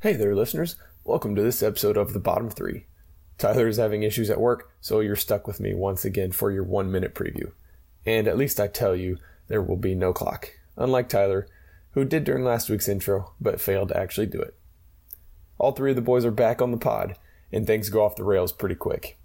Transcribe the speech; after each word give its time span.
Hey 0.00 0.12
there, 0.12 0.32
listeners. 0.32 0.76
Welcome 1.02 1.34
to 1.34 1.42
this 1.42 1.60
episode 1.60 1.96
of 1.96 2.12
The 2.12 2.20
Bottom 2.20 2.50
Three. 2.50 2.86
Tyler 3.36 3.66
is 3.66 3.78
having 3.78 4.04
issues 4.04 4.30
at 4.30 4.40
work, 4.40 4.70
so 4.80 5.00
you're 5.00 5.16
stuck 5.16 5.48
with 5.48 5.58
me 5.58 5.74
once 5.74 6.04
again 6.04 6.30
for 6.30 6.52
your 6.52 6.62
one 6.62 6.92
minute 6.92 7.16
preview. 7.16 7.50
And 8.06 8.28
at 8.28 8.38
least 8.38 8.60
I 8.60 8.68
tell 8.68 8.94
you, 8.94 9.18
there 9.48 9.60
will 9.60 9.76
be 9.76 9.96
no 9.96 10.12
clock, 10.12 10.50
unlike 10.76 11.08
Tyler, 11.08 11.48
who 11.94 12.04
did 12.04 12.22
during 12.22 12.44
last 12.44 12.70
week's 12.70 12.86
intro, 12.86 13.32
but 13.40 13.60
failed 13.60 13.88
to 13.88 13.96
actually 13.96 14.28
do 14.28 14.40
it. 14.40 14.54
All 15.58 15.72
three 15.72 15.90
of 15.90 15.96
the 15.96 16.00
boys 16.00 16.24
are 16.24 16.30
back 16.30 16.62
on 16.62 16.70
the 16.70 16.76
pod, 16.76 17.16
and 17.50 17.66
things 17.66 17.90
go 17.90 18.04
off 18.04 18.14
the 18.14 18.22
rails 18.22 18.52
pretty 18.52 18.76
quick. 18.76 19.18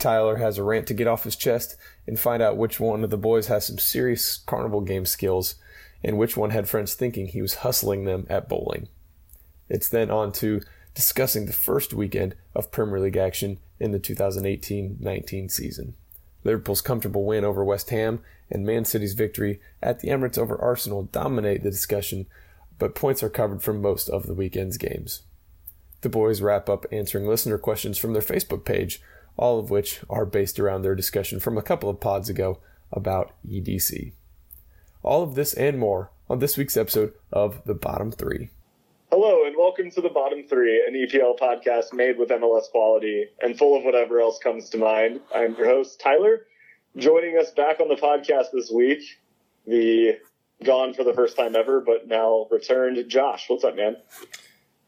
Tyler 0.00 0.38
has 0.38 0.58
a 0.58 0.64
rant 0.64 0.88
to 0.88 0.94
get 0.94 1.06
off 1.06 1.22
his 1.22 1.36
chest 1.36 1.76
and 2.08 2.18
find 2.18 2.42
out 2.42 2.56
which 2.56 2.80
one 2.80 3.04
of 3.04 3.10
the 3.10 3.16
boys 3.16 3.46
has 3.46 3.64
some 3.64 3.78
serious 3.78 4.38
carnival 4.38 4.80
game 4.80 5.06
skills 5.06 5.54
and 6.02 6.18
which 6.18 6.36
one 6.36 6.50
had 6.50 6.68
friends 6.68 6.94
thinking 6.94 7.28
he 7.28 7.40
was 7.40 7.62
hustling 7.62 8.06
them 8.06 8.26
at 8.28 8.48
bowling. 8.48 8.88
It's 9.70 9.88
then 9.88 10.10
on 10.10 10.32
to 10.32 10.60
discussing 10.94 11.46
the 11.46 11.52
first 11.52 11.94
weekend 11.94 12.34
of 12.54 12.72
Premier 12.72 13.00
League 13.00 13.16
action 13.16 13.58
in 13.78 13.92
the 13.92 13.98
2018 13.98 14.98
19 15.00 15.48
season. 15.48 15.94
Liverpool's 16.42 16.80
comfortable 16.80 17.24
win 17.24 17.44
over 17.44 17.64
West 17.64 17.90
Ham 17.90 18.20
and 18.50 18.66
Man 18.66 18.84
City's 18.84 19.14
victory 19.14 19.60
at 19.82 20.00
the 20.00 20.08
Emirates 20.08 20.38
over 20.38 20.60
Arsenal 20.60 21.04
dominate 21.04 21.62
the 21.62 21.70
discussion, 21.70 22.26
but 22.78 22.94
points 22.94 23.22
are 23.22 23.30
covered 23.30 23.62
from 23.62 23.80
most 23.80 24.08
of 24.08 24.26
the 24.26 24.34
weekend's 24.34 24.76
games. 24.76 25.22
The 26.00 26.08
boys 26.08 26.40
wrap 26.40 26.68
up 26.68 26.86
answering 26.90 27.26
listener 27.26 27.58
questions 27.58 27.98
from 27.98 28.14
their 28.14 28.22
Facebook 28.22 28.64
page, 28.64 29.02
all 29.36 29.58
of 29.58 29.70
which 29.70 30.00
are 30.08 30.26
based 30.26 30.58
around 30.58 30.82
their 30.82 30.94
discussion 30.94 31.40
from 31.40 31.56
a 31.56 31.62
couple 31.62 31.90
of 31.90 32.00
pods 32.00 32.28
ago 32.28 32.58
about 32.90 33.32
EDC. 33.46 34.12
All 35.02 35.22
of 35.22 35.34
this 35.34 35.54
and 35.54 35.78
more 35.78 36.10
on 36.28 36.38
this 36.38 36.56
week's 36.56 36.76
episode 36.76 37.12
of 37.32 37.62
The 37.64 37.74
Bottom 37.74 38.10
Three. 38.10 38.50
Welcome 39.80 39.94
to 39.94 40.02
the 40.02 40.12
Bottom 40.12 40.42
Three, 40.46 40.84
an 40.86 40.92
EPL 40.92 41.38
podcast 41.38 41.94
made 41.94 42.18
with 42.18 42.28
MLS 42.28 42.70
quality 42.70 43.28
and 43.40 43.56
full 43.56 43.78
of 43.78 43.82
whatever 43.82 44.20
else 44.20 44.38
comes 44.38 44.68
to 44.68 44.76
mind. 44.76 45.20
I'm 45.34 45.54
your 45.54 45.68
host, 45.68 45.98
Tyler. 45.98 46.44
Joining 46.98 47.38
us 47.38 47.50
back 47.52 47.80
on 47.80 47.88
the 47.88 47.94
podcast 47.94 48.52
this 48.52 48.70
week, 48.70 49.00
the 49.66 50.18
gone 50.62 50.92
for 50.92 51.02
the 51.02 51.14
first 51.14 51.34
time 51.34 51.56
ever, 51.56 51.80
but 51.80 52.06
now 52.06 52.46
returned, 52.50 53.02
Josh. 53.08 53.46
What's 53.48 53.64
up, 53.64 53.74
man? 53.74 53.96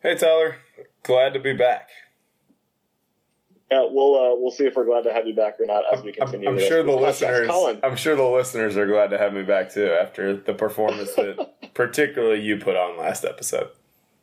Hey 0.02 0.14
Tyler, 0.14 0.56
glad 1.04 1.32
to 1.32 1.40
be 1.40 1.54
back. 1.54 1.88
Yeah, 3.70 3.86
we'll 3.90 4.14
uh, 4.14 4.36
we'll 4.36 4.50
see 4.50 4.66
if 4.66 4.76
we're 4.76 4.84
glad 4.84 5.04
to 5.04 5.12
have 5.14 5.26
you 5.26 5.34
back 5.34 5.58
or 5.58 5.64
not 5.64 5.84
as 5.90 6.02
we 6.02 6.10
I'm, 6.10 6.26
continue. 6.26 6.50
I'm 6.50 6.58
sure 6.58 6.82
the 6.82 6.92
listeners. 6.92 7.48
Colin. 7.48 7.80
I'm 7.82 7.96
sure 7.96 8.14
the 8.14 8.24
listeners 8.24 8.76
are 8.76 8.86
glad 8.86 9.08
to 9.08 9.16
have 9.16 9.32
me 9.32 9.42
back 9.42 9.72
too 9.72 9.86
after 9.86 10.36
the 10.36 10.52
performance 10.52 11.14
that 11.14 11.54
particularly 11.72 12.42
you 12.42 12.58
put 12.58 12.76
on 12.76 12.98
last 12.98 13.24
episode. 13.24 13.70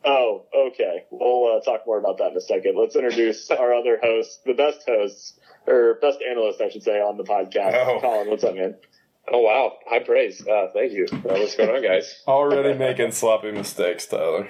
Oh, 0.05 0.45
okay. 0.55 1.05
We'll 1.11 1.57
uh, 1.57 1.61
talk 1.61 1.85
more 1.85 1.99
about 1.99 2.17
that 2.19 2.31
in 2.31 2.37
a 2.37 2.41
second. 2.41 2.77
Let's 2.77 2.95
introduce 2.95 3.49
our 3.51 3.73
other 3.73 3.99
host, 4.01 4.43
the 4.45 4.53
best 4.53 4.83
host, 4.87 5.39
or 5.67 5.95
best 6.01 6.19
analyst, 6.27 6.61
I 6.61 6.69
should 6.69 6.83
say, 6.83 6.99
on 6.99 7.17
the 7.17 7.23
podcast. 7.23 7.73
Oh. 7.73 7.99
Colin, 7.99 8.29
what's 8.29 8.43
up, 8.43 8.55
man? 8.55 8.75
Oh 9.31 9.41
wow, 9.41 9.77
high 9.85 9.99
praise. 9.99 10.45
Uh, 10.45 10.67
thank 10.73 10.91
you. 10.91 11.05
Uh, 11.11 11.19
what's 11.21 11.55
going 11.55 11.69
on, 11.69 11.83
guys? 11.83 12.23
Already 12.27 12.77
making 12.77 13.11
sloppy 13.11 13.51
mistakes, 13.51 14.07
Tyler. 14.07 14.47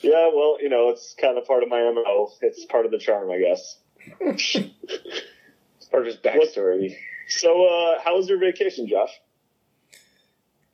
Yeah, 0.00 0.30
well, 0.34 0.58
you 0.60 0.68
know, 0.68 0.88
it's 0.90 1.14
kind 1.14 1.38
of 1.38 1.46
part 1.46 1.62
of 1.62 1.68
my 1.68 1.78
MO. 1.78 2.30
It's 2.40 2.64
part 2.66 2.84
of 2.84 2.90
the 2.90 2.98
charm, 2.98 3.30
I 3.30 3.38
guess. 3.38 3.78
It's 4.20 4.56
part 5.90 6.06
of 6.06 6.06
his 6.06 6.16
backstory. 6.16 6.96
So, 7.28 7.64
uh, 7.64 8.00
how 8.04 8.16
was 8.16 8.28
your 8.28 8.38
vacation, 8.38 8.88
Josh? 8.88 9.10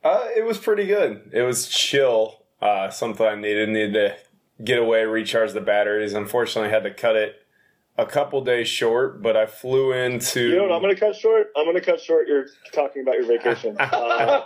Uh, 0.03 0.27
it 0.35 0.43
was 0.43 0.57
pretty 0.57 0.85
good. 0.85 1.29
It 1.33 1.43
was 1.43 1.67
chill. 1.67 2.40
Uh, 2.61 2.89
something 2.89 3.25
I 3.25 3.35
needed. 3.35 3.69
Needed 3.69 3.93
to 3.93 4.15
get 4.63 4.77
away, 4.77 5.03
recharge 5.05 5.53
the 5.53 5.61
batteries. 5.61 6.13
Unfortunately, 6.13 6.69
I 6.69 6.73
had 6.73 6.83
to 6.83 6.93
cut 6.93 7.15
it 7.15 7.37
a 7.97 8.05
couple 8.05 8.43
days 8.43 8.67
short. 8.67 9.21
But 9.21 9.35
I 9.35 9.45
flew 9.47 9.91
into. 9.93 10.49
You 10.49 10.55
know 10.57 10.63
what? 10.63 10.73
I'm 10.73 10.81
going 10.81 10.93
to 10.93 10.99
cut 10.99 11.15
short. 11.15 11.51
I'm 11.57 11.65
going 11.65 11.75
to 11.75 11.81
cut 11.81 11.99
short. 11.99 12.27
You're 12.27 12.47
talking 12.71 13.01
about 13.01 13.15
your 13.15 13.25
vacation 13.25 13.75
uh, 13.79 14.43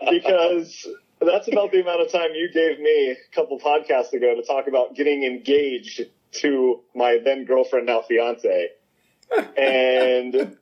because 0.10 0.86
that's 1.20 1.48
about 1.48 1.72
the 1.72 1.80
amount 1.80 2.02
of 2.02 2.12
time 2.12 2.30
you 2.34 2.50
gave 2.52 2.78
me 2.80 3.12
a 3.12 3.16
couple 3.34 3.58
podcasts 3.58 4.12
ago 4.12 4.34
to 4.34 4.42
talk 4.42 4.68
about 4.68 4.94
getting 4.94 5.24
engaged 5.24 6.02
to 6.32 6.80
my 6.94 7.18
then 7.24 7.44
girlfriend, 7.44 7.86
now 7.86 8.02
fiance, 8.02 8.68
and. 9.56 10.58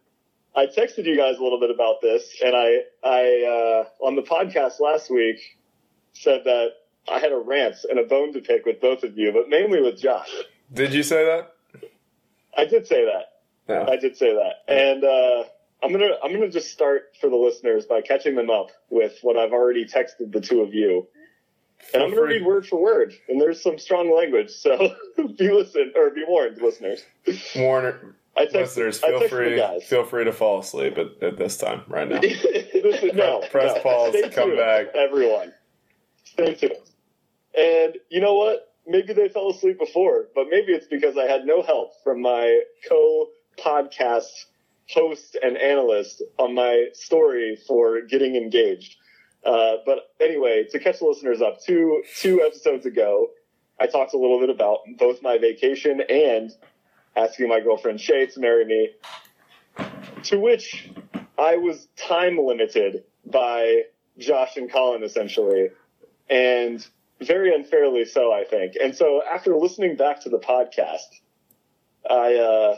I 0.56 0.66
texted 0.66 1.04
you 1.04 1.16
guys 1.16 1.38
a 1.38 1.42
little 1.42 1.58
bit 1.58 1.72
about 1.72 2.00
this, 2.00 2.36
and 2.40 2.54
I, 2.54 2.82
I 3.02 3.82
uh, 3.82 4.06
on 4.06 4.14
the 4.14 4.22
podcast 4.22 4.78
last 4.78 5.10
week 5.10 5.40
said 6.14 6.42
that 6.44 6.68
I 7.08 7.18
had 7.18 7.32
a 7.32 7.36
rant 7.38 7.76
and 7.88 7.98
a 7.98 8.04
bone 8.04 8.32
to 8.32 8.40
pick 8.40 8.64
with 8.64 8.80
both 8.80 9.02
of 9.04 9.16
you, 9.18 9.30
but 9.32 9.48
mainly 9.48 9.82
with 9.82 10.00
Josh. 10.00 10.30
Did 10.72 10.94
you 10.94 11.02
say 11.02 11.24
that? 11.24 11.52
I 12.56 12.64
did 12.64 12.86
say 12.86 13.04
that. 13.04 13.26
No. 13.68 13.86
I 13.90 13.96
did 13.96 14.16
say 14.16 14.32
that, 14.34 14.62
and 14.72 15.02
uh, 15.04 15.44
I'm 15.82 15.90
gonna 15.92 16.10
I'm 16.22 16.32
gonna 16.32 16.50
just 16.50 16.70
start 16.70 17.12
for 17.20 17.28
the 17.30 17.36
listeners 17.36 17.86
by 17.86 18.00
catching 18.02 18.34
them 18.36 18.50
up 18.50 18.68
with 18.90 19.18
what 19.22 19.36
I've 19.36 19.52
already 19.52 19.84
texted 19.86 20.32
the 20.32 20.40
two 20.40 20.60
of 20.60 20.74
you, 20.74 21.06
and 21.94 22.02
I'm 22.02 22.10
gonna 22.10 22.22
read 22.22 22.44
word 22.44 22.66
for 22.66 22.80
word. 22.80 23.14
And 23.28 23.40
there's 23.40 23.62
some 23.62 23.78
strong 23.78 24.14
language, 24.14 24.50
so 24.50 24.94
be 25.16 25.50
listen 25.50 25.92
or 25.96 26.10
be 26.10 26.24
warned, 26.28 26.60
listeners. 26.60 27.02
Warner 27.56 28.16
I 28.36 28.44
texted, 28.46 28.52
listeners, 28.54 29.02
I 29.02 29.08
feel 29.08 29.20
texted 29.20 29.28
free. 29.30 29.56
guys. 29.56 29.84
Feel 29.84 30.04
free 30.04 30.24
to 30.24 30.32
fall 30.32 30.58
asleep 30.60 30.98
at, 30.98 31.22
at 31.22 31.38
this 31.38 31.56
time 31.56 31.82
right 31.88 32.08
now. 32.08 32.20
No, 33.14 33.40
Press 33.50 33.76
no. 33.76 33.82
pause, 33.82 34.10
Stay 34.12 34.28
come 34.28 34.48
tuned, 34.50 34.58
back. 34.58 34.88
everyone. 34.94 35.54
Stay 36.24 36.54
tuned. 36.54 36.72
And 37.56 37.96
you 38.10 38.20
know 38.20 38.34
what? 38.34 38.72
Maybe 38.86 39.12
they 39.12 39.28
fell 39.28 39.50
asleep 39.50 39.78
before, 39.78 40.26
but 40.34 40.46
maybe 40.50 40.72
it's 40.72 40.86
because 40.86 41.16
I 41.16 41.24
had 41.24 41.46
no 41.46 41.62
help 41.62 41.92
from 42.02 42.20
my 42.20 42.62
co-podcast 42.88 44.28
host 44.90 45.38
and 45.42 45.56
analyst 45.56 46.22
on 46.38 46.54
my 46.54 46.88
story 46.92 47.56
for 47.66 48.02
getting 48.02 48.36
engaged. 48.36 48.96
Uh, 49.44 49.76
but 49.86 50.10
anyway, 50.20 50.64
to 50.70 50.78
catch 50.78 50.98
the 50.98 51.06
listeners 51.06 51.40
up, 51.40 51.62
two 51.62 52.02
two 52.18 52.42
episodes 52.42 52.86
ago, 52.86 53.28
I 53.80 53.86
talked 53.86 54.14
a 54.14 54.18
little 54.18 54.40
bit 54.40 54.50
about 54.50 54.80
both 54.98 55.22
my 55.22 55.38
vacation 55.38 56.02
and 56.08 56.50
asking 57.16 57.48
my 57.48 57.60
girlfriend 57.60 58.00
Shay 58.00 58.26
to 58.26 58.40
marry 58.40 58.64
me. 58.64 58.90
To 60.24 60.38
which 60.38 60.90
I 61.38 61.56
was 61.56 61.88
time 61.96 62.38
limited 62.38 63.04
by 63.26 63.82
Josh 64.18 64.56
and 64.56 64.70
Colin 64.70 65.02
essentially, 65.02 65.68
and 66.28 66.86
very 67.20 67.54
unfairly 67.54 68.04
so, 68.04 68.32
I 68.32 68.44
think. 68.44 68.74
And 68.80 68.94
so 68.94 69.22
after 69.30 69.56
listening 69.56 69.96
back 69.96 70.20
to 70.22 70.28
the 70.28 70.38
podcast, 70.38 71.20
I 72.08 72.34
uh, 72.34 72.76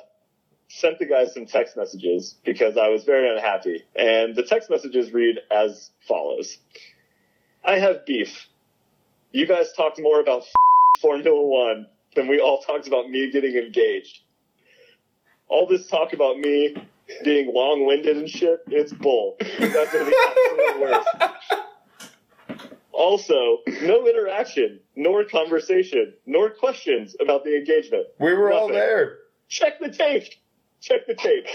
sent 0.68 0.98
the 0.98 1.06
guys 1.06 1.34
some 1.34 1.46
text 1.46 1.76
messages 1.76 2.36
because 2.44 2.76
I 2.76 2.88
was 2.88 3.04
very 3.04 3.30
unhappy. 3.30 3.84
And 3.94 4.34
the 4.34 4.42
text 4.42 4.70
messages 4.70 5.12
read 5.12 5.40
as 5.50 5.90
follows: 6.06 6.58
I 7.64 7.78
have 7.78 8.06
beef. 8.06 8.46
You 9.32 9.46
guys 9.46 9.72
talked 9.72 10.00
more 10.00 10.20
about 10.20 10.44
Formula 11.00 11.44
One 11.44 11.86
than 12.14 12.28
we 12.28 12.40
all 12.40 12.62
talked 12.62 12.86
about 12.86 13.10
me 13.10 13.30
getting 13.30 13.56
engaged. 13.56 14.20
All 15.48 15.66
this 15.66 15.86
talk 15.86 16.12
about 16.12 16.38
me 16.38 16.74
being 17.22 17.52
long-winded 17.54 18.16
and 18.16 18.28
shit, 18.28 18.60
it's 18.66 18.92
bull. 18.92 19.36
That's 19.38 19.92
be 19.92 20.14
absolute 20.26 20.80
worst. 20.80 21.08
Also, 22.96 23.58
no 23.82 24.08
interaction, 24.08 24.80
nor 24.96 25.24
conversation, 25.24 26.14
nor 26.24 26.48
questions 26.50 27.14
about 27.20 27.44
the 27.44 27.54
engagement. 27.56 28.06
We 28.18 28.32
were 28.32 28.50
all 28.52 28.68
there. 28.68 29.18
Check 29.48 29.80
the 29.80 29.90
tape. 29.90 30.24
Check 30.80 31.06
the 31.06 31.14
tape. 31.14 31.46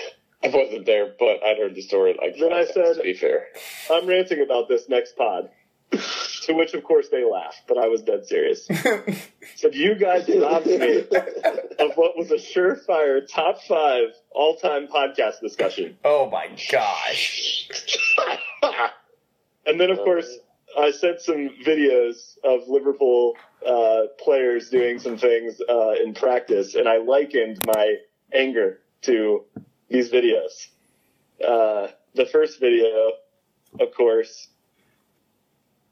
I 0.43 0.47
wasn't 0.49 0.85
there, 0.85 1.13
but 1.19 1.43
I'd 1.43 1.57
heard 1.57 1.73
the 1.75 1.81
story. 1.81 2.15
Like 2.19 2.37
Then 2.39 2.53
I 2.53 2.65
said- 2.65 2.95
to 2.97 3.01
be 3.03 3.13
fair, 3.15 3.47
I'm 3.91 4.07
ranting 4.07 4.41
about 4.41 4.67
this 4.67 4.87
next 4.87 5.15
pod. 5.17 5.49
to 5.91 6.53
which, 6.53 6.73
of 6.73 6.83
course, 6.83 7.09
they 7.09 7.23
laughed, 7.25 7.63
but 7.67 7.77
I 7.77 7.87
was 7.87 8.01
dead 8.01 8.25
serious. 8.25 8.65
Said, 9.55 9.75
you 9.75 9.95
guys 9.95 10.29
robbed 10.29 10.65
me 10.67 10.99
of 11.79 11.91
what 11.95 12.17
was 12.17 12.31
a 12.31 12.35
surefire 12.35 13.21
top 13.29 13.61
five 13.67 14.05
all-time 14.31 14.87
podcast 14.87 15.41
discussion. 15.41 15.97
oh 16.05 16.29
my 16.29 16.47
gosh. 16.71 17.67
And 19.65 19.79
then, 19.79 19.91
of 19.91 19.99
course, 19.99 20.27
I 20.77 20.91
sent 20.91 21.21
some 21.21 21.49
videos 21.65 22.37
of 22.43 22.67
Liverpool 22.67 23.35
uh, 23.65 24.03
players 24.19 24.69
doing 24.69 24.99
some 24.99 25.17
things 25.17 25.61
uh, 25.69 25.93
in 26.03 26.13
practice, 26.13 26.75
and 26.75 26.87
I 26.87 26.97
likened 26.97 27.59
my 27.65 27.95
anger 28.33 28.79
to 29.03 29.43
these 29.89 30.09
videos. 30.09 30.67
Uh, 31.45 31.87
the 32.15 32.25
first 32.25 32.59
video, 32.59 33.11
of 33.79 33.93
course, 33.95 34.47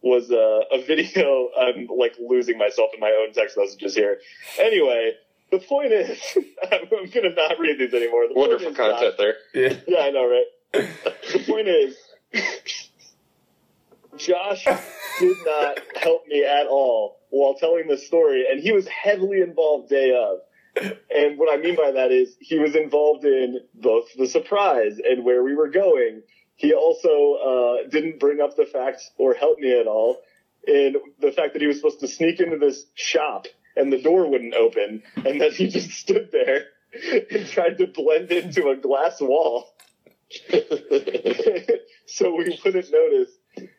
was 0.01 0.31
uh, 0.31 0.61
a 0.71 0.81
video. 0.85 1.49
I'm 1.59 1.87
like 1.87 2.15
losing 2.19 2.57
myself 2.57 2.91
in 2.93 2.99
my 2.99 3.11
own 3.11 3.33
text 3.33 3.57
messages 3.57 3.95
here. 3.95 4.19
Anyway, 4.59 5.13
the 5.51 5.59
point 5.59 5.91
is, 5.91 6.19
I'm 6.71 6.89
going 6.89 7.09
to 7.11 7.33
not 7.33 7.59
read 7.59 7.79
these 7.79 7.93
anymore. 7.93 8.27
The 8.27 8.35
wonderful 8.35 8.73
content 8.73 9.15
there. 9.17 9.35
Yeah. 9.53 9.77
yeah, 9.87 9.99
I 9.99 10.11
know, 10.11 10.29
right? 10.29 10.45
the 11.33 11.43
point 11.47 11.67
is, 11.67 11.97
Josh 14.19 14.65
did 15.19 15.37
not 15.45 15.79
help 15.95 16.27
me 16.27 16.45
at 16.45 16.67
all 16.67 17.19
while 17.29 17.55
telling 17.55 17.87
the 17.87 17.97
story, 17.97 18.45
and 18.49 18.61
he 18.61 18.71
was 18.71 18.87
heavily 18.87 19.41
involved 19.41 19.89
day 19.89 20.11
of. 20.11 20.39
And 21.13 21.37
what 21.37 21.51
I 21.51 21.61
mean 21.61 21.75
by 21.75 21.91
that 21.91 22.11
is 22.11 22.35
he 22.39 22.59
was 22.59 22.75
involved 22.75 23.25
in 23.25 23.59
both 23.73 24.05
the 24.17 24.27
surprise 24.27 24.99
and 25.03 25.25
where 25.25 25.43
we 25.43 25.55
were 25.55 25.69
going. 25.69 26.21
He 26.55 26.73
also 26.73 27.33
uh, 27.33 27.89
didn't 27.89 28.19
bring 28.19 28.39
up 28.39 28.55
the 28.55 28.65
fact 28.65 29.01
or 29.17 29.33
help 29.33 29.59
me 29.59 29.77
at 29.77 29.87
all 29.87 30.21
in 30.67 30.95
the 31.19 31.31
fact 31.31 31.53
that 31.53 31.61
he 31.61 31.67
was 31.67 31.77
supposed 31.77 32.01
to 32.01 32.07
sneak 32.07 32.39
into 32.39 32.57
this 32.57 32.85
shop 32.93 33.47
and 33.75 33.91
the 33.91 34.01
door 34.01 34.29
wouldn't 34.29 34.53
open, 34.53 35.01
and 35.15 35.41
that 35.41 35.53
he 35.53 35.67
just 35.69 35.91
stood 35.91 36.29
there 36.31 36.65
and 37.31 37.47
tried 37.47 37.77
to 37.77 37.87
blend 37.87 38.31
into 38.31 38.69
a 38.69 38.75
glass 38.75 39.21
wall. 39.21 39.69
so 42.05 42.35
we 42.35 42.59
wouldn't 42.63 42.91
notice. 42.91 43.31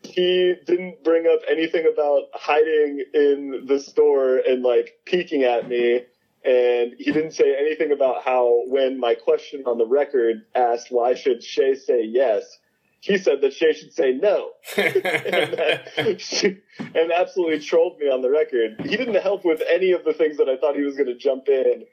He 0.03 0.55
didn't 0.67 1.05
bring 1.05 1.27
up 1.27 1.41
anything 1.50 1.91
about 1.93 2.25
hiding 2.35 3.05
in 3.15 3.65
the 3.67 3.79
store 3.79 4.37
and 4.38 4.62
like 4.62 4.99
peeking 5.05 5.44
at 5.44 5.69
me. 5.69 6.03
And 6.44 6.94
he 6.99 7.12
didn't 7.12 7.32
say 7.32 7.55
anything 7.59 7.93
about 7.93 8.25
how 8.25 8.62
when 8.67 8.99
my 8.99 9.15
question 9.15 9.65
on 9.67 9.77
the 9.77 9.87
record 9.87 10.43
asked 10.55 10.87
why 10.91 11.15
should 11.15 11.43
Shay 11.43 11.75
say 11.75 12.03
yes, 12.05 12.59
he 13.00 13.17
said 13.19 13.41
that 13.41 13.53
Shay 13.55 13.73
should 13.73 13.93
say 13.93 14.12
no. 14.12 14.50
and, 14.77 14.94
that, 14.94 16.59
and 16.94 17.12
absolutely 17.12 17.61
trolled 17.61 17.99
me 17.99 18.06
on 18.06 18.21
the 18.23 18.31
record. 18.31 18.81
He 18.82 18.97
didn't 18.97 19.21
help 19.23 19.44
with 19.44 19.62
any 19.69 19.93
of 19.93 20.05
the 20.05 20.12
things 20.12 20.37
that 20.37 20.49
I 20.49 20.56
thought 20.56 20.77
he 20.77 20.82
was 20.82 20.97
going 20.97 21.09
to 21.09 21.17
jump 21.17 21.49
in 21.49 21.85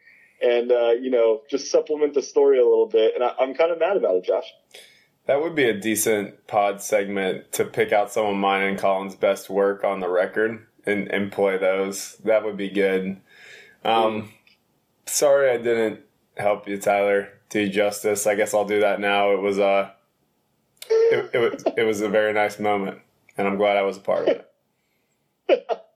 and, 0.42 0.72
uh, 0.72 0.92
you 0.92 1.10
know, 1.10 1.42
just 1.50 1.72
supplement 1.72 2.13
the 2.13 2.22
story 2.22 2.60
a 2.60 2.63
little 2.63 2.88
bit. 2.88 3.16
And 3.16 3.24
I, 3.24 3.34
I'm 3.39 3.54
kind 3.54 3.72
of 3.72 3.80
mad 3.80 3.98
about 3.98 4.18
it, 4.18 4.25
Josh. 4.25 4.51
That 5.27 5.41
would 5.41 5.56
be 5.56 5.65
a 5.65 5.74
decent 5.74 6.47
pod 6.47 6.81
segment 6.81 7.51
to 7.53 7.65
pick 7.65 7.91
out 7.91 8.12
some 8.12 8.25
of 8.25 8.35
mine 8.35 8.63
and 8.63 8.79
Colin's 8.79 9.15
best 9.15 9.50
work 9.50 9.83
on 9.83 10.00
the 10.00 10.07
record 10.07 10.65
and, 10.85 11.09
and 11.09 11.31
play 11.31 11.57
those. 11.57 12.15
That 12.24 12.45
would 12.45 12.56
be 12.56 12.69
good. 12.69 13.18
Um, 13.83 14.31
sorry 15.06 15.51
I 15.51 15.57
didn't 15.57 16.01
help 16.38 16.68
you, 16.68 16.77
Tyler. 16.77 17.29
Do 17.50 17.68
justice. 17.69 18.25
I 18.25 18.35
guess 18.35 18.53
I'll 18.53 18.65
do 18.65 18.79
that 18.79 19.00
now. 19.00 19.31
It 19.31 19.41
was 19.41 19.59
uh 19.59 19.91
it, 20.89 21.29
it, 21.33 21.38
was, 21.38 21.63
it 21.77 21.83
was 21.83 22.01
a 22.01 22.09
very 22.09 22.33
nice 22.33 22.59
moment, 22.59 23.00
and 23.38 23.47
I'm 23.47 23.57
glad 23.57 23.77
I 23.77 23.81
was 23.81 23.97
a 23.97 24.01
part 24.01 24.29
of 24.29 24.44
it. 25.50 25.68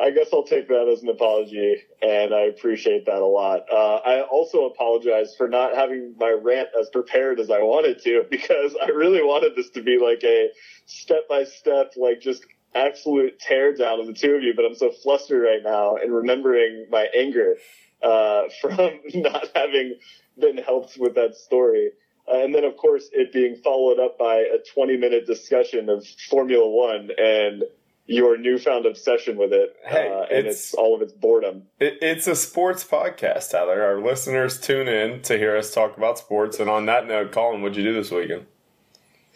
I 0.00 0.10
guess 0.10 0.28
I'll 0.32 0.44
take 0.44 0.68
that 0.68 0.88
as 0.88 1.02
an 1.02 1.10
apology, 1.10 1.76
and 2.00 2.32
I 2.32 2.42
appreciate 2.42 3.04
that 3.04 3.20
a 3.20 3.26
lot. 3.26 3.66
Uh, 3.70 3.96
I 3.96 4.22
also 4.22 4.64
apologize 4.64 5.34
for 5.36 5.46
not 5.46 5.74
having 5.74 6.14
my 6.18 6.30
rant 6.30 6.68
as 6.80 6.88
prepared 6.88 7.38
as 7.38 7.50
I 7.50 7.58
wanted 7.58 8.02
to, 8.04 8.24
because 8.30 8.74
I 8.82 8.88
really 8.88 9.22
wanted 9.22 9.56
this 9.56 9.68
to 9.70 9.82
be 9.82 9.98
like 9.98 10.24
a 10.24 10.48
step 10.86 11.28
by 11.28 11.44
step, 11.44 11.92
like 11.96 12.20
just 12.20 12.46
absolute 12.74 13.40
teardown 13.46 14.00
of 14.00 14.06
the 14.06 14.14
two 14.14 14.32
of 14.32 14.42
you. 14.42 14.54
But 14.56 14.64
I'm 14.64 14.74
so 14.74 14.90
flustered 14.90 15.42
right 15.42 15.62
now 15.62 15.96
and 15.96 16.14
remembering 16.14 16.86
my 16.90 17.08
anger 17.14 17.56
uh, 18.02 18.44
from 18.60 19.00
not 19.14 19.48
having 19.54 19.96
been 20.38 20.56
helped 20.56 20.96
with 20.98 21.14
that 21.16 21.36
story. 21.36 21.90
Uh, 22.26 22.44
and 22.44 22.54
then, 22.54 22.64
of 22.64 22.76
course, 22.76 23.10
it 23.12 23.32
being 23.32 23.56
followed 23.56 23.98
up 23.98 24.16
by 24.18 24.36
a 24.36 24.58
20 24.74 24.96
minute 24.96 25.26
discussion 25.26 25.90
of 25.90 26.06
Formula 26.30 26.68
One 26.68 27.10
and 27.18 27.64
your 28.10 28.36
newfound 28.36 28.86
obsession 28.86 29.36
with 29.36 29.52
it. 29.52 29.76
Hey, 29.86 30.08
uh, 30.08 30.22
and 30.24 30.46
it's, 30.46 30.56
it's, 30.56 30.74
all 30.74 30.96
of 30.96 31.02
its 31.02 31.12
boredom. 31.12 31.62
It, 31.78 31.98
it's 32.02 32.26
a 32.26 32.34
sports 32.34 32.82
podcast, 32.84 33.52
Tyler. 33.52 33.82
Our 33.82 34.00
listeners 34.00 34.60
tune 34.60 34.88
in 34.88 35.22
to 35.22 35.38
hear 35.38 35.56
us 35.56 35.72
talk 35.72 35.96
about 35.96 36.18
sports. 36.18 36.58
And 36.58 36.68
on 36.68 36.86
that 36.86 37.06
note, 37.06 37.30
Colin, 37.30 37.62
what'd 37.62 37.76
you 37.76 37.84
do 37.84 37.94
this 37.94 38.10
weekend? 38.10 38.46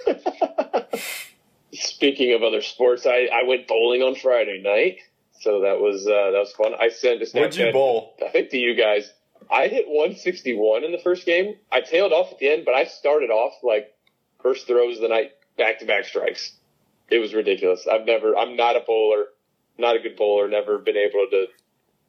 Speaking 1.73 2.35
of 2.35 2.43
other 2.43 2.63
sports, 2.63 3.07
I, 3.07 3.29
I 3.33 3.45
went 3.47 3.69
bowling 3.69 4.03
on 4.03 4.17
Friday 4.17 4.61
night. 4.61 4.99
So 5.41 5.61
that 5.61 5.79
was 5.79 6.07
uh, 6.07 6.33
that 6.33 6.39
was 6.39 6.53
fun. 6.53 6.73
I 6.79 6.89
sent 6.89 7.23
a 7.23 7.27
Snapchat. 7.27 7.41
What'd 7.41 7.57
you 7.57 7.73
bowl? 7.73 8.17
I 8.25 8.31
think 8.31 8.51
to 8.51 8.59
you 8.59 8.75
guys. 8.75 9.13
I 9.53 9.69
hit 9.69 9.87
161 9.87 10.85
in 10.85 10.91
the 10.91 10.99
first 10.99 11.27
game. 11.27 11.57
I 11.71 11.83
tailed 11.83 12.13
off 12.13 12.33
at 12.33 12.39
the 12.39 12.51
end, 12.51 12.65
but 12.65 12.75
I 12.75 12.85
started 12.85 13.31
off 13.31 13.53
like 13.63 13.93
first 14.43 14.67
throws 14.67 14.97
of 14.97 15.03
the 15.03 15.09
night, 15.09 15.33
back 15.59 15.81
to 15.81 15.85
back 15.85 16.07
strikes. 16.07 16.55
It 17.11 17.19
was 17.19 17.35
ridiculous. 17.35 17.87
I've 17.87 18.07
never, 18.07 18.37
I'm 18.37 18.57
not 18.57 18.77
a 18.77 18.81
bowler, 18.81 19.27
not 19.79 19.97
a 19.97 19.99
good 20.01 20.17
bowler, 20.17 20.49
never 20.49 20.79
been 20.79 20.97
able 20.97 21.27
to 21.31 21.47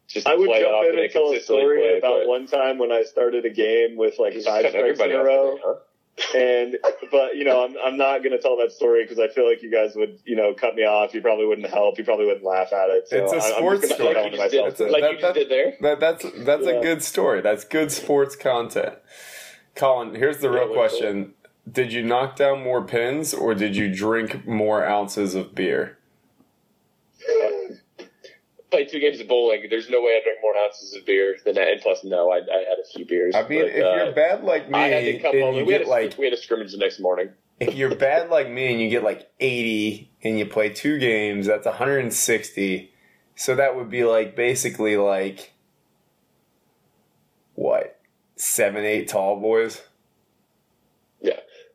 just 0.07 0.27
I 0.27 0.36
would 0.36 0.47
play 0.47 0.62
jump 0.62 0.74
off 0.74 0.86
in 0.86 1.00
and 1.00 1.12
tell 1.12 1.31
a 1.31 1.39
story 1.39 1.80
play, 1.80 1.97
about 1.97 2.19
but 2.21 2.27
one 2.27 2.47
time 2.47 2.77
when 2.77 2.92
I 2.92 3.03
started 3.03 3.44
a 3.45 3.50
game 3.50 3.97
with 3.97 4.19
like 4.19 4.33
five 4.33 4.68
strikes 4.69 5.00
in 5.00 5.12
a 5.12 5.24
row. 5.24 5.51
today, 5.57 5.62
huh? 5.65 5.74
And, 6.33 6.77
but, 7.12 7.36
you 7.36 7.44
know, 7.44 7.65
I'm, 7.65 7.75
I'm 7.83 7.97
not 7.97 8.19
going 8.19 8.31
to 8.31 8.39
tell 8.39 8.56
that 8.59 8.71
story 8.71 9.03
because 9.03 9.19
I 9.19 9.27
feel 9.27 9.50
like 9.50 9.62
you 9.62 9.69
guys 9.69 9.95
would, 9.97 10.18
you 10.24 10.38
know, 10.38 10.53
cut 10.53 10.74
me 10.75 10.83
off. 10.83 11.13
You 11.13 11.21
probably 11.21 11.45
wouldn't 11.45 11.68
help. 11.68 11.97
You 11.97 12.06
probably 12.06 12.25
wouldn't 12.25 12.45
laugh 12.45 12.71
at 12.71 12.89
it. 12.89 13.09
So 13.09 13.18
It's 13.21 13.33
a 13.33 13.36
I- 13.36 13.39
I'm 13.50 13.53
sports 13.57 13.94
story. 13.94 14.13
gonna 14.13 14.30
keep 14.30 14.39
Like 14.39 14.51
that 14.51 14.53
you 14.53 14.62
one 14.62 14.69
just 14.69 14.77
to 14.77 14.86
did, 14.86 14.92
myself. 14.92 14.92
That's 14.92 14.92
a- 14.92 14.94
like 14.94 15.12
you 15.12 15.21
that- 15.21 15.33
did 15.33 15.50
there. 15.50 15.74
That, 15.81 16.00
that's 16.00 16.25
that's 16.45 16.65
Yeah. 16.65 16.71
a 16.71 16.81
good 16.81 17.03
story. 17.03 17.42
That's 17.42 17.65
good 17.65 17.92
sports 17.92 18.38
content. 18.38 18.94
Colin, 19.75 20.15
here's 20.15 20.38
the 20.38 20.50
real 20.50 20.69
what's 20.74 20.94
question: 20.94 21.33
Did 21.70 21.92
you 21.92 22.04
knock 22.04 22.36
down 22.36 22.64
more 22.64 22.84
pins, 22.84 23.34
or 23.34 23.56
did 23.56 23.76
you 23.76 23.94
drink 23.94 24.46
more 24.46 24.86
ounces 24.86 25.34
of 25.34 25.56
beer? 25.56 25.98
Played 28.72 28.90
two 28.90 29.00
games 29.00 29.20
of 29.20 29.28
bowling. 29.28 29.66
There's 29.70 29.90
no 29.90 30.02
way 30.02 30.20
I 30.20 30.22
drank 30.24 30.40
more 30.44 30.56
ounces 30.58 30.94
of 30.96 31.06
beer 31.06 31.36
than 31.44 31.56
that. 31.56 31.68
And 31.70 31.82
plus, 31.82 32.04
no, 32.04 32.32
I, 32.32 32.38
I 32.38 32.66
had 32.70 32.78
a 32.80 32.88
few 32.94 33.06
beers. 33.06 33.34
I 33.34 33.48
mean, 33.48 33.62
but, 33.62 33.70
if 33.70 33.84
uh, 33.84 34.04
you're 34.04 34.14
bad 34.14 34.44
like 34.44 34.70
me, 34.70 34.78
I 34.78 34.88
had 34.88 35.06
to 35.06 35.20
come 35.20 35.40
home. 35.40 35.66
We 35.66 35.74
had, 35.74 35.84
a, 35.84 35.90
like 35.90 36.18
we 36.18 36.26
had 36.26 36.34
a 36.34 36.38
scrimmage 36.38 36.72
the 36.72 36.78
next 36.78 37.00
morning. 37.00 37.30
if 37.60 37.74
you're 37.74 37.96
bad 37.96 38.30
like 38.30 38.50
me 38.50 38.72
and 38.72 38.80
you 38.82 38.90
get 38.90 39.04
like 39.04 39.30
80 39.40 40.12
and 40.24 40.38
you 40.38 40.46
play 40.46 40.70
two 40.70 41.00
games, 41.00 41.48
that's 41.48 41.66
160. 41.66 42.94
So 43.36 43.56
that 43.56 43.76
would 43.76 43.90
be 43.90 44.04
like 44.04 44.36
basically 44.36 44.98
like 44.98 45.54
what 47.56 48.00
seven, 48.36 48.86
eight 48.86 49.08
tall 49.08 49.40
boys. 49.40 49.82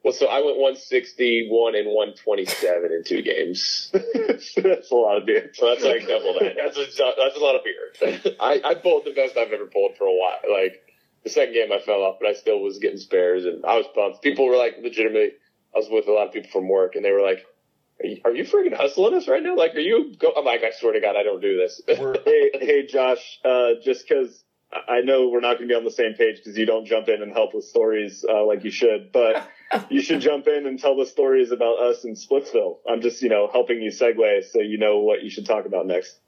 Yeah. 0.02 0.10
Well, 0.10 0.12
so 0.12 0.26
I 0.26 0.38
went 0.38 0.56
161 0.56 1.74
and 1.74 1.86
127 1.88 2.92
in 2.92 3.04
two 3.04 3.22
games. 3.22 3.90
that's 4.56 4.90
a 4.90 4.94
lot 4.94 5.18
of 5.18 5.26
beer. 5.26 5.50
So 5.54 5.68
that's 5.68 5.84
like 5.84 6.08
double 6.08 6.34
that. 6.40 6.56
That's 6.56 6.76
a, 6.76 7.12
that's 7.18 7.36
a 7.36 7.40
lot 7.40 7.56
of 7.56 7.62
beer. 7.64 8.34
I, 8.40 8.60
I 8.64 8.74
bowled 8.74 9.04
the 9.04 9.12
best 9.12 9.36
I've 9.36 9.52
ever 9.52 9.66
pulled 9.66 9.96
for 9.96 10.04
a 10.04 10.14
while. 10.14 10.38
Like 10.50 10.82
the 11.22 11.30
second 11.30 11.54
game 11.54 11.70
I 11.72 11.80
fell 11.80 12.02
off, 12.02 12.16
but 12.20 12.28
I 12.28 12.32
still 12.32 12.60
was 12.60 12.78
getting 12.78 12.98
spares 12.98 13.44
and 13.44 13.64
I 13.64 13.76
was 13.76 13.86
pumped. 13.94 14.22
People 14.22 14.46
were 14.46 14.56
like 14.56 14.76
legitimately, 14.82 15.32
I 15.74 15.78
was 15.78 15.88
with 15.90 16.08
a 16.08 16.12
lot 16.12 16.28
of 16.28 16.32
people 16.32 16.50
from 16.50 16.68
work 16.68 16.96
and 16.96 17.04
they 17.04 17.12
were 17.12 17.22
like, 17.22 17.44
are 18.02 18.06
you, 18.06 18.20
are 18.24 18.34
you 18.34 18.44
freaking 18.44 18.74
hustling 18.74 19.14
us 19.14 19.28
right 19.28 19.42
now? 19.42 19.54
Like, 19.56 19.74
are 19.74 19.80
you 19.80 20.14
go? 20.16 20.32
I'm 20.34 20.44
like, 20.44 20.62
I 20.62 20.70
swear 20.70 20.94
to 20.94 21.00
God, 21.00 21.16
I 21.16 21.22
don't 21.22 21.42
do 21.42 21.58
this. 21.58 21.82
hey, 21.86 22.50
hey, 22.54 22.86
Josh, 22.86 23.38
uh, 23.44 23.72
just 23.84 24.08
because 24.08 24.42
I 24.72 25.00
know 25.00 25.28
we're 25.28 25.40
not 25.40 25.58
going 25.58 25.68
to 25.68 25.72
be 25.72 25.74
on 25.74 25.84
the 25.84 25.90
same 25.90 26.14
page 26.14 26.36
because 26.36 26.56
you 26.56 26.64
don't 26.64 26.86
jump 26.86 27.08
in 27.08 27.22
and 27.22 27.32
help 27.32 27.54
with 27.54 27.64
stories 27.64 28.24
uh, 28.28 28.44
like 28.44 28.62
you 28.62 28.70
should, 28.70 29.10
but 29.12 29.48
you 29.90 30.00
should 30.00 30.20
jump 30.20 30.46
in 30.46 30.66
and 30.66 30.78
tell 30.78 30.96
the 30.96 31.06
stories 31.06 31.50
about 31.50 31.80
us 31.80 32.04
in 32.04 32.14
Splitsville. 32.14 32.78
I'm 32.88 33.00
just, 33.00 33.20
you 33.20 33.28
know, 33.28 33.48
helping 33.52 33.82
you 33.82 33.90
segue 33.90 34.44
so 34.44 34.60
you 34.60 34.78
know 34.78 34.98
what 34.98 35.22
you 35.22 35.30
should 35.30 35.46
talk 35.46 35.66
about 35.66 35.86
next 35.86 36.18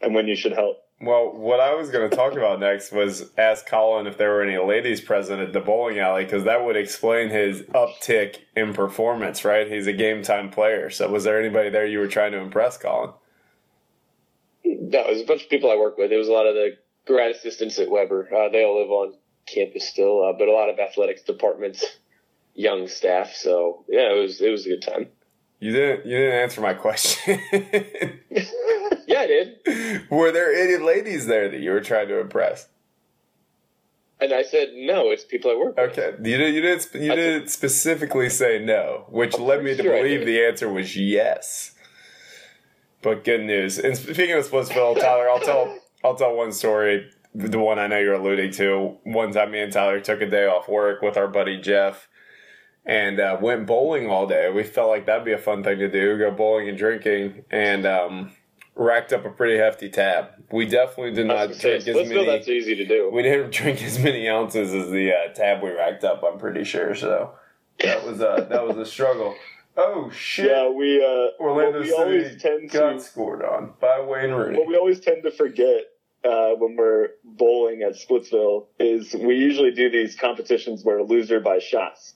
and 0.00 0.14
when 0.14 0.28
you 0.28 0.36
should 0.36 0.52
help. 0.52 0.78
Well, 1.00 1.32
what 1.32 1.58
I 1.58 1.74
was 1.74 1.90
going 1.90 2.08
to 2.08 2.14
talk 2.14 2.34
about 2.34 2.60
next 2.60 2.92
was 2.92 3.32
ask 3.36 3.66
Colin 3.66 4.06
if 4.06 4.16
there 4.16 4.30
were 4.30 4.42
any 4.42 4.56
ladies 4.56 5.00
present 5.00 5.40
at 5.40 5.52
the 5.52 5.58
bowling 5.58 5.98
alley 5.98 6.22
because 6.22 6.44
that 6.44 6.64
would 6.64 6.76
explain 6.76 7.30
his 7.30 7.62
uptick 7.74 8.36
in 8.54 8.72
performance, 8.72 9.44
right? 9.44 9.68
He's 9.68 9.88
a 9.88 9.92
game 9.92 10.22
time 10.22 10.50
player. 10.50 10.90
So, 10.90 11.10
was 11.10 11.24
there 11.24 11.40
anybody 11.40 11.70
there 11.70 11.86
you 11.86 11.98
were 11.98 12.06
trying 12.06 12.30
to 12.32 12.38
impress, 12.38 12.78
Colin? 12.78 13.10
No, 14.64 15.00
it 15.00 15.12
was 15.12 15.22
a 15.22 15.26
bunch 15.26 15.42
of 15.42 15.50
people 15.50 15.72
I 15.72 15.76
work 15.76 15.98
with. 15.98 16.12
It 16.12 16.16
was 16.16 16.28
a 16.28 16.32
lot 16.32 16.46
of 16.46 16.54
the 16.54 16.76
grad 17.06 17.30
assistants 17.32 17.78
at 17.78 17.90
Weber. 17.90 18.28
Uh, 18.32 18.48
they 18.50 18.64
all 18.64 18.80
live 18.80 18.90
on 18.90 19.14
campus 19.46 19.88
still, 19.88 20.24
uh, 20.24 20.32
but 20.32 20.48
a 20.48 20.52
lot 20.52 20.68
of 20.68 20.78
athletics 20.78 21.22
departments, 21.22 21.84
young 22.54 22.88
staff. 22.88 23.32
So 23.34 23.84
yeah, 23.88 24.12
it 24.12 24.20
was 24.20 24.40
it 24.40 24.50
was 24.50 24.66
a 24.66 24.70
good 24.70 24.82
time. 24.82 25.08
You 25.60 25.72
didn't. 25.72 26.06
You 26.06 26.16
didn't 26.18 26.34
answer 26.34 26.60
my 26.60 26.74
question. 26.74 27.40
Yeah, 29.04 29.20
I 29.20 29.26
did, 29.26 30.10
were 30.10 30.30
there 30.30 30.54
any 30.54 30.82
ladies 30.82 31.26
there 31.26 31.50
that 31.50 31.60
you 31.60 31.72
were 31.72 31.80
trying 31.80 32.08
to 32.08 32.20
impress? 32.20 32.68
and 34.22 34.32
I 34.32 34.42
said 34.42 34.68
no. 34.74 35.10
It's 35.10 35.24
people 35.24 35.50
I 35.50 35.56
work 35.56 35.76
with. 35.76 35.98
Okay, 35.98 36.14
you 36.22 36.38
did. 36.38 36.54
You 36.54 36.60
didn't. 36.62 36.94
You 36.94 37.12
I 37.12 37.16
didn't 37.16 37.48
specifically 37.48 38.30
say 38.30 38.64
no, 38.64 39.04
which 39.08 39.38
led 39.38 39.64
me 39.64 39.76
to 39.76 39.82
sure 39.82 39.96
believe 39.96 40.24
the 40.24 40.44
answer 40.44 40.72
was 40.72 40.96
yes. 40.96 41.74
But 43.02 43.24
good 43.24 43.42
news. 43.42 43.78
And 43.78 43.96
speaking 43.96 44.32
of 44.32 44.48
Splitsville, 44.48 45.00
Tyler, 45.00 45.28
I'll 45.28 45.40
tell. 45.40 45.76
I'll 46.04 46.14
tell 46.14 46.34
one 46.34 46.52
story. 46.52 47.10
The 47.34 47.58
one 47.58 47.78
I 47.78 47.86
know 47.86 47.98
you're 47.98 48.14
alluding 48.14 48.52
to. 48.52 48.98
One 49.04 49.32
time, 49.32 49.52
me 49.52 49.60
and 49.60 49.72
Tyler 49.72 50.00
took 50.00 50.20
a 50.20 50.28
day 50.28 50.46
off 50.46 50.68
work 50.68 51.00
with 51.00 51.16
our 51.16 51.28
buddy 51.28 51.58
Jeff, 51.60 52.08
and 52.84 53.18
uh, 53.18 53.38
went 53.40 53.66
bowling 53.66 54.08
all 54.10 54.26
day. 54.26 54.50
We 54.50 54.64
felt 54.64 54.90
like 54.90 55.06
that'd 55.06 55.24
be 55.24 55.32
a 55.32 55.38
fun 55.38 55.64
thing 55.64 55.78
to 55.78 55.90
do: 55.90 56.18
go 56.18 56.30
bowling 56.30 56.68
and 56.68 56.76
drinking, 56.76 57.44
and 57.50 57.86
um, 57.86 58.32
racked 58.74 59.12
up 59.12 59.24
a 59.24 59.30
pretty 59.30 59.56
hefty 59.56 59.88
tab. 59.88 60.26
We 60.50 60.66
definitely 60.66 61.12
did 61.12 61.26
not 61.26 61.58
drink 61.58 61.60
say, 61.60 61.76
as 61.76 61.86
many. 61.86 62.26
That's 62.26 62.48
easy 62.48 62.74
to 62.76 62.86
do. 62.86 63.10
We 63.12 63.22
didn't 63.22 63.50
drink 63.52 63.82
as 63.82 63.98
many 63.98 64.28
ounces 64.28 64.74
as 64.74 64.90
the 64.90 65.12
uh, 65.12 65.32
tab 65.32 65.62
we 65.62 65.70
racked 65.70 66.04
up. 66.04 66.22
I'm 66.22 66.38
pretty 66.38 66.64
sure. 66.64 66.94
So 66.94 67.32
that 67.80 68.04
was 68.04 68.20
a 68.20 68.46
that 68.50 68.66
was 68.66 68.76
a 68.76 68.86
struggle. 68.86 69.34
Oh 69.76 70.10
shit! 70.10 70.50
Yeah, 70.50 70.68
we 70.68 71.02
uh, 71.02 71.42
Orlando 71.42 71.78
what 71.78 71.80
we 71.80 71.88
City 71.88 72.02
always 72.02 72.42
tend 72.42 72.70
got 72.70 72.92
to 72.92 73.00
scored 73.00 73.42
on 73.42 73.72
by 73.80 74.00
Wayne 74.00 74.30
Rooney. 74.30 74.58
what 74.58 74.68
we 74.68 74.76
always 74.76 75.00
tend 75.00 75.22
to 75.22 75.30
forget 75.30 75.84
uh, 76.24 76.54
when 76.56 76.76
we're 76.76 77.10
bowling 77.24 77.82
at 77.82 77.94
Splitsville 77.94 78.66
is 78.78 79.14
we 79.14 79.36
usually 79.36 79.72
do 79.72 79.90
these 79.90 80.16
competitions 80.16 80.84
where 80.84 81.02
loser 81.02 81.40
buys 81.40 81.62
shots. 81.62 82.14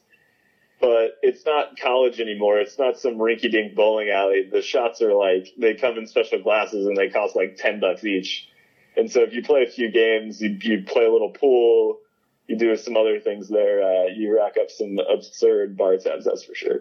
But 0.80 1.16
it's 1.22 1.44
not 1.46 1.78
college 1.78 2.20
anymore. 2.20 2.58
It's 2.58 2.78
not 2.78 2.98
some 2.98 3.14
rinky 3.14 3.50
dink 3.50 3.74
bowling 3.74 4.10
alley. 4.10 4.48
The 4.50 4.60
shots 4.60 5.00
are 5.00 5.14
like, 5.14 5.48
they 5.58 5.74
come 5.74 5.96
in 5.96 6.06
special 6.06 6.42
glasses 6.42 6.86
and 6.86 6.96
they 6.96 7.08
cost 7.08 7.34
like 7.34 7.56
10 7.56 7.80
bucks 7.80 8.04
each. 8.04 8.48
And 8.96 9.10
so 9.10 9.22
if 9.22 9.32
you 9.32 9.42
play 9.42 9.62
a 9.62 9.70
few 9.70 9.90
games, 9.90 10.40
you, 10.40 10.58
you 10.60 10.82
play 10.86 11.04
a 11.04 11.10
little 11.10 11.30
pool, 11.30 11.98
you 12.46 12.56
do 12.56 12.76
some 12.76 12.96
other 12.96 13.20
things 13.20 13.48
there, 13.48 13.82
uh, 13.82 14.06
you 14.14 14.36
rack 14.36 14.54
up 14.60 14.70
some 14.70 14.98
absurd 14.98 15.76
bar 15.76 15.96
tabs, 15.96 16.24
that's 16.26 16.44
for 16.44 16.54
sure. 16.54 16.80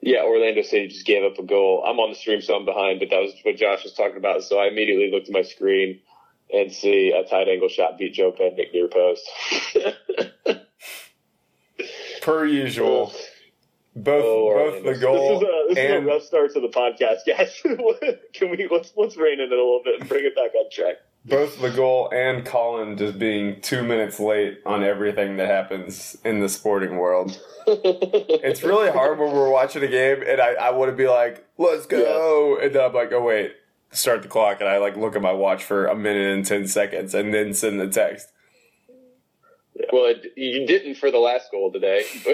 Yeah, 0.00 0.24
Orlando 0.24 0.62
City 0.62 0.88
just 0.88 1.06
gave 1.06 1.24
up 1.24 1.38
a 1.38 1.42
goal. 1.42 1.84
I'm 1.86 1.98
on 1.98 2.10
the 2.10 2.16
stream, 2.16 2.40
so 2.40 2.54
I'm 2.54 2.64
behind, 2.64 3.00
but 3.00 3.10
that 3.10 3.20
was 3.20 3.32
what 3.42 3.56
Josh 3.56 3.84
was 3.84 3.94
talking 3.94 4.18
about. 4.18 4.42
So 4.44 4.58
I 4.58 4.68
immediately 4.68 5.10
looked 5.10 5.28
at 5.28 5.32
my 5.32 5.42
screen 5.42 6.00
and 6.52 6.72
see 6.72 7.12
a 7.12 7.28
tight 7.28 7.48
angle 7.48 7.68
shot 7.68 7.98
beat 7.98 8.14
Joe 8.14 8.32
Bendik 8.32 8.72
near 8.72 8.88
post. 8.88 9.28
Per 12.22 12.44
usual, 12.46 13.12
both 13.94 14.24
Oh, 14.24 14.52
both 14.54 14.84
the 14.84 14.94
goal 15.00 15.36
uh, 15.36 15.38
this 15.40 15.42
is 15.42 15.48
a, 15.48 15.68
this 15.68 15.78
is 15.78 15.90
and 15.96 16.04
a 16.04 16.06
rough 16.10 16.22
start 16.22 16.52
to 16.54 16.60
the 16.60 16.68
podcast, 16.68 17.18
guys. 17.26 17.60
Can 18.34 18.50
we, 18.50 18.68
let's, 18.70 18.92
let's 18.96 19.16
rein 19.16 19.34
in 19.40 19.46
it 19.46 19.52
a 19.52 19.54
little 19.54 19.80
bit 19.84 20.00
and 20.00 20.08
bring 20.08 20.24
it 20.24 20.34
back 20.34 20.50
on 20.54 20.68
track. 20.70 20.96
both 21.24 21.60
the 21.60 21.70
goal 21.70 22.10
and 22.12 22.44
Colin 22.44 22.96
just 22.96 23.18
being 23.18 23.60
two 23.60 23.82
minutes 23.84 24.18
late 24.18 24.58
on 24.66 24.82
everything 24.82 25.36
that 25.36 25.46
happens 25.48 26.16
in 26.24 26.40
the 26.40 26.48
sporting 26.48 26.96
world. 26.96 27.38
It's 27.68 28.62
really 28.62 28.90
hard 28.92 29.18
when 29.18 29.32
we're 29.32 29.50
watching 29.50 29.82
a 29.82 29.88
game 29.88 30.22
and 30.24 30.40
I, 30.40 30.52
I 30.52 30.70
want 30.70 30.88
to 30.92 30.96
be 30.96 31.08
like, 31.08 31.44
let's 31.58 31.84
go. 31.86 32.56
And 32.62 32.72
then 32.72 32.84
I'm 32.84 32.92
like, 32.92 33.12
oh, 33.12 33.20
wait, 33.22 33.54
start 33.96 34.22
the 34.22 34.28
clock. 34.28 34.60
And 34.60 34.68
I 34.68 34.78
like 34.78 34.96
look 34.96 35.16
at 35.16 35.22
my 35.22 35.32
watch 35.32 35.64
for 35.64 35.86
a 35.86 35.96
minute 35.96 36.26
and 36.34 36.44
10 36.44 36.68
seconds 36.68 37.14
and 37.14 37.32
then 37.32 37.54
send 37.54 37.80
the 37.80 37.88
text. 37.88 38.32
well, 39.92 40.06
it, 40.06 40.32
you 40.36 40.66
didn't 40.66 40.96
for 40.96 41.10
the 41.10 41.18
last 41.18 41.50
goal 41.50 41.72
today. 41.72 42.04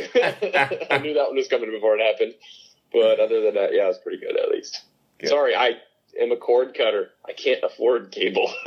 I 0.90 0.98
knew 0.98 1.14
that 1.14 1.26
one 1.28 1.36
was 1.36 1.48
coming 1.48 1.70
before 1.70 1.96
it 1.98 2.02
happened. 2.02 2.34
But 2.92 3.20
other 3.20 3.40
than 3.40 3.54
that, 3.54 3.72
yeah, 3.72 3.84
it 3.84 3.88
was 3.88 3.98
pretty 3.98 4.18
good 4.18 4.38
at 4.38 4.50
least. 4.50 4.82
Good. 5.18 5.30
Sorry, 5.30 5.54
I 5.54 5.78
am 6.20 6.30
a 6.30 6.36
cord 6.36 6.74
cutter. 6.76 7.10
I 7.26 7.32
can't 7.32 7.62
afford 7.64 8.10
cable. 8.12 8.52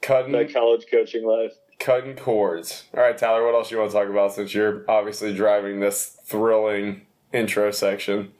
Cutting, 0.00 0.32
my 0.32 0.44
college 0.44 0.86
coaching 0.90 1.26
life. 1.26 1.52
cutting 1.80 2.14
cords. 2.14 2.84
All 2.94 3.00
right, 3.02 3.18
Tyler, 3.18 3.44
what 3.44 3.54
else 3.54 3.70
you 3.72 3.78
want 3.78 3.90
to 3.90 3.96
talk 3.96 4.08
about 4.08 4.32
since 4.32 4.54
you're 4.54 4.84
obviously 4.88 5.34
driving 5.34 5.80
this 5.80 6.16
thrilling 6.24 7.02
intro 7.32 7.72
section? 7.72 8.32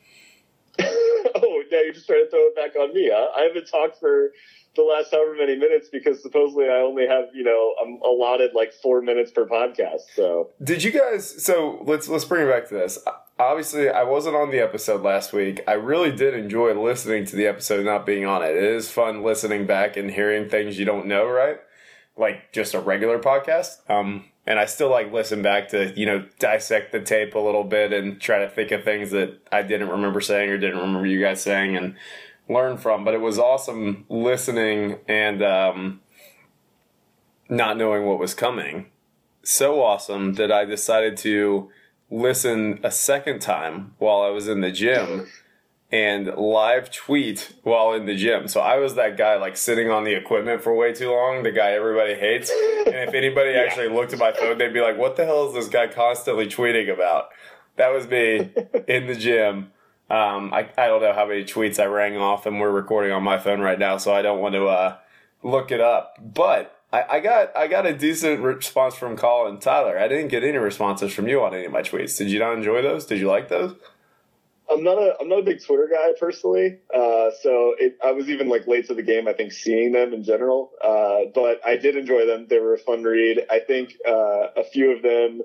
Now 1.76 1.82
you're 1.82 1.92
just 1.92 2.06
trying 2.06 2.24
to 2.24 2.30
throw 2.30 2.40
it 2.40 2.56
back 2.56 2.74
on 2.76 2.94
me, 2.94 3.10
huh? 3.12 3.28
I 3.36 3.42
haven't 3.42 3.66
talked 3.66 4.00
for 4.00 4.30
the 4.74 4.82
last 4.82 5.10
however 5.10 5.34
many 5.36 5.56
minutes 5.56 5.88
because 5.90 6.22
supposedly 6.22 6.66
I 6.66 6.78
only 6.78 7.06
have, 7.06 7.26
you 7.34 7.44
know, 7.44 7.74
I'm 7.82 7.98
allotted 8.02 8.52
like 8.54 8.72
four 8.72 9.02
minutes 9.02 9.30
per 9.30 9.46
podcast. 9.46 10.02
So 10.14 10.50
Did 10.62 10.82
you 10.82 10.92
guys? 10.92 11.44
So 11.44 11.82
let's 11.84 12.08
let's 12.08 12.24
bring 12.24 12.46
it 12.46 12.50
back 12.50 12.68
to 12.68 12.74
this. 12.74 12.98
Obviously, 13.38 13.90
I 13.90 14.02
wasn't 14.02 14.36
on 14.36 14.50
the 14.50 14.60
episode 14.60 15.02
last 15.02 15.32
week. 15.32 15.62
I 15.68 15.74
really 15.74 16.10
did 16.10 16.34
enjoy 16.34 16.72
listening 16.80 17.26
to 17.26 17.36
the 17.36 17.46
episode, 17.46 17.84
not 17.84 18.06
being 18.06 18.24
on 18.24 18.42
it. 18.42 18.56
It 18.56 18.64
is 18.64 18.90
fun 18.90 19.22
listening 19.22 19.66
back 19.66 19.96
and 19.96 20.10
hearing 20.10 20.48
things 20.48 20.78
you 20.78 20.86
don't 20.86 21.06
know, 21.06 21.26
right? 21.26 21.58
Like 22.16 22.52
just 22.52 22.72
a 22.72 22.80
regular 22.80 23.18
podcast. 23.18 23.88
Um, 23.90 24.24
and 24.46 24.58
I 24.58 24.66
still 24.66 24.90
like 24.90 25.12
listen 25.12 25.42
back 25.42 25.68
to 25.68 25.92
you 25.98 26.06
know 26.06 26.24
dissect 26.38 26.92
the 26.92 27.00
tape 27.00 27.34
a 27.34 27.38
little 27.38 27.64
bit 27.64 27.92
and 27.92 28.20
try 28.20 28.38
to 28.38 28.48
think 28.48 28.70
of 28.70 28.84
things 28.84 29.10
that 29.10 29.38
I 29.50 29.62
didn't 29.62 29.88
remember 29.88 30.20
saying 30.20 30.50
or 30.50 30.58
didn't 30.58 30.80
remember 30.80 31.06
you 31.06 31.20
guys 31.20 31.42
saying 31.42 31.76
and 31.76 31.96
learn 32.48 32.78
from. 32.78 33.04
But 33.04 33.14
it 33.14 33.20
was 33.20 33.38
awesome 33.38 34.04
listening 34.08 34.98
and 35.08 35.42
um, 35.42 36.00
not 37.48 37.76
knowing 37.76 38.06
what 38.06 38.18
was 38.18 38.34
coming 38.34 38.86
so 39.46 39.82
awesome 39.82 40.34
that 40.34 40.50
I 40.50 40.64
decided 40.64 41.16
to 41.18 41.70
listen 42.10 42.80
a 42.82 42.90
second 42.90 43.40
time 43.40 43.94
while 43.98 44.22
I 44.22 44.30
was 44.30 44.48
in 44.48 44.60
the 44.60 44.72
gym 44.72 45.28
and 45.92 46.26
live 46.36 46.90
tweet 46.90 47.52
while 47.62 47.92
in 47.92 48.06
the 48.06 48.14
gym. 48.14 48.48
So 48.48 48.60
I 48.60 48.76
was 48.76 48.96
that 48.96 49.16
guy 49.16 49.36
like 49.36 49.56
sitting 49.56 49.90
on 49.90 50.04
the 50.04 50.14
equipment 50.14 50.62
for 50.62 50.74
way 50.74 50.92
too 50.92 51.10
long, 51.10 51.42
the 51.42 51.52
guy 51.52 51.70
everybody 51.72 52.14
hates. 52.14 52.50
And 52.50 52.94
if 52.94 53.14
anybody 53.14 53.50
actually 53.54 53.88
looked 53.88 54.12
at 54.12 54.18
my 54.18 54.32
phone, 54.32 54.58
they'd 54.58 54.72
be 54.72 54.80
like, 54.80 54.98
what 54.98 55.16
the 55.16 55.24
hell 55.24 55.48
is 55.48 55.54
this 55.54 55.68
guy 55.68 55.86
constantly 55.86 56.46
tweeting 56.46 56.92
about? 56.92 57.28
That 57.76 57.92
was 57.92 58.08
me 58.08 58.50
in 58.88 59.06
the 59.06 59.14
gym. 59.14 59.72
Um, 60.08 60.52
I, 60.54 60.68
I 60.78 60.86
don't 60.86 61.02
know 61.02 61.12
how 61.12 61.26
many 61.26 61.44
tweets 61.44 61.80
I 61.80 61.86
rang 61.86 62.16
off, 62.16 62.46
and 62.46 62.60
we're 62.60 62.70
recording 62.70 63.10
on 63.10 63.24
my 63.24 63.38
phone 63.38 63.60
right 63.60 63.78
now, 63.78 63.96
so 63.96 64.14
I 64.14 64.22
don't 64.22 64.40
want 64.40 64.54
to 64.54 64.66
uh, 64.66 64.96
look 65.42 65.72
it 65.72 65.80
up. 65.80 66.14
But 66.22 66.80
I, 66.92 67.16
I 67.16 67.20
got 67.20 67.56
I 67.56 67.66
got 67.66 67.86
a 67.86 67.92
decent 67.92 68.40
response 68.40 68.94
from 68.94 69.16
Colin 69.16 69.58
Tyler. 69.58 69.98
I 69.98 70.06
didn't 70.06 70.28
get 70.28 70.44
any 70.44 70.58
responses 70.58 71.12
from 71.12 71.26
you 71.26 71.42
on 71.42 71.54
any 71.54 71.64
of 71.64 71.72
my 71.72 71.82
tweets. 71.82 72.16
Did 72.16 72.30
you 72.30 72.38
not 72.38 72.54
enjoy 72.54 72.82
those? 72.82 73.04
Did 73.04 73.18
you 73.18 73.26
like 73.26 73.48
those? 73.48 73.74
I'm 74.70 74.82
not 74.82 74.98
a 74.98 75.16
I'm 75.20 75.28
not 75.28 75.40
a 75.40 75.42
big 75.42 75.62
Twitter 75.64 75.88
guy 75.92 76.12
personally. 76.18 76.78
Uh, 76.92 77.30
so 77.42 77.74
it, 77.78 77.96
I 78.04 78.12
was 78.12 78.28
even 78.28 78.48
like 78.48 78.66
late 78.66 78.86
to 78.88 78.94
the 78.94 79.02
game. 79.02 79.28
I 79.28 79.32
think 79.32 79.52
seeing 79.52 79.92
them 79.92 80.12
in 80.12 80.24
general, 80.24 80.72
uh, 80.82 81.30
but 81.34 81.60
I 81.64 81.76
did 81.76 81.96
enjoy 81.96 82.26
them. 82.26 82.46
They 82.48 82.58
were 82.58 82.74
a 82.74 82.78
fun 82.78 83.02
read. 83.04 83.46
I 83.50 83.60
think 83.60 83.96
uh, 84.06 84.48
a 84.56 84.64
few 84.64 84.90
of 84.96 85.02
them, 85.02 85.42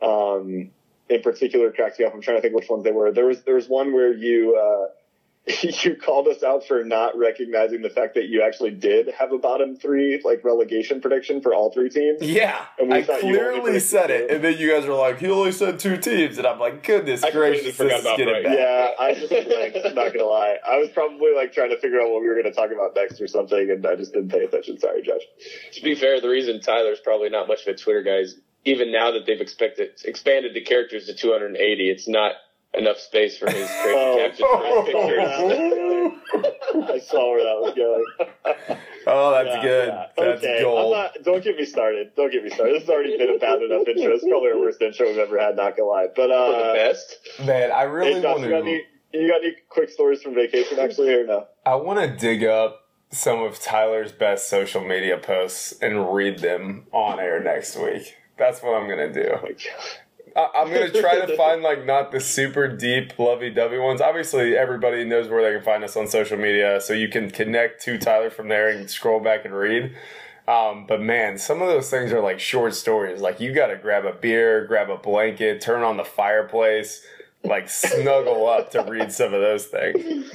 um, 0.00 0.70
in 1.08 1.22
particular, 1.22 1.72
cracked 1.72 1.98
me 1.98 2.04
up. 2.06 2.14
I'm 2.14 2.20
trying 2.20 2.36
to 2.36 2.42
think 2.42 2.54
which 2.54 2.68
ones 2.68 2.84
they 2.84 2.92
were. 2.92 3.12
There 3.12 3.26
was 3.26 3.42
there 3.42 3.56
was 3.56 3.68
one 3.68 3.92
where 3.92 4.12
you 4.12 4.56
uh, 4.56 4.92
you 5.62 5.94
called 5.94 6.26
us 6.26 6.42
out 6.42 6.66
for 6.66 6.82
not 6.84 7.16
recognizing 7.18 7.82
the 7.82 7.90
fact 7.90 8.14
that 8.14 8.28
you 8.28 8.40
actually 8.42 8.70
did 8.70 9.08
have 9.18 9.30
a 9.30 9.36
bottom 9.38 9.76
three 9.76 10.18
like 10.24 10.42
relegation 10.42 11.02
prediction 11.02 11.42
for 11.42 11.54
all 11.54 11.70
three 11.70 11.90
teams. 11.90 12.22
Yeah, 12.22 12.64
And 12.78 12.88
we 12.88 12.94
I 12.96 13.02
thought 13.04 13.22
you 13.22 13.38
only 13.38 13.60
clearly 13.60 13.80
said 13.80 14.10
it, 14.10 14.28
two. 14.28 14.34
and 14.36 14.44
then 14.44 14.56
you 14.56 14.70
guys 14.72 14.86
were 14.86 14.94
like, 14.94 15.18
"He 15.18 15.28
only 15.28 15.52
said 15.52 15.78
two 15.78 15.98
teams," 15.98 16.38
and 16.38 16.46
I'm 16.46 16.58
like, 16.58 16.82
"Goodness 16.82 17.22
I 17.22 17.30
completely 17.30 17.58
gracious, 17.60 17.76
forgot 17.76 17.88
this 17.90 17.98
is 17.98 18.04
about 18.06 18.16
getting 18.18 18.32
Bright. 18.34 18.44
bad." 18.44 18.58
Yeah, 18.58 18.90
I 18.98 19.14
just 19.14 19.32
like 19.84 19.94
not 19.94 20.12
gonna 20.14 20.24
lie. 20.24 20.56
I 20.66 20.78
was 20.78 20.88
probably 20.94 21.34
like 21.34 21.52
trying 21.52 21.70
to 21.70 21.78
figure 21.78 22.00
out 22.00 22.10
what 22.10 22.22
we 22.22 22.28
were 22.28 22.36
gonna 22.36 22.50
talk 22.54 22.70
about 22.72 22.94
next 22.96 23.20
or 23.20 23.26
something, 23.28 23.70
and 23.70 23.84
I 23.86 23.96
just 23.96 24.14
didn't 24.14 24.30
pay 24.30 24.44
attention. 24.44 24.78
Sorry, 24.78 25.02
Josh. 25.02 25.20
to 25.74 25.82
be 25.82 25.94
fair, 25.94 26.20
the 26.22 26.28
reason 26.30 26.60
Tyler's 26.60 27.00
probably 27.00 27.28
not 27.28 27.48
much 27.48 27.66
of 27.66 27.74
a 27.74 27.76
Twitter 27.76 28.02
guy 28.02 28.16
is 28.20 28.40
even 28.64 28.90
now 28.90 29.10
that 29.10 29.26
they've 29.26 29.42
expected 29.42 29.90
expanded 30.06 30.54
the 30.54 30.62
characters 30.62 31.04
to 31.04 31.14
280, 31.14 31.90
it's 31.90 32.08
not 32.08 32.32
enough 32.78 32.98
space 32.98 33.38
for 33.38 33.46
his 33.50 33.68
crazy 33.82 33.96
Oh. 33.96 34.16
captions 34.18 34.48
for 34.50 34.64
his 34.64 34.84
pictures. 34.84 35.28
I 36.90 36.98
saw 36.98 37.30
where 37.30 37.44
that 37.44 37.60
was 37.60 37.74
going. 37.74 38.04
oh, 39.06 39.30
that's 39.30 39.48
Yeah, 39.56 39.62
good. 39.62 39.88
yeah. 39.88 40.06
That's 40.16 40.42
okay, 40.44 40.60
gold. 40.62 40.94
I'm 40.94 41.02
not, 41.04 41.12
don't 41.22 41.42
get 41.44 41.56
me 41.56 41.64
started. 41.64 42.10
Don't 42.16 42.30
get 42.32 42.42
me 42.44 42.50
started. 42.50 42.74
This 42.74 42.82
has 42.82 42.90
already 42.90 43.16
been 43.16 43.30
a 43.34 43.38
bad 43.38 43.62
enough 43.62 43.86
intro. 43.86 44.12
It's 44.14 44.24
probably 44.28 44.50
our 44.50 44.58
worst 44.58 44.82
intro 44.82 45.06
we've 45.06 45.18
ever 45.18 45.38
had. 45.38 45.54
Not 45.56 45.76
gonna 45.76 45.88
lie, 45.88 46.06
but 46.14 46.16
For 46.16 46.26
the 46.28 46.34
uh, 46.34 46.74
best. 46.74 47.16
Man, 47.44 47.70
I 47.72 47.80
hey, 47.82 47.86
really 47.86 48.20
Josh, 48.22 48.38
want 48.38 48.42
you 48.44 48.50
got 48.50 48.62
to. 48.64 48.70
any 48.70 48.82
you 49.12 49.28
got 49.28 49.42
any 49.44 49.54
quick 49.68 49.90
stories 49.90 50.22
from 50.22 50.34
vacation 50.34 50.78
actually, 50.80 51.14
or 51.14 51.24
no? 51.26 51.46
I 51.64 51.76
want 51.76 52.00
to 52.00 52.08
dig 52.16 52.42
up 52.44 52.80
some 53.10 53.40
of 53.42 53.60
Tyler's 53.60 54.10
best 54.10 54.48
social 54.50 54.82
media 54.84 55.16
posts 55.18 55.72
and 55.80 56.12
read 56.12 56.40
them 56.40 56.86
on 56.90 57.20
air 57.20 57.38
next 57.40 57.76
week. 57.76 58.16
That's 58.36 58.60
what 58.60 58.74
I'm 58.74 58.88
gonna 58.88 59.12
do. 59.12 59.30
Oh 59.32 59.40
my 59.42 59.50
God. 59.50 59.58
I- 60.36 60.50
I'm 60.54 60.72
gonna 60.72 60.90
try 60.90 61.24
to 61.24 61.36
find 61.36 61.62
like 61.62 61.84
not 61.84 62.10
the 62.10 62.20
super 62.20 62.68
deep 62.68 63.18
lovey-dovey 63.18 63.78
ones. 63.78 64.00
Obviously, 64.00 64.56
everybody 64.56 65.04
knows 65.04 65.28
where 65.28 65.42
they 65.42 65.56
can 65.56 65.64
find 65.64 65.84
us 65.84 65.96
on 65.96 66.06
social 66.08 66.36
media, 66.38 66.80
so 66.80 66.92
you 66.92 67.08
can 67.08 67.30
connect 67.30 67.82
to 67.84 67.98
Tyler 67.98 68.30
from 68.30 68.48
there 68.48 68.68
and 68.68 68.90
scroll 68.90 69.20
back 69.20 69.44
and 69.44 69.54
read. 69.54 69.94
Um, 70.46 70.86
but 70.86 71.00
man, 71.00 71.38
some 71.38 71.62
of 71.62 71.68
those 71.68 71.88
things 71.88 72.12
are 72.12 72.20
like 72.20 72.38
short 72.40 72.74
stories. 72.74 73.20
Like 73.20 73.40
you 73.40 73.54
got 73.54 73.68
to 73.68 73.76
grab 73.76 74.04
a 74.04 74.12
beer, 74.12 74.66
grab 74.66 74.90
a 74.90 74.96
blanket, 74.98 75.60
turn 75.60 75.82
on 75.82 75.96
the 75.96 76.04
fireplace, 76.04 77.02
like 77.44 77.68
snuggle 77.70 78.46
up 78.48 78.70
to 78.72 78.82
read 78.82 79.10
some 79.12 79.32
of 79.32 79.40
those 79.40 79.66
things. 79.66 80.30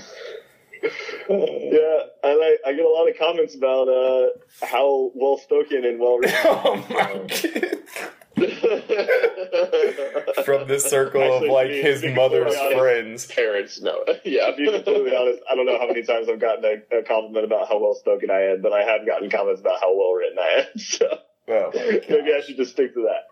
Yeah, 0.81 1.99
I 2.23 2.33
like. 2.35 2.59
I 2.65 2.73
get 2.73 2.85
a 2.85 2.89
lot 2.89 3.07
of 3.09 3.17
comments 3.19 3.53
about 3.53 3.87
uh, 3.87 4.29
how 4.65 5.11
well 5.13 5.37
spoken 5.37 5.85
and 5.85 5.99
well 5.99 6.17
written. 6.17 6.37
oh 6.45 6.85
my 6.89 7.27
god! 7.27 8.09
From 10.45 10.67
the 10.67 10.79
circle 10.79 11.21
Actually, 11.21 11.47
of 11.47 11.53
like 11.53 11.67
be- 11.69 11.81
his 11.81 12.01
be 12.01 12.13
mother's 12.13 12.55
honest, 12.55 12.77
friends. 12.77 13.25
Parents, 13.27 13.81
no. 13.81 14.03
yeah. 14.23 14.51
To 14.51 14.55
be 14.57 14.71
completely 14.71 15.15
honest, 15.15 15.41
I 15.49 15.55
don't 15.55 15.65
know 15.65 15.77
how 15.79 15.87
many 15.87 16.03
times 16.03 16.29
I've 16.29 16.39
gotten 16.39 16.63
a, 16.65 16.81
a 16.99 17.03
compliment 17.03 17.45
about 17.45 17.67
how 17.67 17.79
well 17.79 17.95
spoken 17.95 18.29
I 18.31 18.41
am, 18.53 18.61
but 18.61 18.71
I 18.73 18.83
have 18.83 19.05
gotten 19.05 19.29
comments 19.29 19.61
about 19.61 19.79
how 19.81 19.95
well 19.95 20.13
written 20.13 20.37
I 20.39 20.61
am. 20.61 20.65
So 20.79 21.19
Oh, 21.51 21.71
maybe 21.73 22.31
I 22.33 22.41
should 22.45 22.57
just 22.57 22.73
stick 22.73 22.93
to 22.93 23.09
that. 23.09 23.25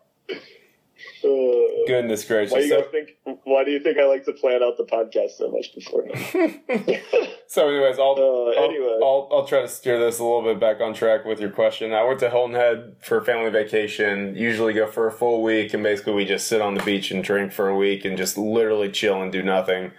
Uh, 1.24 1.86
goodness 1.88 2.28
why 2.30 2.46
do 2.46 2.48
gracious! 2.48 2.66
you 2.66 2.70
So, 2.70 2.82
think? 2.92 3.10
Why 3.44 3.64
do 3.64 3.72
you 3.72 3.80
think 3.80 3.98
I 3.98 4.06
like 4.06 4.26
to 4.26 4.34
plan 4.34 4.62
out 4.64 4.78
the 4.78 4.84
podcast 4.84 5.32
so 5.32 5.50
much 5.52 5.74
beforehand? 5.76 6.62
So, 7.50 7.70
anyways, 7.70 7.98
I'll, 7.98 8.16
Uh, 8.18 8.60
I'll- 8.60 8.70
anyway. 8.70 9.00
I'll, 9.02 9.30
I'll 9.32 9.46
try 9.48 9.62
to 9.62 9.70
steer 9.70 9.98
this 10.00 10.20
a 10.20 10.24
little 10.24 10.42
bit 10.44 10.60
back 10.60 10.82
on 10.82 10.94
track 10.94 11.24
with 11.24 11.40
your 11.40 11.50
question. 11.50 11.94
I 11.94 12.04
went 12.04 12.20
to 12.20 12.30
Hilton 12.30 12.56
Head 12.56 12.98
for 13.02 13.22
family 13.24 13.50
vacation. 13.50 14.36
Usually 14.36 14.74
go 14.74 14.86
for 14.86 15.08
a 15.08 15.12
full 15.14 15.42
week, 15.42 15.74
and 15.74 15.82
basically 15.82 16.12
we 16.14 16.26
just 16.26 16.48
sit 16.48 16.60
on 16.62 16.74
the 16.74 16.84
beach 16.84 17.10
and 17.10 17.24
drink 17.24 17.54
for 17.54 17.70
a 17.70 17.76
week 17.78 18.04
and 18.04 18.18
just 18.18 18.38
literally 18.38 18.92
chill 18.92 19.22
and 19.22 19.32
do 19.32 19.42
nothing. 19.42 19.92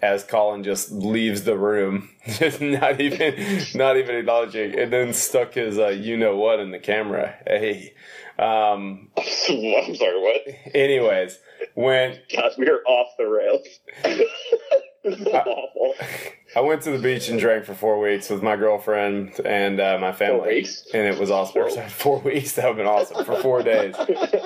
As 0.00 0.22
Colin 0.22 0.62
just 0.62 0.92
leaves 0.92 1.42
the 1.42 1.56
room, 1.58 2.10
just 2.26 2.60
not 2.62 3.00
even, 3.00 3.64
not 3.74 3.96
even 3.96 4.16
acknowledging, 4.16 4.78
and 4.78 4.92
then 4.92 5.12
stuck 5.12 5.54
his 5.54 5.78
uh, 5.78 5.88
you 5.88 6.16
know 6.16 6.36
what 6.36 6.60
in 6.60 6.70
the 6.70 6.78
camera. 6.78 7.34
Hey, 7.46 7.94
um, 8.38 9.10
I'm 9.16 9.94
sorry, 9.96 10.20
what? 10.20 10.42
anyways, 10.74 11.38
when 11.74 12.18
God, 12.34 12.52
we 12.58 12.68
are 12.68 12.82
off 12.86 13.08
the 13.18 13.24
rails. 13.26 13.66
this 15.04 15.18
is 15.20 15.26
awful. 15.26 15.94
I 16.58 16.60
went 16.60 16.82
to 16.82 16.90
the 16.90 16.98
beach 16.98 17.28
and 17.28 17.38
drank 17.38 17.66
for 17.66 17.74
four 17.74 18.00
weeks 18.00 18.28
with 18.28 18.42
my 18.42 18.56
girlfriend 18.56 19.38
and 19.44 19.80
uh, 19.80 19.96
my 20.00 20.10
family. 20.10 20.40
Four 20.40 20.48
weeks? 20.48 20.84
And 20.92 21.06
it 21.06 21.16
was 21.16 21.30
awesome. 21.30 21.70
Four 21.88 22.18
weeks. 22.18 22.54
That 22.54 22.64
would 22.64 22.70
have 22.70 22.76
been 22.78 22.86
awesome 22.86 23.24
for 23.24 23.40
four 23.40 23.62
days. 23.62 23.94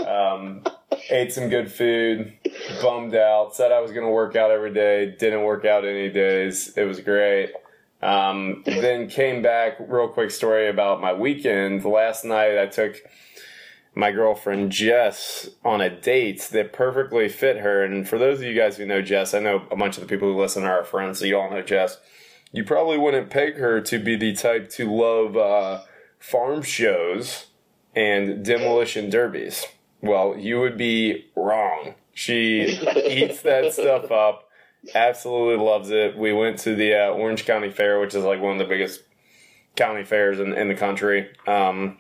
Um, 0.07 0.62
ate 1.09 1.33
some 1.33 1.49
good 1.49 1.73
food. 1.73 2.35
Bummed 2.83 3.14
out. 3.14 3.57
Said 3.57 3.73
I 3.73 3.81
was 3.81 3.92
going 3.92 4.04
to 4.04 4.12
work 4.12 4.37
out 4.37 4.50
every 4.50 4.75
day. 4.75 5.16
Didn't 5.19 5.45
work 5.45 5.64
out 5.64 5.87
any 5.87 6.11
days. 6.11 6.76
It 6.76 6.85
was 6.85 7.00
great. 7.00 7.54
Um, 8.02 8.62
then 8.66 9.09
came 9.09 9.40
back. 9.40 9.78
Real 9.81 10.09
quick 10.09 10.33
story 10.33 10.69
about 10.69 11.00
my 11.00 11.14
weekend. 11.14 11.83
Last 11.83 12.26
night 12.26 12.59
I 12.59 12.66
took 12.66 12.97
my 13.95 14.11
girlfriend 14.11 14.73
Jess 14.73 15.51
on 15.65 15.81
a 15.81 15.91
date 15.91 16.49
that 16.53 16.73
perfectly 16.73 17.29
fit 17.29 17.59
her. 17.59 17.85
And 17.85 18.09
for 18.09 18.19
those 18.19 18.39
of 18.39 18.45
you 18.45 18.55
guys 18.55 18.77
who 18.77 18.87
know 18.87 19.03
Jess, 19.03 19.35
I 19.35 19.41
know 19.41 19.67
a 19.71 19.77
bunch 19.77 19.97
of 19.97 20.03
the 20.03 20.09
people 20.09 20.33
who 20.33 20.41
listen 20.41 20.65
are 20.65 20.79
our 20.79 20.85
friends, 20.85 21.19
so 21.19 21.27
you 21.27 21.39
all 21.39 21.51
know 21.51 21.63
Jess. 21.63 21.99
You 22.53 22.65
probably 22.65 22.99
wouldn't 22.99 23.31
peg 23.31 23.57
her 23.57 23.81
to 23.83 23.99
be 23.99 24.17
the 24.17 24.35
type 24.35 24.71
to 24.71 24.91
love 24.91 25.37
uh, 25.37 25.83
farm 26.19 26.63
shows 26.63 27.47
and 27.95 28.45
demolition 28.45 29.11
derbies. 29.11 29.67
Well, 30.01 30.37
you 30.37 30.61
would 30.61 30.79
be 30.79 31.27
wrong. 31.37 31.95
She 32.13 32.63
eats 32.63 33.43
that 33.43 33.73
stuff 33.73 34.11
up. 34.11 34.49
Absolutely 34.95 35.65
loves 35.65 35.91
it. 35.91 36.17
We 36.17 36.33
went 36.33 36.59
to 36.61 36.75
the 36.75 36.95
uh, 36.95 37.11
Orange 37.11 37.45
County 37.45 37.71
Fair, 37.71 38.01
which 38.01 38.15
is 38.15 38.25
like 38.25 38.41
one 38.41 38.53
of 38.53 38.59
the 38.59 38.65
biggest 38.65 39.03
county 39.77 40.05
fairs 40.05 40.41
in, 40.41 40.53
in 40.53 40.69
the 40.69 40.75
country. 40.75 41.31
Um, 41.47 41.99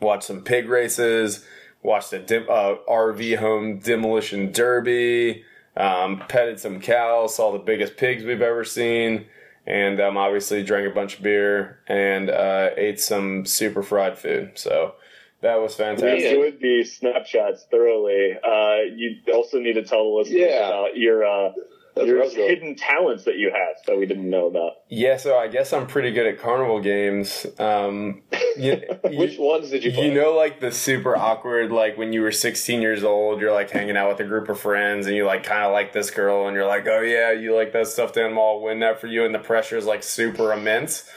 watched 0.00 0.24
some 0.24 0.42
pig 0.42 0.68
races, 0.68 1.44
watched 1.82 2.12
a 2.12 2.18
dim, 2.18 2.46
uh, 2.48 2.76
RV 2.88 3.36
home 3.38 3.78
demolition 3.78 4.52
derby, 4.52 5.44
um, 5.76 6.22
petted 6.28 6.58
some 6.60 6.80
cows, 6.80 7.34
saw 7.36 7.52
the 7.52 7.58
biggest 7.58 7.96
pigs 7.96 8.24
we've 8.24 8.42
ever 8.42 8.64
seen, 8.64 9.26
and 9.66 10.00
um, 10.00 10.16
obviously 10.16 10.62
drank 10.62 10.90
a 10.90 10.94
bunch 10.94 11.16
of 11.16 11.22
beer 11.22 11.80
and 11.86 12.30
uh, 12.30 12.70
ate 12.76 13.00
some 13.00 13.44
super 13.44 13.82
fried 13.82 14.16
food. 14.18 14.52
So 14.54 14.94
that 15.42 15.56
was 15.56 15.76
We 15.78 15.84
fantastic. 15.84 16.24
enjoyed 16.24 16.60
the 16.60 16.84
snapshots 16.84 17.66
thoroughly. 17.70 18.32
Uh, 18.42 18.94
you 18.94 19.16
also 19.34 19.58
need 19.58 19.74
to 19.74 19.82
tell 19.84 20.04
the 20.10 20.16
listeners 20.18 20.40
Yeah. 20.40 20.66
about 20.68 20.96
your 20.96 21.24
uh, 21.24 21.52
That's 21.96 22.06
your 22.08 22.16
what 22.18 22.22
I 22.24 22.26
was 22.26 22.34
going. 22.34 22.48
hidden 22.50 22.74
talents 22.76 23.24
that 23.24 23.36
you 23.38 23.50
have 23.50 23.76
that 23.86 23.98
we 23.98 24.04
didn't 24.06 24.28
know 24.28 24.46
about. 24.46 24.72
Yeah, 24.90 25.16
so 25.16 25.36
I 25.36 25.48
guess 25.48 25.72
I'm 25.72 25.86
pretty 25.86 26.10
good 26.12 26.26
at 26.26 26.38
carnival 26.38 26.80
games. 26.80 27.46
Um, 27.58 28.22
you, 28.56 28.82
Which 29.04 29.32
you- 29.34 29.42
ones 29.42 29.70
did 29.70 29.82
you 29.82 29.92
play? 29.92 30.08
You 30.08 30.14
know, 30.14 30.34
like 30.34 30.60
the 30.60 30.70
super 30.70 31.16
awkward, 31.16 31.72
like 31.72 31.96
when 31.96 32.12
you 32.12 32.20
were 32.20 32.32
16 32.32 32.82
years 32.82 33.02
old, 33.02 33.40
you're 33.40 33.52
like 33.52 33.70
hanging 33.70 33.96
out 33.96 34.10
with 34.10 34.20
a 34.20 34.24
group 34.28 34.48
of 34.50 34.60
friends 34.60 35.06
and 35.06 35.16
you 35.16 35.24
like 35.24 35.42
kind 35.42 35.64
of 35.64 35.72
like 35.72 35.92
this 35.94 36.10
girl 36.10 36.46
and 36.46 36.54
you're 36.54 36.66
like, 36.66 36.86
oh 36.86 37.00
yeah, 37.00 37.32
you 37.32 37.54
like 37.56 37.72
that 37.72 37.86
stuffed 37.86 38.16
animal, 38.18 38.42
I'll 38.56 38.60
win 38.60 38.80
that 38.80 39.00
for 39.00 39.06
you. 39.06 39.24
And 39.24 39.34
the 39.34 39.38
pressure 39.38 39.76
is 39.78 39.86
like 39.86 40.02
super 40.02 40.52
immense. 40.52 41.08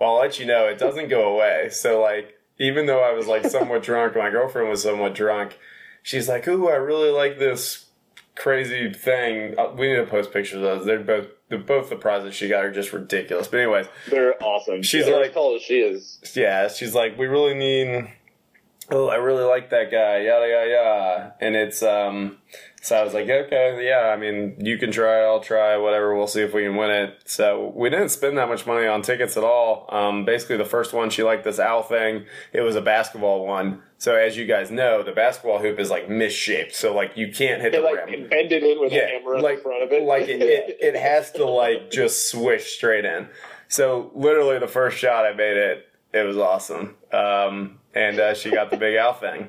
Well, 0.00 0.10
I'll 0.10 0.20
let 0.20 0.38
you 0.38 0.46
know, 0.46 0.66
it 0.66 0.78
doesn't 0.78 1.08
go 1.08 1.34
away. 1.34 1.70
So, 1.72 2.00
like, 2.00 2.34
even 2.60 2.86
though 2.86 3.00
I 3.02 3.12
was 3.12 3.26
like 3.26 3.44
somewhat 3.46 3.82
drunk, 3.84 4.14
my 4.14 4.30
girlfriend 4.30 4.68
was 4.68 4.84
somewhat 4.84 5.14
drunk, 5.16 5.58
she's 6.04 6.28
like, 6.28 6.46
ooh, 6.46 6.68
I 6.68 6.76
really 6.76 7.10
like 7.10 7.40
this 7.40 7.86
crazy 8.38 8.92
thing. 8.92 9.58
Uh, 9.58 9.72
We 9.76 9.88
need 9.88 9.96
to 9.96 10.06
post 10.06 10.32
pictures 10.32 10.56
of 10.56 10.62
those. 10.62 10.86
They're 10.86 11.00
both, 11.00 11.26
they're 11.48 11.58
both 11.58 11.90
the 11.90 11.96
prizes 11.96 12.34
she 12.34 12.48
got 12.48 12.64
are 12.64 12.70
just 12.72 12.92
ridiculous. 12.92 13.48
But, 13.48 13.58
anyways, 13.60 13.86
They're 14.10 14.42
awesome. 14.42 14.82
she's 14.82 15.04
She's 15.04 15.12
like, 15.12 15.34
tall 15.34 15.56
as 15.56 15.62
she 15.62 15.80
is. 15.80 16.18
yeah, 16.34 16.68
she's 16.68 16.94
like, 16.94 17.18
we 17.18 17.26
really 17.26 17.54
need. 17.54 18.12
Oh, 18.90 19.08
I 19.08 19.16
really 19.16 19.44
like 19.44 19.68
that 19.68 19.90
guy. 19.90 20.20
Yada 20.22 20.48
yada 20.48 20.70
yada. 20.70 21.34
And 21.42 21.54
it's 21.54 21.82
um. 21.82 22.38
So 22.80 22.96
I 22.96 23.02
was 23.04 23.12
like, 23.12 23.28
okay, 23.28 23.86
yeah. 23.86 24.08
I 24.08 24.16
mean, 24.16 24.54
you 24.64 24.78
can 24.78 24.90
try. 24.90 25.20
I'll 25.24 25.40
try. 25.40 25.76
Whatever. 25.76 26.16
We'll 26.16 26.26
see 26.26 26.40
if 26.40 26.54
we 26.54 26.62
can 26.62 26.74
win 26.76 26.90
it. 26.90 27.22
So 27.26 27.70
we 27.76 27.90
didn't 27.90 28.08
spend 28.10 28.38
that 28.38 28.48
much 28.48 28.66
money 28.66 28.86
on 28.86 29.02
tickets 29.02 29.36
at 29.36 29.44
all. 29.44 29.84
Um, 29.90 30.24
basically, 30.24 30.56
the 30.56 30.64
first 30.64 30.94
one 30.94 31.10
she 31.10 31.22
liked 31.22 31.44
this 31.44 31.58
owl 31.58 31.82
thing. 31.82 32.24
It 32.54 32.62
was 32.62 32.76
a 32.76 32.80
basketball 32.80 33.44
one. 33.44 33.82
So 33.98 34.14
as 34.14 34.36
you 34.36 34.46
guys 34.46 34.70
know, 34.70 35.02
the 35.02 35.10
basketball 35.12 35.58
hoop 35.58 35.78
is 35.80 35.90
like 35.90 36.08
misshaped. 36.08 36.74
So 36.74 36.94
like 36.94 37.16
you 37.16 37.32
can't 37.32 37.60
hit 37.60 37.72
They 37.72 37.78
the 37.78 37.84
like 37.84 38.06
rim 38.06 38.28
bend 38.28 38.52
it 38.52 38.62
in 38.62 38.80
with 38.80 38.92
yeah, 38.92 39.00
a 39.00 39.08
hammer 39.18 39.36
in 39.36 39.42
like, 39.42 39.60
front 39.60 39.82
of 39.82 39.90
it. 39.92 40.02
like 40.04 40.28
it, 40.28 40.40
it, 40.40 40.76
it 40.80 40.96
has 40.96 41.32
to 41.32 41.44
like 41.44 41.90
just 41.90 42.30
swish 42.30 42.76
straight 42.76 43.04
in. 43.04 43.28
So 43.66 44.10
literally 44.14 44.58
the 44.58 44.68
first 44.68 44.98
shot 44.98 45.26
I 45.26 45.32
made 45.34 45.56
it, 45.56 45.88
it 46.12 46.22
was 46.26 46.38
awesome. 46.38 46.94
Um, 47.12 47.80
and 47.94 48.20
uh, 48.20 48.34
she 48.34 48.50
got 48.50 48.70
the 48.70 48.76
big 48.76 48.96
owl 48.98 49.14
thing, 49.14 49.48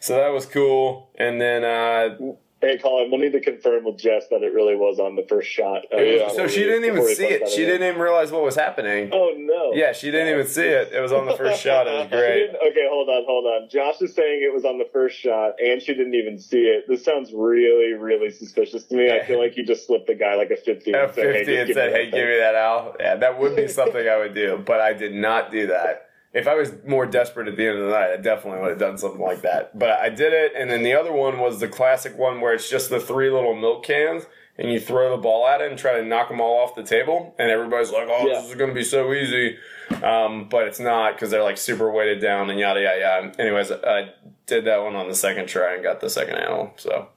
so 0.00 0.16
that 0.16 0.28
was 0.28 0.46
cool. 0.46 1.10
And 1.16 1.40
then 1.40 1.62
uh, 1.62 2.16
Hey, 2.62 2.78
Colin, 2.78 3.10
we'll 3.10 3.18
need 3.20 3.32
to 3.32 3.40
confirm 3.40 3.82
with 3.84 3.98
Jess 3.98 4.28
that 4.30 4.44
it 4.44 4.54
really 4.54 4.76
was 4.76 5.00
on 5.00 5.16
the 5.16 5.24
first 5.28 5.50
shot. 5.50 5.82
Uh, 5.92 5.96
Yeah. 6.00 6.28
so 6.28 6.46
she 6.46 6.60
didn't 6.62 6.84
even 6.84 7.04
see 7.12 7.26
it. 7.26 7.48
She 7.48 7.64
didn't 7.66 7.82
even 7.88 8.00
realize 8.00 8.30
what 8.30 8.42
was 8.44 8.54
happening. 8.54 9.10
Oh 9.12 9.34
no. 9.36 9.72
Yeah, 9.74 9.92
she 9.92 10.12
didn't 10.12 10.28
even 10.28 10.46
see 10.46 10.62
it. 10.68 10.92
It 10.92 11.00
was 11.00 11.10
on 11.10 11.26
the 11.26 11.36
first 11.36 11.60
shot. 11.60 11.88
It 11.88 11.92
was 11.98 12.08
great. 12.10 12.50
Okay, 12.50 12.86
hold 12.88 13.08
on, 13.08 13.24
hold 13.26 13.46
on. 13.46 13.68
Josh 13.68 14.00
is 14.00 14.14
saying 14.14 14.42
it 14.48 14.54
was 14.54 14.64
on 14.64 14.78
the 14.78 14.86
first 14.92 15.18
shot, 15.18 15.54
and 15.60 15.82
she 15.82 15.92
didn't 15.92 16.14
even 16.14 16.38
see 16.38 16.62
it. 16.62 16.84
This 16.86 17.04
sounds 17.04 17.32
really, 17.34 17.94
really 17.94 18.30
suspicious 18.30 18.84
to 18.84 18.94
me. 18.94 19.10
I 19.10 19.24
feel 19.26 19.40
like 19.40 19.56
you 19.56 19.66
just 19.66 19.86
slipped 19.88 20.06
the 20.06 20.14
guy 20.14 20.36
like 20.36 20.50
a 20.52 20.56
fifty. 20.56 20.94
F 20.94 21.08
and 21.08 21.14
said, 21.16 21.24
hey, 21.24 21.32
fifty 21.44 21.56
just 21.56 21.58
and 21.58 21.66
give 21.66 21.74
said, 21.74 21.92
me 21.92 21.98
"Hey, 21.98 22.04
that 22.10 22.16
give 22.16 22.28
me 22.28 22.36
that 22.36 22.54
owl." 22.54 22.96
Yeah, 23.00 23.16
that 23.16 23.40
would 23.40 23.56
be 23.56 23.66
something 23.80 24.06
I 24.08 24.18
would 24.18 24.34
do, 24.34 24.62
but 24.64 24.80
I 24.80 24.92
did 24.92 25.12
not 25.14 25.50
do 25.50 25.66
that. 25.66 26.10
If 26.34 26.48
I 26.48 26.54
was 26.54 26.72
more 26.86 27.04
desperate 27.04 27.46
at 27.48 27.56
the 27.56 27.66
end 27.66 27.78
of 27.78 27.84
the 27.86 27.90
night, 27.92 28.10
I 28.12 28.16
definitely 28.16 28.60
would 28.62 28.70
have 28.70 28.78
done 28.78 28.96
something 28.96 29.20
like 29.20 29.42
that. 29.42 29.78
But 29.78 29.90
I 29.90 30.08
did 30.08 30.32
it, 30.32 30.52
and 30.56 30.70
then 30.70 30.82
the 30.82 30.94
other 30.94 31.12
one 31.12 31.38
was 31.38 31.60
the 31.60 31.68
classic 31.68 32.16
one 32.16 32.40
where 32.40 32.54
it's 32.54 32.70
just 32.70 32.88
the 32.90 33.00
three 33.00 33.30
little 33.30 33.54
milk 33.54 33.84
cans, 33.84 34.24
and 34.56 34.70
you 34.72 34.80
throw 34.80 35.10
the 35.14 35.20
ball 35.22 35.46
at 35.46 35.60
it 35.60 35.70
and 35.70 35.78
try 35.78 35.94
to 36.00 36.04
knock 36.04 36.28
them 36.28 36.40
all 36.40 36.58
off 36.62 36.74
the 36.74 36.82
table, 36.82 37.34
and 37.38 37.50
everybody's 37.50 37.90
like, 37.90 38.08
"Oh, 38.10 38.26
Yeah. 38.26 38.40
this 38.40 38.48
is 38.50 38.54
going 38.54 38.70
to 38.70 38.74
be 38.74 38.84
so 38.84 39.12
easy," 39.12 39.58
um, 40.02 40.48
but 40.48 40.66
it's 40.66 40.80
not 40.80 41.14
because 41.14 41.30
they're 41.30 41.42
like 41.42 41.58
super 41.58 41.90
weighted 41.90 42.20
down 42.20 42.48
and 42.50 42.58
yada 42.58 42.80
yada 42.80 43.00
yada. 43.00 43.32
Anyways, 43.40 43.70
I 43.70 44.10
did 44.46 44.64
that 44.64 44.82
one 44.82 44.96
on 44.96 45.08
the 45.08 45.14
second 45.14 45.46
try 45.48 45.74
and 45.74 45.82
got 45.82 46.00
the 46.00 46.08
second 46.10 46.36
animal. 46.36 46.72
So 46.76 47.08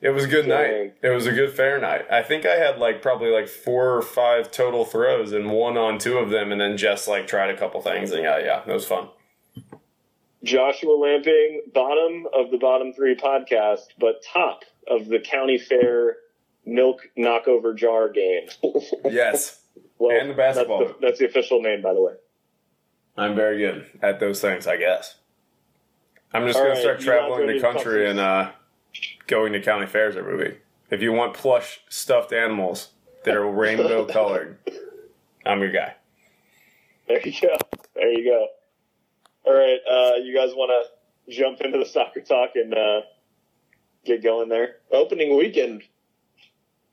it 0.00 0.10
was 0.10 0.24
a 0.24 0.28
good 0.28 0.46
Dang. 0.46 0.84
night. 0.86 0.94
It 1.02 1.08
was 1.10 1.26
a 1.26 1.32
good 1.32 1.52
fair 1.52 1.80
night. 1.80 2.06
I 2.10 2.22
think 2.22 2.44
I 2.46 2.56
had 2.56 2.78
like 2.78 3.02
probably 3.02 3.30
like 3.30 3.48
four 3.48 3.96
or 3.96 4.02
five 4.02 4.50
total 4.50 4.84
throws 4.84 5.32
and 5.32 5.50
one 5.50 5.76
on 5.76 5.98
two 5.98 6.18
of 6.18 6.30
them, 6.30 6.52
and 6.52 6.60
then 6.60 6.76
just 6.76 7.08
like 7.08 7.26
tried 7.26 7.50
a 7.50 7.56
couple 7.56 7.80
things 7.80 8.10
and 8.12 8.22
yeah, 8.22 8.38
yeah, 8.38 8.62
it 8.66 8.72
was 8.72 8.86
fun. 8.86 9.08
Joshua 10.44 10.92
Lamping, 10.92 11.62
bottom 11.74 12.26
of 12.32 12.50
the 12.50 12.58
bottom 12.58 12.92
three 12.92 13.16
podcast, 13.16 13.86
but 13.98 14.22
top 14.22 14.62
of 14.88 15.08
the 15.08 15.18
county 15.18 15.58
fair 15.58 16.16
milk 16.64 17.08
knockover 17.18 17.74
jar 17.76 18.08
game. 18.08 18.48
Yes, 19.10 19.60
Well, 19.98 20.16
And 20.18 20.30
the 20.30 20.34
basketball. 20.34 20.80
That's 20.80 20.92
the, 20.92 21.06
that's 21.06 21.18
the 21.18 21.26
official 21.26 21.62
name, 21.62 21.82
by 21.82 21.94
the 21.94 22.02
way. 22.02 22.12
I'm 23.16 23.34
very 23.34 23.58
good 23.58 23.86
at 24.02 24.20
those 24.20 24.40
things. 24.40 24.66
I 24.66 24.76
guess. 24.76 25.16
I'm 26.32 26.46
just 26.46 26.58
All 26.58 26.64
gonna 26.64 26.74
right, 26.74 26.82
start 26.82 27.00
traveling 27.00 27.46
the 27.46 27.60
country 27.60 28.08
and 28.10 28.20
uh, 28.20 28.50
going 29.26 29.52
to 29.52 29.60
county 29.60 29.86
fairs 29.86 30.16
every 30.16 30.36
week. 30.36 30.60
If 30.90 31.02
you 31.02 31.12
want 31.12 31.34
plush 31.34 31.80
stuffed 31.88 32.32
animals 32.32 32.90
that 33.24 33.34
are 33.34 33.50
rainbow 33.50 34.04
colored, 34.06 34.58
I'm 35.44 35.60
your 35.60 35.72
guy. 35.72 35.94
There 37.08 37.26
you 37.26 37.32
go. 37.40 37.56
There 37.94 38.12
you 38.12 38.24
go. 38.24 38.46
All 39.44 39.54
right, 39.54 39.78
uh, 39.88 40.16
you 40.16 40.34
guys 40.34 40.50
want 40.54 40.70
to 40.70 41.32
jump 41.32 41.60
into 41.60 41.78
the 41.78 41.86
soccer 41.86 42.20
talk 42.20 42.50
and 42.56 42.74
uh, 42.74 43.00
get 44.04 44.22
going 44.22 44.48
there? 44.48 44.76
Opening 44.90 45.36
weekend. 45.36 45.82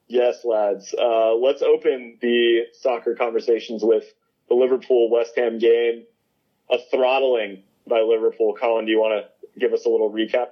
Yes, 0.08 0.46
lads. 0.46 0.94
Uh, 0.94 1.34
let's 1.34 1.62
open 1.62 2.18
the 2.22 2.66
soccer 2.74 3.16
conversations 3.16 3.84
with 3.84 4.04
the 4.50 4.56
Liverpool 4.56 5.10
West 5.10 5.34
Ham 5.36 5.58
game. 5.58 6.04
A 6.72 6.78
throttling 6.92 7.63
by 7.88 8.02
Liverpool. 8.02 8.56
Colin, 8.60 8.86
do 8.86 8.92
you 8.92 9.00
want 9.00 9.26
to 9.26 9.60
give 9.60 9.74
us 9.74 9.86
a 9.86 9.89
little 9.89 10.12
recap? 10.12 10.48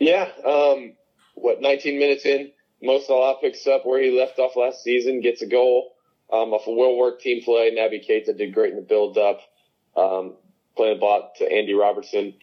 Yeah. 0.00 0.28
Um, 0.44 0.94
what, 1.34 1.60
19 1.60 1.98
minutes 1.98 2.24
in, 2.24 2.50
Mo 2.82 3.00
Salah 3.00 3.36
picks 3.40 3.66
up 3.66 3.84
where 3.84 4.02
he 4.02 4.18
left 4.18 4.38
off 4.38 4.56
last 4.56 4.82
season, 4.82 5.20
gets 5.20 5.42
a 5.42 5.46
goal 5.46 5.92
um, 6.32 6.52
off 6.54 6.66
a 6.66 6.72
well 6.72 6.96
worked 6.96 7.22
team 7.22 7.42
play. 7.44 7.70
Naby 7.70 8.08
Keita 8.08 8.36
did 8.36 8.54
great 8.54 8.70
in 8.70 8.76
the 8.76 8.82
build 8.82 9.18
up, 9.18 9.40
um, 9.96 10.34
playing 10.76 10.94
the 10.96 11.00
ball 11.00 11.30
to 11.36 11.44
Andy 11.44 11.74
Robertson, 11.74 12.34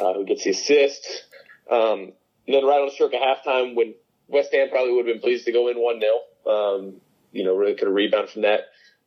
uh, 0.00 0.12
who 0.14 0.24
gets 0.26 0.44
the 0.44 0.50
assist. 0.50 1.24
Um, 1.70 2.12
and 2.46 2.54
then 2.54 2.64
right 2.64 2.80
on 2.80 2.86
the 2.86 2.92
stroke 2.92 3.12
of 3.14 3.20
halftime, 3.20 3.74
when 3.74 3.94
West 4.28 4.52
Ham 4.52 4.68
probably 4.70 4.92
would 4.92 5.06
have 5.06 5.14
been 5.14 5.22
pleased 5.22 5.46
to 5.46 5.52
go 5.52 5.68
in 5.68 5.76
1 5.78 6.00
0, 6.00 6.54
um, 6.54 7.00
you 7.32 7.44
know, 7.44 7.54
really 7.54 7.74
could 7.74 7.88
have 7.88 7.94
rebounded 7.94 8.30
from 8.30 8.42
that. 8.42 8.60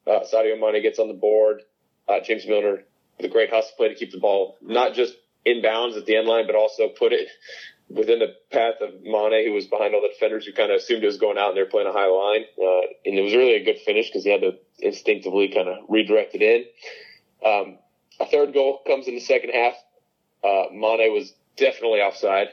Uh, 0.08 0.22
Sadio 0.22 0.60
Mane 0.60 0.82
gets 0.82 1.00
on 1.00 1.08
the 1.08 1.14
board. 1.14 1.62
Uh, 2.08 2.20
James 2.24 2.46
Milner 2.48 2.84
with 3.18 3.26
a 3.26 3.30
great 3.30 3.50
hustle 3.50 3.72
play 3.78 3.90
to 3.90 3.96
keep 3.96 4.12
the 4.12 4.20
ball 4.20 4.58
not 4.62 4.94
just 4.94 5.14
in 5.46 5.62
bounds 5.62 5.98
at 5.98 6.06
the 6.06 6.16
end 6.16 6.28
line, 6.28 6.48
but 6.48 6.56
also 6.56 6.90
put 6.90 7.14
it 7.14 7.28
within 7.94 8.20
the 8.20 8.36
path 8.52 8.76
of 8.82 9.02
Mane, 9.04 9.46
who 9.46 9.54
was 9.54 9.68
behind 9.68 9.94
all 9.94 10.02
the 10.02 10.10
defenders, 10.10 10.46
who 10.46 10.54
kind 10.54 10.72
of 10.72 10.78
assumed 10.78 11.04
it 11.04 11.08
was 11.08 11.18
going 11.18 11.38
out 11.38 11.50
and 11.50 11.58
they're 11.58 11.66
playing 11.66 11.88
a 11.88 11.94
high 11.94 12.08
line. 12.08 12.44
Uh, 12.58 12.88
and 13.06 13.18
it 13.18 13.22
was 13.22 13.34
really 13.34 13.56
a 13.56 13.64
good 13.64 13.80
finish 13.86 14.10
because 14.10 14.24
he 14.24 14.32
had 14.32 14.42
to 14.42 14.58
instinctively 14.80 15.50
kind 15.50 15.68
of 15.68 15.78
redirect 15.90 16.36
it 16.36 16.42
in. 16.42 16.66
Um, 17.46 17.78
a 18.20 18.26
third 18.26 18.54
goal 18.54 18.82
comes 18.86 19.08
in 19.08 19.16
the 19.16 19.22
second 19.22 19.52
half. 19.52 19.74
Uh, 20.44 20.66
Mane 20.72 21.14
was 21.14 21.34
definitely 21.56 22.00
offside, 22.00 22.48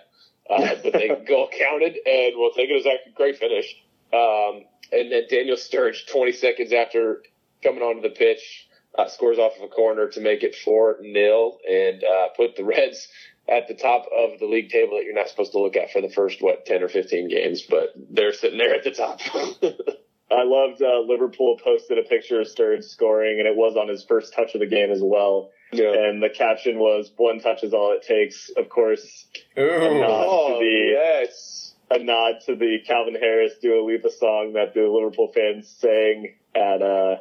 uh, 0.49 0.75
but 0.83 0.93
the 0.93 1.25
goal 1.29 1.49
counted, 1.57 1.97
and 2.07 2.35
we'll 2.37 2.53
take 2.53 2.71
it 2.71 2.79
as 2.79 2.87
a 2.87 3.11
great 3.15 3.39
finish. 3.39 3.77
Um, 4.13 4.65
and 4.93 5.11
then 5.11 5.23
Daniel 5.29 5.57
Sturridge, 5.57 6.07
20 6.11 6.33
seconds 6.33 6.73
after 6.73 7.23
coming 7.63 7.83
onto 7.83 8.03
the 8.03 8.15
pitch, 8.15 8.69
uh, 8.99 9.09
scores 9.09 9.39
off 9.39 9.53
of 9.57 9.65
a 9.65 9.69
corner 9.69 10.09
to 10.09 10.21
make 10.21 10.43
it 10.43 10.55
4 10.57 10.99
0 11.03 11.59
and 11.69 12.03
uh, 12.03 12.29
put 12.37 12.57
the 12.57 12.65
Reds 12.65 13.09
at 13.51 13.67
the 13.69 13.75
top 13.75 14.07
of 14.17 14.39
the 14.39 14.47
league 14.47 14.71
table 14.71 14.97
that 14.97 15.05
you're 15.05 15.15
not 15.15 15.29
supposed 15.29 15.53
to 15.53 15.59
look 15.61 15.77
at 15.77 15.91
for 15.91 16.01
the 16.01 16.09
first, 16.09 16.41
what, 16.41 16.65
10 16.67 16.83
or 16.83 16.89
15 16.89 17.29
games, 17.29 17.63
but 17.69 17.93
they're 18.11 18.33
sitting 18.33 18.59
there 18.59 18.75
at 18.75 18.85
the 18.85 18.93
top. 18.93 19.21
I 20.33 20.45
loved 20.45 20.81
uh, 20.81 21.01
Liverpool 21.01 21.59
posted 21.63 21.99
a 21.99 22.03
picture 22.09 22.41
of 22.41 22.47
Sturridge 22.47 22.85
scoring, 22.85 23.41
and 23.41 23.49
it 23.49 23.57
was 23.57 23.77
on 23.77 23.89
his 23.89 24.05
first 24.05 24.33
touch 24.33 24.55
of 24.55 24.61
the 24.61 24.67
game 24.67 24.93
as 24.93 25.01
well. 25.03 25.51
Yeah. 25.73 25.93
And 25.93 26.23
the 26.23 26.29
caption 26.31 26.79
was 26.79 27.11
"One 27.17 27.41
touch 27.41 27.65
is 27.65 27.73
all 27.75 27.93
it 27.93 28.03
takes." 28.07 28.49
Of 28.57 28.69
course, 28.69 29.27
Ooh. 29.59 29.63
oh, 29.63 30.59
the 30.61 30.93
yes. 30.93 31.75
a 31.91 31.99
nod 31.99 32.35
to 32.47 32.55
the 32.55 32.79
Calvin 32.87 33.17
Harris 33.17 33.55
Dua 33.61 33.83
Lipa 33.85 34.11
song 34.11 34.53
that 34.53 34.73
the 34.73 34.83
Liverpool 34.83 35.33
fans 35.35 35.69
sang 35.69 36.35
at 36.55 36.81
uh 36.81 37.17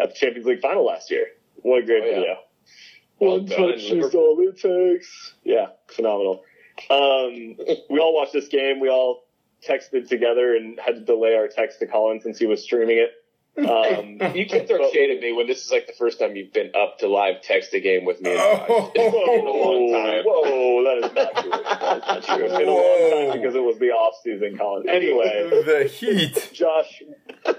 at 0.00 0.08
the 0.10 0.14
Champions 0.16 0.46
League 0.46 0.60
final 0.60 0.84
last 0.84 1.12
year. 1.12 1.26
What 1.62 1.84
a 1.84 1.86
great 1.86 2.02
Oh, 2.02 2.06
yeah. 2.06 2.14
video! 2.14 2.36
Well 3.20 3.38
One 3.38 3.46
touch 3.46 3.82
is 3.90 4.14
all 4.14 4.36
it 4.40 4.60
takes. 4.60 5.34
Yeah, 5.44 5.68
phenomenal. 5.88 6.42
Um, 6.90 7.56
we 7.90 7.98
all 7.98 8.14
watched 8.14 8.32
this 8.32 8.48
game. 8.48 8.78
We 8.80 8.88
all 8.88 9.24
texted 9.68 10.08
together 10.08 10.54
and 10.54 10.78
had 10.78 10.94
to 10.94 11.00
delay 11.00 11.34
our 11.34 11.48
text 11.48 11.80
to 11.80 11.86
Colin 11.86 12.20
since 12.20 12.38
he 12.38 12.46
was 12.46 12.62
streaming 12.62 12.98
it. 12.98 13.10
Um, 13.58 14.20
You 14.36 14.46
can 14.46 14.68
throw 14.68 14.78
but- 14.78 14.92
shade 14.92 15.10
at 15.10 15.20
me 15.20 15.32
when 15.32 15.48
this 15.48 15.64
is 15.64 15.72
like 15.72 15.88
the 15.88 15.92
first 15.94 16.20
time 16.20 16.36
you've 16.36 16.52
been 16.52 16.70
up 16.76 16.98
to 17.00 17.08
live 17.08 17.42
text 17.42 17.74
a 17.74 17.80
game 17.80 18.04
with 18.04 18.20
me. 18.20 18.30
in 18.30 18.38
Oh. 18.38 18.92
in 18.94 19.46
a 19.46 19.50
long 19.50 19.92
time. 19.92 20.22
Whoa, 20.24 20.84
that 20.84 21.08
is 21.08 21.12
not 21.16 21.42
true. 21.42 21.50
That 21.50 21.96
is 21.96 22.06
not 22.06 22.22
true. 22.36 22.44
It's 22.44 22.56
been 22.56 22.68
a 22.68 22.70
long 22.70 22.84
Whoa. 22.84 23.30
time 23.32 23.40
because 23.40 23.54
it 23.56 23.62
was 23.64 23.78
the 23.80 23.90
off 23.90 24.14
season, 24.22 24.56
Colin. 24.56 24.88
Anyway, 24.88 25.50
the 25.66 25.84
heat. 25.92 26.50
Josh, 26.52 27.02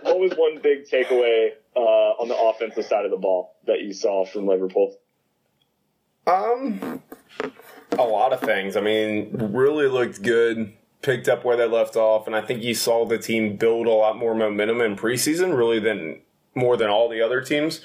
what 0.04 0.17
was 0.19 0.32
one 0.38 0.60
big 0.63 0.86
takeaway 0.89 1.50
uh, 1.76 1.80
on 1.80 2.30
the 2.30 2.38
offensive 2.38 2.86
side 2.86 3.04
of 3.04 3.12
the 3.12 3.17
ball 3.17 3.58
that 3.67 3.82
you 3.82 3.91
saw 3.91 4.24
from 4.26 4.48
Liverpool? 4.48 4.95
Um, 6.30 7.02
a 7.98 8.04
lot 8.04 8.34
of 8.34 8.39
things. 8.42 8.78
I 8.78 8.82
mean, 8.82 9.32
really 9.34 9.88
looked 9.88 10.22
good. 10.22 10.74
Picked 11.02 11.30
up 11.30 11.46
where 11.46 11.56
they 11.56 11.68
left 11.68 11.96
off, 11.96 12.28
and 12.28 12.36
I 12.36 12.42
think 12.42 12.62
you 12.62 12.74
saw 12.74 13.06
the 13.06 13.18
team 13.18 13.56
build 13.56 13.88
a 13.88 13.92
lot 13.92 14.18
more 14.18 14.36
momentum 14.36 14.82
in 14.82 14.98
preseason, 14.98 15.58
really 15.58 15.80
than 15.80 16.20
more 16.56 16.76
than 16.76 16.89
all 16.89 17.08
the 17.08 17.22
other 17.22 17.42
teams. 17.42 17.82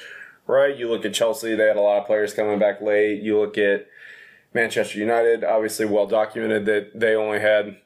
Right? 0.49 0.77
You 0.77 0.91
look 0.91 1.05
at 1.05 1.15
Chelsea; 1.15 1.55
they 1.55 1.69
had 1.69 1.77
a 1.77 1.81
lot 1.81 2.01
of 2.01 2.07
players 2.07 2.35
coming 2.35 2.59
back 2.59 2.81
late. 2.81 3.23
You 3.23 3.39
look 3.39 3.57
at 3.57 3.87
Manchester 4.53 4.99
United, 4.99 5.45
obviously 5.45 5.87
well 5.87 6.07
documented 6.07 6.67
that 6.67 6.99
they 6.99 7.15
only 7.15 7.41
had. 7.41 7.77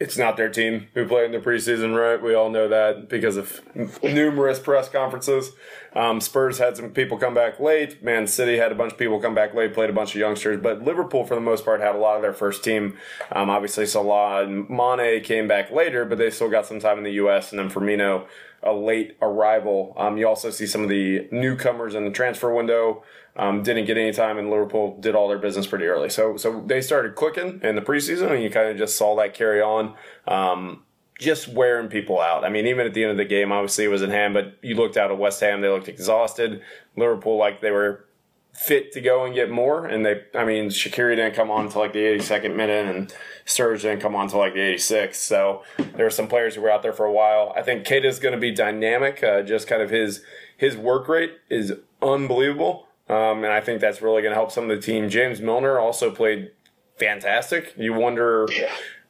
It's 0.00 0.16
not 0.16 0.38
their 0.38 0.48
team 0.48 0.86
who 0.94 1.06
played 1.06 1.26
in 1.26 1.32
the 1.32 1.38
preseason, 1.46 1.94
right? 1.94 2.20
We 2.20 2.34
all 2.34 2.48
know 2.48 2.68
that 2.68 3.10
because 3.10 3.36
of 3.36 3.60
numerous 4.02 4.58
press 4.58 4.88
conferences. 4.88 5.52
Um, 5.94 6.22
Spurs 6.22 6.56
had 6.56 6.78
some 6.78 6.90
people 6.90 7.18
come 7.18 7.34
back 7.34 7.60
late. 7.60 8.02
Man 8.02 8.26
City 8.26 8.56
had 8.56 8.72
a 8.72 8.74
bunch 8.74 8.92
of 8.92 8.98
people 8.98 9.20
come 9.20 9.34
back 9.34 9.52
late, 9.52 9.74
played 9.74 9.90
a 9.90 9.92
bunch 9.92 10.14
of 10.14 10.20
youngsters. 10.20 10.58
But 10.62 10.82
Liverpool, 10.82 11.26
for 11.26 11.34
the 11.34 11.42
most 11.42 11.66
part, 11.66 11.82
had 11.82 11.94
a 11.94 11.98
lot 11.98 12.16
of 12.16 12.22
their 12.22 12.32
first 12.32 12.64
team. 12.64 12.96
Um, 13.30 13.50
obviously, 13.50 13.84
Salah 13.84 14.42
and 14.42 14.70
Mane 14.70 15.22
came 15.22 15.46
back 15.46 15.70
later, 15.70 16.06
but 16.06 16.16
they 16.16 16.30
still 16.30 16.48
got 16.48 16.64
some 16.64 16.80
time 16.80 16.96
in 16.96 17.04
the 17.04 17.12
U.S. 17.12 17.52
And 17.52 17.58
then 17.58 17.68
Firmino, 17.68 18.26
a 18.62 18.72
late 18.72 19.18
arrival. 19.20 19.94
Um, 19.98 20.16
you 20.16 20.26
also 20.26 20.50
see 20.50 20.66
some 20.66 20.82
of 20.82 20.88
the 20.88 21.28
newcomers 21.30 21.94
in 21.94 22.06
the 22.06 22.10
transfer 22.10 22.54
window 22.54 23.02
um, 23.40 23.62
didn't 23.62 23.86
get 23.86 23.96
any 23.96 24.12
time, 24.12 24.36
and 24.36 24.50
Liverpool 24.50 24.98
did 25.00 25.14
all 25.14 25.26
their 25.26 25.38
business 25.38 25.66
pretty 25.66 25.86
early. 25.86 26.10
So, 26.10 26.36
so 26.36 26.62
they 26.66 26.82
started 26.82 27.14
clicking 27.14 27.58
in 27.62 27.74
the 27.74 27.80
preseason, 27.80 28.30
and 28.30 28.42
you 28.42 28.50
kind 28.50 28.68
of 28.68 28.76
just 28.76 28.98
saw 28.98 29.16
that 29.16 29.32
carry 29.32 29.62
on. 29.62 29.94
Um, 30.28 30.82
just 31.18 31.48
wearing 31.48 31.88
people 31.88 32.20
out. 32.20 32.44
I 32.44 32.50
mean, 32.50 32.66
even 32.66 32.86
at 32.86 32.92
the 32.92 33.02
end 33.02 33.12
of 33.12 33.16
the 33.16 33.24
game, 33.24 33.50
obviously 33.50 33.84
it 33.84 33.88
was 33.88 34.02
in 34.02 34.10
hand, 34.10 34.34
but 34.34 34.58
you 34.62 34.74
looked 34.74 34.98
out 34.98 35.10
at 35.10 35.18
West 35.18 35.40
Ham, 35.40 35.62
they 35.62 35.68
looked 35.68 35.88
exhausted. 35.88 36.62
Liverpool, 36.96 37.38
like 37.38 37.62
they 37.62 37.70
were 37.70 38.04
fit 38.52 38.92
to 38.92 39.00
go 39.00 39.24
and 39.24 39.34
get 39.34 39.50
more, 39.50 39.86
and 39.86 40.04
they, 40.04 40.22
I 40.34 40.44
mean, 40.44 40.68
Shaqiri 40.68 41.16
didn't 41.16 41.34
come 41.34 41.50
on 41.50 41.66
until 41.66 41.80
like 41.80 41.94
the 41.94 42.00
82nd 42.00 42.54
minute, 42.54 42.94
and 42.94 43.14
Sturridge 43.46 43.82
didn't 43.82 44.00
come 44.00 44.14
on 44.14 44.24
until 44.24 44.40
like 44.40 44.52
the 44.52 44.60
86th. 44.60 45.14
So 45.14 45.62
there 45.94 46.04
were 46.04 46.10
some 46.10 46.28
players 46.28 46.56
who 46.56 46.60
were 46.60 46.70
out 46.70 46.82
there 46.82 46.92
for 46.92 47.06
a 47.06 47.12
while. 47.12 47.54
I 47.56 47.62
think 47.62 47.86
Keita's 47.86 48.18
going 48.18 48.34
to 48.34 48.40
be 48.40 48.50
dynamic. 48.50 49.24
Uh, 49.24 49.40
just 49.40 49.66
kind 49.66 49.80
of 49.80 49.88
his 49.88 50.22
his 50.58 50.76
work 50.76 51.08
rate 51.08 51.38
is 51.48 51.72
unbelievable, 52.02 52.86
um, 53.10 53.42
and 53.42 53.52
I 53.52 53.60
think 53.60 53.80
that's 53.80 54.00
really 54.00 54.22
going 54.22 54.30
to 54.30 54.36
help 54.36 54.52
some 54.52 54.70
of 54.70 54.70
the 54.70 54.80
team. 54.80 55.08
James 55.08 55.40
Milner 55.40 55.80
also 55.80 56.12
played 56.12 56.52
fantastic. 56.96 57.74
You 57.76 57.92
wonder 57.92 58.46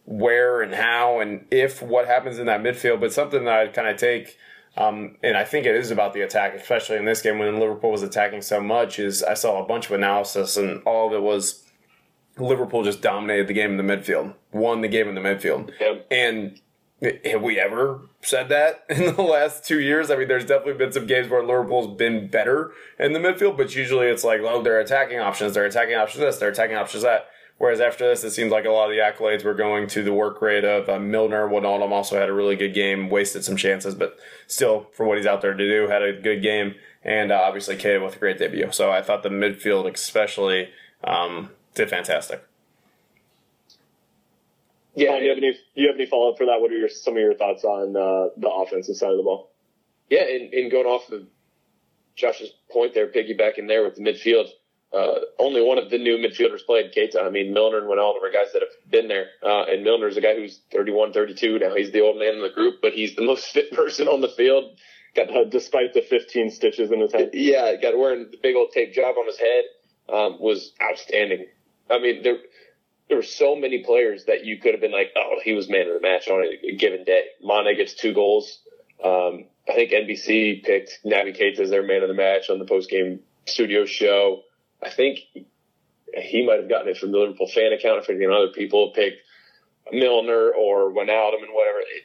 where 0.06 0.62
and 0.62 0.74
how 0.74 1.20
and 1.20 1.46
if 1.50 1.82
what 1.82 2.06
happens 2.06 2.38
in 2.38 2.46
that 2.46 2.62
midfield, 2.62 3.00
but 3.00 3.12
something 3.12 3.44
that 3.44 3.54
I 3.54 3.68
kind 3.68 3.88
of 3.88 3.98
take. 3.98 4.38
Um, 4.76 5.16
and 5.22 5.36
I 5.36 5.44
think 5.44 5.66
it 5.66 5.74
is 5.74 5.90
about 5.90 6.14
the 6.14 6.22
attack, 6.22 6.54
especially 6.54 6.96
in 6.96 7.04
this 7.04 7.20
game 7.20 7.38
when 7.38 7.60
Liverpool 7.60 7.90
was 7.90 8.02
attacking 8.02 8.40
so 8.40 8.60
much. 8.60 8.98
Is 8.98 9.22
I 9.22 9.34
saw 9.34 9.62
a 9.62 9.66
bunch 9.66 9.86
of 9.86 9.92
analysis, 9.92 10.56
and 10.56 10.82
all 10.84 11.08
of 11.08 11.12
it 11.12 11.22
was 11.22 11.66
Liverpool 12.38 12.82
just 12.82 13.02
dominated 13.02 13.48
the 13.48 13.52
game 13.52 13.78
in 13.78 13.86
the 13.86 13.92
midfield, 13.92 14.34
won 14.52 14.80
the 14.80 14.88
game 14.88 15.08
in 15.08 15.14
the 15.14 15.20
midfield. 15.20 15.72
Yep. 15.78 16.06
And 16.10 16.60
have 17.02 17.42
we 17.42 17.58
ever 17.58 18.00
said 18.22 18.48
that 18.50 18.84
in 18.90 19.14
the 19.14 19.22
last 19.22 19.64
two 19.64 19.80
years? 19.80 20.10
I 20.10 20.16
mean, 20.16 20.28
there's 20.28 20.44
definitely 20.44 20.74
been 20.74 20.92
some 20.92 21.06
games 21.06 21.28
where 21.28 21.42
Liverpool's 21.42 21.96
been 21.96 22.28
better 22.28 22.72
in 22.98 23.12
the 23.12 23.18
midfield, 23.18 23.56
but 23.56 23.74
usually 23.74 24.06
it's 24.06 24.24
like, 24.24 24.40
oh, 24.42 24.62
they're 24.62 24.80
attacking 24.80 25.18
options, 25.18 25.54
they're 25.54 25.66
attacking 25.66 25.94
options 25.94 26.20
this, 26.20 26.38
they're 26.38 26.50
attacking 26.50 26.76
options 26.76 27.02
that. 27.02 27.28
Whereas 27.58 27.80
after 27.80 28.08
this, 28.08 28.24
it 28.24 28.30
seems 28.30 28.50
like 28.50 28.64
a 28.64 28.70
lot 28.70 28.90
of 28.90 28.96
the 28.96 29.02
accolades 29.02 29.44
were 29.44 29.52
going 29.52 29.86
to 29.88 30.02
the 30.02 30.14
work 30.14 30.40
rate 30.40 30.64
of 30.64 30.88
uh, 30.88 30.98
Milner. 30.98 31.46
Wijnaldum 31.46 31.90
also 31.90 32.18
had 32.18 32.30
a 32.30 32.32
really 32.32 32.56
good 32.56 32.72
game, 32.72 33.10
wasted 33.10 33.44
some 33.44 33.56
chances, 33.56 33.94
but 33.94 34.18
still, 34.46 34.86
for 34.94 35.04
what 35.04 35.18
he's 35.18 35.26
out 35.26 35.42
there 35.42 35.52
to 35.52 35.68
do, 35.68 35.86
had 35.86 36.02
a 36.02 36.14
good 36.14 36.40
game. 36.42 36.74
And 37.04 37.30
uh, 37.30 37.34
obviously, 37.34 37.76
Keita 37.76 38.02
with 38.02 38.16
a 38.16 38.18
great 38.18 38.38
debut. 38.38 38.72
So 38.72 38.90
I 38.90 39.02
thought 39.02 39.22
the 39.22 39.28
midfield, 39.28 39.92
especially, 39.92 40.70
um, 41.04 41.50
did 41.74 41.90
fantastic. 41.90 42.42
Yeah, 45.00 45.18
you 45.18 45.28
have 45.30 45.38
any 45.38 45.58
you 45.74 45.88
have 45.88 45.96
any 45.96 46.06
follow 46.06 46.30
up 46.30 46.38
for 46.38 46.46
that? 46.46 46.60
What 46.60 46.70
are 46.70 46.76
your, 46.76 46.88
some 46.88 47.14
of 47.14 47.20
your 47.20 47.34
thoughts 47.34 47.64
on 47.64 47.96
uh, 47.96 48.30
the 48.36 48.48
offensive 48.48 48.96
side 48.96 49.10
of 49.10 49.16
the 49.16 49.22
ball? 49.22 49.50
Yeah, 50.08 50.24
and, 50.24 50.52
and 50.52 50.70
going 50.70 50.86
off 50.86 51.10
of 51.10 51.22
Josh's 52.16 52.50
point 52.70 52.94
there, 52.94 53.06
piggybacking 53.06 53.68
there 53.68 53.84
with 53.84 53.94
the 53.94 54.02
midfield, 54.02 54.48
uh, 54.92 55.20
only 55.38 55.62
one 55.62 55.78
of 55.78 55.88
the 55.90 55.98
new 55.98 56.18
midfielders 56.18 56.66
played 56.66 56.92
Keita. 56.92 57.22
I 57.24 57.30
mean, 57.30 57.54
Milner 57.54 57.78
and 57.78 57.86
Wijnaldum 57.86 58.22
are 58.22 58.32
guys 58.32 58.52
that 58.52 58.62
have 58.62 58.90
been 58.90 59.08
there. 59.08 59.26
Uh, 59.42 59.62
and 59.64 59.84
Milner's 59.84 60.16
a 60.16 60.20
guy 60.20 60.34
who's 60.34 60.60
31, 60.72 61.12
32 61.12 61.60
now. 61.60 61.74
He's 61.76 61.92
the 61.92 62.00
old 62.00 62.18
man 62.18 62.34
in 62.34 62.42
the 62.42 62.50
group, 62.50 62.80
but 62.82 62.92
he's 62.92 63.14
the 63.14 63.22
most 63.22 63.46
fit 63.52 63.70
person 63.72 64.08
on 64.08 64.20
the 64.20 64.28
field. 64.28 64.76
Got 65.14 65.30
Uh, 65.34 65.44
despite 65.44 65.94
the 65.94 66.02
15 66.02 66.50
stitches 66.50 66.92
in 66.92 67.00
his 67.00 67.12
head. 67.12 67.30
yeah, 67.32 67.74
got 67.76 67.96
wearing 67.98 68.30
the 68.30 68.36
big 68.42 68.54
old 68.56 68.70
tape 68.72 68.92
job 68.92 69.16
on 69.18 69.26
his 69.26 69.38
head. 69.38 69.64
Um, 70.08 70.38
was 70.40 70.72
outstanding. 70.82 71.46
I 71.88 72.00
mean, 72.00 72.22
there 72.24 72.38
there 73.10 73.18
were 73.18 73.24
so 73.24 73.56
many 73.56 73.82
players 73.82 74.26
that 74.26 74.44
you 74.44 74.58
could 74.58 74.72
have 74.72 74.80
been 74.80 74.92
like, 74.92 75.10
oh, 75.16 75.40
he 75.42 75.52
was 75.52 75.68
man 75.68 75.88
of 75.88 75.94
the 75.94 76.00
match 76.00 76.28
on 76.28 76.44
a 76.44 76.76
given 76.76 77.04
day. 77.04 77.24
Mane 77.42 77.76
gets 77.76 77.92
two 77.92 78.14
goals. 78.14 78.60
Um, 79.04 79.46
I 79.68 79.74
think 79.74 79.90
NBC 79.90 80.62
picked 80.62 81.00
Naby 81.04 81.36
Keita 81.36 81.58
as 81.58 81.70
their 81.70 81.82
man 81.82 82.02
of 82.02 82.08
the 82.08 82.14
match 82.14 82.48
on 82.48 82.60
the 82.60 82.64
post 82.64 82.88
game 82.88 83.18
studio 83.46 83.84
show. 83.84 84.42
I 84.80 84.90
think 84.90 85.18
he 85.34 86.46
might 86.46 86.60
have 86.60 86.68
gotten 86.68 86.88
it 86.88 86.98
from 86.98 87.10
the 87.10 87.18
Liverpool 87.18 87.48
fan 87.48 87.72
account. 87.72 88.00
I 88.00 88.04
think 88.04 88.22
other 88.22 88.52
people 88.54 88.92
picked 88.94 89.18
Milner 89.90 90.52
or 90.52 90.92
Wijnaldum 90.92 91.42
and 91.42 91.52
whatever. 91.52 91.80
It, 91.80 92.04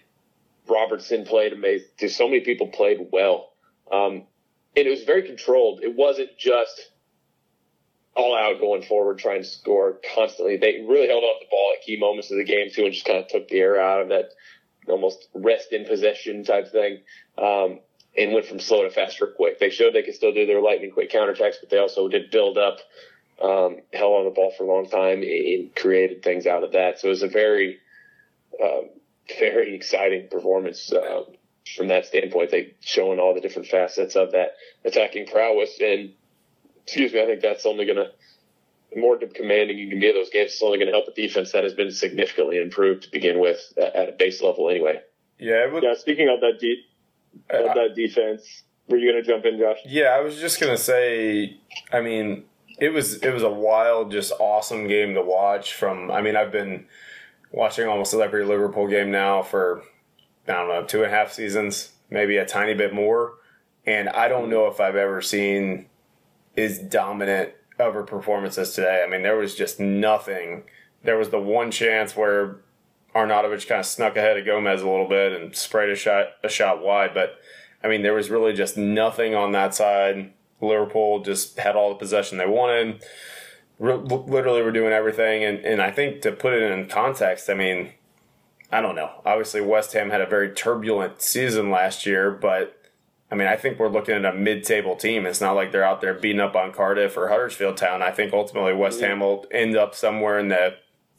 Robertson 0.67 1.23
played 1.23 1.53
amazing. 1.53 1.87
So 2.09 2.27
many 2.27 2.39
people 2.39 2.67
played 2.67 3.09
well. 3.11 3.51
Um, 3.91 4.23
and 4.75 4.87
it 4.87 4.89
was 4.89 5.03
very 5.03 5.21
controlled. 5.21 5.83
It 5.83 5.95
wasn't 5.95 6.35
just 6.39 6.89
all 8.15 8.35
out 8.35 8.59
going 8.59 8.81
forward, 8.83 9.19
trying 9.19 9.43
to 9.43 9.47
score 9.47 9.99
constantly. 10.15 10.57
They 10.57 10.85
really 10.87 11.07
held 11.07 11.21
to 11.21 11.33
the 11.41 11.49
ball 11.51 11.73
at 11.75 11.85
key 11.85 11.97
moments 11.97 12.31
of 12.31 12.37
the 12.37 12.43
game 12.43 12.69
too, 12.71 12.85
and 12.85 12.93
just 12.93 13.05
kind 13.05 13.19
of 13.19 13.27
took 13.27 13.47
the 13.47 13.59
air 13.59 13.79
out 13.79 14.01
of 14.01 14.09
that 14.09 14.29
almost 14.87 15.27
rest 15.33 15.73
in 15.73 15.85
possession 15.85 16.43
type 16.43 16.71
thing. 16.71 16.99
Um, 17.37 17.79
and 18.17 18.33
went 18.33 18.45
from 18.45 18.59
slow 18.59 18.83
to 18.83 18.89
faster 18.89 19.27
quick. 19.27 19.59
They 19.59 19.69
showed 19.69 19.93
they 19.93 20.03
could 20.03 20.15
still 20.15 20.33
do 20.33 20.45
their 20.45 20.61
lightning 20.61 20.91
quick 20.91 21.11
counterattacks, 21.11 21.55
but 21.59 21.69
they 21.69 21.77
also 21.77 22.07
did 22.07 22.31
build 22.31 22.57
up, 22.57 22.79
um, 23.41 23.77
held 23.93 24.19
on 24.19 24.25
the 24.25 24.31
ball 24.31 24.53
for 24.57 24.63
a 24.63 24.67
long 24.67 24.89
time 24.89 25.21
and 25.21 25.75
created 25.75 26.23
things 26.23 26.47
out 26.47 26.63
of 26.63 26.71
that. 26.71 26.99
So 26.99 27.07
it 27.07 27.11
was 27.11 27.23
a 27.23 27.27
very, 27.27 27.77
um, 28.63 28.89
very 29.37 29.75
exciting 29.75 30.29
performance 30.29 30.93
uh, 30.93 31.23
from 31.75 31.89
that 31.89 32.05
standpoint. 32.05 32.51
They 32.51 32.73
showing 32.79 33.19
all 33.19 33.33
the 33.33 33.41
different 33.41 33.67
facets 33.67 34.15
of 34.15 34.31
that 34.31 34.51
attacking 34.85 35.27
prowess, 35.27 35.77
and 35.81 36.13
excuse 36.85 37.13
me, 37.13 37.21
I 37.21 37.25
think 37.25 37.41
that's 37.41 37.65
only 37.65 37.85
going 37.85 37.97
to 37.97 38.11
the 38.95 39.01
more 39.01 39.17
commanding 39.17 39.77
you 39.77 39.89
can 39.89 39.99
be 39.99 40.09
of 40.09 40.15
those 40.15 40.29
games, 40.29 40.53
it's 40.53 40.63
only 40.63 40.77
going 40.77 40.87
to 40.87 40.93
help 40.93 41.07
a 41.07 41.11
defense 41.11 41.51
that 41.51 41.63
has 41.63 41.73
been 41.73 41.91
significantly 41.91 42.61
improved 42.61 43.03
to 43.03 43.11
begin 43.11 43.39
with 43.39 43.73
at 43.77 44.09
a 44.09 44.13
base 44.13 44.41
level 44.41 44.69
anyway. 44.69 45.01
Yeah, 45.37 45.71
would, 45.71 45.83
yeah. 45.83 45.95
Speaking 45.95 46.29
of 46.29 46.39
that 46.39 46.59
deep, 46.59 46.79
uh, 47.53 47.65
of 47.65 47.75
that 47.75 47.93
defense, 47.95 48.63
were 48.87 48.97
you 48.97 49.11
going 49.11 49.21
to 49.21 49.29
jump 49.29 49.45
in, 49.45 49.59
Josh? 49.59 49.79
Yeah, 49.85 50.09
I 50.09 50.21
was 50.21 50.37
just 50.37 50.59
going 50.59 50.75
to 50.75 50.81
say. 50.81 51.57
I 51.91 51.99
mean, 52.01 52.45
it 52.79 52.89
was 52.89 53.15
it 53.15 53.31
was 53.31 53.43
a 53.43 53.49
wild, 53.49 54.11
just 54.11 54.31
awesome 54.39 54.87
game 54.87 55.13
to 55.15 55.21
watch. 55.21 55.73
From 55.73 56.09
I 56.09 56.21
mean, 56.21 56.37
I've 56.37 56.51
been 56.51 56.85
watching 57.51 57.87
almost 57.87 58.13
every 58.13 58.45
Liverpool 58.45 58.87
game 58.87 59.11
now 59.11 59.41
for 59.41 59.83
I 60.47 60.53
don't 60.53 60.69
know 60.69 60.85
two 60.85 61.03
and 61.03 61.11
a 61.11 61.15
half 61.15 61.33
seasons, 61.33 61.91
maybe 62.09 62.37
a 62.37 62.45
tiny 62.45 62.73
bit 62.73 62.93
more, 62.93 63.33
and 63.85 64.07
I 64.07 64.29
don't 64.29 64.49
know 64.49 64.67
if 64.67 64.79
I've 64.79 64.95
ever 64.95 65.21
seen 65.21 65.87
as 66.57 66.79
dominant 66.79 67.53
of 67.79 67.95
a 67.95 68.03
performance 68.03 68.57
as 68.57 68.73
today. 68.73 69.03
I 69.05 69.09
mean, 69.09 69.23
there 69.23 69.37
was 69.37 69.55
just 69.55 69.79
nothing. 69.79 70.63
There 71.03 71.17
was 71.17 71.29
the 71.29 71.39
one 71.39 71.71
chance 71.71 72.15
where 72.15 72.57
Arnautovic 73.13 73.67
kind 73.67 73.79
of 73.79 73.85
snuck 73.85 74.17
ahead 74.17 74.37
of 74.37 74.45
Gomez 74.45 74.81
a 74.81 74.89
little 74.89 75.07
bit 75.07 75.33
and 75.33 75.55
sprayed 75.55 75.89
a 75.89 75.95
shot 75.95 76.27
a 76.43 76.49
shot 76.49 76.83
wide, 76.83 77.13
but 77.13 77.39
I 77.83 77.87
mean, 77.87 78.01
there 78.01 78.13
was 78.13 78.29
really 78.29 78.53
just 78.53 78.77
nothing 78.77 79.35
on 79.35 79.51
that 79.51 79.75
side. 79.75 80.33
Liverpool 80.59 81.19
just 81.19 81.59
had 81.59 81.75
all 81.75 81.89
the 81.89 81.95
possession 81.95 82.37
they 82.37 82.47
wanted. 82.47 83.03
R- 83.79 83.97
literally, 83.97 84.61
were 84.61 84.71
doing 84.71 84.91
everything, 84.91 85.43
and 85.43 85.59
and 85.59 85.81
I 85.81 85.91
think 85.91 86.21
to 86.23 86.31
put 86.31 86.53
it 86.53 86.71
in 86.71 86.87
context, 86.87 87.49
I 87.49 87.53
mean, 87.53 87.91
I 88.71 88.81
don't 88.81 88.95
know. 88.95 89.21
Obviously, 89.25 89.61
West 89.61 89.93
Ham 89.93 90.09
had 90.09 90.21
a 90.21 90.25
very 90.25 90.53
turbulent 90.53 91.21
season 91.21 91.69
last 91.69 92.05
year, 92.05 92.31
but 92.31 92.81
I 93.31 93.35
mean, 93.35 93.47
I 93.47 93.55
think 93.55 93.79
we're 93.79 93.89
looking 93.89 94.15
at 94.15 94.25
a 94.25 94.33
mid-table 94.33 94.95
team. 94.95 95.25
It's 95.25 95.41
not 95.41 95.53
like 95.53 95.71
they're 95.71 95.83
out 95.83 95.99
there 95.99 96.13
beating 96.13 96.39
up 96.39 96.55
on 96.55 96.71
Cardiff 96.71 97.17
or 97.17 97.29
Huddersfield 97.29 97.77
Town. 97.77 98.01
I 98.01 98.11
think 98.11 98.33
ultimately 98.33 98.73
West 98.73 99.01
Ham 99.01 99.19
will 99.19 99.45
end 99.51 99.75
up 99.75 99.95
somewhere 99.95 100.37
in 100.37 100.49
the 100.49 100.75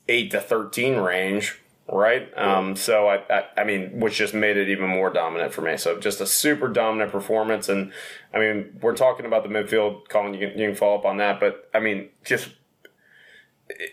eight 0.09 0.31
to 0.31 0.41
thirteen 0.41 0.97
range, 0.99 1.59
right? 1.93 2.29
Um, 2.39 2.77
so 2.77 3.09
I, 3.09 3.23
I, 3.29 3.45
I, 3.59 3.65
mean, 3.65 3.99
which 3.99 4.15
just 4.17 4.35
made 4.35 4.57
it 4.57 4.69
even 4.69 4.89
more 4.89 5.11
dominant 5.11 5.53
for 5.53 5.63
me. 5.63 5.77
So 5.77 5.99
just 5.99 6.21
a 6.21 6.27
super 6.27 6.69
dominant 6.69 7.11
performance, 7.11 7.69
and 7.69 7.93
I 8.33 8.39
mean, 8.39 8.79
we're 8.81 8.95
talking 8.95 9.27
about 9.27 9.43
the 9.43 9.49
midfield. 9.49 10.09
Colin, 10.09 10.33
you 10.33 10.49
can, 10.49 10.59
you 10.59 10.69
can 10.69 10.77
follow 10.77 10.99
up 10.99 11.05
on 11.05 11.17
that, 11.17 11.41
but 11.41 11.69
I 11.75 11.81
mean, 11.81 12.11
just 12.25 12.51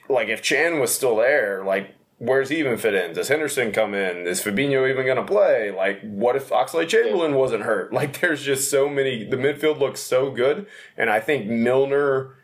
like 0.08 0.28
if 0.28 0.44
Chan 0.44 0.80
was 0.80 0.94
still 0.94 1.16
there, 1.16 1.64
like 1.66 1.96
where's 2.18 2.50
he 2.50 2.58
even 2.58 2.78
fit 2.78 2.94
in? 2.94 3.14
Does 3.14 3.28
Henderson 3.28 3.72
come 3.72 3.94
in? 3.94 4.28
Is 4.28 4.42
Fabinho 4.42 4.90
even 4.90 5.06
going 5.06 5.18
to 5.18 5.24
play? 5.24 5.72
Like, 5.72 6.02
what 6.02 6.36
if 6.36 6.50
Oxlade 6.50 6.88
Chamberlain 6.88 7.36
wasn't 7.36 7.64
hurt? 7.64 7.92
Like, 8.04 8.20
there's 8.20 8.44
just 8.44 8.72
so 8.72 8.90
many. 8.90 9.24
The 9.24 9.38
midfield 9.38 9.80
looks 9.80 10.02
so 10.02 10.32
good, 10.32 10.66
and 10.98 11.10
I 11.10 11.20
think 11.20 11.48
Milner, 11.48 12.36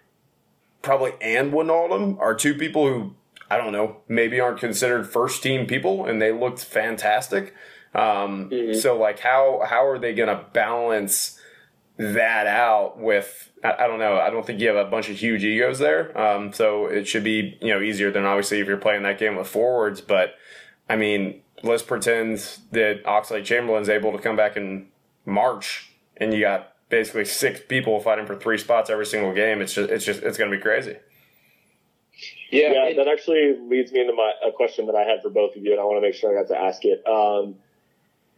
probably 0.82 1.14
and 1.22 1.52
Wijnaldum 1.52 2.20
are 2.20 2.36
two 2.36 2.54
people 2.56 2.88
who 2.88 3.16
I 3.50 3.58
don't 3.58 3.74
know 3.74 3.98
maybe 4.08 4.40
aren't 4.40 4.60
considered 4.60 5.10
first 5.10 5.42
team 5.42 5.66
people, 5.66 6.06
and 6.06 6.22
they 6.22 6.32
looked 6.32 6.64
fantastic. 6.64 7.56
Um, 7.96 8.50
mm-hmm. 8.50 8.80
So, 8.80 8.98
like, 8.98 9.20
how 9.20 9.64
how 9.66 9.86
are 9.88 9.98
they 9.98 10.14
going 10.14 10.30
to 10.30 10.46
balance? 10.54 11.39
That 12.00 12.48
out 12.48 12.98
with 12.98 13.52
I, 13.62 13.86
don't 13.86 14.00
know 14.00 14.18
I 14.18 14.30
don't 14.30 14.46
think 14.46 14.62
you 14.62 14.70
have 14.70 14.78
a 14.78 14.90
bunch 14.90 15.10
of 15.10 15.18
huge 15.18 15.44
egos 15.44 15.80
there. 15.80 16.18
Um, 16.18 16.54
so 16.54 16.86
it 16.86 17.08
should 17.08 17.26
be 17.26 17.58
you 17.62 17.74
know 17.74 17.82
easier 17.82 18.10
than 18.10 18.26
obviously 18.26 18.60
if 18.62 18.68
you're 18.68 18.78
playing 18.78 19.04
that 19.04 19.20
game 19.20 19.36
with 19.36 19.48
forwards 19.48 20.00
but 20.00 20.36
I 20.88 20.96
mean 20.96 21.42
let's 21.62 21.84
pretend 21.84 22.38
that 22.72 23.04
Oxlade 23.04 23.44
Chamberlain's 23.44 23.90
able 23.90 24.14
to 24.14 24.18
come 24.18 24.38
back 24.38 24.56
in 24.56 24.88
March 25.26 25.92
and 26.16 26.34
you 26.34 26.40
got 26.40 26.74
basically 26.88 27.26
six 27.26 27.60
people 27.68 28.00
fighting 28.00 28.26
for 28.26 28.36
three 28.36 28.58
spots 28.58 28.90
every 28.90 29.06
single 29.06 29.34
game. 29.34 29.62
It's 29.62 29.74
just 29.74 29.90
it's 29.90 30.06
just 30.06 30.24
it's 30.24 30.38
going 30.38 30.50
to 30.50 30.56
be 30.56 30.62
crazy. 30.62 30.96
Yeah, 32.50 32.72
yeah. 32.74 32.94
that 32.96 33.10
actually 33.10 33.58
leads 33.62 33.92
me 33.92 34.00
into 34.00 34.14
my 34.14 34.32
a 34.48 34.54
question 34.54 34.86
that 34.88 34.96
I 34.96 35.04
had 35.04 35.22
for 35.22 35.30
both 35.30 35.56
of 35.58 35.64
you 35.64 35.72
and 35.74 35.82
I 35.82 35.84
want 35.84 35.98
to 35.98 36.02
make 36.02 36.16
sure 36.16 36.32
I 36.32 36.42
got 36.42 36.48
to 36.54 36.60
ask 36.60 36.84
it. 36.86 37.06
Um, 37.06 37.56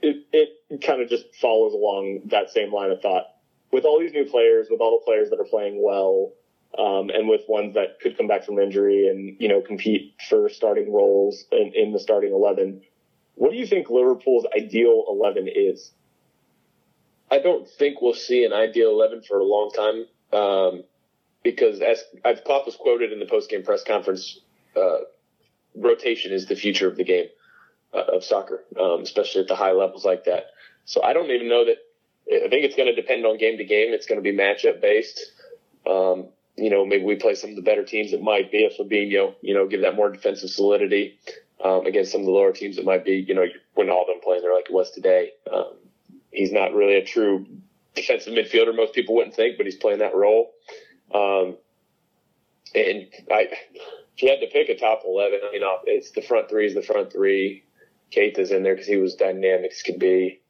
it, 0.02 0.26
it 0.34 0.82
kind 0.82 1.00
of 1.02 1.10
just 1.10 1.26
follows 1.36 1.74
along 1.74 2.22
that 2.26 2.50
same 2.50 2.74
line 2.74 2.90
of 2.90 3.02
thought 3.02 3.31
with 3.72 3.86
all 3.86 4.00
these 4.00 4.14
new 4.14 4.26
players, 4.26 4.68
with 4.70 4.82
all 4.82 5.00
the 5.00 5.06
players 5.06 5.30
that 5.30 5.40
are 5.40 5.46
playing 5.46 5.82
well, 5.84 6.34
um, 6.78 7.10
and 7.10 7.28
with 7.28 7.42
ones 7.48 7.74
that 7.74 8.00
could 8.00 8.18
come 8.18 8.28
back 8.28 8.46
from 8.46 8.60
injury 8.60 9.08
and 9.08 9.36
you 9.40 9.48
know 9.48 9.62
compete 9.62 10.16
for 10.30 10.50
starting 10.50 10.92
roles 10.92 11.46
in, 11.52 11.72
in 11.76 11.92
the 11.92 12.00
starting 12.00 12.34
eleven, 12.34 12.82
what 13.36 13.52
do 13.52 13.58
you 13.58 13.66
think 13.66 13.90
Liverpool's 13.90 14.46
ideal 14.56 15.06
eleven 15.10 15.48
is? 15.54 15.92
I 17.30 17.40
don't 17.40 17.68
think 17.68 18.02
we'll 18.02 18.14
see 18.14 18.44
an 18.46 18.54
ideal 18.54 18.90
eleven 18.90 19.22
for 19.22 19.40
a 19.40 19.44
long 19.44 19.72
time, 19.72 20.06
um, 20.38 20.84
because 21.44 21.82
as 21.82 22.04
I've 22.24 22.44
Klopp 22.44 22.66
was 22.66 22.76
quoted 22.76 23.12
in 23.12 23.20
the 23.20 23.26
post 23.26 23.50
game 23.50 23.64
press 23.64 23.84
conference, 23.84 24.40
uh, 24.76 25.00
rotation 25.76 26.32
is 26.32 26.46
the 26.46 26.56
future 26.56 26.88
of 26.88 26.98
the 26.98 27.04
game 27.04 27.28
uh, 27.94 28.16
of 28.16 28.24
soccer, 28.24 28.64
um, 28.80 29.02
especially 29.02 29.42
at 29.42 29.48
the 29.48 29.56
high 29.56 29.72
levels 29.72 30.06
like 30.06 30.26
that. 30.26 30.48
So 30.86 31.04
I 31.04 31.14
don't 31.14 31.30
even 31.30 31.48
know 31.48 31.66
that 31.66 31.78
I 32.32 32.48
think 32.50 32.64
it's 32.64 32.76
going 32.76 32.88
to 32.88 32.96
depend 32.96 33.26
on 33.26 33.38
game 33.38 33.58
to 33.58 33.66
game. 33.66 33.94
It's 33.94 34.06
going 34.06 34.22
to 34.22 34.24
be 34.24 34.36
matchup 34.36 34.82
based. 34.82 35.20
Um, 35.86 36.28
you 36.56 36.70
know, 36.70 36.86
maybe 36.86 37.04
we 37.04 37.16
play 37.16 37.36
some 37.36 37.50
of 37.50 37.56
the 37.56 37.62
better 37.62 37.84
teams. 37.84 38.14
It 38.14 38.22
might 38.22 38.52
be 38.52 38.66
a 38.66 38.70
Fabinho, 38.70 39.36
you 39.42 39.54
know, 39.54 39.68
give 39.68 39.82
that 39.82 39.96
more 39.96 40.10
defensive 40.10 40.50
solidity 40.50 41.18
um, 41.64 41.86
against 41.86 42.12
some 42.12 42.22
of 42.22 42.26
the 42.26 42.32
lower 42.32 42.52
teams. 42.52 42.78
It 42.78 42.86
might 42.86 43.04
be, 43.04 43.26
you 43.28 43.34
know, 43.34 43.46
Wijnaldum 43.78 44.22
playing 44.24 44.44
there 44.44 44.54
like 44.54 44.70
it 44.70 44.74
was 44.74 44.92
today. 44.92 45.32
Um, 45.52 45.74
he's 46.32 46.52
not 46.52 46.74
really 46.74 46.96
a 46.96 47.06
true 47.06 47.46
defensive 47.96 48.34
midfielder. 48.34 48.76
Most 48.76 48.94
people 48.94 49.16
wouldn't 49.16 49.36
think, 49.36 49.58
but 49.58 49.66
he's 49.66 49.76
playing 49.76 50.00
that 50.00 50.16
role. 50.16 50.52
Um, 51.14 51.58
and 52.74 53.08
I, 53.30 53.50
if 54.16 54.22
you 54.22 54.30
had 54.30 54.40
to 54.40 54.48
pick 54.48 54.70
a 54.70 54.78
top 54.78 55.02
11, 55.06 55.40
I 55.44 55.52
mean, 55.52 55.62
it's 55.86 56.12
the 56.12 56.22
front 56.22 56.50
three 56.50 56.68
is 56.68 56.74
the 56.74 56.82
front 56.82 57.12
three. 57.12 57.64
Keita's 58.12 58.52
in 58.52 58.64
there 58.64 58.76
because 58.76 58.88
he 58.88 58.98
was 58.98 59.16
dynamic 59.16 59.72
as 59.72 59.82
could 59.82 60.00
be. 60.00 60.42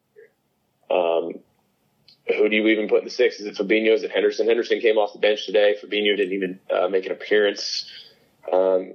Um, 0.90 1.34
who 2.26 2.48
do 2.48 2.56
you 2.56 2.68
even 2.68 2.88
put 2.88 3.00
in 3.00 3.04
the 3.04 3.10
six? 3.10 3.40
Is 3.40 3.46
it 3.46 3.56
Fabinho? 3.56 3.92
Is 3.92 4.02
it 4.02 4.10
Henderson? 4.10 4.46
Henderson 4.46 4.80
came 4.80 4.96
off 4.96 5.12
the 5.12 5.18
bench 5.18 5.46
today. 5.46 5.76
Fabinho 5.82 6.16
didn't 6.16 6.32
even 6.32 6.60
uh, 6.70 6.88
make 6.88 7.06
an 7.06 7.12
appearance. 7.12 7.90
Um, 8.52 8.94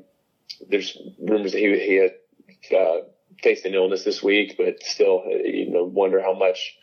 there's 0.70 0.98
rumors 1.20 1.52
that 1.52 1.60
he, 1.60 1.78
he 1.78 1.96
had 1.96 2.78
uh, 2.78 3.02
faced 3.42 3.66
an 3.66 3.74
illness 3.74 4.04
this 4.04 4.24
week, 4.24 4.56
but 4.58 4.82
still, 4.82 5.24
uh, 5.26 5.30
you 5.30 5.70
know, 5.70 5.84
wonder 5.84 6.22
how 6.22 6.34
much 6.34 6.78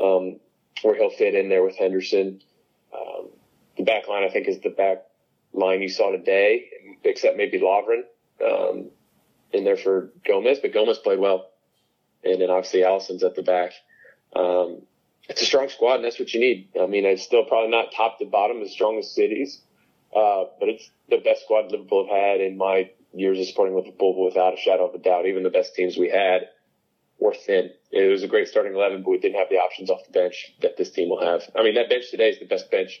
um, 0.00 0.40
where 0.82 0.94
he'll 0.94 1.10
fit 1.10 1.34
in 1.34 1.48
there 1.48 1.62
with 1.62 1.76
Henderson. 1.76 2.40
Um, 2.94 3.28
the 3.76 3.84
back 3.84 4.08
line, 4.08 4.24
I 4.24 4.30
think, 4.30 4.48
is 4.48 4.60
the 4.60 4.70
back 4.70 5.04
line 5.52 5.82
you 5.82 5.88
saw 5.88 6.10
today, 6.10 6.68
except 7.04 7.36
maybe 7.36 7.60
Lovren 7.60 8.02
um, 8.44 8.90
in 9.52 9.64
there 9.64 9.76
for 9.76 10.10
Gomez, 10.26 10.58
but 10.60 10.72
Gomez 10.72 10.98
played 10.98 11.18
well. 11.18 11.50
And 12.24 12.40
then 12.40 12.50
obviously 12.50 12.82
Alisson's 12.82 13.22
at 13.22 13.34
the 13.34 13.42
back. 13.42 13.72
Um, 14.34 14.82
it's 15.28 15.42
a 15.42 15.44
strong 15.44 15.68
squad, 15.68 15.96
and 15.96 16.04
that's 16.04 16.18
what 16.18 16.32
you 16.34 16.40
need. 16.40 16.68
I 16.80 16.86
mean, 16.86 17.04
it's 17.04 17.22
still 17.22 17.44
probably 17.44 17.70
not 17.70 17.92
top 17.92 18.18
to 18.18 18.26
bottom 18.26 18.60
as 18.62 18.72
strong 18.72 18.98
as 18.98 19.14
City's, 19.14 19.60
uh, 20.14 20.44
but 20.58 20.68
it's 20.68 20.90
the 21.08 21.18
best 21.18 21.42
squad 21.44 21.70
Liverpool 21.70 22.06
have 22.06 22.16
had 22.16 22.40
in 22.40 22.56
my 22.56 22.90
years 23.14 23.38
of 23.38 23.46
supporting 23.46 23.76
Liverpool 23.76 24.24
without 24.24 24.54
a 24.54 24.56
shadow 24.56 24.88
of 24.88 24.94
a 24.94 24.98
doubt. 24.98 25.26
Even 25.26 25.42
the 25.42 25.50
best 25.50 25.74
teams 25.74 25.96
we 25.96 26.08
had 26.08 26.48
were 27.18 27.34
thin. 27.34 27.70
It 27.90 28.10
was 28.10 28.22
a 28.22 28.28
great 28.28 28.48
starting 28.48 28.74
11, 28.74 29.02
but 29.02 29.10
we 29.10 29.18
didn't 29.18 29.38
have 29.38 29.48
the 29.48 29.56
options 29.56 29.90
off 29.90 30.04
the 30.06 30.12
bench 30.12 30.54
that 30.60 30.76
this 30.76 30.90
team 30.90 31.08
will 31.08 31.24
have. 31.24 31.42
I 31.54 31.62
mean, 31.62 31.74
that 31.74 31.88
bench 31.88 32.10
today 32.10 32.30
is 32.30 32.38
the 32.38 32.46
best 32.46 32.70
bench 32.70 33.00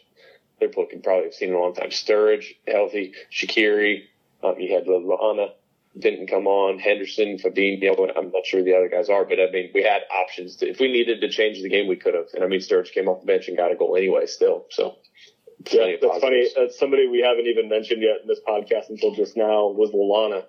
Liverpool 0.60 0.86
can 0.86 1.02
probably 1.02 1.24
have 1.24 1.34
seen 1.34 1.48
in 1.48 1.54
a 1.54 1.58
long 1.58 1.74
time. 1.74 1.90
Sturridge, 1.90 2.54
healthy, 2.68 3.14
Shaqiri, 3.32 4.04
um, 4.44 4.54
you 4.58 4.74
had 4.74 4.86
Lallana, 4.86 5.52
didn't 5.98 6.28
come 6.28 6.46
on. 6.46 6.78
Henderson, 6.78 7.38
Fabinho, 7.38 8.10
I'm 8.16 8.30
not 8.30 8.46
sure 8.46 8.60
who 8.60 8.64
the 8.64 8.76
other 8.76 8.88
guys 8.88 9.08
are, 9.10 9.24
but 9.24 9.38
I 9.38 9.50
mean, 9.50 9.70
we 9.74 9.82
had 9.82 10.02
options. 10.10 10.56
To, 10.56 10.68
if 10.68 10.80
we 10.80 10.90
needed 10.90 11.20
to 11.20 11.28
change 11.28 11.62
the 11.62 11.68
game, 11.68 11.86
we 11.86 11.96
could 11.96 12.14
have. 12.14 12.26
And 12.34 12.42
I 12.42 12.46
mean, 12.46 12.60
Sturridge 12.60 12.92
came 12.92 13.08
off 13.08 13.20
the 13.20 13.26
bench 13.26 13.48
and 13.48 13.56
got 13.56 13.72
a 13.72 13.76
goal 13.76 13.96
anyway, 13.96 14.26
still. 14.26 14.66
So, 14.70 14.96
yeah, 15.70 15.96
that's 16.00 16.20
funny. 16.20 16.48
That's 16.56 16.78
somebody 16.78 17.08
we 17.08 17.20
haven't 17.20 17.46
even 17.46 17.68
mentioned 17.68 18.02
yet 18.02 18.22
in 18.22 18.28
this 18.28 18.40
podcast 18.46 18.88
until 18.88 19.14
just 19.14 19.36
now 19.36 19.68
was 19.68 19.90
Lallana. 19.90 20.44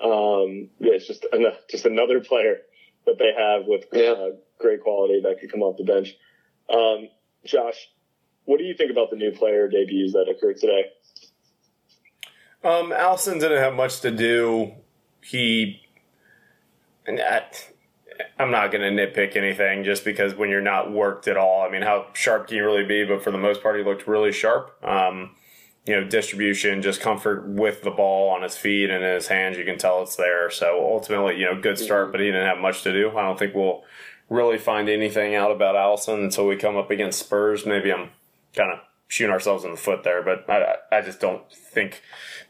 Um, 0.00 0.68
yeah, 0.78 0.94
it's 0.94 1.06
just 1.06 1.26
an, 1.32 1.46
just 1.70 1.86
another 1.86 2.20
player 2.20 2.58
that 3.06 3.18
they 3.18 3.32
have 3.36 3.66
with 3.66 3.84
uh, 3.94 4.36
great 4.58 4.82
quality 4.82 5.20
that 5.22 5.40
could 5.40 5.50
come 5.50 5.62
off 5.62 5.78
the 5.78 5.84
bench. 5.84 6.14
Um, 6.68 7.08
Josh, 7.44 7.88
what 8.44 8.58
do 8.58 8.64
you 8.64 8.74
think 8.74 8.90
about 8.90 9.10
the 9.10 9.16
new 9.16 9.32
player 9.32 9.68
debuts 9.68 10.12
that 10.12 10.28
occurred 10.28 10.58
today? 10.58 10.84
Um, 12.64 12.92
Alisson 12.92 13.40
didn't 13.40 13.58
have 13.58 13.74
much 13.74 14.00
to 14.02 14.10
do 14.10 14.72
he 15.22 15.80
and 17.06 17.18
that, 17.18 17.68
I'm 18.38 18.50
not 18.50 18.70
going 18.70 18.82
to 18.82 19.06
nitpick 19.06 19.36
anything 19.36 19.84
just 19.84 20.04
because 20.04 20.34
when 20.34 20.50
you're 20.50 20.60
not 20.60 20.92
worked 20.92 21.26
at 21.28 21.36
all, 21.36 21.62
I 21.62 21.70
mean, 21.70 21.82
how 21.82 22.06
sharp 22.12 22.48
can 22.48 22.56
you 22.56 22.64
really 22.64 22.84
be? 22.84 23.04
But 23.04 23.22
for 23.22 23.30
the 23.30 23.38
most 23.38 23.62
part, 23.62 23.76
he 23.76 23.84
looked 23.84 24.06
really 24.06 24.32
sharp. 24.32 24.76
Um, 24.84 25.34
you 25.84 25.96
know, 25.96 26.06
distribution, 26.06 26.80
just 26.80 27.00
comfort 27.00 27.48
with 27.48 27.82
the 27.82 27.90
ball 27.90 28.30
on 28.30 28.42
his 28.42 28.56
feet 28.56 28.88
and 28.88 29.02
in 29.02 29.14
his 29.14 29.26
hands, 29.26 29.58
you 29.58 29.64
can 29.64 29.78
tell 29.78 30.02
it's 30.02 30.14
there. 30.14 30.48
So 30.48 30.78
ultimately, 30.80 31.38
you 31.38 31.46
know, 31.46 31.60
good 31.60 31.76
start, 31.76 32.12
but 32.12 32.20
he 32.20 32.26
didn't 32.26 32.46
have 32.46 32.58
much 32.58 32.82
to 32.82 32.92
do. 32.92 33.16
I 33.16 33.22
don't 33.22 33.38
think 33.38 33.54
we'll 33.54 33.82
really 34.30 34.58
find 34.58 34.88
anything 34.88 35.34
out 35.34 35.50
about 35.50 35.74
Alisson 35.74 36.22
until 36.22 36.46
we 36.46 36.56
come 36.56 36.76
up 36.76 36.92
against 36.92 37.18
Spurs. 37.18 37.66
Maybe 37.66 37.92
I'm 37.92 38.10
kind 38.54 38.72
of 38.72 38.78
shooting 39.12 39.30
ourselves 39.30 39.62
in 39.62 39.70
the 39.72 39.76
foot 39.76 40.04
there, 40.04 40.22
but 40.22 40.48
I, 40.48 40.76
I 40.90 41.02
just 41.02 41.20
don't 41.20 41.42
think 41.52 42.00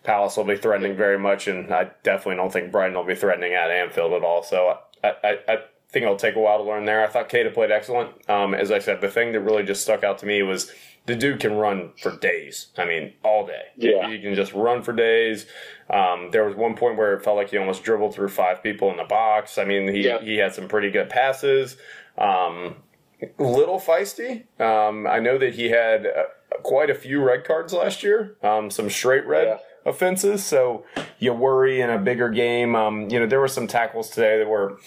Palace 0.04 0.36
will 0.36 0.44
be 0.44 0.56
threatening 0.56 0.96
very 0.96 1.18
much, 1.18 1.48
and 1.48 1.74
I 1.74 1.90
definitely 2.04 2.36
don't 2.36 2.52
think 2.52 2.70
Brighton 2.70 2.94
will 2.96 3.02
be 3.02 3.16
threatening 3.16 3.52
at 3.54 3.68
Anfield 3.68 4.12
at 4.12 4.22
all. 4.22 4.44
So 4.44 4.78
I, 5.02 5.08
I, 5.24 5.38
I 5.48 5.56
think 5.90 6.04
it'll 6.04 6.14
take 6.14 6.36
a 6.36 6.40
while 6.40 6.58
to 6.58 6.64
learn 6.64 6.84
there. 6.84 7.02
I 7.04 7.08
thought 7.08 7.28
Keita 7.28 7.52
played 7.52 7.72
excellent. 7.72 8.10
Um, 8.30 8.54
as 8.54 8.70
I 8.70 8.78
said, 8.78 9.00
the 9.00 9.08
thing 9.08 9.32
that 9.32 9.40
really 9.40 9.64
just 9.64 9.82
stuck 9.82 10.04
out 10.04 10.18
to 10.18 10.26
me 10.26 10.40
was 10.44 10.70
the 11.06 11.16
dude 11.16 11.40
can 11.40 11.54
run 11.54 11.90
for 12.00 12.16
days. 12.16 12.68
I 12.78 12.84
mean, 12.84 13.14
all 13.24 13.44
day. 13.44 13.62
Yeah. 13.76 14.08
He 14.08 14.20
can 14.20 14.36
just 14.36 14.52
run 14.52 14.84
for 14.84 14.92
days. 14.92 15.46
Um, 15.90 16.28
there 16.30 16.44
was 16.44 16.54
one 16.54 16.76
point 16.76 16.96
where 16.96 17.14
it 17.14 17.24
felt 17.24 17.36
like 17.38 17.50
he 17.50 17.58
almost 17.58 17.82
dribbled 17.82 18.14
through 18.14 18.28
five 18.28 18.62
people 18.62 18.88
in 18.92 18.98
the 18.98 19.04
box. 19.04 19.58
I 19.58 19.64
mean, 19.64 19.92
he, 19.92 20.06
Yeah. 20.06 20.20
he 20.20 20.36
had 20.36 20.54
some 20.54 20.68
pretty 20.68 20.92
good 20.92 21.10
passes. 21.10 21.76
Um, 22.16 22.76
little 23.38 23.78
feisty. 23.80 24.44
Um, 24.60 25.06
I 25.08 25.18
know 25.18 25.38
that 25.38 25.54
he 25.54 25.70
had 25.70 26.06
uh, 26.06 26.22
quite 26.62 26.90
a 26.90 26.94
few 26.94 27.22
red 27.22 27.44
cards 27.44 27.72
last 27.72 28.02
year, 28.02 28.36
um, 28.42 28.70
some 28.70 28.88
straight 28.90 29.26
red 29.26 29.46
Yeah. 29.48 29.58
offenses. 29.90 30.44
So 30.44 30.84
you 31.18 31.32
worry 31.32 31.80
in 31.80 31.90
a 31.90 31.98
bigger 31.98 32.28
game. 32.30 32.74
Um, 32.76 33.08
you 33.10 33.18
know, 33.20 33.26
there 33.26 33.40
were 33.40 33.48
some 33.48 33.66
tackles 33.66 34.10
today 34.10 34.38
that 34.38 34.48
were 34.48 34.78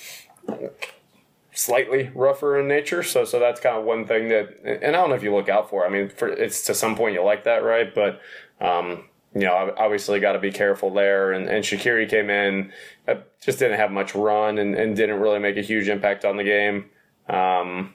slightly 1.54 2.12
rougher 2.14 2.60
in 2.60 2.68
nature. 2.68 3.02
So, 3.04 3.24
so 3.24 3.40
that's 3.40 3.60
kind 3.60 3.78
of 3.78 3.86
one 3.86 4.06
thing 4.06 4.28
that, 4.30 4.58
and 4.66 4.96
I 4.96 5.00
don't 5.00 5.10
know 5.10 5.16
if 5.16 5.24
you 5.24 5.34
look 5.34 5.50
out 5.50 5.70
for. 5.70 5.86
I 5.86 5.90
mean, 5.90 6.10
for 6.10 6.28
it's 6.28 6.64
to 6.66 6.74
some 6.74 6.96
point 6.96 7.14
you 7.14 7.24
like 7.24 7.46
that, 7.46 7.64
right? 7.64 7.94
But 7.94 8.22
um, 8.60 9.06
you 9.34 9.42
know, 9.42 9.74
obviously 9.78 10.20
got 10.22 10.34
to 10.34 10.40
be 10.40 10.52
careful 10.52 10.94
there. 10.94 11.34
And, 11.34 11.50
and 11.50 11.64
Shaqiri 11.64 12.10
came 12.10 12.30
in, 12.30 12.72
uh, 13.08 13.16
just 13.42 13.60
didn't 13.60 13.78
have 13.78 13.92
much 13.92 14.16
run 14.16 14.58
and, 14.58 14.76
and 14.76 14.96
didn't 14.96 15.20
really 15.20 15.40
make 15.40 15.58
a 15.58 15.62
huge 15.62 15.90
impact 15.90 16.24
on 16.24 16.38
the 16.38 16.44
game. 16.44 16.90
Um, 17.28 17.94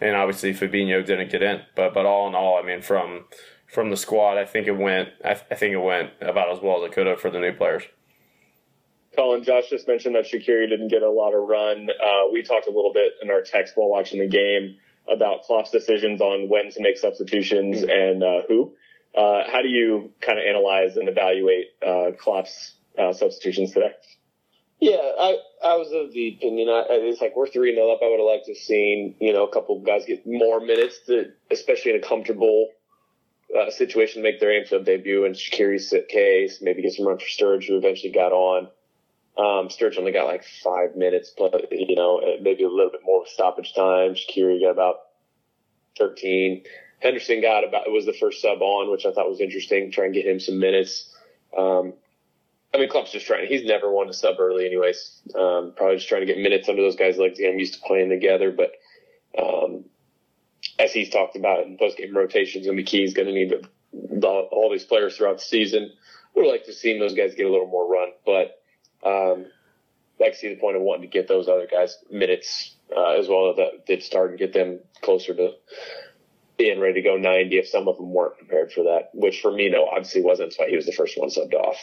and 0.00 0.16
obviously 0.16 0.52
Fabinho 0.52 1.04
didn't 1.04 1.30
get 1.30 1.42
in. 1.42 1.62
But 1.74 1.94
but 1.94 2.06
all 2.06 2.28
in 2.28 2.34
all, 2.34 2.58
I 2.58 2.62
mean, 2.62 2.82
from 2.82 3.24
from 3.66 3.90
the 3.90 3.96
squad, 3.96 4.38
I 4.38 4.44
think 4.44 4.66
it 4.66 4.76
went. 4.76 5.10
I, 5.24 5.30
I 5.30 5.54
think 5.54 5.74
it 5.74 5.78
went 5.78 6.10
about 6.20 6.54
as 6.54 6.62
well 6.62 6.82
as 6.82 6.90
it 6.90 6.94
could 6.94 7.06
have 7.06 7.20
for 7.20 7.30
the 7.30 7.40
new 7.40 7.52
players. 7.52 7.84
Colin, 9.16 9.44
Josh 9.44 9.68
just 9.68 9.86
mentioned 9.86 10.14
that 10.14 10.24
Shaqiri 10.24 10.68
didn't 10.68 10.88
get 10.88 11.02
a 11.02 11.10
lot 11.10 11.34
of 11.34 11.46
run. 11.46 11.88
Uh, 11.90 12.30
we 12.32 12.42
talked 12.42 12.66
a 12.66 12.70
little 12.70 12.92
bit 12.92 13.12
in 13.20 13.30
our 13.30 13.42
text 13.42 13.74
while 13.76 13.88
watching 13.88 14.20
the 14.20 14.26
game 14.26 14.76
about 15.12 15.42
Klopp's 15.42 15.70
decisions 15.70 16.20
on 16.20 16.48
when 16.48 16.70
to 16.70 16.80
make 16.80 16.96
substitutions 16.96 17.82
and 17.82 18.22
uh, 18.22 18.42
who. 18.48 18.74
Uh, 19.14 19.42
how 19.50 19.60
do 19.60 19.68
you 19.68 20.12
kind 20.22 20.38
of 20.38 20.44
analyze 20.46 20.96
and 20.96 21.08
evaluate 21.08 21.66
uh, 21.86 22.12
Klopp's 22.18 22.74
uh, 22.98 23.12
substitutions 23.12 23.72
today? 23.72 23.92
Yeah, 24.82 24.96
I 24.96 25.38
I 25.64 25.76
was 25.76 25.92
of 25.92 26.12
the 26.12 26.34
opinion. 26.34 26.68
I, 26.68 26.82
it's 26.90 27.20
like 27.20 27.36
we're 27.36 27.46
three 27.46 27.72
0 27.72 27.92
up. 27.92 28.00
I 28.02 28.10
would 28.10 28.18
have 28.18 28.26
liked 28.26 28.46
to 28.46 28.50
have 28.50 28.58
seen 28.58 29.14
you 29.20 29.32
know 29.32 29.46
a 29.46 29.52
couple 29.52 29.76
of 29.76 29.86
guys 29.86 30.06
get 30.06 30.26
more 30.26 30.58
minutes, 30.58 30.98
to, 31.06 31.30
especially 31.52 31.92
in 31.92 31.98
a 31.98 32.04
comfortable 32.04 32.66
uh, 33.56 33.70
situation, 33.70 34.22
to 34.24 34.28
make 34.28 34.40
their 34.40 34.50
Anfield 34.50 34.84
debut. 34.84 35.24
And 35.24 35.36
Shaqiri's 35.36 35.94
case, 36.08 36.58
maybe 36.60 36.82
get 36.82 36.94
some 36.94 37.06
run 37.06 37.18
for 37.18 37.26
Sturridge, 37.26 37.68
who 37.68 37.76
eventually 37.76 38.12
got 38.12 38.32
on. 38.32 38.64
Um, 39.38 39.68
Sturridge 39.68 39.98
only 39.98 40.10
got 40.10 40.26
like 40.26 40.42
five 40.64 40.96
minutes, 40.96 41.32
but 41.38 41.70
you 41.70 41.94
know 41.94 42.20
maybe 42.40 42.64
a 42.64 42.68
little 42.68 42.90
bit 42.90 43.02
more 43.04 43.24
stoppage 43.28 43.74
time. 43.74 44.16
Shakiri 44.16 44.62
got 44.62 44.70
about 44.70 44.96
thirteen. 45.96 46.64
Henderson 46.98 47.40
got 47.40 47.62
about 47.62 47.86
It 47.86 47.92
was 47.92 48.04
the 48.04 48.14
first 48.18 48.42
sub 48.42 48.60
on, 48.60 48.90
which 48.90 49.06
I 49.06 49.12
thought 49.12 49.30
was 49.30 49.40
interesting. 49.40 49.92
Try 49.92 50.06
and 50.06 50.14
get 50.14 50.26
him 50.26 50.40
some 50.40 50.58
minutes. 50.58 51.14
Um, 51.56 51.92
I 52.74 52.78
mean, 52.78 52.88
Klopp's 52.88 53.12
just 53.12 53.26
trying. 53.26 53.46
He's 53.48 53.64
never 53.64 53.90
won 53.92 54.08
a 54.08 54.14
sub 54.14 54.40
early, 54.40 54.66
anyways. 54.66 55.20
Um, 55.34 55.74
probably 55.76 55.96
just 55.96 56.08
trying 56.08 56.22
to 56.22 56.26
get 56.26 56.38
minutes 56.38 56.68
under 56.68 56.82
those 56.82 56.96
guys' 56.96 57.18
legs. 57.18 57.38
I'm 57.38 57.58
used 57.58 57.74
to 57.74 57.80
playing 57.80 58.08
together. 58.08 58.50
But 58.50 58.72
um, 59.38 59.84
as 60.78 60.92
he's 60.92 61.10
talked 61.10 61.36
about 61.36 61.66
in 61.66 61.76
post 61.76 61.98
game 61.98 62.16
rotations, 62.16 62.66
going 62.66 62.76
to 62.76 62.82
be 62.82 62.86
key. 62.86 63.02
He's 63.02 63.14
going 63.14 63.28
to 63.28 63.34
need 63.34 63.52
the, 63.92 64.26
all 64.26 64.70
these 64.70 64.84
players 64.84 65.16
throughout 65.16 65.38
the 65.38 65.44
season. 65.44 65.92
Would 66.34 66.46
like 66.46 66.64
to 66.64 66.72
see 66.72 66.98
those 66.98 67.14
guys 67.14 67.34
get 67.34 67.46
a 67.46 67.50
little 67.50 67.66
more 67.66 67.90
run, 67.90 68.08
but 68.24 68.62
um, 69.06 69.46
I 70.18 70.30
can 70.30 70.34
see 70.34 70.48
the 70.48 70.60
point 70.60 70.76
of 70.76 70.82
wanting 70.82 71.02
to 71.02 71.08
get 71.08 71.28
those 71.28 71.48
other 71.48 71.66
guys 71.70 71.98
minutes 72.10 72.76
uh, 72.96 73.18
as 73.18 73.28
well 73.28 73.54
that 73.54 73.86
did 73.86 74.02
start 74.02 74.30
and 74.30 74.38
get 74.38 74.54
them 74.54 74.80
closer 75.02 75.34
to 75.34 75.52
being 76.56 76.80
ready 76.80 76.94
to 76.94 77.02
go 77.02 77.16
90 77.16 77.58
if 77.58 77.68
some 77.68 77.88
of 77.88 77.96
them 77.96 78.12
weren't 78.12 78.38
prepared 78.38 78.72
for 78.72 78.84
that, 78.84 79.10
which 79.14 79.42
Firmino 79.42 79.86
obviously 79.90 80.22
wasn't. 80.22 80.54
Why 80.56 80.68
he 80.68 80.76
was 80.76 80.86
the 80.86 80.92
first 80.92 81.18
one 81.18 81.28
subbed 81.28 81.54
off. 81.54 81.76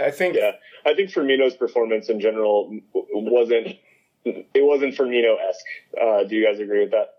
I 0.00 0.10
think 0.10 0.36
Yeah, 0.36 0.52
I 0.84 0.94
think 0.94 1.10
Firmino's 1.10 1.54
performance 1.54 2.08
in 2.08 2.20
general 2.20 2.78
wasn't 3.12 3.76
it 4.24 4.64
wasn't 4.64 4.94
Firmino 4.94 5.36
esque. 5.48 5.64
Uh, 6.00 6.24
do 6.24 6.36
you 6.36 6.46
guys 6.46 6.60
agree 6.60 6.80
with 6.80 6.90
that? 6.90 7.14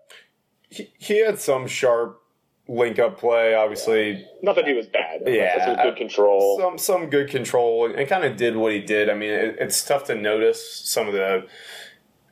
he, 0.70 0.90
he 0.98 1.18
had 1.24 1.38
some 1.38 1.66
sharp 1.66 2.20
link 2.68 2.98
up 2.98 3.18
play. 3.18 3.54
Obviously, 3.54 4.24
Not 4.42 4.54
that 4.56 4.66
he 4.66 4.72
was 4.72 4.86
bad. 4.86 5.22
Yeah, 5.26 5.66
some 5.66 5.76
good 5.84 5.96
control. 5.96 6.58
some 6.58 6.78
some 6.78 7.10
good 7.10 7.28
control 7.28 7.92
and 7.92 8.08
kind 8.08 8.24
of 8.24 8.36
did 8.36 8.56
what 8.56 8.72
he 8.72 8.80
did. 8.80 9.10
I 9.10 9.14
mean, 9.14 9.30
it, 9.30 9.56
it's 9.58 9.84
tough 9.84 10.04
to 10.04 10.14
notice 10.14 10.80
some 10.84 11.08
of 11.08 11.12
the 11.12 11.46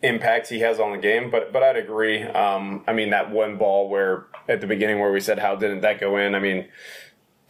impact 0.03 0.49
he 0.49 0.61
has 0.61 0.79
on 0.79 0.93
the 0.93 0.99
game, 0.99 1.31
but 1.31 1.53
but 1.53 1.63
I'd 1.63 1.77
agree. 1.77 2.23
Um, 2.23 2.85
I 2.87 2.93
mean, 2.93 3.11
that 3.11 3.31
one 3.31 3.59
ball 3.59 3.89
where 3.89 4.27
at 4.49 4.61
the 4.61 4.67
beginning 4.67 5.01
where 5.01 5.13
we 5.13 5.21
said 5.21 5.39
how 5.41 5.57
didn't 5.57 5.81
that 5.81 6.01
go 6.01 6.17
in? 6.17 6.35
I 6.35 6.39
mean, 6.39 6.69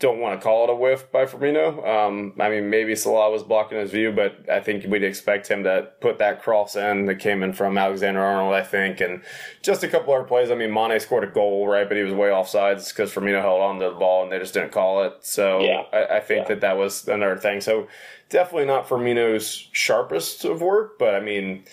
don't 0.01 0.21
want 0.21 0.39
to 0.39 0.45
call 0.45 0.63
it 0.65 0.71
a 0.71 0.75
whiff 0.77 1.11
by 1.11 1.25
Firmino. 1.27 1.85
Um, 1.85 2.33
I 2.39 2.49
mean, 2.51 2.71
maybe 2.71 2.95
Salah 2.95 3.33
was 3.33 3.43
blocking 3.43 3.79
his 3.79 3.91
view, 3.91 4.13
but 4.13 4.49
I 4.49 4.61
think 4.61 4.85
we'd 4.87 5.03
expect 5.03 5.49
him 5.49 5.65
to 5.65 5.89
put 6.01 6.19
that 6.19 6.41
cross 6.41 6.77
in 6.77 7.07
that 7.07 7.17
came 7.17 7.43
in 7.43 7.53
from 7.53 7.77
Alexander 7.77 8.21
Arnold, 8.21 8.55
I 8.55 8.63
think, 8.63 9.01
and 9.01 9.23
just 9.61 9.83
a 9.83 9.89
couple 9.89 10.15
other 10.15 10.23
plays. 10.23 10.53
I 10.53 10.55
mean, 10.55 10.73
Mane 10.73 11.01
scored 11.01 11.25
a 11.25 11.27
goal, 11.27 11.67
right, 11.67 11.89
but 11.89 11.97
he 11.97 12.05
was 12.05 12.15
way 12.15 12.29
offsides 12.29 12.91
because 12.91 13.13
Firmino 13.13 13.41
held 13.41 13.61
on 13.61 13.81
to 13.81 13.87
the 13.91 13.97
ball 13.97 14.23
and 14.23 14.31
they 14.31 14.39
just 14.39 14.55
didn't 14.55 14.71
call 14.71 15.03
it. 15.03 15.15
So 15.23 15.61
Yeah. 15.63 15.83
I, 15.93 16.19
I 16.19 16.21
think 16.21 16.43
Yeah. 16.45 16.55
that 16.55 16.61
that 16.61 16.77
was 16.77 17.09
another 17.09 17.37
thing. 17.37 17.61
So 17.61 17.89
definitely 18.29 18.67
not 18.67 18.89
Firmino's 18.89 19.69
sharpest 19.73 20.45
of 20.45 20.61
work, 20.63 20.97
but 21.01 21.17
I 21.17 21.21
mean, 21.21 21.65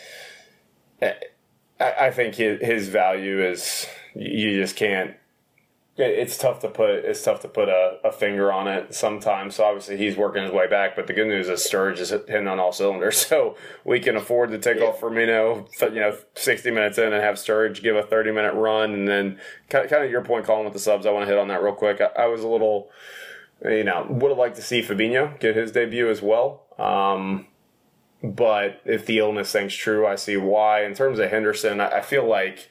I, 1.00 1.14
I 1.80 2.12
think 2.12 2.36
his, 2.36 2.60
his 2.62 2.88
value 2.88 3.44
is 3.46 3.86
you 4.16 4.60
just 4.60 4.76
can't 4.76 5.16
it's 5.97 6.38
tough 6.38 6.60
to 6.60 6.67
put 6.67 6.89
it's 6.89 7.23
tough 7.23 7.39
to 7.41 7.47
put 7.47 7.69
a, 7.69 7.99
a 8.03 8.12
finger 8.12 8.51
on 8.51 8.67
it 8.67 8.93
sometimes. 8.93 9.55
So 9.55 9.63
obviously 9.63 9.95
he's 9.95 10.17
working 10.17 10.43
his 10.43 10.51
way 10.51 10.67
back, 10.67 10.95
but 10.95 11.08
the 11.08 11.13
good 11.13 11.27
news 11.27 11.47
is 11.47 11.62
Sturridge 11.62 11.99
is 11.99 12.10
hitting 12.10 12.47
on 12.47 12.60
all 12.60 12.73
cylinders, 12.73 13.17
so 13.27 13.55
we 13.86 13.99
can 13.99 14.17
afford 14.17 14.51
to 14.51 14.58
take 14.58 14.81
off 14.81 14.99
Firmino, 14.99 15.67
you 15.81 16.01
know, 16.01 16.17
sixty 16.36 16.69
minutes 16.69 16.97
in 16.97 17.13
and 17.13 17.23
have 17.23 17.36
Sturridge 17.36 17.81
give 17.81 17.95
a 17.95 18.03
thirty 18.03 18.31
minute 18.31 18.53
run, 18.53 18.93
and 18.93 19.08
then 19.08 19.39
kind 19.69 19.86
of, 19.86 19.91
kind 19.91 20.03
of 20.03 20.12
your 20.12 20.21
point, 20.21 20.45
Colin, 20.45 20.65
with 20.65 20.73
the 20.73 20.79
subs. 20.79 21.05
I 21.05 21.12
want 21.12 21.23
to 21.23 21.29
hit 21.29 21.39
on 21.39 21.47
that 21.47 21.63
real 21.63 21.73
quick. 21.73 22.01
I, 22.01 22.23
I 22.23 22.25
was 22.27 22.41
a 22.41 22.47
little, 22.47 22.89
you 23.63 23.86
know, 23.86 24.05
would 24.10 24.29
have 24.29 24.38
liked 24.38 24.58
to 24.58 24.62
see 24.62 24.81
Fabinho 24.81 25.39
get 25.39 25.55
his 25.55 25.71
debut 25.71 26.10
as 26.10 26.21
well. 26.21 26.65
Um, 26.77 27.47
but 28.21 28.81
if 28.86 29.05
the 29.05 29.19
illness 29.19 29.51
thing's 29.51 29.73
true, 29.73 30.05
I 30.05 30.15
see 30.15 30.36
why. 30.36 30.84
In 30.84 30.93
terms 30.93 31.19
of 31.19 31.29
Henderson, 31.29 31.79
I, 31.79 31.97
I 31.97 32.01
feel 32.01 32.27
like 32.27 32.69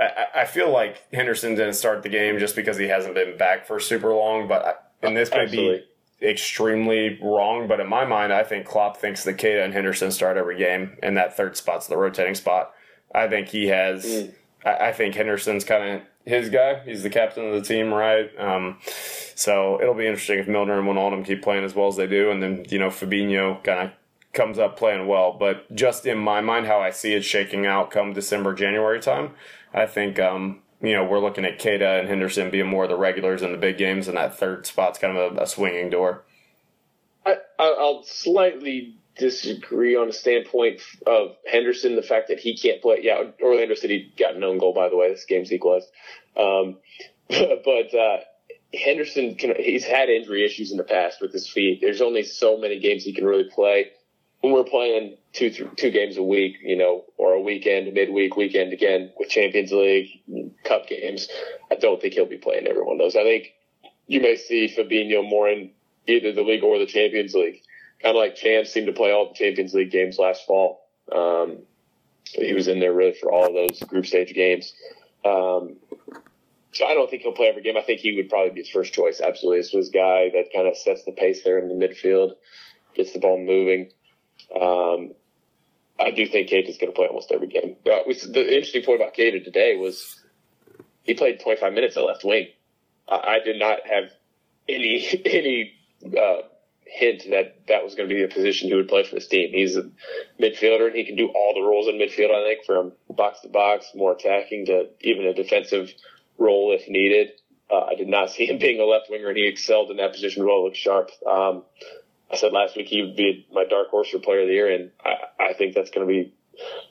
I, 0.00 0.42
I 0.42 0.44
feel 0.46 0.70
like 0.70 1.02
Henderson 1.12 1.54
didn't 1.54 1.74
start 1.74 2.02
the 2.02 2.08
game 2.08 2.38
just 2.38 2.56
because 2.56 2.76
he 2.76 2.88
hasn't 2.88 3.14
been 3.14 3.36
back 3.36 3.66
for 3.66 3.78
super 3.78 4.14
long. 4.14 4.48
But 4.48 4.64
I, 4.64 5.06
and 5.06 5.16
this 5.16 5.30
may 5.30 5.46
be 5.46 5.82
extremely 6.22 7.18
wrong, 7.22 7.66
but 7.68 7.80
in 7.80 7.88
my 7.88 8.04
mind, 8.04 8.32
I 8.32 8.44
think 8.44 8.66
Klopp 8.66 8.96
thinks 8.96 9.24
that 9.24 9.36
Keita 9.36 9.64
and 9.64 9.72
Henderson 9.72 10.10
start 10.10 10.36
every 10.36 10.58
game, 10.58 10.98
and 11.02 11.16
that 11.16 11.36
third 11.36 11.56
spot's 11.56 11.86
the 11.86 11.96
rotating 11.96 12.34
spot. 12.34 12.72
I 13.14 13.28
think 13.28 13.48
he 13.48 13.68
has. 13.68 14.30
I, 14.64 14.88
I 14.88 14.92
think 14.92 15.14
Henderson's 15.14 15.64
kind 15.64 15.96
of 15.96 16.02
his 16.24 16.50
guy. 16.50 16.80
He's 16.84 17.02
the 17.02 17.10
captain 17.10 17.46
of 17.46 17.54
the 17.54 17.62
team, 17.62 17.92
right? 17.92 18.30
Um, 18.38 18.78
so 19.34 19.80
it'll 19.80 19.94
be 19.94 20.06
interesting 20.06 20.38
if 20.38 20.48
Milner 20.48 20.78
and 20.78 20.86
Wijnaldum 20.86 21.24
keep 21.24 21.42
playing 21.42 21.64
as 21.64 21.74
well 21.74 21.88
as 21.88 21.96
they 21.96 22.06
do, 22.06 22.30
and 22.30 22.42
then 22.42 22.66
you 22.68 22.78
know 22.78 22.88
Fabinho 22.88 23.62
kind 23.64 23.88
of 23.88 23.90
comes 24.32 24.58
up 24.58 24.78
playing 24.78 25.06
well. 25.06 25.36
But 25.38 25.74
just 25.74 26.06
in 26.06 26.18
my 26.18 26.40
mind, 26.40 26.66
how 26.66 26.80
I 26.80 26.90
see 26.90 27.14
it 27.14 27.24
shaking 27.24 27.66
out 27.66 27.90
come 27.90 28.12
December, 28.12 28.54
January 28.54 29.00
time, 29.00 29.34
I 29.72 29.86
think 29.86 30.18
um, 30.18 30.60
you 30.80 30.94
know 30.94 31.04
we're 31.04 31.20
looking 31.20 31.44
at 31.44 31.58
Keita 31.58 32.00
and 32.00 32.08
Henderson 32.08 32.50
being 32.50 32.66
more 32.66 32.84
of 32.84 32.90
the 32.90 32.96
regulars 32.96 33.42
in 33.42 33.52
the 33.52 33.58
big 33.58 33.78
games, 33.78 34.08
and 34.08 34.16
that 34.16 34.36
third 34.36 34.66
spot's 34.66 34.98
kind 34.98 35.16
of 35.16 35.36
a, 35.38 35.42
a 35.42 35.46
swinging 35.46 35.90
door. 35.90 36.24
I, 37.24 37.36
I- 37.58 37.76
I'll 37.78 38.02
slightly 38.04 38.96
disagree 39.18 39.96
on 39.96 40.08
a 40.08 40.12
standpoint 40.12 40.80
of 41.06 41.36
Henderson, 41.46 41.94
the 41.96 42.02
fact 42.02 42.28
that 42.28 42.38
he 42.38 42.56
can't 42.56 42.80
play. 42.80 43.00
Yeah, 43.02 43.24
Orlando 43.42 43.74
City 43.74 44.12
got 44.18 44.34
an 44.34 44.44
own 44.44 44.58
goal, 44.58 44.72
by 44.72 44.88
the 44.88 44.96
way. 44.96 45.10
This 45.10 45.26
game's 45.26 45.52
equalized. 45.52 45.88
Um, 46.36 46.78
but 47.28 47.94
uh, 47.94 48.18
Henderson, 48.72 49.34
can, 49.34 49.54
he's 49.58 49.84
had 49.84 50.08
injury 50.08 50.44
issues 50.44 50.70
in 50.70 50.78
the 50.78 50.84
past 50.84 51.20
with 51.20 51.32
his 51.32 51.46
feet. 51.48 51.80
There's 51.82 52.00
only 52.00 52.22
so 52.22 52.56
many 52.56 52.78
games 52.78 53.04
he 53.04 53.12
can 53.12 53.26
really 53.26 53.48
play. 53.52 53.90
When 54.40 54.52
we're 54.54 54.64
playing 54.64 55.16
two 55.32 55.50
th- 55.50 55.68
two 55.76 55.90
games 55.90 56.16
a 56.16 56.22
week, 56.22 56.56
you 56.62 56.76
know, 56.76 57.04
or 57.18 57.34
a 57.34 57.40
weekend, 57.40 57.92
midweek, 57.92 58.36
weekend 58.36 58.72
again 58.72 59.12
with 59.18 59.28
Champions 59.28 59.70
League, 59.70 60.22
Cup 60.64 60.88
games, 60.88 61.28
I 61.70 61.74
don't 61.74 62.00
think 62.00 62.14
he'll 62.14 62.26
be 62.26 62.38
playing 62.38 62.66
every 62.66 62.82
one 62.82 62.94
of 62.94 62.98
those. 62.98 63.16
I 63.16 63.22
think 63.22 63.52
you 64.06 64.20
may 64.20 64.36
see 64.36 64.74
Fabinho 64.74 65.28
more 65.28 65.48
in 65.48 65.70
either 66.06 66.32
the 66.32 66.42
league 66.42 66.64
or 66.64 66.78
the 66.78 66.86
Champions 66.86 67.34
League. 67.34 67.62
Kind 68.02 68.16
of 68.16 68.20
like 68.20 68.34
Chance 68.34 68.70
seemed 68.70 68.86
to 68.86 68.92
play 68.94 69.12
all 69.12 69.28
the 69.28 69.34
Champions 69.34 69.74
League 69.74 69.90
games 69.90 70.18
last 70.18 70.46
fall. 70.46 70.88
Um, 71.14 71.58
he 72.24 72.54
was 72.54 72.68
in 72.68 72.80
there 72.80 72.92
really 72.92 73.14
for 73.20 73.30
all 73.32 73.46
of 73.46 73.54
those 73.54 73.80
group 73.80 74.06
stage 74.06 74.32
games. 74.34 74.72
Um, 75.24 75.76
so 76.72 76.86
I 76.86 76.94
don't 76.94 77.10
think 77.10 77.22
he'll 77.22 77.32
play 77.32 77.48
every 77.48 77.62
game. 77.62 77.76
I 77.76 77.82
think 77.82 78.00
he 78.00 78.16
would 78.16 78.28
probably 78.28 78.50
be 78.50 78.60
his 78.60 78.70
first 78.70 78.92
choice. 78.92 79.20
Absolutely, 79.20 79.60
this 79.60 79.72
was 79.72 79.88
guy 79.90 80.30
that 80.32 80.52
kind 80.54 80.68
of 80.68 80.76
sets 80.76 81.04
the 81.04 81.12
pace 81.12 81.42
there 81.42 81.58
in 81.58 81.68
the 81.68 81.86
midfield, 81.86 82.32
gets 82.94 83.12
the 83.12 83.18
ball 83.18 83.38
moving. 83.38 83.90
Um, 84.54 85.12
I 85.98 86.10
do 86.12 86.26
think 86.26 86.48
Keita 86.48 86.68
is 86.68 86.78
going 86.78 86.92
to 86.92 86.96
play 86.96 87.06
almost 87.06 87.30
every 87.30 87.48
game. 87.48 87.76
Uh, 87.86 88.02
the 88.06 88.54
interesting 88.54 88.82
point 88.82 89.00
about 89.00 89.14
Keita 89.14 89.44
today 89.44 89.76
was 89.76 90.18
he 91.02 91.14
played 91.14 91.40
25 91.40 91.72
minutes 91.72 91.96
at 91.96 92.04
left 92.04 92.24
wing. 92.24 92.48
I, 93.08 93.16
I 93.16 93.38
did 93.44 93.58
not 93.58 93.80
have 93.86 94.04
any 94.68 95.22
any 95.24 95.72
uh, 96.04 96.42
hint 96.86 97.24
that 97.30 97.66
that 97.68 97.84
was 97.84 97.94
going 97.94 98.08
to 98.08 98.14
be 98.14 98.22
the 98.22 98.28
position 98.28 98.68
he 98.68 98.74
would 98.74 98.88
play 98.88 99.04
for 99.04 99.14
this 99.14 99.28
team. 99.28 99.50
He's 99.52 99.76
a 99.76 99.90
midfielder 100.40 100.86
and 100.86 100.96
he 100.96 101.04
can 101.04 101.16
do 101.16 101.28
all 101.28 101.54
the 101.54 101.62
roles 101.62 101.88
in 101.88 101.94
midfield. 101.96 102.34
I 102.34 102.44
think 102.44 102.64
from 102.66 102.92
box 103.08 103.40
to 103.40 103.48
box, 103.48 103.86
more 103.94 104.12
attacking 104.12 104.66
to 104.66 104.88
even 105.00 105.26
a 105.26 105.34
defensive 105.34 105.92
role 106.38 106.74
if 106.78 106.88
needed. 106.88 107.32
Uh, 107.70 107.84
I 107.84 107.94
did 107.94 108.08
not 108.08 108.30
see 108.32 108.46
him 108.46 108.58
being 108.58 108.80
a 108.80 108.84
left 108.84 109.10
winger, 109.10 109.28
and 109.28 109.36
he 109.36 109.46
excelled 109.46 109.90
in 109.90 109.98
that 109.98 110.12
position 110.12 110.44
well. 110.44 110.64
Looked 110.64 110.76
sharp. 110.76 111.10
Um, 111.26 111.62
I 112.32 112.36
said 112.36 112.52
last 112.52 112.76
week 112.76 112.86
he 112.86 113.02
would 113.02 113.16
be 113.16 113.46
my 113.52 113.64
dark 113.64 113.88
horse 113.88 114.10
for 114.10 114.18
player 114.18 114.42
of 114.42 114.48
the 114.48 114.54
year, 114.54 114.72
and 114.72 114.90
I, 115.04 115.48
I 115.50 115.52
think 115.54 115.74
that's 115.74 115.90
going 115.90 116.06
to 116.06 116.12
be 116.12 116.34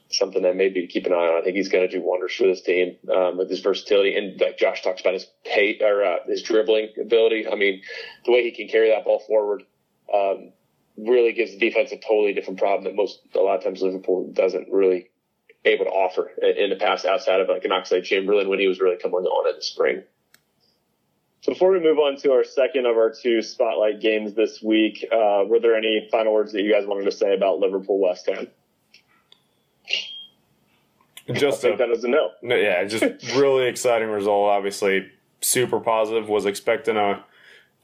something 0.09 0.41
that 0.41 0.55
maybe 0.55 0.87
keep 0.87 1.05
an 1.05 1.13
eye 1.13 1.15
on. 1.15 1.41
I 1.41 1.43
think 1.43 1.55
he's 1.55 1.69
going 1.69 1.87
to 1.87 1.95
do 1.95 2.03
wonders 2.03 2.33
for 2.33 2.47
this 2.47 2.61
team 2.61 2.97
um, 3.13 3.37
with 3.37 3.49
his 3.49 3.59
versatility 3.59 4.15
and 4.15 4.39
like 4.41 4.57
Josh 4.57 4.81
talks 4.81 5.01
about 5.01 5.13
his 5.13 5.27
pay 5.45 5.79
or 5.81 6.03
uh, 6.03 6.17
his 6.27 6.41
dribbling 6.41 6.89
ability. 6.99 7.47
I 7.47 7.55
mean, 7.55 7.81
the 8.25 8.31
way 8.31 8.43
he 8.43 8.51
can 8.51 8.67
carry 8.67 8.89
that 8.89 9.05
ball 9.05 9.19
forward 9.27 9.63
um, 10.13 10.51
really 10.97 11.33
gives 11.33 11.51
the 11.51 11.59
defense 11.59 11.91
a 11.91 11.97
totally 11.97 12.33
different 12.33 12.59
problem 12.59 12.85
that 12.85 12.95
most 12.95 13.21
a 13.35 13.39
lot 13.39 13.57
of 13.57 13.63
times 13.63 13.81
Liverpool 13.81 14.31
doesn't 14.33 14.67
really 14.71 15.09
able 15.65 15.85
to 15.85 15.91
offer 15.91 16.29
in 16.41 16.69
the 16.69 16.77
past 16.77 17.05
outside 17.05 17.41
of 17.41 17.49
like 17.49 17.65
an 17.65 17.71
Oxlade 17.71 18.03
Chamberlain 18.03 18.49
when 18.49 18.59
he 18.59 18.67
was 18.67 18.79
really 18.79 18.97
coming 18.97 19.19
on 19.19 19.49
in 19.49 19.55
the 19.55 19.61
spring. 19.61 20.03
So 21.41 21.53
before 21.53 21.71
we 21.71 21.79
move 21.79 21.99
on 21.99 22.17
to 22.17 22.33
our 22.33 22.43
second 22.43 22.85
of 22.85 22.97
our 22.97 23.13
two 23.13 23.41
spotlight 23.41 24.01
games 24.01 24.33
this 24.33 24.61
week, 24.61 25.07
uh, 25.11 25.45
were 25.47 25.59
there 25.59 25.75
any 25.75 26.07
final 26.11 26.33
words 26.33 26.51
that 26.51 26.61
you 26.61 26.71
guys 26.71 26.85
wanted 26.85 27.05
to 27.05 27.11
say 27.11 27.33
about 27.33 27.59
Liverpool 27.59 27.97
West 27.97 28.27
Ham? 28.27 28.47
Just 31.31 31.63
a, 31.63 31.75
that 31.75 31.89
is 31.89 32.03
a 32.03 32.07
no. 32.07 32.31
Yeah, 32.41 32.83
just 32.85 33.03
really 33.35 33.67
exciting 33.67 34.09
result. 34.09 34.49
Obviously, 34.49 35.09
super 35.41 35.79
positive. 35.79 36.27
Was 36.27 36.45
expecting 36.45 36.97
a 36.97 37.23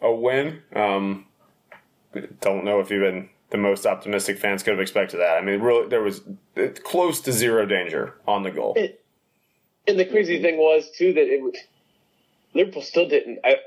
a 0.02 0.12
win. 0.12 0.62
Um, 0.76 1.28
don't 2.42 2.66
know 2.66 2.80
if 2.80 2.92
even 2.92 3.30
the 3.52 3.58
most 3.58 3.86
optimistic 3.86 4.40
fans 4.40 4.64
could 4.64 4.72
have 4.72 4.80
expected 4.80 5.18
that. 5.18 5.38
I 5.38 5.42
mean, 5.42 5.62
really, 5.62 5.88
there 5.88 6.02
was 6.02 6.22
close 6.84 7.22
to 7.22 7.32
zero 7.32 7.68
danger 7.68 8.16
on 8.28 8.42
the 8.44 8.52
goal. 8.52 8.74
It, 8.76 9.04
and 9.88 10.00
the 10.00 10.06
crazy 10.06 10.42
thing 10.42 10.58
was 10.58 10.90
too 10.98 11.14
that 11.14 11.28
it 11.32 11.42
was 11.42 11.56
Liverpool 12.56 12.82
still 12.82 13.08
didn't 13.08 13.40
I, 13.44 13.58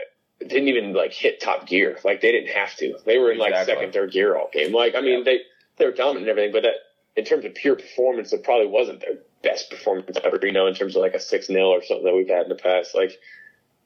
didn't 0.41 0.68
even 0.68 0.93
like 0.93 1.12
hit 1.12 1.41
top 1.41 1.66
gear. 1.66 1.99
Like 2.05 2.20
they 2.20 2.32
didn't 2.32 2.51
have 2.51 2.74
to. 2.76 2.99
They 3.05 3.18
were 3.18 3.30
in 3.30 3.41
exactly. 3.41 3.59
like 3.59 3.66
second, 3.66 3.93
third 3.93 4.12
gear 4.12 4.36
all 4.36 4.49
game. 4.53 4.72
Like 4.72 4.95
I 4.95 5.01
mean, 5.01 5.18
yeah. 5.18 5.24
they 5.24 5.41
they 5.76 5.84
were 5.84 5.93
dominant 5.93 6.28
and 6.28 6.30
everything, 6.30 6.53
but 6.53 6.62
that 6.62 6.74
in 7.16 7.24
terms 7.24 7.45
of 7.45 7.55
pure 7.55 7.76
performance, 7.76 8.32
it 8.32 8.43
probably 8.43 8.66
wasn't 8.66 9.01
their 9.01 9.18
best 9.43 9.70
performance 9.70 10.16
ever. 10.22 10.39
You 10.43 10.53
know, 10.53 10.66
in 10.66 10.74
terms 10.74 10.97
of 10.97 11.03
like 11.03 11.14
a 11.14 11.20
six 11.20 11.47
0 11.47 11.68
or 11.68 11.82
something 11.82 12.05
that 12.05 12.14
we've 12.14 12.28
had 12.28 12.43
in 12.43 12.49
the 12.49 12.55
past. 12.55 12.95
Like 12.95 13.18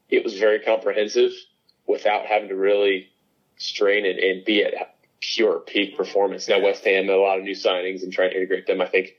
it 0.09 0.25
was 0.25 0.39
very 0.39 0.61
comprehensive 0.61 1.33
without 1.87 2.27
having 2.27 2.49
to 2.49 2.57
really 2.57 3.11
strain 3.57 4.07
and, 4.07 4.19
and 4.19 4.45
be 4.45 4.65
at 4.65 4.75
pure 5.21 5.61
peak 5.61 5.97
performance. 5.97 6.49
Now 6.49 6.61
West 6.61 6.85
Ham 6.85 7.07
had 7.07 7.15
a 7.15 7.21
lot 7.21 7.39
of 7.39 7.45
new 7.45 7.55
signings 7.55 8.03
and 8.03 8.13
trying 8.13 8.31
to 8.31 8.37
integrate 8.37 8.67
them. 8.67 8.81
I 8.81 8.87
think 8.87 9.15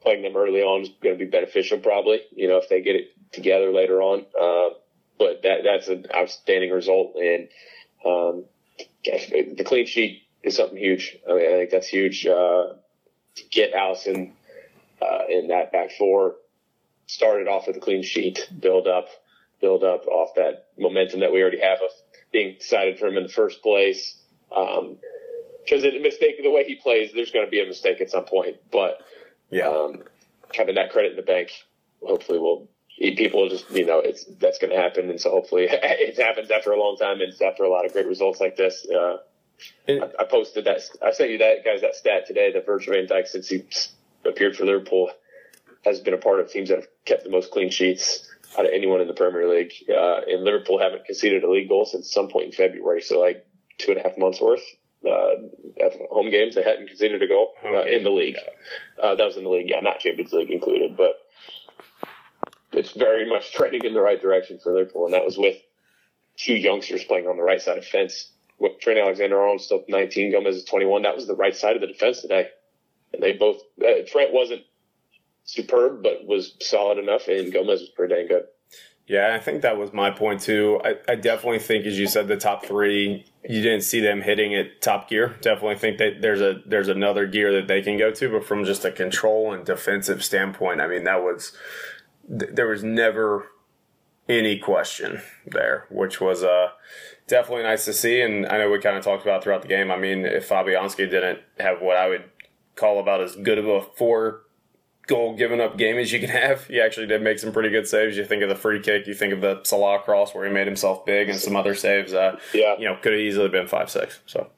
playing 0.00 0.22
them 0.22 0.36
early 0.36 0.60
on 0.60 0.82
is 0.82 0.90
going 1.02 1.18
to 1.18 1.24
be 1.24 1.30
beneficial, 1.30 1.78
probably. 1.78 2.20
You 2.34 2.48
know, 2.48 2.56
if 2.56 2.68
they 2.68 2.82
get 2.82 2.96
it 2.96 3.10
together 3.32 3.70
later 3.70 4.00
on. 4.00 4.26
Uh, 4.40 4.74
but 5.18 5.42
that 5.42 5.58
that's 5.64 5.88
an 5.88 6.06
outstanding 6.14 6.70
result, 6.70 7.16
and 7.16 7.48
um, 8.04 8.44
the 9.04 9.64
clean 9.64 9.86
sheet 9.86 10.22
is 10.42 10.56
something 10.56 10.78
huge. 10.78 11.16
I 11.28 11.34
mean, 11.34 11.46
I 11.46 11.56
think 11.58 11.70
that's 11.70 11.88
huge. 11.88 12.26
Uh, 12.26 12.74
to 13.36 13.42
get 13.50 13.74
Alisson 13.74 14.32
uh, 15.02 15.24
in 15.28 15.48
that 15.48 15.72
back 15.72 15.90
four 15.98 16.36
started 17.06 17.48
off 17.48 17.66
with 17.66 17.76
a 17.76 17.80
clean 17.80 18.02
sheet, 18.02 18.48
build 18.60 18.86
up, 18.86 19.08
build 19.60 19.84
up 19.84 20.06
off 20.06 20.34
that 20.36 20.68
momentum 20.78 21.20
that 21.20 21.32
we 21.32 21.42
already 21.42 21.60
have 21.60 21.78
of 21.78 21.90
being 22.32 22.56
decided 22.58 22.98
for 22.98 23.06
him 23.06 23.16
in 23.16 23.24
the 23.24 23.28
first 23.28 23.62
place. 23.62 24.16
Um, 24.54 24.96
because 25.64 25.82
a 25.82 25.98
mistake, 25.98 26.42
the 26.42 26.50
way 26.50 26.64
he 26.64 26.74
plays, 26.74 27.12
there's 27.14 27.30
going 27.30 27.46
to 27.46 27.50
be 27.50 27.62
a 27.62 27.66
mistake 27.66 28.00
at 28.02 28.10
some 28.10 28.26
point. 28.26 28.56
But 28.70 29.00
yeah, 29.50 29.68
um, 29.68 30.02
having 30.54 30.74
that 30.74 30.90
credit 30.90 31.12
in 31.12 31.16
the 31.16 31.22
bank, 31.22 31.50
hopefully, 32.02 32.38
will 32.38 32.68
people 32.98 33.48
just 33.48 33.70
you 33.70 33.86
know 33.86 33.98
it's 33.98 34.24
that's 34.38 34.58
going 34.58 34.70
to 34.70 34.76
happen, 34.76 35.10
and 35.10 35.20
so 35.20 35.30
hopefully 35.30 35.66
it 35.70 36.16
happens 36.16 36.50
after 36.50 36.72
a 36.72 36.78
long 36.78 36.96
time 36.96 37.20
and 37.20 37.32
it's 37.32 37.42
after 37.42 37.64
a 37.64 37.70
lot 37.70 37.84
of 37.84 37.92
great 37.92 38.06
results 38.06 38.40
like 38.40 38.56
this. 38.56 38.86
Uh, 38.88 39.18
I, 39.88 40.10
I, 40.20 40.24
posted 40.24 40.64
that. 40.64 40.80
I 41.02 41.12
sent 41.12 41.30
you 41.30 41.38
that 41.38 41.64
guys 41.64 41.80
that 41.82 41.94
stat 41.94 42.26
today. 42.26 42.52
That 42.52 42.66
Virgil 42.66 42.94
Van 42.94 43.06
Dijk 43.06 43.28
since 43.28 43.48
he 43.48 43.64
appeared 44.24 44.56
for 44.56 44.64
Liverpool 44.64 45.10
has 45.84 46.00
been 46.00 46.14
a 46.14 46.18
part 46.18 46.40
of 46.40 46.50
teams 46.50 46.70
that 46.70 46.76
have 46.76 46.88
kept 47.04 47.24
the 47.24 47.30
most 47.30 47.50
clean 47.50 47.70
sheets 47.70 48.28
out 48.58 48.64
of 48.64 48.72
anyone 48.72 49.00
in 49.00 49.08
the 49.08 49.14
Premier 49.14 49.48
League. 49.48 49.72
Uh, 49.88 50.20
and 50.26 50.44
Liverpool 50.44 50.78
haven't 50.78 51.04
conceded 51.04 51.44
a 51.44 51.50
league 51.50 51.68
goal 51.68 51.84
since 51.84 52.12
some 52.12 52.28
point 52.28 52.46
in 52.46 52.52
February, 52.52 53.02
so 53.02 53.20
like 53.20 53.46
two 53.78 53.92
and 53.92 54.00
a 54.00 54.02
half 54.02 54.16
months 54.16 54.40
worth. 54.40 54.62
Uh, 55.06 55.34
at 55.84 55.92
home 56.10 56.30
games, 56.30 56.54
they 56.54 56.62
hadn't 56.62 56.86
conceded 56.86 57.22
a 57.22 57.26
goal 57.26 57.52
uh, 57.62 57.82
in 57.82 58.04
the 58.04 58.10
league. 58.10 58.36
Uh, 59.02 59.14
that 59.14 59.24
was 59.24 59.36
in 59.36 59.44
the 59.44 59.50
league, 59.50 59.68
yeah, 59.68 59.80
not 59.80 59.98
Champions 59.98 60.32
League 60.32 60.50
included, 60.50 60.96
but 60.96 61.23
it's 62.76 62.92
very 62.92 63.28
much 63.28 63.52
trending 63.52 63.84
in 63.84 63.94
the 63.94 64.00
right 64.00 64.20
direction 64.20 64.58
for 64.58 64.72
Liverpool, 64.72 65.04
and 65.04 65.14
that 65.14 65.24
was 65.24 65.38
with 65.38 65.56
two 66.36 66.54
youngsters 66.54 67.04
playing 67.04 67.26
on 67.26 67.36
the 67.36 67.42
right 67.42 67.60
side 67.60 67.78
of 67.78 67.84
fence. 67.84 68.30
With 68.58 68.78
Trent 68.80 69.00
Alexander-Arnold 69.00 69.60
still 69.60 69.84
19, 69.88 70.32
Gomez 70.32 70.56
is 70.56 70.64
21. 70.64 71.02
That 71.02 71.16
was 71.16 71.26
the 71.26 71.34
right 71.34 71.56
side 71.56 71.74
of 71.74 71.80
the 71.80 71.88
defense 71.88 72.20
today, 72.20 72.48
and 73.12 73.22
they 73.22 73.32
both. 73.32 73.60
Uh, 73.80 74.06
Trent 74.06 74.32
wasn't 74.32 74.62
superb, 75.44 76.02
but 76.02 76.26
was 76.26 76.54
solid 76.60 76.98
enough, 76.98 77.28
and 77.28 77.52
Gomez 77.52 77.80
was 77.80 77.90
pretty 77.90 78.14
dang 78.14 78.28
good. 78.28 78.44
Yeah, 79.06 79.34
I 79.34 79.38
think 79.38 79.62
that 79.62 79.76
was 79.76 79.92
my 79.92 80.10
point 80.10 80.40
too. 80.40 80.80
I, 80.82 80.94
I, 81.06 81.14
definitely 81.16 81.58
think, 81.58 81.84
as 81.84 81.98
you 81.98 82.06
said, 82.06 82.26
the 82.26 82.38
top 82.38 82.64
three, 82.64 83.26
you 83.46 83.60
didn't 83.60 83.82
see 83.82 84.00
them 84.00 84.22
hitting 84.22 84.52
it 84.52 84.80
top 84.80 85.10
gear. 85.10 85.36
Definitely 85.42 85.76
think 85.76 85.98
that 85.98 86.22
there's 86.22 86.40
a 86.40 86.62
there's 86.64 86.88
another 86.88 87.26
gear 87.26 87.52
that 87.52 87.68
they 87.68 87.82
can 87.82 87.98
go 87.98 88.10
to, 88.12 88.30
but 88.30 88.46
from 88.46 88.64
just 88.64 88.82
a 88.86 88.90
control 88.90 89.52
and 89.52 89.66
defensive 89.66 90.24
standpoint, 90.24 90.80
I 90.80 90.86
mean, 90.86 91.04
that 91.04 91.22
was 91.22 91.52
there 92.28 92.68
was 92.68 92.82
never 92.82 93.46
any 94.28 94.58
question 94.58 95.20
there, 95.46 95.86
which 95.90 96.20
was 96.20 96.42
uh, 96.42 96.68
definitely 97.26 97.64
nice 97.64 97.84
to 97.84 97.92
see. 97.92 98.20
And 98.20 98.46
I 98.46 98.58
know 98.58 98.70
we 98.70 98.78
kind 98.78 98.96
of 98.96 99.04
talked 99.04 99.22
about 99.22 99.42
throughout 99.42 99.62
the 99.62 99.68
game. 99.68 99.90
I 99.90 99.96
mean, 99.96 100.24
if 100.24 100.48
Fabianski 100.48 101.10
didn't 101.10 101.40
have 101.58 101.80
what 101.80 101.96
I 101.96 102.08
would 102.08 102.24
call 102.76 102.98
about 102.98 103.20
as 103.20 103.36
good 103.36 103.58
of 103.58 103.66
a 103.66 103.82
four 103.82 104.42
goal 105.06 105.36
given 105.36 105.60
up 105.60 105.76
game 105.76 105.96
as 105.98 106.12
you 106.12 106.20
can 106.20 106.30
have. 106.30 106.66
He 106.66 106.80
actually 106.80 107.06
did 107.06 107.22
make 107.22 107.38
some 107.38 107.52
pretty 107.52 107.68
good 107.68 107.86
saves. 107.86 108.16
You 108.16 108.24
think 108.24 108.42
of 108.42 108.48
the 108.48 108.54
free 108.54 108.80
kick, 108.80 109.06
you 109.06 109.14
think 109.14 109.32
of 109.32 109.40
the 109.40 109.62
Salah 109.62 109.98
cross 110.00 110.34
where 110.34 110.46
he 110.46 110.52
made 110.52 110.66
himself 110.66 111.04
big, 111.04 111.28
and 111.28 111.38
some 111.38 111.56
other 111.56 111.74
saves. 111.74 112.14
Uh, 112.14 112.38
yeah, 112.52 112.76
you 112.78 112.86
know, 112.86 112.96
could 112.96 113.12
have 113.12 113.20
easily 113.20 113.48
been 113.48 113.66
five 113.66 113.90
six. 113.90 114.20
So. 114.26 114.48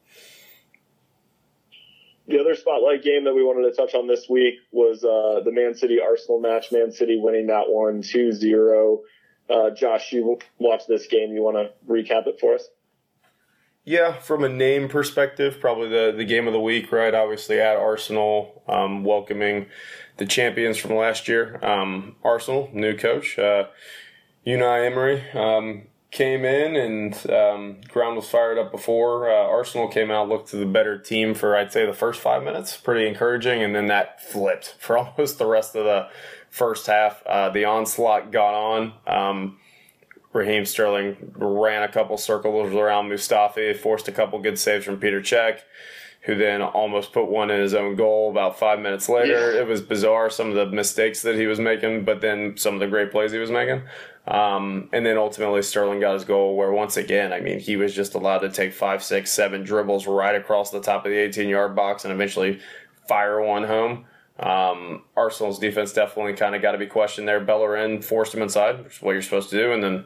The 2.29 2.41
other 2.41 2.55
spotlight 2.57 3.05
game 3.05 3.25
that 3.25 3.35
we 3.35 3.45
wanted 3.45 3.71
to 3.71 3.77
touch 3.77 3.95
on 3.95 4.09
this 4.09 4.29
week 4.29 4.55
was 4.73 5.05
uh, 5.05 5.43
the 5.45 5.53
Man 5.53 5.75
City 5.75 6.01
Arsenal 6.01 6.41
match. 6.41 6.73
Man 6.73 6.91
City 6.91 7.19
winning 7.21 7.47
that 7.47 7.65
one 7.69 8.03
2 8.03 8.33
0. 8.33 9.03
Uh, 9.49 9.71
Josh, 9.71 10.13
you 10.13 10.39
watched 10.59 10.89
this 10.89 11.07
game. 11.07 11.33
You 11.33 11.43
want 11.43 11.57
to 11.57 11.71
recap 11.89 12.27
it 12.27 12.41
for 12.41 12.55
us? 12.55 12.69
Yeah, 13.85 14.15
from 14.15 14.43
a 14.43 14.49
name 14.49 14.89
perspective, 14.89 15.59
probably 15.61 15.89
the, 15.89 16.13
the 16.17 16.25
game 16.25 16.49
of 16.49 16.53
the 16.53 16.61
week, 16.61 16.91
right? 16.91 17.15
Obviously, 17.15 17.61
at 17.61 17.77
Arsenal, 17.77 18.65
um, 18.67 19.05
welcoming 19.05 19.67
the 20.17 20.27
champions 20.27 20.77
from 20.77 20.97
last 20.97 21.29
year. 21.29 21.65
Um, 21.65 22.17
Arsenal, 22.25 22.69
new 22.73 22.97
coach, 22.97 23.39
uh, 23.39 23.67
Unai 24.45 24.87
Emery, 24.87 25.31
um, 25.35 25.83
came 26.11 26.45
in 26.45 26.77
and 26.77 27.31
um, 27.31 27.77
ground 27.89 28.17
was 28.17 28.29
fired 28.29 28.59
up 28.59 28.71
before. 28.71 29.31
Uh, 29.31 29.35
Arsenal 29.35 29.89
came 29.89 30.11
out, 30.11 30.29
looked 30.29 30.51
to 30.51 30.57
the 30.57 30.67
better 30.67 30.99
team 30.99 31.35
for, 31.35 31.57
I'd 31.57 31.73
say, 31.73 31.85
the 31.85 31.93
first 31.93 32.21
five 32.21 32.43
minutes. 32.43 32.77
Pretty 32.77 33.07
encouraging. 33.07 33.63
And 33.63 33.75
then 33.75 33.87
that 33.87 34.23
flipped 34.23 34.77
for 34.79 34.99
almost 34.99 35.39
the 35.39 35.47
rest 35.47 35.75
of 35.75 35.85
the 35.85 36.09
first 36.49 36.87
half. 36.87 37.23
Uh, 37.27 37.51
the 37.51 37.65
onslaught 37.65 38.31
got 38.31 38.55
on. 38.55 38.93
Um, 39.07 39.59
Raheem 40.33 40.65
Sterling 40.67 41.33
ran 41.35 41.83
a 41.83 41.89
couple 41.89 42.17
circles 42.19 42.73
around 42.75 43.09
Mustafi, 43.09 43.75
forced 43.77 44.07
a 44.07 44.13
couple 44.13 44.39
good 44.39 44.59
saves 44.59 44.85
from 44.85 44.99
Peter 44.99 45.23
Cech, 45.23 45.61
who 46.27 46.35
then 46.35 46.61
almost 46.61 47.13
put 47.13 47.29
one 47.29 47.51
in 47.51 47.61
his 47.61 47.73
own 47.73 47.95
goal 47.95 48.31
about 48.31 48.59
five 48.59 48.81
minutes 48.81 49.09
later. 49.09 49.53
Yeah. 49.53 49.61
It 49.61 49.67
was 49.69 49.81
bizarre, 49.81 50.29
some 50.29 50.49
of 50.49 50.57
the 50.57 50.67
mistakes 50.67 51.23
that 51.23 51.37
he 51.37 51.47
was 51.47 51.61
making, 51.61 52.05
but 52.05 52.21
then 52.21 52.57
some 52.57 52.75
of 52.75 52.81
the 52.81 52.89
great 52.89 53.13
plays 53.13 53.31
he 53.31 53.39
was 53.39 53.53
making. 53.53 53.83
Um, 54.27 54.89
and 54.93 55.07
then 55.07 55.19
ultimately 55.19 55.63
Sterling 55.63 56.01
got 56.01 56.15
his 56.15 56.25
goal 56.25 56.57
where 56.57 56.73
once 56.73 56.97
again, 56.97 57.33
I 57.33 57.39
mean, 57.39 57.61
he 57.61 57.77
was 57.77 57.95
just 57.95 58.15
allowed 58.15 58.41
to 58.41 58.51
take 58.51 58.73
five, 58.73 59.05
six, 59.05 59.33
seven 59.33 59.63
dribbles 59.63 60.09
right 60.09 60.35
across 60.35 60.73
the 60.73 60.81
top 60.81 61.07
of 61.07 61.13
the 61.13 61.17
18 61.17 61.49
yard 61.49 61.77
box 61.77 62.05
and 62.05 62.13
eventually 62.13 62.59
fire 63.07 63.41
one 63.41 63.63
home. 63.63 64.07
Um, 64.41 65.05
Arsenal's 65.17 65.61
defense 65.61 65.93
definitely 65.93 66.35
kind 66.35 66.57
of 66.57 66.61
got 66.61 66.73
to 66.73 66.79
be 66.79 66.87
questioned 66.87 67.29
there. 67.29 67.39
Bellerin 67.39 68.03
forced 68.03 68.35
him 68.35 68.43
inside, 68.43 68.83
which 68.83 68.97
is 68.97 69.03
what 69.03 69.13
you're 69.13 69.23
supposed 69.23 69.51
to 69.51 69.57
do, 69.57 69.73
and 69.73 69.83
then 69.83 70.05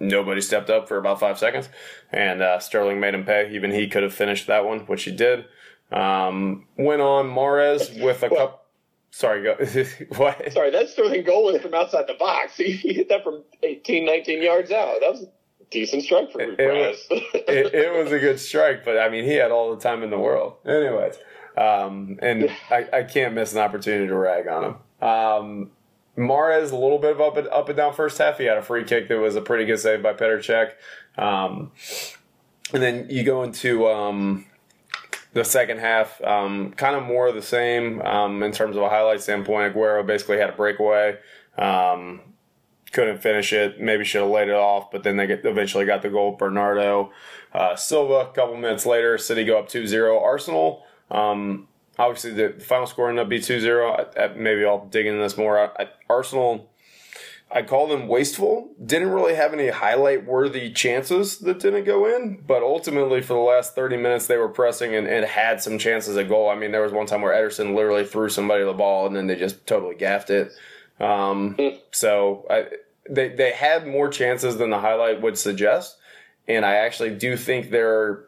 nobody 0.00 0.40
stepped 0.40 0.70
up 0.70 0.88
for 0.88 0.96
about 0.96 1.20
five 1.20 1.38
seconds, 1.38 1.68
and 2.12 2.42
uh, 2.42 2.58
Sterling 2.58 3.00
made 3.00 3.14
him 3.14 3.24
pay. 3.24 3.50
Even 3.52 3.70
he 3.70 3.88
could 3.88 4.02
have 4.02 4.14
finished 4.14 4.46
that 4.46 4.64
one, 4.64 4.80
which 4.80 5.04
he 5.04 5.12
did. 5.12 5.44
Um, 5.92 6.66
went 6.76 7.02
on 7.02 7.26
Mahrez 7.26 8.02
with 8.02 8.22
a 8.22 8.28
cup. 8.28 8.66
Sorry, 9.10 9.42
go. 9.42 9.54
what? 10.16 10.52
Sorry, 10.52 10.70
that 10.70 10.88
Sterling 10.90 11.24
goal 11.24 11.44
was 11.44 11.62
from 11.62 11.74
outside 11.74 12.06
the 12.06 12.14
box. 12.14 12.56
He, 12.56 12.72
he 12.72 12.92
hit 12.92 13.08
that 13.08 13.24
from 13.24 13.44
18, 13.62 14.04
19 14.04 14.42
yards 14.42 14.70
out. 14.70 15.00
That 15.00 15.12
was 15.12 15.22
a 15.22 15.28
decent 15.70 16.02
strike 16.02 16.32
for 16.32 16.40
It, 16.40 16.58
it, 16.58 16.68
was, 16.68 17.06
it, 17.10 17.74
it 17.74 18.02
was 18.04 18.12
a 18.12 18.18
good 18.18 18.38
strike, 18.40 18.84
but 18.84 18.98
I 18.98 19.08
mean, 19.08 19.24
he 19.24 19.34
had 19.34 19.50
all 19.50 19.74
the 19.74 19.80
time 19.80 20.02
in 20.02 20.10
the 20.10 20.18
world. 20.18 20.54
Anyways, 20.66 21.14
um, 21.56 22.18
and 22.20 22.50
I, 22.70 22.88
I 22.92 23.02
can't 23.04 23.34
miss 23.34 23.52
an 23.52 23.60
opportunity 23.60 24.06
to 24.06 24.14
rag 24.14 24.48
on 24.48 24.64
him. 24.64 25.08
Um, 25.08 25.70
Mahrez, 26.16 26.72
a 26.72 26.76
little 26.76 26.98
bit 26.98 27.12
of 27.12 27.20
up 27.20 27.36
and, 27.36 27.48
up 27.48 27.68
and 27.68 27.76
down 27.76 27.92
first 27.92 28.18
half. 28.18 28.38
He 28.38 28.44
had 28.44 28.56
a 28.56 28.62
free 28.62 28.84
kick 28.84 29.08
that 29.08 29.18
was 29.18 29.36
a 29.36 29.40
pretty 29.40 29.64
good 29.64 29.78
save 29.78 30.02
by 30.02 30.14
Petr 30.14 30.38
Cech. 30.38 30.72
Um, 31.22 31.72
and 32.72 32.82
then 32.82 33.06
you 33.10 33.22
go 33.22 33.42
into 33.42 33.86
um, 33.86 34.46
the 35.34 35.44
second 35.44 35.78
half, 35.78 36.22
um, 36.22 36.72
kind 36.72 36.96
of 36.96 37.04
more 37.04 37.28
of 37.28 37.34
the 37.34 37.42
same 37.42 38.00
um, 38.02 38.42
in 38.42 38.52
terms 38.52 38.76
of 38.76 38.82
a 38.82 38.88
highlight 38.88 39.20
standpoint. 39.20 39.74
Aguero 39.74 40.06
basically 40.06 40.38
had 40.38 40.50
a 40.50 40.54
breakaway. 40.54 41.18
Um, 41.58 42.20
couldn't 42.92 43.18
finish 43.18 43.52
it. 43.52 43.80
Maybe 43.80 44.04
should 44.04 44.22
have 44.22 44.30
laid 44.30 44.48
it 44.48 44.54
off, 44.54 44.90
but 44.90 45.02
then 45.02 45.16
they 45.16 45.26
get, 45.26 45.44
eventually 45.44 45.84
got 45.84 46.02
the 46.02 46.08
goal. 46.08 46.36
Bernardo 46.36 47.12
uh, 47.52 47.76
Silva. 47.76 48.30
A 48.30 48.32
couple 48.32 48.56
minutes 48.56 48.86
later, 48.86 49.18
City 49.18 49.44
go 49.44 49.58
up 49.58 49.68
2-0. 49.68 50.20
Arsenal. 50.20 50.84
Um, 51.10 51.68
obviously, 51.98 52.32
the, 52.32 52.60
final 52.60 52.86
score 52.86 53.08
ended 53.08 53.24
up 53.24 53.28
be 53.28 53.38
2-0. 53.38 54.36
maybe 54.36 54.64
I'll 54.64 54.86
dig 54.86 55.06
into 55.06 55.20
this 55.20 55.36
more. 55.36 55.58
I, 55.58 55.88
Arsenal. 56.08 56.70
I 57.48 57.62
call 57.62 57.86
them 57.86 58.08
wasteful. 58.08 58.74
Didn't 58.84 59.10
really 59.10 59.36
have 59.36 59.52
any 59.52 59.68
highlight 59.68 60.26
worthy 60.26 60.72
chances 60.72 61.38
that 61.38 61.60
didn't 61.60 61.84
go 61.84 62.04
in, 62.04 62.42
but 62.44 62.64
ultimately 62.64 63.22
for 63.22 63.34
the 63.34 63.38
last 63.38 63.76
30 63.76 63.98
minutes 63.98 64.26
they 64.26 64.36
were 64.36 64.48
pressing 64.48 64.96
and, 64.96 65.06
and, 65.06 65.24
had 65.24 65.62
some 65.62 65.78
chances 65.78 66.16
at 66.16 66.28
goal. 66.28 66.50
I 66.50 66.56
mean, 66.56 66.72
there 66.72 66.82
was 66.82 66.90
one 66.90 67.06
time 67.06 67.22
where 67.22 67.32
Ederson 67.32 67.76
literally 67.76 68.04
threw 68.04 68.28
somebody 68.28 68.64
the 68.64 68.72
ball 68.72 69.06
and 69.06 69.14
then 69.14 69.28
they 69.28 69.36
just 69.36 69.64
totally 69.64 69.94
gaffed 69.94 70.30
it. 70.30 70.52
Um, 70.98 71.56
so 71.92 72.46
I, 72.50 72.66
they 73.08 73.28
they 73.28 73.52
had 73.52 73.86
more 73.86 74.08
chances 74.08 74.56
than 74.56 74.70
the 74.70 74.78
highlight 74.78 75.20
would 75.22 75.38
suggest, 75.38 75.96
and 76.48 76.64
I 76.64 76.76
actually 76.76 77.10
do 77.10 77.36
think 77.36 77.70
they're, 77.70 78.24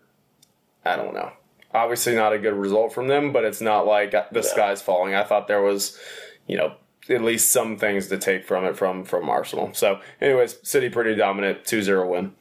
I 0.85 0.97
don't 0.97 1.15
know, 1.15 1.33
obviously 1.79 2.15
not 2.15 2.33
a 2.33 2.39
good 2.39 2.55
result 2.55 2.93
from 2.93 3.09
them, 3.09 3.33
but 3.33 3.45
it's 3.45 3.61
not 3.61 3.87
like 3.87 4.15
the 4.33 4.43
sky's 4.43 4.83
falling. 4.83 5.15
I 5.15 5.25
thought 5.25 5.49
there 5.49 5.63
was, 5.63 5.99
you 6.47 6.57
know, 6.57 6.75
at 7.09 7.23
least 7.23 7.51
some 7.51 7.77
things 7.77 8.09
to 8.09 8.19
take 8.19 8.47
from 8.47 8.65
it 8.65 8.77
from 8.77 9.05
from 9.05 9.29
Arsenal. 9.31 9.71
So, 9.73 10.01
anyways, 10.21 10.59
City 10.63 10.91
pretty 10.91 11.15
dominant, 11.15 11.65
2-0 11.65 12.11
win. 12.11 12.33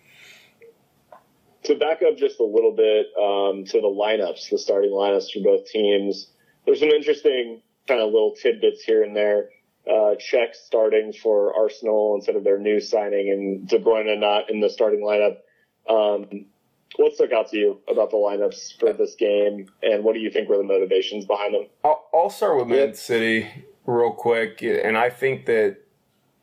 To 1.63 1.75
back 1.75 2.01
up 2.01 2.17
just 2.17 2.39
a 2.39 2.45
little 2.45 2.75
bit 2.75 3.07
um, 3.17 3.65
to 3.65 3.81
the 3.81 3.88
lineups, 3.88 4.49
the 4.49 4.57
starting 4.57 4.91
lineups 4.91 5.31
for 5.31 5.43
both 5.43 5.65
teams, 5.67 6.27
there's 6.65 6.79
some 6.79 6.89
interesting 6.89 7.61
kind 7.88 8.01
of 8.01 8.11
little 8.11 8.35
tidbits 8.35 8.83
here 8.83 9.03
and 9.03 9.15
there 9.15 9.49
uh, 9.88 10.15
Cech 10.19 10.53
starting 10.53 11.13
for 11.13 11.55
Arsenal 11.55 12.15
instead 12.15 12.35
of 12.35 12.43
their 12.43 12.59
new 12.59 12.79
signing 12.79 13.29
and 13.29 13.67
De 13.67 13.79
Bruyne 13.79 14.19
not 14.19 14.49
in 14.49 14.59
the 14.59 14.69
starting 14.69 15.01
lineup. 15.01 15.38
Um, 15.89 16.45
what 16.95 17.13
stuck 17.13 17.31
out 17.31 17.49
to 17.49 17.57
you 17.57 17.79
about 17.89 18.09
the 18.11 18.17
lineups 18.17 18.79
for 18.79 18.93
this 18.93 19.15
game, 19.15 19.69
and 19.83 20.03
what 20.03 20.13
do 20.13 20.19
you 20.19 20.31
think 20.31 20.49
were 20.49 20.57
the 20.57 20.63
motivations 20.63 21.25
behind 21.25 21.53
them? 21.53 21.67
I'll, 21.83 22.07
I'll 22.13 22.29
start 22.29 22.57
with 22.57 22.67
Man 22.67 22.93
City 22.95 23.47
real 23.85 24.11
quick, 24.11 24.61
and 24.63 24.97
I 24.97 25.09
think 25.09 25.45
that 25.45 25.77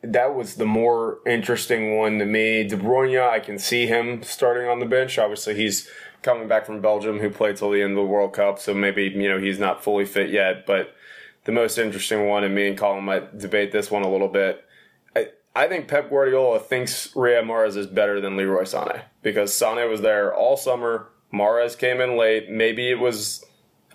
that 0.01 0.35
was 0.35 0.55
the 0.55 0.65
more 0.65 1.19
interesting 1.25 1.97
one 1.97 2.19
to 2.19 2.25
me. 2.25 2.63
De 2.63 2.77
Bruyne, 2.77 3.27
I 3.27 3.39
can 3.39 3.57
see 3.57 3.87
him 3.87 4.23
starting 4.23 4.67
on 4.67 4.79
the 4.79 4.85
bench. 4.85 5.17
Obviously, 5.17 5.55
he's 5.55 5.89
coming 6.21 6.47
back 6.47 6.65
from 6.65 6.81
Belgium, 6.81 7.19
who 7.19 7.29
played 7.29 7.57
till 7.57 7.71
the 7.71 7.81
end 7.81 7.91
of 7.91 7.97
the 7.97 8.11
World 8.11 8.33
Cup, 8.33 8.59
so 8.59 8.73
maybe 8.73 9.03
you 9.03 9.29
know 9.29 9.39
he's 9.39 9.59
not 9.59 9.83
fully 9.83 10.05
fit 10.05 10.29
yet, 10.29 10.65
but 10.65 10.95
the 11.45 11.51
most 11.51 11.77
interesting 11.77 12.27
one, 12.27 12.43
and 12.43 12.55
me 12.55 12.67
and 12.67 12.77
Colin 12.77 13.03
might 13.03 13.37
debate 13.37 13.71
this 13.71 13.91
one 13.91 14.03
a 14.03 14.11
little 14.11 14.27
bit. 14.27 14.64
I, 15.55 15.67
think 15.67 15.87
Pep 15.87 16.09
Guardiola 16.09 16.59
thinks 16.59 17.07
Riyad 17.09 17.45
Mahrez 17.45 17.77
is 17.77 17.87
better 17.87 18.19
than 18.19 18.37
Leroy 18.37 18.63
Sané 18.63 19.03
because 19.21 19.51
Sané 19.51 19.89
was 19.89 20.01
there 20.01 20.33
all 20.33 20.57
summer. 20.57 21.07
Mahrez 21.33 21.77
came 21.77 22.01
in 22.01 22.17
late. 22.17 22.49
Maybe 22.49 22.89
it 22.89 22.99
was 22.99 23.43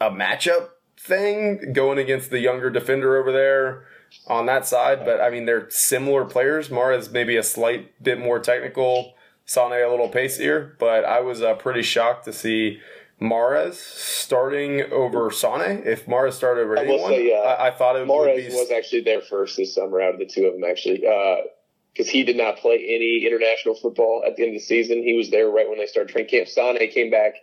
a 0.01 0.11
matchup 0.11 0.71
thing 0.99 1.73
going 1.73 1.99
against 1.99 2.31
the 2.31 2.41
younger 2.41 2.71
defender 2.71 3.17
over 3.17 3.33
there 3.33 3.85
on 4.27 4.47
that 4.47 4.67
side, 4.67 5.05
but 5.05 5.21
I 5.21 5.31
mean 5.31 5.47
they're 5.47 5.71
similar 5.71 6.25
players. 6.25 6.69
Mahrez 6.69 7.11
maybe 7.11 7.37
a 7.37 7.43
slight 7.43 8.03
bit 8.03 8.19
more 8.19 8.39
technical, 8.39 9.15
Sané 9.47 9.87
a 9.87 9.91
little 9.91 10.09
pacier, 10.09 10.77
but 10.79 11.05
I 11.05 11.21
was 11.21 11.43
uh, 11.43 11.55
pretty 11.55 11.83
shocked 11.83 12.25
to 12.25 12.33
see 12.33 12.81
Mahrez 13.21 13.75
starting 13.75 14.83
over 14.93 15.31
Sane. 15.31 15.83
If 15.85 16.07
Mahrez 16.07 16.33
started 16.33 16.63
over 16.63 16.77
anyone, 16.77 17.11
say, 17.11 17.33
uh, 17.33 17.37
I, 17.37 17.69
I, 17.69 17.71
thought 17.71 17.97
it 17.97 18.07
would 18.07 18.37
be... 18.37 18.49
was 18.49 18.71
actually 18.71 19.03
there 19.03 19.21
first 19.21 19.57
this 19.57 19.75
summer 19.75 20.01
out 20.01 20.15
of 20.15 20.19
the 20.19 20.27
two 20.27 20.47
of 20.47 20.55
them, 20.55 20.65
actually, 20.65 20.99
because 20.99 22.09
uh, 22.09 22.11
he 22.11 22.25
did 22.25 22.37
not 22.37 22.57
play 22.57 22.77
any 22.77 23.27
international 23.27 23.75
football 23.75 24.23
at 24.27 24.37
the 24.37 24.43
end 24.45 24.57
of 24.57 24.61
the 24.61 24.65
season. 24.65 25.03
He 25.03 25.17
was 25.17 25.31
there 25.31 25.51
right 25.51 25.69
when 25.69 25.79
they 25.79 25.87
started 25.87 26.13
training 26.13 26.31
camp. 26.31 26.49
Sane 26.49 26.91
came 26.91 27.11
back 27.11 27.35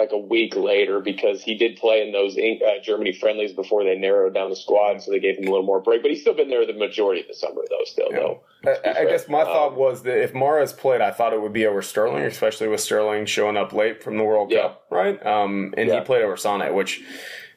like 0.00 0.12
a 0.12 0.18
week 0.18 0.56
later 0.56 1.00
because 1.00 1.42
he 1.42 1.54
did 1.54 1.76
play 1.76 2.02
in 2.02 2.12
those 2.12 2.36
uh, 2.36 2.82
Germany 2.82 3.12
friendlies 3.12 3.52
before 3.52 3.84
they 3.84 3.96
narrowed 3.96 4.34
down 4.34 4.50
the 4.50 4.56
squad, 4.56 5.02
so 5.02 5.10
they 5.10 5.20
gave 5.20 5.36
him 5.38 5.46
a 5.46 5.50
little 5.50 5.66
more 5.66 5.80
break. 5.80 6.02
But 6.02 6.10
he's 6.10 6.22
still 6.22 6.34
been 6.34 6.48
there 6.48 6.66
the 6.66 6.72
majority 6.72 7.20
of 7.20 7.28
the 7.28 7.34
summer, 7.34 7.62
though. 7.68 7.84
Still, 7.84 8.08
yeah. 8.10 8.18
though. 8.18 8.40
I, 8.64 9.00
I 9.00 9.04
guess 9.04 9.28
my 9.28 9.42
um, 9.42 9.46
thought 9.46 9.76
was 9.76 10.02
that 10.02 10.22
if 10.22 10.32
Mahrez 10.32 10.76
played, 10.76 11.00
I 11.00 11.10
thought 11.10 11.32
it 11.32 11.40
would 11.40 11.52
be 11.52 11.66
over 11.66 11.82
Sterling, 11.82 12.24
especially 12.24 12.68
with 12.68 12.80
Sterling 12.80 13.26
showing 13.26 13.56
up 13.56 13.72
late 13.72 14.02
from 14.02 14.16
the 14.16 14.24
World 14.24 14.50
yeah. 14.50 14.62
Cup, 14.62 14.86
right? 14.90 15.24
Um, 15.24 15.74
and 15.76 15.88
yeah. 15.88 16.00
he 16.00 16.04
played 16.04 16.22
over 16.22 16.36
Sane, 16.36 16.74
which 16.74 17.02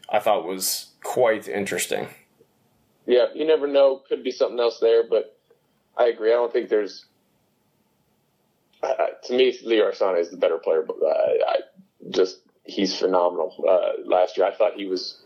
I 0.09 0.19
thought 0.19 0.45
was 0.45 0.91
quite 1.01 1.47
interesting. 1.47 2.07
Yeah, 3.05 3.27
you 3.33 3.45
never 3.45 3.67
know. 3.67 4.01
Could 4.07 4.23
be 4.23 4.31
something 4.31 4.59
else 4.59 4.79
there, 4.79 5.03
but 5.09 5.37
I 5.97 6.07
agree. 6.07 6.31
I 6.31 6.35
don't 6.35 6.51
think 6.51 6.69
there's. 6.69 7.05
Uh, 8.81 8.93
to 9.23 9.33
me, 9.33 9.57
Leo 9.63 9.91
Sané 9.91 10.19
is 10.19 10.29
the 10.29 10.37
better 10.37 10.57
player, 10.57 10.83
but 10.85 10.97
uh, 11.01 11.07
I 11.07 11.59
just 12.09 12.39
he's 12.63 12.97
phenomenal. 12.97 13.53
Uh, 13.67 14.01
last 14.05 14.37
year, 14.37 14.45
I 14.45 14.55
thought 14.55 14.73
he 14.75 14.85
was 14.85 15.21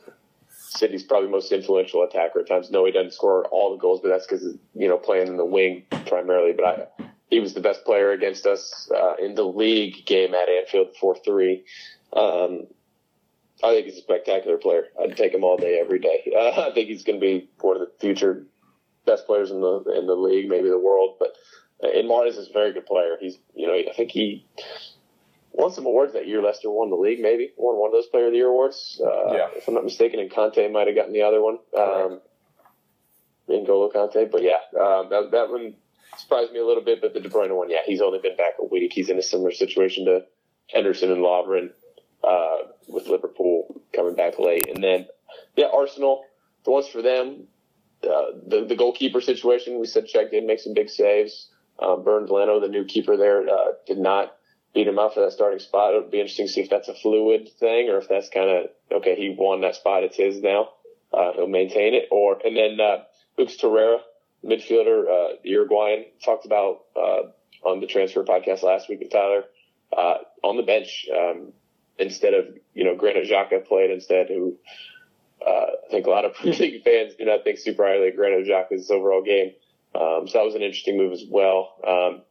City's 0.78 1.04
probably 1.04 1.30
most 1.30 1.52
influential 1.52 2.04
attacker 2.04 2.40
at 2.42 2.48
times. 2.48 2.70
No, 2.72 2.86
he 2.86 2.92
doesn't 2.92 3.14
score 3.14 3.46
all 3.46 3.72
the 3.72 3.78
goals, 3.78 4.02
but 4.02 4.10
that's 4.10 4.28
because 4.28 4.44
you 4.74 4.88
know 4.88 4.98
playing 4.98 5.28
in 5.28 5.38
the 5.38 5.46
wing 5.46 5.84
primarily. 6.06 6.54
But 6.54 6.66
I, 6.66 7.04
he 7.30 7.40
was 7.40 7.54
the 7.54 7.62
best 7.62 7.86
player 7.86 8.12
against 8.12 8.46
us 8.46 8.90
uh, 8.96 9.16
in 9.16 9.36
the 9.36 9.44
league 9.44 10.06
game 10.06 10.34
at 10.34 10.50
Anfield, 10.50 10.96
four 11.00 11.16
three. 11.24 11.64
Um, 12.14 12.68
I 13.64 13.74
think 13.74 13.86
he's 13.86 13.98
a 13.98 14.02
spectacular 14.02 14.58
player. 14.58 14.88
I'd 15.02 15.18
take 15.18 15.34
him 15.34 15.44
all 15.44 15.58
day, 15.58 15.80
every 15.80 16.00
day. 16.00 16.32
Uh, 16.38 16.70
I 16.70 16.74
think 16.74 16.90
he's 16.90 17.04
going 17.04 17.20
to 17.20 17.26
be 17.26 17.50
one 17.62 17.76
of 17.76 17.82
the 17.82 17.92
future 18.00 18.46
best 19.06 19.26
players 19.26 19.50
in 19.50 19.62
the 19.62 19.84
in 19.98 20.06
the 20.06 20.16
league, 20.16 20.50
maybe 20.50 20.70
the 20.70 20.78
world. 20.78 21.16
But 21.18 21.34
uh, 21.84 21.90
in 21.90 22.08
Mahrez 22.08 22.38
is 22.38 22.50
a 22.50 22.54
very 22.54 22.74
good 22.74 22.86
player. 22.86 23.18
He's 23.20 23.38
you 23.56 23.66
know 23.66 23.74
I 23.74 23.94
think 23.96 24.12
he 24.12 24.46
won 25.58 25.72
some 25.72 25.86
awards 25.86 26.14
that 26.14 26.28
year. 26.28 26.42
Leicester 26.42 26.70
won 26.70 26.90
the 26.90 26.96
league, 26.96 27.20
maybe 27.20 27.52
won 27.58 27.76
one 27.78 27.90
of 27.90 27.94
those 27.94 28.08
Player 28.08 28.28
of 28.28 28.32
the 28.32 28.38
Year 28.38 28.48
awards. 28.48 29.02
Uh, 29.04 29.34
yeah. 29.34 29.48
If 29.56 29.68
I'm 29.68 29.74
not 29.74 29.84
mistaken, 29.84 30.20
and 30.20 30.30
Kanté 30.30 30.72
might 30.72 30.88
have 30.88 30.96
gotten 30.96 31.14
the 31.14 31.24
other 31.24 31.42
one. 31.42 31.58
Um, 31.78 32.22
N'Golo 33.50 33.92
Kanté, 33.92 34.30
but 34.30 34.44
yeah, 34.44 34.60
um, 34.80 35.10
that 35.10 35.30
that 35.32 35.50
one 35.50 35.74
surprised 36.18 36.52
me 36.52 36.60
a 36.60 36.66
little 36.66 36.84
bit. 36.84 37.02
But 37.02 37.14
the 37.14 37.20
De 37.20 37.30
Bruyne 37.30 37.56
one, 37.56 37.70
yeah, 37.70 37.80
he's 37.86 38.02
only 38.02 38.20
been 38.20 38.36
back 38.36 38.54
a 38.60 38.66
week. 38.66 38.92
He's 38.94 39.10
in 39.10 39.18
a 39.18 39.22
similar 39.22 39.52
situation 39.52 40.06
to 40.06 40.26
Henderson 40.68 41.12
and 41.12 41.22
Lovren 41.24 41.72
uh, 42.24 42.58
with 42.88 43.08
Liverpool 43.08 43.82
coming 43.94 44.16
back 44.16 44.38
late, 44.38 44.70
and 44.70 44.84
then 44.84 45.08
yeah, 45.56 45.68
Arsenal. 45.74 46.24
The 46.66 46.72
ones 46.72 46.88
for 46.88 47.02
them, 47.02 47.48
uh, 48.04 48.36
the 48.46 48.66
the 48.68 48.76
goalkeeper 48.76 49.22
situation. 49.22 49.80
We 49.80 49.88
said 49.88 50.08
Cech 50.14 50.32
did 50.32 50.46
make 50.46 50.60
some 50.60 50.74
big 50.74 50.90
saves. 50.90 51.50
Uh, 51.80 51.96
Bernd 51.96 52.30
Leno, 52.30 52.60
the 52.60 52.68
new 52.68 52.84
keeper 52.84 53.16
there, 53.16 53.48
uh, 53.48 53.72
did 53.86 54.00
not 54.00 54.37
beat 54.78 54.88
him 54.88 55.00
out 55.00 55.16
for 55.16 55.22
that 55.22 55.32
starting 55.32 55.58
spot. 55.58 55.96
It'll 55.96 56.08
be 56.08 56.20
interesting 56.20 56.46
to 56.46 56.54
see 56.54 56.62
if 56.62 56.70
that's 56.70 56.88
a 56.88 56.94
fluid 56.94 57.50
thing 57.60 57.90
or 57.90 57.98
if 57.98 58.08
that's 58.08 58.30
kind 58.30 58.48
of 58.48 58.98
okay. 59.00 59.16
He 59.16 59.36
won 59.36 59.62
that 59.62 59.76
spot; 59.76 60.04
it's 60.04 60.16
his 60.16 60.40
now. 60.40 60.70
Uh, 61.12 61.34
he'll 61.34 61.48
maintain 61.48 61.96
it. 61.96 62.08
Or 62.12 62.40
and 62.46 62.56
then 62.56 62.80
uh, 62.80 63.04
Torreira, 63.40 64.02
midfielder, 64.46 65.06
uh, 65.10 65.36
Uruguayan, 65.44 66.06
talked 66.24 66.46
about 66.46 66.82
uh, 66.96 67.68
on 67.68 67.80
the 67.82 67.88
transfer 67.88 68.24
podcast 68.24 68.62
last 68.62 68.88
week 68.88 69.00
with 69.00 69.12
Tyler 69.12 69.46
uh, 69.98 70.18
on 70.44 70.58
the 70.58 70.64
bench 70.64 71.08
um, 71.12 71.54
instead 71.98 72.36
of 72.36 72.46
you 72.76 72.84
know 72.84 72.96
Granit 72.96 73.28
Xhaka 73.28 73.66
played 73.66 73.90
instead. 73.90 74.28
Who 74.28 74.58
uh, 75.42 75.72
I 75.88 75.90
think 75.90 76.06
a 76.06 76.12
lot 76.12 76.24
of 76.26 76.34
Premier 76.36 76.82
fans 76.86 77.16
do 77.16 77.26
not 77.26 77.44
think 77.44 77.58
super 77.58 77.84
highly 77.84 78.10
of 78.10 78.16
Granit 78.16 78.48
Xhaka's 78.48 78.92
overall 78.92 79.24
game. 79.24 79.54
Um, 79.96 80.28
so 80.28 80.38
that 80.38 80.46
was 80.46 80.54
an 80.54 80.62
interesting 80.62 80.98
move 80.98 81.14
as 81.14 81.24
well. 81.28 81.74
Um, 81.84 82.22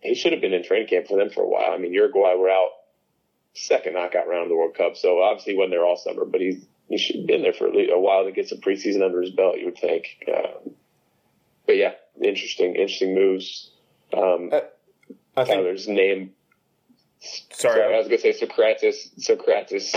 he 0.00 0.14
should 0.14 0.32
have 0.32 0.40
been 0.40 0.52
in 0.52 0.62
training 0.64 0.88
camp 0.88 1.06
for 1.06 1.18
them 1.18 1.30
for 1.30 1.42
a 1.42 1.48
while. 1.48 1.72
I 1.72 1.78
mean, 1.78 1.92
Uruguay 1.92 2.34
were 2.34 2.50
out 2.50 2.70
second 3.54 3.94
knockout 3.94 4.28
round 4.28 4.44
of 4.44 4.48
the 4.48 4.56
World 4.56 4.74
Cup, 4.74 4.96
so 4.96 5.20
obviously 5.22 5.52
he 5.54 5.58
wasn't 5.58 5.72
there 5.72 5.84
all 5.84 5.96
summer, 5.96 6.24
but 6.24 6.40
he's 6.40 6.64
he 6.88 6.98
should 6.98 7.16
have 7.16 7.26
been 7.26 7.42
there 7.42 7.52
for 7.52 7.68
a 7.68 8.00
while 8.00 8.24
to 8.24 8.32
get 8.32 8.48
some 8.48 8.58
preseason 8.58 9.04
under 9.04 9.20
his 9.20 9.30
belt. 9.30 9.58
You 9.58 9.66
would 9.66 9.78
think, 9.78 10.06
um, 10.28 10.74
but 11.66 11.76
yeah, 11.76 11.92
interesting, 12.22 12.74
interesting 12.74 13.14
moves. 13.14 13.70
Um, 14.12 14.50
Uh, 14.52 14.60
I 15.36 15.44
think. 15.44 15.62
Tyler's 15.62 15.86
name. 15.86 16.32
Sorry, 17.20 17.82
I 17.82 17.98
was 17.98 18.08
gonna 18.08 18.18
say 18.18 18.32
Socrates. 18.32 19.10
Socrates. 19.18 19.94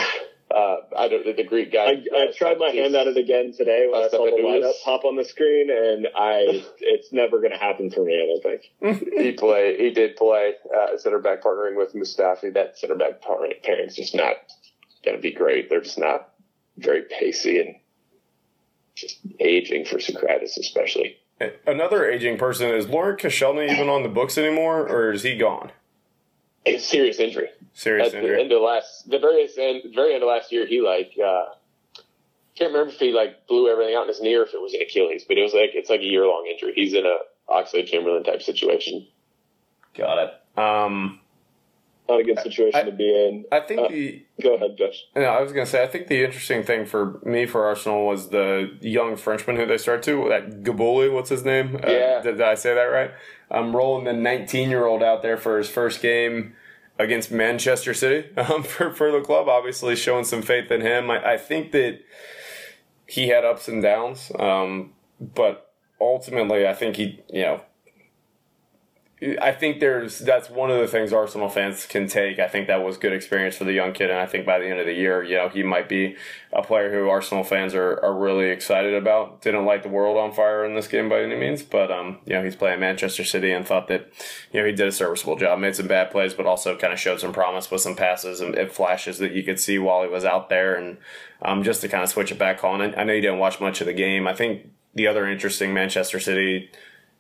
Uh, 0.54 0.78
I 0.96 1.08
don't 1.08 1.36
the 1.36 1.44
Greek 1.44 1.74
guy. 1.74 1.86
I, 1.86 2.04
I 2.16 2.32
tried 2.36 2.60
my 2.60 2.70
hand 2.70 2.96
at 2.96 3.08
it 3.08 3.18
again 3.18 3.54
today 3.58 3.88
when 3.92 4.04
I 4.04 4.10
saw 4.10 4.26
the 4.26 4.44
lineup 4.44 4.74
pop 4.84 5.04
on 5.04 5.16
the 5.16 5.26
screen, 5.26 5.72
and 5.72 6.08
I 6.16 6.64
it's 6.80 7.12
never 7.12 7.40
going 7.40 7.54
to 7.54 7.58
happen 7.58 7.90
for 7.90 8.04
me. 8.04 8.14
I 8.14 8.28
don't 8.28 9.02
think. 9.02 9.14
he 9.14 9.32
play. 9.32 9.78
He 9.78 9.92
did 9.92 10.16
play 10.16 10.54
uh, 10.76 10.98
center 10.98 11.20
back 11.20 11.42
partnering 11.42 11.76
with 11.76 11.94
Mustafi. 11.94 12.54
That 12.54 12.78
center 12.78 12.96
back 12.96 13.22
pairing 13.22 13.54
pairing's 13.64 13.96
just 13.96 14.14
not 14.14 14.36
going 15.04 15.18
to 15.18 15.22
be 15.22 15.32
great. 15.32 15.70
They're 15.70 15.82
just 15.82 15.98
not 15.98 16.30
very 16.78 17.04
pacey 17.04 17.60
and 17.60 17.76
just 18.96 19.20
aging 19.40 19.86
for 19.86 19.98
Sokratis, 19.98 20.58
especially. 20.58 21.18
Another 21.66 22.10
aging 22.10 22.38
person 22.38 22.70
is 22.70 22.88
Laurent 22.88 23.20
Koscielny 23.20 23.72
even 23.72 23.90
on 23.90 24.04
the 24.04 24.10
books 24.10 24.38
anymore, 24.38 24.88
or 24.88 25.12
is 25.12 25.24
he 25.24 25.36
gone? 25.36 25.72
A 26.66 26.78
serious 26.78 27.20
injury. 27.20 27.50
Serious 27.74 28.14
At 28.14 28.22
the 28.22 28.40
end 28.40 28.52
of 28.52 28.62
last, 28.62 29.10
the 29.10 29.18
very 29.20 29.48
end, 29.58 29.82
very 29.96 30.14
end 30.14 30.22
of 30.24 30.30
last 30.30 30.52
year, 30.52 30.68
he 30.68 30.80
like 30.82 31.12
uh, 31.24 31.46
can't 32.56 32.72
remember 32.72 32.94
if 32.94 33.00
he 33.00 33.12
like 33.12 33.48
blew 33.48 33.68
everything 33.70 33.96
out 33.96 34.04
in 34.04 34.10
his 34.10 34.22
knee 34.22 34.36
or 34.36 34.44
if 34.44 34.54
it 34.54 34.62
was 34.62 34.74
an 34.74 34.82
Achilles, 34.82 35.26
but 35.28 35.38
it 35.38 35.42
was 35.42 35.54
like 35.54 35.72
it's 35.74 35.90
like 35.90 36.02
a 36.02 36.06
year 36.06 36.26
long 36.28 36.48
injury. 36.52 36.74
He's 36.76 36.94
in 36.94 37.06
a 37.06 37.18
Oxlade 37.52 37.88
Chamberlain 37.88 38.24
type 38.24 38.42
situation. 38.44 39.08
Got 39.98 40.20
it. 40.20 40.60
Um, 40.60 41.20
Not 42.08 42.20
a 42.20 42.24
good 42.24 42.40
situation 42.40 42.80
I- 42.80 42.84
to 42.84 42.92
be 42.92 43.10
in. 43.10 43.46
I 43.52 43.60
think 43.62 43.80
Uh, 43.82 43.88
the 43.88 44.24
Go 44.42 44.54
ahead, 44.56 44.78
Josh. 44.78 45.04
Yeah, 45.16 45.36
I 45.36 45.42
was 45.42 45.52
gonna 45.52 45.66
say 45.66 45.82
I 45.82 45.88
think 45.88 46.08
the 46.08 46.24
interesting 46.24 46.62
thing 46.62 46.86
for 46.86 47.20
me 47.24 47.48
for 47.48 47.66
Arsenal 47.66 48.06
was 48.06 48.30
the 48.30 48.78
young 48.82 49.16
Frenchman 49.16 49.56
who 49.56 49.66
they 49.66 49.78
started 49.78 50.04
to 50.04 50.30
that 50.30 50.62
Gabuli, 50.64 51.12
what's 51.12 51.30
his 51.30 51.44
name? 51.44 51.78
Uh, 51.84 51.90
Yeah. 51.90 52.22
did, 52.22 52.38
did 52.38 52.42
I 52.42 52.54
say 52.54 52.76
that 52.76 52.84
right? 52.84 53.12
I'm 53.50 53.76
rolling 53.76 54.04
the 54.06 54.14
19 54.14 54.70
year 54.70 54.86
old 54.86 55.02
out 55.02 55.24
there 55.24 55.38
for 55.38 55.58
his 55.58 55.70
first 55.70 56.02
game 56.02 56.56
against 57.00 57.32
Manchester 57.32 57.94
City 57.94 58.30
um, 58.38 58.64
for 58.64 58.94
for 58.94 59.12
the 59.12 59.22
club. 59.22 59.48
Obviously, 59.48 59.96
showing 59.96 60.26
some 60.26 60.42
faith 60.42 60.72
in 60.72 60.82
him. 60.82 61.10
I, 61.10 61.34
I 61.34 61.38
think 61.38 61.72
that 61.72 62.00
he 63.08 63.28
had 63.28 63.46
ups 63.46 63.68
and 63.68 63.82
downs, 63.82 64.32
um, 64.40 64.94
but 65.20 65.74
ultimately, 66.00 66.68
I 66.68 66.74
think 66.74 66.96
he, 66.98 67.22
you 67.30 67.42
know. 67.42 67.62
I 69.42 69.52
think 69.52 69.80
there's 69.80 70.20
that's 70.20 70.50
one 70.50 70.72
of 70.72 70.80
the 70.80 70.88
things 70.88 71.14
Arsenal 71.14 71.48
fans 71.48 71.86
can 71.86 72.08
take. 72.08 72.40
I 72.40 72.48
think 72.48 72.68
that 72.68 72.84
was 72.84 72.98
good 72.98 73.14
experience 73.14 73.56
for 73.56 73.64
the 73.64 73.72
young 73.72 73.94
kid, 73.94 74.10
and 74.10 74.20
I 74.20 74.26
think 74.26 74.46
by 74.46 74.60
the 74.60 74.68
end 74.68 74.80
of 74.80 74.86
the 74.86 74.94
year, 74.94 75.24
you 75.24 75.36
know, 75.36 75.50
he 75.50 75.64
might 75.64 75.88
be 75.88 76.16
a 76.52 76.62
player 76.62 76.92
who 76.92 77.08
Arsenal 77.08 77.44
fans 77.44 77.74
are, 77.74 78.04
are 78.04 78.14
really 78.14 78.50
excited 78.50 78.94
about. 78.94 79.42
Didn't 79.42 79.66
light 79.66 79.84
the 79.84 79.90
world 79.90 80.18
on 80.18 80.32
fire 80.32 80.66
in 80.66 80.76
this 80.76 80.88
game 80.88 81.10
by 81.10 81.22
any 81.22 81.36
means, 81.36 81.62
but 81.62 81.92
um, 81.92 82.18
you 82.26 82.34
know, 82.34 82.44
he's 82.44 82.56
playing 82.56 82.80
Manchester 82.80 83.24
City 83.24 83.52
and 83.52 83.66
thought 83.68 83.88
that 83.88 84.12
you 84.52 84.60
know 84.60 84.66
he 84.66 84.74
did 84.74 84.88
a 84.88 84.92
serviceable 84.92 85.36
job, 85.36 85.60
made 85.60 85.76
some 85.76 85.88
bad 85.88 86.12
plays, 86.12 86.34
but 86.34 86.46
also 86.46 86.76
kind 86.76 86.92
of 86.92 87.00
showed 87.00 87.20
some 87.20 87.34
promise 87.34 87.70
with 87.72 87.82
some 87.82 87.96
passes 87.96 88.42
and, 88.42 88.72
flashes 88.72 89.20
that 89.20 89.34
you 89.34 89.44
could 89.44 89.60
see 89.60 89.78
while 89.78 90.04
he 90.04 90.10
was 90.10 90.26
out 90.26 90.50
there, 90.50 90.76
and 90.76 90.98
um, 91.42 91.64
just 91.64 91.82
to 91.82 91.88
kind 91.88 92.04
of 92.04 92.10
switch 92.10 92.32
it 92.32 92.40
back 92.40 92.64
on. 92.64 92.82
I 92.82 93.04
know 93.04 93.14
you 93.14 93.22
didn't 93.22 93.40
watch 93.40 93.62
much 93.62 93.82
of 93.82 93.88
the 93.88 93.94
game. 93.94 94.28
I 94.28 94.34
think 94.34 94.70
the 94.96 95.08
other 95.08 95.28
interesting 95.28 95.74
Manchester 95.74 96.20
City 96.20 96.70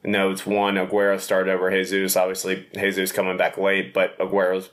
notes 0.03 0.45
one 0.45 0.75
Aguero 0.75 1.19
started 1.19 1.51
over 1.51 1.69
Jesus. 1.71 2.15
Obviously, 2.15 2.67
Jesus 2.73 3.11
coming 3.11 3.37
back 3.37 3.57
late, 3.57 3.93
but 3.93 4.17
Aguero's 4.19 4.69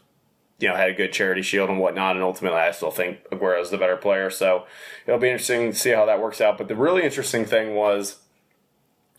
you 0.59 0.69
know 0.69 0.77
had 0.77 0.91
a 0.91 0.95
good 0.95 1.13
charity 1.13 1.43
shield 1.43 1.71
and 1.71 1.79
whatnot, 1.79 2.17
and 2.17 2.25
ultimately, 2.25 2.59
I 2.59 2.71
still 2.73 2.91
think 2.91 3.25
Aguero's 3.31 3.71
the 3.71 3.79
better 3.79 3.97
player. 3.97 4.31
So 4.31 4.67
it'll 5.07 5.21
be 5.21 5.31
interesting 5.31 5.73
to 5.73 5.79
see 5.79 5.91
how 5.91 6.07
that 6.07 6.21
works 6.21 6.41
out. 6.41 6.59
But 6.59 6.69
the 6.69 6.77
really 6.77 7.03
interesting 7.03 7.45
thing 7.45 7.75
was 7.75 8.19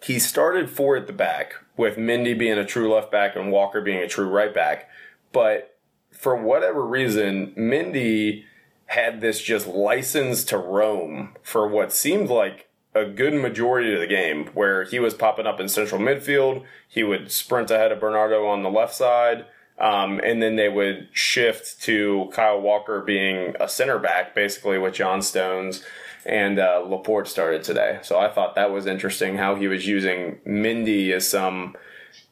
he 0.03 0.20
started 0.20 0.70
four 0.70 0.97
at 0.97 1.07
the 1.07 1.14
back 1.14 1.53
with 1.78 1.97
Mendy 1.97 2.38
being 2.38 2.57
a 2.57 2.66
true 2.66 2.93
left 2.93 3.12
back 3.12 3.36
and 3.36 3.51
Walker 3.51 3.82
being 3.82 4.01
a 4.01 4.07
true 4.07 4.28
right 4.28 4.53
back, 4.53 4.89
but 5.32 5.78
for 6.12 6.36
whatever 6.36 6.86
reason, 6.86 7.53
Mendy 7.57 8.43
had 8.88 9.22
this 9.22 9.41
just 9.41 9.66
license 9.66 10.43
to 10.43 10.57
roam 10.57 11.34
for 11.41 11.68
what 11.68 11.93
seemed 11.93 12.30
like 12.30 12.68
a 12.94 13.06
good 13.06 13.34
majority 13.34 13.94
of 13.94 14.00
the 14.00 14.08
game 14.08 14.48
where 14.54 14.84
he 14.84 15.00
was 15.00 15.14
popping 15.14 15.48
up 15.48 15.60
in 15.60 15.70
central 15.70 16.02
midfield. 16.02 16.64
He 16.88 17.04
would 17.04 17.32
sprint 17.32 17.72
ahead 17.72 17.92
of 17.92 18.00
Bernardo 18.00 18.46
on 18.48 18.64
the 18.64 18.70
left 18.70 18.94
side. 18.94 19.46
Um, 19.80 20.20
and 20.24 20.42
then 20.42 20.58
they 20.58 20.70
would 20.70 21.08
shift 21.12 21.82
to 21.84 22.30
Kyle 22.34 22.62
Walker 22.62 23.02
being 23.02 23.56
a 23.60 23.68
center 23.68 23.98
back, 23.98 24.36
basically 24.36 24.78
with 24.78 24.94
John 24.94 25.22
Stones 25.22 25.84
and 26.26 26.60
uh, 26.60 26.84
Laporte 26.86 27.28
started 27.28 27.64
today. 27.64 28.00
So 28.04 28.20
I 28.20 28.30
thought 28.30 28.56
that 28.56 28.72
was 28.72 28.86
interesting 28.86 29.38
how 29.38 29.56
he 29.56 29.68
was 29.68 29.88
using 29.88 30.39
Mendy 30.46 31.12
as 31.12 31.28
some 31.28 31.76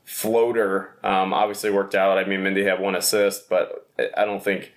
floater. 0.03 0.95
Um, 1.03 1.34
obviously 1.34 1.72
worked 1.72 1.95
out. 1.95 2.18
I 2.18 2.26
mean, 2.26 2.41
Mendy 2.41 2.66
had 2.66 2.80
one 2.80 2.95
assist, 2.95 3.49
but 3.49 3.88
I 4.16 4.26
don't 4.26 4.43
think 4.43 4.74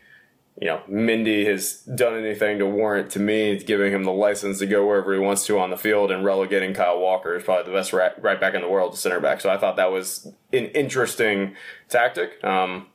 you 0.62 0.68
know, 0.68 0.80
Mendy 0.88 1.44
has 1.46 1.78
done 1.80 2.14
anything 2.14 2.60
to 2.60 2.66
warrant 2.66 3.10
to 3.10 3.18
me 3.18 3.58
giving 3.58 3.92
him 3.92 4.04
the 4.04 4.12
license 4.12 4.60
to 4.60 4.66
go 4.66 4.86
wherever 4.86 5.12
he 5.12 5.18
wants 5.18 5.44
to 5.46 5.58
on 5.58 5.70
the 5.70 5.76
field 5.76 6.12
and 6.12 6.24
relegating 6.24 6.72
Kyle 6.72 7.00
Walker 7.00 7.34
is 7.34 7.42
probably 7.42 7.64
the 7.64 7.76
best 7.76 7.92
right, 7.92 8.12
right 8.22 8.40
back 8.40 8.54
in 8.54 8.60
the 8.60 8.68
world 8.68 8.92
to 8.92 8.96
center 8.96 9.18
back. 9.18 9.40
So 9.40 9.50
I 9.50 9.58
thought 9.58 9.74
that 9.74 9.90
was 9.90 10.28
an 10.52 10.66
interesting 10.66 11.56
tactic. 11.88 12.42
Um, 12.44 12.86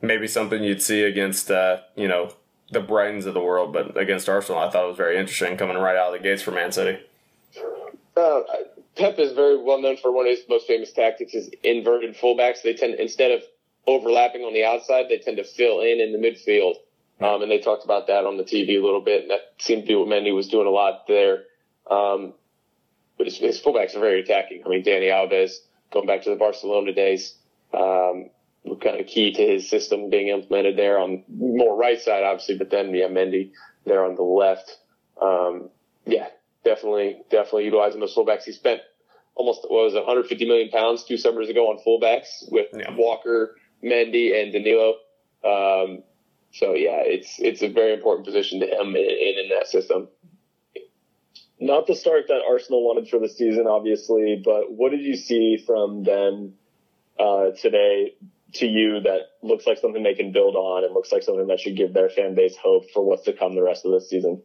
maybe 0.00 0.28
something 0.28 0.62
you'd 0.62 0.80
see 0.80 1.02
against, 1.02 1.50
uh, 1.50 1.78
you 1.96 2.06
know, 2.06 2.34
the 2.70 2.78
Brightons 2.80 3.26
of 3.26 3.34
the 3.34 3.40
world, 3.40 3.72
but 3.72 4.00
against 4.00 4.28
Arsenal, 4.28 4.60
I 4.60 4.70
thought 4.70 4.84
it 4.84 4.88
was 4.88 4.96
very 4.96 5.18
interesting 5.18 5.56
coming 5.56 5.76
right 5.76 5.96
out 5.96 6.14
of 6.14 6.22
the 6.22 6.22
gates 6.22 6.42
for 6.42 6.52
Man 6.52 6.70
City. 6.70 7.00
Uh, 8.16 8.42
Pep 8.94 9.18
is 9.18 9.32
very 9.32 9.60
well 9.60 9.82
known 9.82 9.96
for 9.96 10.12
one 10.12 10.26
of 10.26 10.30
his 10.30 10.48
most 10.48 10.68
famous 10.68 10.92
tactics 10.92 11.34
is 11.34 11.50
inverted 11.64 12.16
fullbacks. 12.16 12.62
They 12.62 12.74
tend 12.74 12.94
instead 12.94 13.32
of 13.32 13.42
overlapping 13.88 14.42
on 14.42 14.54
the 14.54 14.64
outside, 14.64 15.06
they 15.08 15.18
tend 15.18 15.38
to 15.38 15.44
fill 15.44 15.80
in 15.80 16.00
in 16.00 16.12
the 16.12 16.18
midfield. 16.18 16.76
Um, 17.20 17.42
and 17.42 17.50
they 17.50 17.58
talked 17.58 17.84
about 17.84 18.06
that 18.06 18.24
on 18.24 18.36
the 18.36 18.44
TV 18.44 18.78
a 18.80 18.84
little 18.84 19.00
bit, 19.00 19.22
and 19.22 19.30
that 19.30 19.52
seemed 19.58 19.82
to 19.82 19.88
be 19.88 19.94
what 19.96 20.08
Mendy 20.08 20.34
was 20.34 20.48
doing 20.48 20.66
a 20.66 20.70
lot 20.70 21.06
there. 21.08 21.44
Um, 21.90 22.34
but 23.16 23.26
his, 23.26 23.38
his 23.38 23.60
fullbacks 23.60 23.96
are 23.96 24.00
very 24.00 24.20
attacking. 24.20 24.62
I 24.64 24.68
mean, 24.68 24.84
Dani 24.84 25.10
Alves, 25.10 25.56
going 25.92 26.06
back 26.06 26.22
to 26.22 26.30
the 26.30 26.36
Barcelona 26.36 26.92
days, 26.92 27.34
um, 27.74 28.30
kind 28.80 29.00
of 29.00 29.06
key 29.06 29.32
to 29.32 29.42
his 29.44 29.68
system 29.68 30.10
being 30.10 30.28
implemented 30.28 30.76
there 30.76 30.98
on 31.00 31.24
more 31.28 31.76
right 31.76 32.00
side, 32.00 32.22
obviously, 32.22 32.56
but 32.56 32.70
then 32.70 32.94
yeah, 32.94 33.08
Mendy 33.08 33.50
there 33.84 34.04
on 34.04 34.14
the 34.14 34.22
left. 34.22 34.78
Um, 35.20 35.70
yeah, 36.06 36.28
definitely, 36.64 37.22
definitely 37.30 37.64
utilizing 37.64 37.98
those 38.00 38.14
fullbacks. 38.14 38.44
He 38.44 38.52
spent 38.52 38.80
almost 39.34 39.62
what 39.68 39.84
was 39.84 39.94
it, 39.94 39.98
150 39.98 40.46
million 40.46 40.68
pounds 40.70 41.04
two 41.04 41.16
summers 41.16 41.48
ago 41.48 41.68
on 41.70 41.78
fullbacks 41.84 42.50
with 42.52 42.66
Yeah. 42.72 42.94
Walker, 42.96 43.56
Mendy, 43.82 44.40
and 44.40 44.52
Danilo. 44.52 44.94
Um, 45.44 46.02
so 46.52 46.74
yeah, 46.74 47.02
it's 47.04 47.36
it's 47.38 47.62
a 47.62 47.68
very 47.68 47.94
important 47.94 48.26
position 48.26 48.60
to 48.60 48.66
him 48.66 48.88
in, 48.88 49.04
in, 49.04 49.34
in 49.44 49.48
that 49.50 49.66
system. 49.68 50.08
Not 51.60 51.86
the 51.86 51.96
start 51.96 52.28
that 52.28 52.42
Arsenal 52.48 52.84
wanted 52.84 53.08
for 53.08 53.18
the 53.18 53.28
season, 53.28 53.66
obviously, 53.66 54.40
but 54.44 54.72
what 54.72 54.90
did 54.92 55.00
you 55.00 55.16
see 55.16 55.62
from 55.66 56.04
them 56.04 56.54
uh, 57.18 57.50
today 57.60 58.14
to 58.54 58.66
you 58.66 59.00
that 59.00 59.22
looks 59.42 59.66
like 59.66 59.78
something 59.78 60.02
they 60.02 60.14
can 60.14 60.32
build 60.32 60.54
on 60.54 60.84
and 60.84 60.94
looks 60.94 61.10
like 61.10 61.22
something 61.22 61.48
that 61.48 61.60
should 61.60 61.76
give 61.76 61.92
their 61.92 62.08
fan 62.08 62.34
base 62.34 62.56
hope 62.56 62.84
for 62.94 63.04
what's 63.04 63.24
to 63.24 63.32
come 63.32 63.54
the 63.54 63.62
rest 63.62 63.84
of 63.84 63.90
the 63.92 64.00
season? 64.00 64.40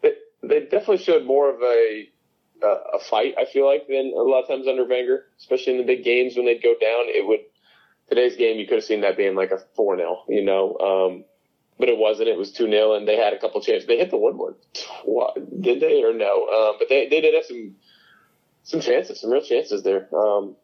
They, 0.00 0.12
they 0.42 0.60
definitely 0.60 0.98
showed 0.98 1.24
more 1.24 1.54
of 1.54 1.60
a 1.62 2.08
uh, 2.62 2.80
a 2.94 2.98
fight. 2.98 3.34
I 3.38 3.44
feel 3.44 3.66
like 3.66 3.86
than 3.86 4.12
a 4.16 4.22
lot 4.22 4.42
of 4.42 4.48
times 4.48 4.66
under 4.66 4.84
Wenger, 4.84 5.26
especially 5.38 5.74
in 5.74 5.78
the 5.78 5.84
big 5.84 6.02
games 6.02 6.34
when 6.34 6.46
they'd 6.46 6.62
go 6.62 6.74
down. 6.80 7.06
It 7.06 7.26
would 7.26 7.40
today's 8.08 8.36
game 8.36 8.58
you 8.58 8.66
could 8.66 8.76
have 8.78 8.84
seen 8.84 9.02
that 9.02 9.16
being 9.16 9.34
like 9.34 9.50
a 9.50 9.58
four 9.74 9.96
0 9.96 10.24
you 10.28 10.44
know. 10.44 10.76
Um, 10.78 11.24
but 11.78 11.88
it 11.88 11.96
wasn't. 11.96 12.28
It 12.28 12.36
was 12.36 12.52
two 12.52 12.68
0 12.68 12.94
and 12.94 13.06
they 13.06 13.16
had 13.16 13.32
a 13.32 13.38
couple 13.38 13.60
chances. 13.60 13.86
They 13.86 13.98
hit 13.98 14.10
the 14.10 14.16
woodwork. 14.16 14.58
What, 15.04 15.34
did 15.60 15.80
they 15.80 16.02
or 16.02 16.12
no? 16.12 16.48
Um, 16.48 16.76
but 16.78 16.88
they 16.88 17.08
they 17.08 17.20
did 17.20 17.34
have 17.34 17.44
some 17.44 17.76
some 18.64 18.80
chances, 18.80 19.20
some 19.20 19.30
real 19.30 19.42
chances 19.42 19.82
there. 19.82 20.08
Um, 20.14 20.56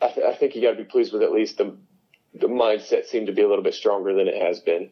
I, 0.00 0.08
th- 0.08 0.26
I 0.26 0.34
think 0.34 0.54
you 0.54 0.62
got 0.62 0.70
to 0.70 0.76
be 0.76 0.84
pleased 0.84 1.12
with 1.12 1.22
at 1.22 1.32
least 1.32 1.58
the 1.58 1.76
the 2.34 2.48
mindset 2.48 3.06
seemed 3.06 3.26
to 3.26 3.32
be 3.32 3.42
a 3.42 3.48
little 3.48 3.64
bit 3.64 3.74
stronger 3.74 4.14
than 4.14 4.28
it 4.28 4.40
has 4.40 4.60
been. 4.60 4.90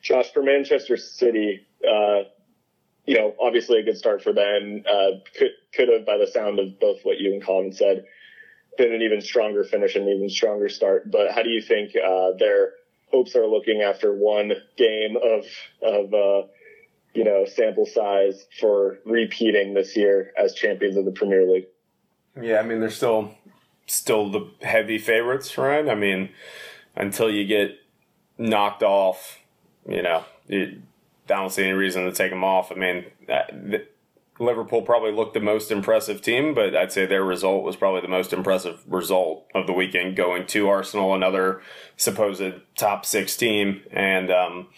Josh, 0.00 0.32
for 0.32 0.42
Manchester 0.42 0.96
City, 0.96 1.66
uh, 1.88 2.22
you 3.06 3.16
know, 3.16 3.34
obviously 3.40 3.78
a 3.78 3.82
good 3.82 3.96
start 3.96 4.22
for 4.22 4.32
them. 4.32 4.84
Uh, 4.88 5.18
could 5.36 5.50
could 5.72 5.88
have, 5.88 6.06
by 6.06 6.18
the 6.18 6.26
sound 6.26 6.58
of 6.58 6.78
both 6.78 7.00
what 7.02 7.18
you 7.18 7.32
and 7.32 7.44
Colin 7.44 7.72
said, 7.72 8.04
been 8.78 8.92
an 8.92 9.02
even 9.02 9.20
stronger 9.20 9.64
finish 9.64 9.94
and 9.96 10.06
an 10.06 10.16
even 10.16 10.28
stronger 10.28 10.68
start. 10.68 11.10
But 11.10 11.32
how 11.32 11.42
do 11.42 11.50
you 11.50 11.62
think 11.62 11.92
uh, 11.96 12.32
their 12.38 12.72
hopes 13.10 13.36
are 13.36 13.46
looking 13.46 13.82
after 13.82 14.12
one 14.14 14.52
game 14.76 15.16
of 15.16 15.44
of 15.82 16.14
uh, 16.14 16.46
you 17.14 17.24
know 17.24 17.44
sample 17.46 17.86
size 17.86 18.46
for 18.58 18.98
repeating 19.04 19.74
this 19.74 19.96
year 19.96 20.32
as 20.42 20.54
champions 20.54 20.96
of 20.96 21.04
the 21.04 21.12
Premier 21.12 21.46
League? 21.46 21.66
Yeah, 22.40 22.58
I 22.58 22.62
mean 22.62 22.80
they're 22.80 22.90
still 22.90 23.34
still 23.86 24.30
the 24.30 24.50
heavy 24.62 24.98
favorites, 24.98 25.58
right? 25.58 25.88
I 25.88 25.94
mean, 25.94 26.30
until 26.96 27.30
you 27.30 27.46
get 27.46 27.78
knocked 28.38 28.82
off, 28.82 29.38
you 29.88 30.02
know, 30.02 30.24
I 30.50 30.78
don't 31.26 31.50
see 31.50 31.64
any 31.64 31.72
reason 31.72 32.04
to 32.04 32.12
take 32.12 32.30
them 32.30 32.44
off. 32.44 32.72
I 32.72 32.76
mean, 32.76 33.04
Liverpool 34.38 34.82
probably 34.82 35.12
looked 35.12 35.34
the 35.34 35.40
most 35.40 35.70
impressive 35.70 36.22
team, 36.22 36.54
but 36.54 36.74
I'd 36.74 36.92
say 36.92 37.04
their 37.04 37.24
result 37.24 37.64
was 37.64 37.76
probably 37.76 38.00
the 38.00 38.08
most 38.08 38.32
impressive 38.32 38.82
result 38.86 39.46
of 39.54 39.66
the 39.66 39.72
weekend, 39.72 40.16
going 40.16 40.46
to 40.48 40.68
Arsenal, 40.68 41.14
another 41.14 41.60
supposed 41.96 42.42
top 42.76 43.04
six 43.04 43.36
team, 43.36 43.82
and 43.90 44.30
um, 44.30 44.68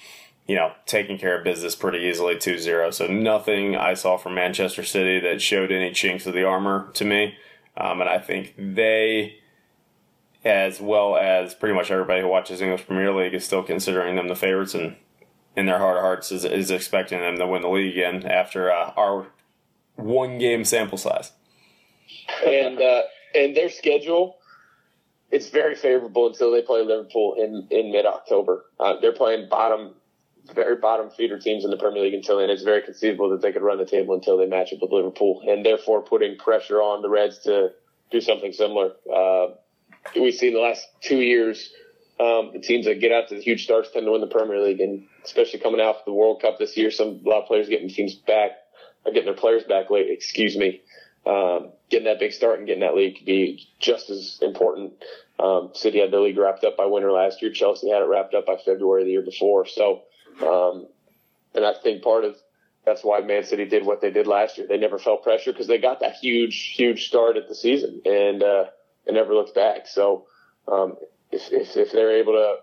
you 0.47 0.57
know 0.57 0.73
taking 0.87 1.19
care 1.19 1.39
of 1.39 1.45
business 1.45 1.77
pretty 1.77 1.99
easily 1.99 2.35
2-0. 2.35 2.93
So 2.93 3.07
nothing 3.07 3.77
I 3.77 3.95
saw 3.95 4.17
from 4.17 4.35
Manchester 4.35 4.83
City 4.83 5.21
that 5.21 5.41
showed 5.41 5.71
any 5.71 5.93
chinks 5.93 6.27
of 6.27 6.35
the 6.35 6.45
armor 6.45 6.91
to 6.95 7.05
me, 7.05 7.37
um, 7.77 8.01
and 8.01 8.11
I 8.11 8.19
think 8.19 8.55
they 8.59 9.37
as 10.45 10.81
well 10.81 11.17
as 11.17 11.55
pretty 11.55 11.75
much 11.75 11.91
everybody 11.91 12.21
who 12.21 12.29
watches 12.29 12.61
English 12.61 12.87
Premier 12.87 13.15
League 13.15 13.33
is 13.33 13.45
still 13.47 13.63
considering 13.63 14.17
them 14.17 14.29
the 14.29 14.37
favorites 14.37 14.75
and 14.75 14.97
in 15.57 15.67
their 15.67 15.79
heart 15.79 15.97
of 15.97 16.03
hearts 16.03 16.33
is, 16.33 16.45
is 16.45 16.71
expecting 16.71 17.21
them 17.21 17.39
to 17.39 17.47
win 17.47 17.63
the 17.63 17.69
league 17.69 17.97
again 17.97 18.27
after 18.27 18.71
uh, 18.71 18.93
our 18.97 19.29
one 19.97 20.38
game 20.38 20.64
sample 20.64 20.99
size. 20.99 21.32
And 22.47 22.80
uh, 22.80 23.03
and 23.34 23.57
their 23.57 23.70
schedule, 23.70 24.36
it's 25.30 25.51
very 25.51 25.74
favorable 25.74 26.26
until 26.28 26.53
they 26.53 26.62
play 26.62 26.82
Liverpool 26.82 27.34
in 27.38 27.66
in 27.70 27.92
mid 27.92 28.07
October. 28.07 28.64
Uh, 28.78 28.95
they're 29.01 29.12
playing 29.12 29.49
bottom, 29.49 29.95
very 30.55 30.76
bottom 30.76 31.11
feeder 31.11 31.38
teams 31.38 31.64
in 31.64 31.70
the 31.70 31.76
Premier 31.76 32.03
League 32.03 32.14
until, 32.14 32.38
and 32.38 32.51
it's 32.51 32.62
very 32.62 32.82
conceivable 32.82 33.30
that 33.30 33.42
they 33.42 33.53
could 33.53 33.62
run 33.62 33.78
the 33.78 33.86
table 33.86 34.14
until 34.14 34.36
they 34.36 34.47
match 34.47 34.72
up 34.72 34.80
with 34.80 34.92
Liverpool, 34.92 35.42
and 35.47 35.64
therefore 35.64 36.03
putting 36.03 36.36
pressure 36.36 36.80
on 36.80 37.03
the 37.03 37.09
Reds 37.09 37.38
to 37.40 37.72
do 38.11 38.20
something 38.20 38.53
similar. 38.53 38.92
Uh, 39.12 39.49
we've 40.14 40.34
seen 40.34 40.55
the 40.55 40.61
last 40.61 40.86
two 41.01 41.20
years. 41.20 41.72
Um, 42.20 42.51
the 42.53 42.61
teams 42.61 42.86
that 42.86 43.01
get 43.01 43.11
out 43.11 43.28
to 43.28 43.34
the 43.34 43.40
huge 43.40 43.64
starts 43.64 43.90
tend 43.90 44.07
to 44.07 44.12
win 44.12 44.20
the 44.20 44.28
Premier 44.28 44.61
League, 44.61 44.80
and 44.80 45.05
especially 45.24 45.59
coming 45.59 45.80
out 45.80 45.97
of 45.97 46.05
the 46.07 46.12
World 46.12 46.40
Cup 46.40 46.59
this 46.59 46.76
year, 46.76 46.92
some 46.92 47.20
a 47.24 47.28
lot 47.28 47.42
of 47.42 47.49
players 47.49 47.68
getting 47.68 47.88
teams 47.88 48.14
back, 48.14 48.53
getting 49.13 49.27
their 49.27 49.35
players 49.35 49.65
back 49.65 49.91
late. 49.91 50.11
Excuse 50.11 50.57
me. 50.57 50.81
Um, 51.27 51.71
getting 51.91 52.07
that 52.07 52.19
big 52.19 52.33
start 52.33 52.59
and 52.59 52.67
getting 52.67 52.83
that 52.83 52.95
league 52.95 53.17
could 53.17 53.27
be 53.27 53.67
just 53.79 54.11
as 54.11 54.39
important. 54.43 54.93
Um, 55.39 55.71
City 55.75 56.01
had 56.01 56.11
their 56.11 56.21
league 56.21 56.39
wrapped 56.39 56.65
up 56.65 56.77
by 56.77 56.87
winter 56.87 57.11
last 57.11 57.43
year. 57.43 57.51
Chelsea 57.51 57.91
had 57.91 58.03
it 58.03 58.07
wrapped 58.07 58.35
up 58.35 58.47
by 58.47 58.57
February 58.57 59.05
the 59.05 59.11
year 59.11 59.23
before. 59.23 59.67
So, 59.67 60.03
um, 60.43 60.87
and 61.55 61.65
I 61.65 61.75
think 61.83 62.03
part 62.03 62.25
of 62.25 62.37
that's 62.85 63.03
why 63.03 63.21
Man 63.21 63.45
City 63.45 63.65
did 63.65 63.87
what 63.87 64.01
they 64.01 64.11
did 64.11 64.27
last 64.27 64.59
year. 64.59 64.67
They 64.67 64.77
never 64.77 64.99
felt 64.99 65.23
pressure 65.23 65.53
because 65.53 65.67
they 65.67 65.79
got 65.79 66.01
that 66.01 66.17
huge, 66.17 66.75
huge 66.77 67.07
start 67.07 67.37
at 67.37 67.49
the 67.49 67.55
season, 67.55 68.03
and 68.05 68.43
uh, 68.43 68.65
it 69.07 69.15
never 69.15 69.35
looked 69.35 69.55
back. 69.55 69.87
So, 69.87 70.27
um, 70.69 70.97
if, 71.33 71.51
if, 71.51 71.77
if 71.77 71.93
they're 71.93 72.19
able 72.19 72.35
to 72.35 72.57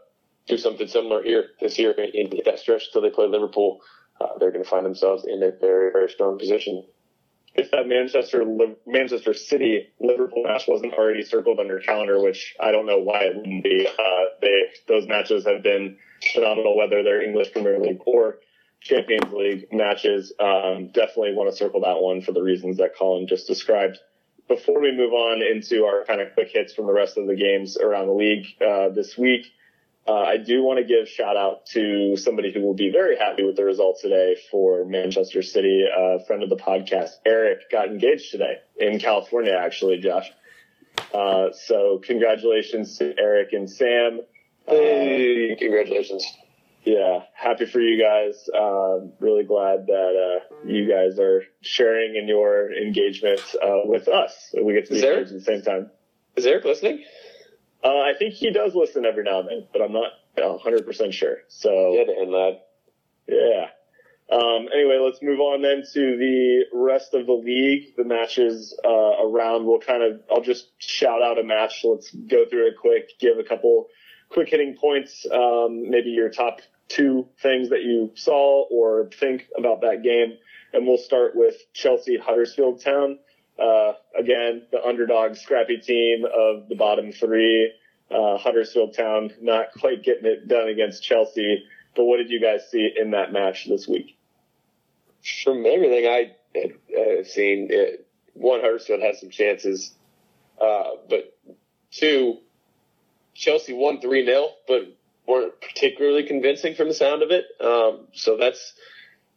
do 0.47 0.57
something 0.57 0.87
similar 0.87 1.23
here 1.23 1.47
this 1.59 1.79
year 1.79 1.91
in 1.91 2.29
that 2.45 2.59
stretch 2.59 2.87
until 2.87 3.01
they 3.01 3.09
play 3.09 3.27
Liverpool, 3.27 3.81
uh, 4.21 4.37
they're 4.39 4.51
going 4.51 4.63
to 4.63 4.69
find 4.69 4.85
themselves 4.85 5.25
in 5.25 5.41
a 5.43 5.51
very, 5.51 5.91
very 5.91 6.09
strong 6.09 6.37
position. 6.37 6.83
If 7.53 7.71
that 7.71 7.87
Manchester 7.87 8.45
Manchester 8.87 9.33
City 9.33 9.89
Liverpool 9.99 10.43
match 10.43 10.67
wasn't 10.67 10.93
already 10.93 11.23
circled 11.23 11.59
on 11.59 11.67
your 11.67 11.81
calendar, 11.81 12.21
which 12.21 12.55
I 12.59 12.71
don't 12.71 12.85
know 12.85 12.99
why 12.99 13.23
it 13.23 13.35
wouldn't 13.35 13.63
be, 13.63 13.87
uh, 13.87 14.23
they 14.41 14.67
those 14.87 15.07
matches 15.07 15.45
have 15.45 15.61
been 15.61 15.97
phenomenal, 16.33 16.77
whether 16.77 17.03
they're 17.03 17.21
English 17.21 17.51
Premier 17.51 17.77
League 17.77 17.99
or 18.05 18.37
Champions 18.79 19.33
League 19.33 19.67
matches. 19.73 20.31
Um, 20.39 20.91
definitely 20.93 21.33
want 21.33 21.51
to 21.51 21.57
circle 21.57 21.81
that 21.81 21.99
one 21.99 22.21
for 22.21 22.31
the 22.31 22.41
reasons 22.41 22.77
that 22.77 22.95
Colin 22.95 23.27
just 23.27 23.47
described 23.47 23.99
before 24.47 24.81
we 24.81 24.91
move 24.91 25.13
on 25.13 25.41
into 25.41 25.85
our 25.85 26.03
kind 26.05 26.19
of 26.19 26.33
quick 26.33 26.49
hits 26.51 26.73
from 26.73 26.85
the 26.85 26.93
rest 26.93 27.17
of 27.17 27.27
the 27.27 27.35
games 27.35 27.77
around 27.77 28.07
the 28.07 28.13
league 28.13 28.45
uh, 28.61 28.89
this 28.89 29.17
week, 29.17 29.45
uh, 30.07 30.13
I 30.13 30.37
do 30.37 30.63
want 30.63 30.79
to 30.79 30.85
give 30.85 31.07
shout 31.07 31.37
out 31.37 31.65
to 31.67 32.17
somebody 32.17 32.51
who 32.51 32.61
will 32.61 32.73
be 32.73 32.91
very 32.91 33.17
happy 33.17 33.43
with 33.43 33.55
the 33.55 33.65
results 33.65 34.01
today 34.01 34.35
for 34.49 34.85
Manchester 34.85 35.41
City. 35.41 35.83
A 35.85 36.01
uh, 36.01 36.23
friend 36.25 36.43
of 36.43 36.49
the 36.49 36.55
podcast, 36.55 37.11
Eric, 37.25 37.69
got 37.71 37.87
engaged 37.87 38.31
today 38.31 38.57
in 38.77 38.99
California, 38.99 39.53
actually, 39.53 39.99
Josh. 39.99 40.31
Uh, 41.13 41.51
so 41.53 41.99
congratulations 42.03 42.97
to 42.97 43.13
Eric 43.17 43.53
and 43.53 43.69
Sam. 43.69 44.21
Hey, 44.67 45.55
congratulations 45.57 46.25
yeah, 46.83 47.19
happy 47.33 47.65
for 47.65 47.79
you 47.79 48.01
guys. 48.01 48.49
Um, 48.57 49.13
really 49.19 49.43
glad 49.43 49.85
that 49.87 50.41
uh, 50.41 50.55
you 50.65 50.89
guys 50.89 51.19
are 51.19 51.43
sharing 51.61 52.15
in 52.15 52.27
your 52.27 52.73
engagement 52.73 53.41
uh, 53.61 53.81
with 53.85 54.07
us. 54.07 54.53
We 54.59 54.73
get 54.73 54.87
to 54.87 54.93
be 54.93 55.05
at 55.05 55.29
the 55.29 55.41
same 55.41 55.61
time. 55.61 55.91
Is 56.35 56.45
Eric 56.45 56.65
listening? 56.65 57.03
Uh, 57.83 57.87
I 57.87 58.13
think 58.17 58.35
he 58.35 58.51
does 58.51 58.75
listen 58.75 59.05
every 59.05 59.23
now 59.23 59.39
and 59.39 59.49
then, 59.49 59.67
but 59.73 59.81
I'm 59.81 59.93
not 59.93 60.11
100% 60.37 61.13
sure. 61.13 61.37
So 61.47 61.93
yeah, 61.93 62.21
and 62.21 62.31
lad. 62.31 62.59
Yeah. 63.27 63.67
Um, 64.31 64.69
anyway, 64.73 64.97
let's 65.03 65.21
move 65.21 65.39
on 65.41 65.61
then 65.61 65.83
to 65.93 66.17
the 66.17 66.65
rest 66.71 67.13
of 67.13 67.25
the 67.25 67.33
league. 67.33 67.95
The 67.97 68.05
matches 68.05 68.77
uh, 68.85 69.25
around. 69.25 69.65
We'll 69.65 69.79
kind 69.79 70.03
of. 70.03 70.21
I'll 70.31 70.41
just 70.41 70.69
shout 70.77 71.21
out 71.21 71.37
a 71.37 71.43
match. 71.43 71.81
Let's 71.83 72.11
go 72.11 72.45
through 72.45 72.67
it 72.67 72.75
quick. 72.79 73.19
Give 73.19 73.37
a 73.39 73.43
couple 73.43 73.87
quick 74.29 74.49
hitting 74.49 74.77
points. 74.79 75.25
Um, 75.31 75.89
maybe 75.89 76.11
your 76.11 76.29
top 76.29 76.61
two 76.87 77.27
things 77.41 77.69
that 77.69 77.83
you 77.83 78.11
saw 78.15 78.65
or 78.69 79.09
think 79.19 79.47
about 79.57 79.81
that 79.81 80.01
game. 80.03 80.37
And 80.73 80.87
we'll 80.87 80.97
start 80.97 81.35
with 81.35 81.55
Chelsea 81.73 82.17
Huddersfield 82.17 82.81
Town. 82.81 83.19
Uh, 83.59 83.93
again, 84.17 84.63
the 84.71 84.83
underdog 84.83 85.35
scrappy 85.35 85.77
team 85.77 86.25
of 86.25 86.67
the 86.69 86.75
bottom 86.75 87.11
three. 87.11 87.73
Uh, 88.09 88.37
Huddersfield 88.37 88.93
Town 88.93 89.31
not 89.41 89.67
quite 89.79 90.03
getting 90.03 90.25
it 90.25 90.47
done 90.47 90.67
against 90.67 91.03
Chelsea. 91.03 91.63
But 91.95 92.05
what 92.05 92.17
did 92.17 92.29
you 92.29 92.41
guys 92.41 92.69
see 92.69 92.89
in 92.99 93.11
that 93.11 93.31
match 93.31 93.67
this 93.67 93.87
week? 93.87 94.17
From 95.43 95.65
everything 95.65 96.07
I 96.07 96.31
have 96.55 97.27
seen, 97.27 97.67
it, 97.69 98.07
one, 98.33 98.61
Huddersfield 98.61 99.01
had 99.01 99.15
some 99.17 99.29
chances. 99.29 99.93
Uh, 100.59 100.91
but 101.09 101.37
two, 101.91 102.37
Chelsea 103.33 103.73
won 103.73 104.01
3 104.01 104.25
0, 104.25 104.49
but 104.67 104.95
weren't 105.27 105.59
particularly 105.61 106.23
convincing 106.23 106.75
from 106.75 106.87
the 106.87 106.93
sound 106.93 107.23
of 107.23 107.31
it. 107.31 107.45
Um, 107.59 108.07
so 108.13 108.37
that's 108.37 108.73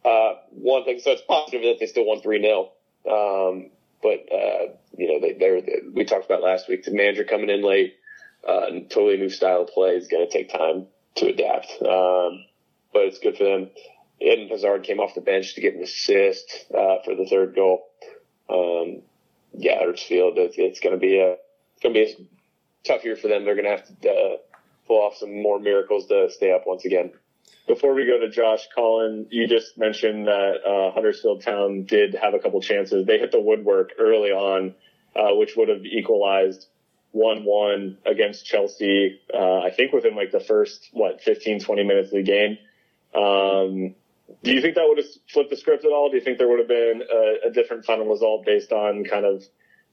uh, 0.05 0.35
one 0.51 0.85
thing. 0.85 1.01
So 1.01 1.13
it's 1.13 1.23
positive 1.23 1.63
that 1.63 1.77
they 1.81 1.87
still 1.87 2.07
won 2.07 2.21
3 2.21 2.41
0. 2.41 2.71
Um, 3.11 3.71
but, 4.05 4.29
uh, 4.31 4.75
you 4.99 5.09
know, 5.09 5.19
they, 5.19 5.33
they're, 5.33 5.63
we 5.95 6.05
talked 6.05 6.27
about 6.27 6.43
last 6.43 6.69
week, 6.69 6.85
the 6.85 6.93
manager 6.93 7.25
coming 7.25 7.49
in 7.49 7.63
late, 7.63 7.95
uh, 8.47 8.67
totally 8.91 9.17
new 9.17 9.31
style 9.31 9.63
of 9.63 9.69
play 9.69 9.97
is 9.97 10.09
going 10.09 10.29
to 10.29 10.31
take 10.31 10.53
time 10.53 10.87
to 11.15 11.29
adapt. 11.29 11.73
Um, 11.81 12.45
but 12.93 13.05
it's 13.07 13.19
good 13.19 13.39
for 13.39 13.45
them. 13.45 13.71
Eden 14.21 14.49
Hazard 14.49 14.85
came 14.85 15.01
off 15.01 15.15
the 15.15 15.23
bench 15.23 15.55
to 15.55 15.63
get 15.63 15.75
an 15.75 15.83
assist 15.83 16.67
uh, 16.71 16.97
for 17.03 17.15
the 17.15 17.27
third 17.29 17.55
goal. 17.55 17.87
Um, 18.51 19.01
yeah, 19.55 19.79
Huddersfield, 19.79 20.35
it's, 20.37 20.57
it's 20.59 20.81
going 20.81 20.95
to 20.95 21.01
be 21.01 21.19
a, 21.19 21.37
going 21.83 21.95
to 21.95 22.05
be 22.05 22.13
a 22.13 22.17
tough 22.87 23.05
year 23.05 23.17
for 23.17 23.29
them. 23.29 23.47
They're 23.47 23.57
going 23.57 23.65
to 23.65 23.71
have 23.71 24.01
to 24.03 24.11
uh, 24.11 24.37
pull 24.87 25.01
off 25.01 25.17
some 25.17 25.43
more 25.43 25.59
miracles 25.59 26.07
to 26.09 26.31
stay 26.31 26.53
up 26.53 26.65
once 26.67 26.85
again. 26.85 27.13
Before 27.67 27.95
we 27.95 28.05
go 28.05 28.19
to 28.19 28.29
Josh, 28.29 28.69
Colin, 28.75 29.27
you 29.31 29.47
just 29.47 29.79
mentioned 29.79 30.27
that 30.27 30.57
uh, 30.67 30.93
Huddersfield 30.93 31.43
Town 31.43 31.85
did 31.85 32.15
have 32.15 32.35
a 32.35 32.39
couple 32.39 32.61
chances. 32.61 33.07
They 33.07 33.19
hit 33.19 33.33
the 33.33 33.41
woodwork 33.41 33.93
early 33.99 34.31
on, 34.31 34.75
uh, 35.17 35.35
which 35.35 35.57
would 35.57 35.71
have 35.71 35.85
equalized 35.85 36.67
1-1 37.15 37.97
against 38.05 38.45
Chelsea, 38.45 39.21
uh, 39.33 39.61
I 39.61 39.71
think 39.71 39.93
within 39.93 40.15
like 40.15 40.31
the 40.31 40.41
first, 40.41 40.91
what, 40.93 41.23
15, 41.23 41.61
20 41.61 41.85
minutes 41.85 42.09
of 42.09 42.17
the 42.17 42.23
game. 42.23 42.59
Um, 43.15 43.95
do 44.43 44.53
you 44.53 44.61
think 44.61 44.75
that 44.75 44.85
would 44.87 44.99
have 44.99 45.07
flipped 45.33 45.51
the 45.51 45.57
script 45.57 45.85
at 45.85 45.93
all? 45.93 46.11
Do 46.11 46.17
you 46.17 46.23
think 46.23 46.39
there 46.39 46.49
would 46.49 46.59
have 46.59 46.69
been 46.69 47.03
a, 47.11 47.49
a 47.49 47.51
different 47.51 47.85
final 47.85 48.07
result 48.07 48.45
based 48.45 48.73
on 48.73 49.05
kind 49.05 49.25
of 49.25 49.45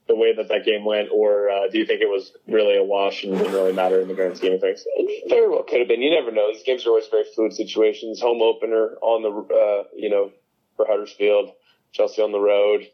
the 0.08 0.16
way 0.16 0.34
that 0.34 0.48
that 0.48 0.64
game 0.64 0.84
went, 0.84 1.08
or 1.12 1.48
uh, 1.48 1.68
do 1.68 1.78
you 1.78 1.86
think 1.86 2.00
it 2.00 2.08
was 2.08 2.32
really 2.48 2.76
a 2.76 2.82
wash 2.82 3.24
and 3.24 3.36
didn't 3.36 3.52
really 3.52 3.72
matter 3.72 4.00
in 4.00 4.08
the 4.08 4.14
grand 4.14 4.36
scheme 4.36 4.54
of 4.54 4.60
things? 4.60 4.84
It 4.96 5.28
very 5.28 5.48
well 5.48 5.62
could 5.62 5.78
have 5.78 5.88
been. 5.88 6.02
You 6.02 6.10
never 6.10 6.32
know. 6.32 6.52
These 6.52 6.64
games 6.64 6.84
are 6.86 6.90
always 6.90 7.06
very 7.08 7.24
fluid 7.34 7.52
situations. 7.52 8.20
Home 8.20 8.42
opener 8.42 8.96
on 9.00 9.22
the, 9.22 9.54
uh, 9.54 9.84
you 9.94 10.10
know, 10.10 10.32
for 10.76 10.86
Huddersfield, 10.86 11.52
Chelsea 11.92 12.20
on 12.20 12.32
the 12.32 12.40
road, 12.40 12.88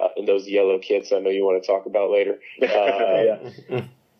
uh, 0.00 0.08
and 0.16 0.28
those 0.28 0.46
yellow 0.46 0.78
kits. 0.78 1.12
I 1.12 1.20
know 1.20 1.30
you 1.30 1.44
want 1.44 1.62
to 1.62 1.66
talk 1.66 1.86
about 1.86 2.10
later. 2.10 2.38
Uh, 2.62 2.66
yeah. 2.66 3.50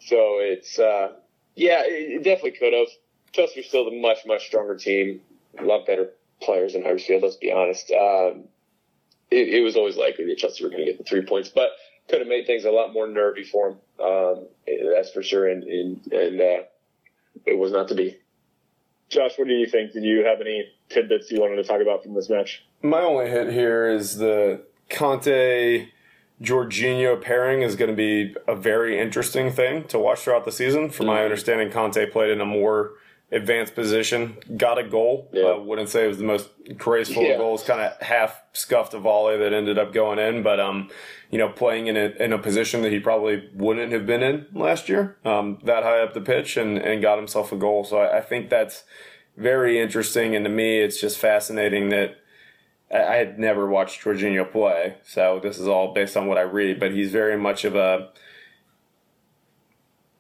so 0.01 0.39
it's, 0.41 0.79
uh, 0.79 1.13
yeah, 1.57 1.83
it 1.85 2.25
definitely 2.25 2.53
could 2.53 2.73
have. 2.73 2.89
Chelsea 3.33 3.61
are 3.61 3.65
still 3.65 3.85
the 3.85 4.01
much 4.01 4.19
much 4.27 4.47
stronger 4.47 4.77
team. 4.77 5.21
A 5.59 5.65
lot 5.65 5.87
better 5.87 6.11
players 6.41 6.75
in 6.75 6.83
Huddersfield. 6.83 7.23
Let's 7.23 7.37
be 7.37 7.53
honest. 7.53 7.91
Um, 7.91 8.45
it, 9.31 9.49
it 9.49 9.63
was 9.63 9.77
always 9.77 9.97
likely 9.97 10.27
that 10.27 10.39
Chelsea 10.39 10.65
were 10.65 10.71
going 10.71 10.85
to 10.85 10.91
get 10.91 10.99
the 10.99 11.05
three 11.05 11.23
points, 11.23 11.49
but 11.49 11.71
could 12.11 12.19
have 12.19 12.29
made 12.29 12.47
things 12.47 12.65
a 12.65 12.71
lot 12.71 12.93
more 12.93 13.07
nervy 13.07 13.45
for 13.45 13.69
him. 13.71 13.77
Um, 14.05 14.47
that's 14.95 15.11
for 15.11 15.23
sure. 15.23 15.49
And, 15.49 15.63
and, 15.65 16.13
and 16.13 16.41
uh, 16.41 16.63
it 17.47 17.59
was 17.59 17.73
not 17.73 17.89
to 17.89 17.95
be. 17.95 18.19
Josh, 19.09 19.33
what 19.37 19.49
do 19.49 19.55
you 19.55 19.67
think? 19.67 19.93
Did 19.93 20.05
you 20.05 20.25
have 20.25 20.41
any 20.41 20.69
tidbits 20.89 21.31
you 21.31 21.41
wanted 21.41 21.57
to 21.57 21.65
talk 21.65 21.81
about 21.81 22.03
from 22.03 22.15
this 22.15 22.29
match? 22.29 22.65
My 22.83 23.01
only 23.01 23.29
hit 23.29 23.53
here 23.53 23.89
is 23.89 24.19
the 24.19 24.63
Kanté 24.89 25.89
Jorginho 26.41 27.21
pairing 27.21 27.63
is 27.63 27.77
going 27.77 27.91
to 27.91 27.97
be 27.97 28.35
a 28.47 28.55
very 28.55 28.99
interesting 28.99 29.51
thing 29.51 29.85
to 29.89 29.99
watch 29.99 30.21
throughout 30.21 30.45
the 30.45 30.53
season. 30.53 30.91
From 30.91 31.07
my 31.07 31.17
mm-hmm. 31.17 31.25
understanding, 31.25 31.71
Kanté 31.71 32.11
played 32.11 32.31
in 32.31 32.41
a 32.41 32.47
more 32.47 32.93
advanced 33.33 33.75
position, 33.75 34.37
got 34.57 34.79
a 34.79 34.83
goal. 34.85 35.29
Yeah. 35.33 35.45
I 35.45 35.59
wouldn't 35.59 35.89
say 35.89 36.05
it 36.05 36.09
was 36.09 36.19
the 36.19 36.25
most 36.25 36.49
graceful 36.77 37.23
Yeah. 37.23 37.35
of 37.35 37.39
goals, 37.39 37.63
kind 37.63 37.81
of 37.81 37.97
half 38.01 38.41
scuffed 38.53 38.93
a 38.95 38.99
volley 38.99 39.37
that 39.39 39.53
ended 39.53 39.79
up 39.79 39.93
going 39.93 40.19
in, 40.19 40.43
but 40.43 40.59
um, 40.59 40.91
you 41.31 41.39
know, 41.39 41.49
playing 41.49 41.87
in 41.87 41.97
a 41.97 42.07
in 42.19 42.33
a 42.33 42.39
position 42.39 42.83
that 42.83 42.91
he 42.93 42.99
probably 42.99 43.49
wouldn't 43.55 43.93
have 43.93 44.05
been 44.07 44.23
in 44.23 44.47
last 44.53 44.89
year, 44.89 45.17
um, 45.25 45.59
that 45.65 45.83
high 45.85 46.01
up 46.01 46.13
the 46.15 46.21
pitch, 46.21 46.57
and 46.57 46.77
and 46.79 47.01
got 47.03 47.19
himself 47.19 47.53
a 47.53 47.57
goal. 47.57 47.85
So 47.85 47.99
I, 47.99 48.19
I 48.19 48.21
think 48.21 48.51
that's 48.51 48.83
very 49.37 49.79
interesting, 49.81 50.35
and 50.35 50.45
to 50.45 50.51
me, 50.51 50.81
it's 50.81 51.01
just 51.01 51.19
fascinating 51.19 51.89
that. 51.91 52.17
I 52.93 53.05
I 53.05 53.17
had 53.19 53.39
never 53.39 53.69
watched 53.69 54.03
Jorginho 54.03 54.51
play, 54.51 54.97
so 55.05 55.39
this 55.41 55.61
is 55.61 55.69
all 55.69 55.95
based 55.95 56.17
on 56.17 56.27
what 56.27 56.39
I 56.39 56.43
read. 56.43 56.81
But 56.81 56.91
he's 56.91 57.13
very 57.13 57.37
much 57.39 57.65
of 57.65 57.77
a 57.77 58.09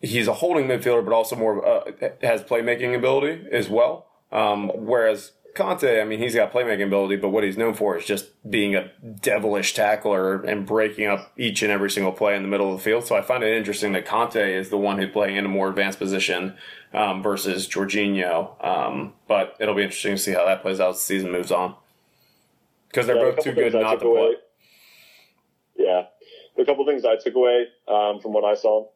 he's 0.03 0.28
a 0.28 0.34
holding 0.34 0.66
midfielder, 0.66 1.05
but 1.05 1.12
also 1.12 1.36
more 1.36 1.64
a, 1.64 2.12
has 2.26 2.42
playmaking 2.42 2.94
ability 2.96 3.46
as 3.53 3.68
well. 3.68 4.07
Um, 4.32 4.70
whereas 4.74 5.32
Kanté, 5.57 6.01
I 6.01 6.05
mean, 6.05 6.20
he's 6.20 6.34
got 6.36 6.53
playmaking 6.53 6.86
ability, 6.86 7.16
but 7.16 7.30
what 7.30 7.42
he's 7.42 7.57
known 7.59 7.74
for 7.74 7.96
is 7.96 8.05
just 8.05 8.26
being 8.48 8.76
a 8.76 8.92
devilish 9.20 9.74
tackler 9.74 10.40
and 10.42 10.64
breaking 10.64 11.07
up 11.09 11.32
each 11.36 11.62
and 11.62 11.72
every 11.72 11.90
single 11.90 12.12
play 12.12 12.36
in 12.36 12.42
the 12.42 12.48
middle 12.48 12.72
of 12.72 12.78
the 12.78 12.84
field. 12.84 13.05
So 13.05 13.16
I 13.16 13.22
find 13.22 13.42
it 13.42 13.57
interesting 13.57 13.92
that 13.94 14.07
Kanté 14.07 14.55
is 14.57 14.70
the 14.70 14.78
one 14.78 14.98
who's 14.98 15.11
playing 15.11 15.36
in 15.36 15.44
a 15.44 15.48
more 15.48 15.68
advanced 15.68 15.98
position 15.98 16.57
um, 16.94 17.20
versus 17.22 17.66
Jorginho. 17.68 18.64
Um, 18.64 19.14
but 19.26 19.57
it'll 19.59 19.74
be 19.74 19.82
interesting 19.82 20.14
to 20.14 20.18
see 20.22 20.32
how 20.32 20.46
that 20.46 20.62
plays 20.62 20.78
out 20.78 20.90
as 20.90 20.96
the 20.96 21.03
season 21.03 21.32
moves 21.32 21.51
on 21.51 21.74
because 22.88 23.07
they're 23.09 23.16
Yeah, 23.16 23.32
both 23.32 23.44
too 23.44 23.53
good 23.53 23.74
not 23.74 23.94
to 23.94 23.98
play. 23.98 24.09
away. 24.09 24.34
Yeah, 25.76 26.03
a 26.59 26.64
couple 26.64 26.84
things 26.86 27.05
I 27.05 27.16
took 27.16 27.34
away 27.34 27.66
um, 27.88 28.20
from 28.20 28.32
what 28.32 28.44
I 28.44 28.55
saw. 28.55 28.86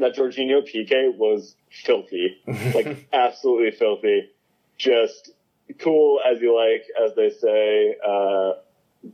That 0.00 0.14
Jorginho 0.14 0.62
PK 0.62 1.16
was 1.16 1.54
filthy, 1.84 2.38
like 2.46 3.08
absolutely 3.12 3.72
filthy. 3.72 4.30
Just 4.76 5.30
cool 5.78 6.20
as 6.24 6.40
you 6.40 6.56
like, 6.56 6.86
as 7.04 7.14
they 7.16 7.30
say. 7.30 7.96
Uh, 8.06 8.52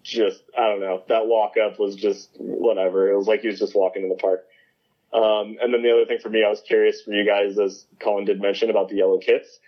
just 0.02 0.42
I 0.56 0.68
don't 0.68 0.80
know. 0.80 1.02
That 1.08 1.26
walk 1.26 1.54
up 1.56 1.78
was 1.78 1.96
just 1.96 2.30
whatever. 2.38 3.10
It 3.10 3.16
was 3.16 3.26
like 3.26 3.40
he 3.40 3.48
was 3.48 3.58
just 3.58 3.74
walking 3.74 4.02
in 4.02 4.08
the 4.08 4.14
park. 4.14 4.44
Um, 5.12 5.58
and 5.62 5.72
then 5.72 5.82
the 5.82 5.92
other 5.92 6.06
thing 6.06 6.18
for 6.20 6.28
me, 6.28 6.42
I 6.44 6.50
was 6.50 6.60
curious 6.66 7.02
for 7.02 7.12
you 7.12 7.24
guys, 7.24 7.58
as 7.58 7.86
Colin 8.00 8.24
did 8.24 8.40
mention 8.40 8.70
about 8.70 8.88
the 8.88 8.96
yellow 8.96 9.18
kits. 9.18 9.60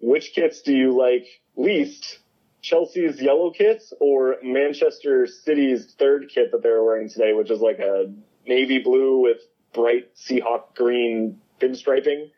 Which 0.00 0.32
kits 0.34 0.62
do 0.62 0.74
you 0.74 0.92
like 0.96 1.26
least? 1.56 2.18
Chelsea's 2.60 3.20
yellow 3.20 3.50
kits 3.50 3.92
or 4.00 4.36
Manchester 4.42 5.26
City's 5.26 5.94
third 5.98 6.30
kit 6.32 6.52
that 6.52 6.62
they 6.62 6.68
were 6.68 6.84
wearing 6.84 7.08
today, 7.08 7.32
which 7.32 7.50
is 7.50 7.60
like 7.60 7.80
a 7.80 8.12
navy 8.46 8.78
blue 8.78 9.20
with 9.20 9.38
bright 9.72 10.14
Seahawk 10.16 10.74
green 10.74 11.40
pinstriping. 11.60 12.30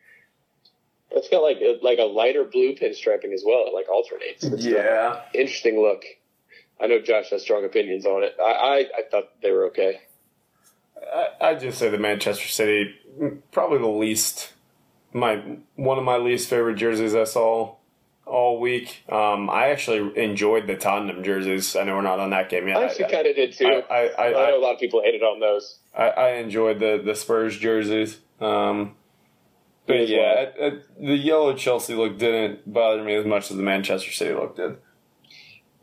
It's 1.11 1.29
got 1.29 1.43
like 1.43 1.59
a, 1.59 1.79
like 1.83 1.99
a 1.99 2.05
lighter 2.05 2.45
blue 2.45 2.75
pinstriping 2.75 3.33
as 3.33 3.45
well. 3.47 3.65
It 3.67 3.75
like 3.75 3.89
alternates. 3.89 4.45
It's 4.45 4.65
Yeah. 4.65 5.21
interesting 5.33 5.81
look. 5.81 6.03
I 6.81 6.89
know 6.89 7.01
Josh 7.01 7.31
has 7.31 7.43
strong 7.43 7.65
opinions 7.65 8.05
on 8.05 8.25
it. 8.25 8.35
I 8.41 8.43
I, 8.43 8.77
I 8.99 9.03
thought 9.11 9.41
they 9.43 9.53
were 9.53 9.67
okay. 9.67 10.01
I, 11.15 11.29
I'd 11.41 11.61
just 11.61 11.79
say 11.79 11.89
the 11.89 11.99
Manchester 11.99 12.49
City, 12.49 12.95
probably 13.53 13.79
the 13.79 13.87
least, 13.87 14.53
my 15.13 15.37
one 15.77 15.99
of 15.99 16.05
my 16.05 16.17
least 16.17 16.49
favorite 16.49 16.77
jerseys 16.77 17.15
I 17.15 17.25
saw 17.25 17.77
all 18.27 18.61
week. 18.61 19.03
Um, 19.09 19.51
I 19.51 19.69
actually 19.69 20.17
enjoyed 20.23 20.67
the 20.67 20.77
Tottenham 20.77 21.23
jerseys. 21.23 21.77
I 21.77 21.85
know 21.85 21.97
we're 21.97 22.03
not 22.03 22.19
on 22.21 22.31
that 22.31 22.49
game 22.49 22.69
yet. 22.69 22.77
I 22.79 22.85
actually 22.85 23.11
kind 23.11 23.27
of 23.27 23.37
did 23.37 23.53
too. 23.53 23.67
I, 23.67 23.95
I, 23.95 24.07
I, 24.07 24.27
I, 24.27 24.31
know 24.31 24.39
I, 24.39 24.51
a 24.51 24.59
lot 24.59 24.75
of 24.75 24.81
people 24.81 25.03
hated 25.03 25.23
on 25.23 25.41
those. 25.41 25.79
I, 25.97 26.09
I 26.09 26.29
enjoyed 26.37 26.81
the, 26.81 27.01
the 27.05 27.15
Spurs 27.15 27.59
jerseys. 27.59 28.19
Um, 28.41 28.97
but 29.87 30.09
yeah, 30.09 30.19
well. 30.19 30.43
it- 30.43 30.55
it- 30.59 31.05
the 31.07 31.17
yellow 31.17 31.55
Chelsea 31.55 31.95
look 31.95 32.19
didn't 32.19 32.73
bother 32.73 33.03
me 33.05 33.15
as 33.15 33.27
much 33.27 33.51
as 33.51 33.57
the 33.57 33.63
Manchester 33.63 34.11
City 34.13 34.35
look 34.35 34.57
did. 34.57 34.77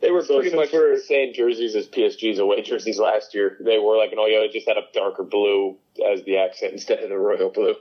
They 0.01 0.09
were 0.09 0.23
So 0.23 0.39
pretty 0.39 0.55
much 0.55 0.73
we're- 0.73 0.95
the 0.95 1.01
same 1.01 1.31
jerseys 1.33 1.75
as 1.75 1.87
PSG's 1.87 2.39
away 2.39 2.63
jerseys 2.63 2.97
last 2.97 3.35
year. 3.35 3.57
They 3.59 3.77
were 3.77 3.97
like 3.97 4.11
an 4.11 4.17
all 4.17 4.27
yellow, 4.27 4.47
just 4.47 4.67
had 4.67 4.77
a 4.77 4.85
darker 4.95 5.23
blue 5.23 5.77
as 6.11 6.23
the 6.23 6.37
accent 6.39 6.73
instead 6.73 6.99
of 7.03 7.09
the 7.09 7.17
royal 7.19 7.51
blue. 7.51 7.75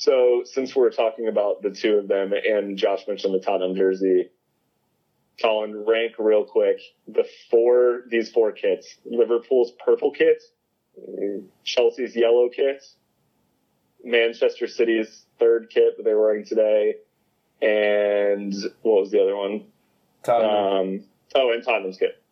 So 0.00 0.44
since 0.46 0.74
we're 0.74 0.88
talking 0.88 1.28
about 1.28 1.60
the 1.60 1.68
two 1.68 1.98
of 1.98 2.08
them 2.08 2.32
and 2.32 2.78
Josh 2.78 3.06
mentioned 3.06 3.34
the 3.34 3.38
Tottenham 3.38 3.76
jersey, 3.76 4.30
Colin, 5.42 5.84
rank 5.86 6.14
real 6.18 6.42
quick 6.42 6.80
the 7.06 7.26
four, 7.50 8.04
these 8.08 8.32
four 8.32 8.50
kits. 8.52 8.96
Liverpool's 9.04 9.72
purple 9.84 10.10
kit, 10.10 10.42
Chelsea's 11.64 12.16
yellow 12.16 12.48
kit, 12.48 12.82
Manchester 14.02 14.66
City's 14.68 15.26
third 15.38 15.68
kit 15.68 15.98
that 15.98 16.04
they're 16.04 16.18
wearing 16.18 16.46
today, 16.46 16.94
and 17.60 18.54
what 18.80 19.02
was 19.02 19.10
the 19.10 19.20
other 19.20 19.36
one? 19.36 19.66
Tottenham. 20.22 20.54
Um, 20.54 21.04
oh, 21.34 21.52
and 21.52 21.62
Tottenham's 21.62 21.98
kit. 21.98 22.22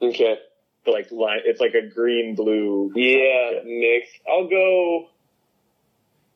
Okay. 0.00 0.38
Like 0.86 1.10
line, 1.10 1.40
it's 1.44 1.60
like 1.60 1.74
a 1.74 1.88
green 1.92 2.36
blue. 2.36 2.92
Yeah, 2.94 3.62
mixed. 3.64 4.20
I'll 4.30 4.48
go. 4.48 5.08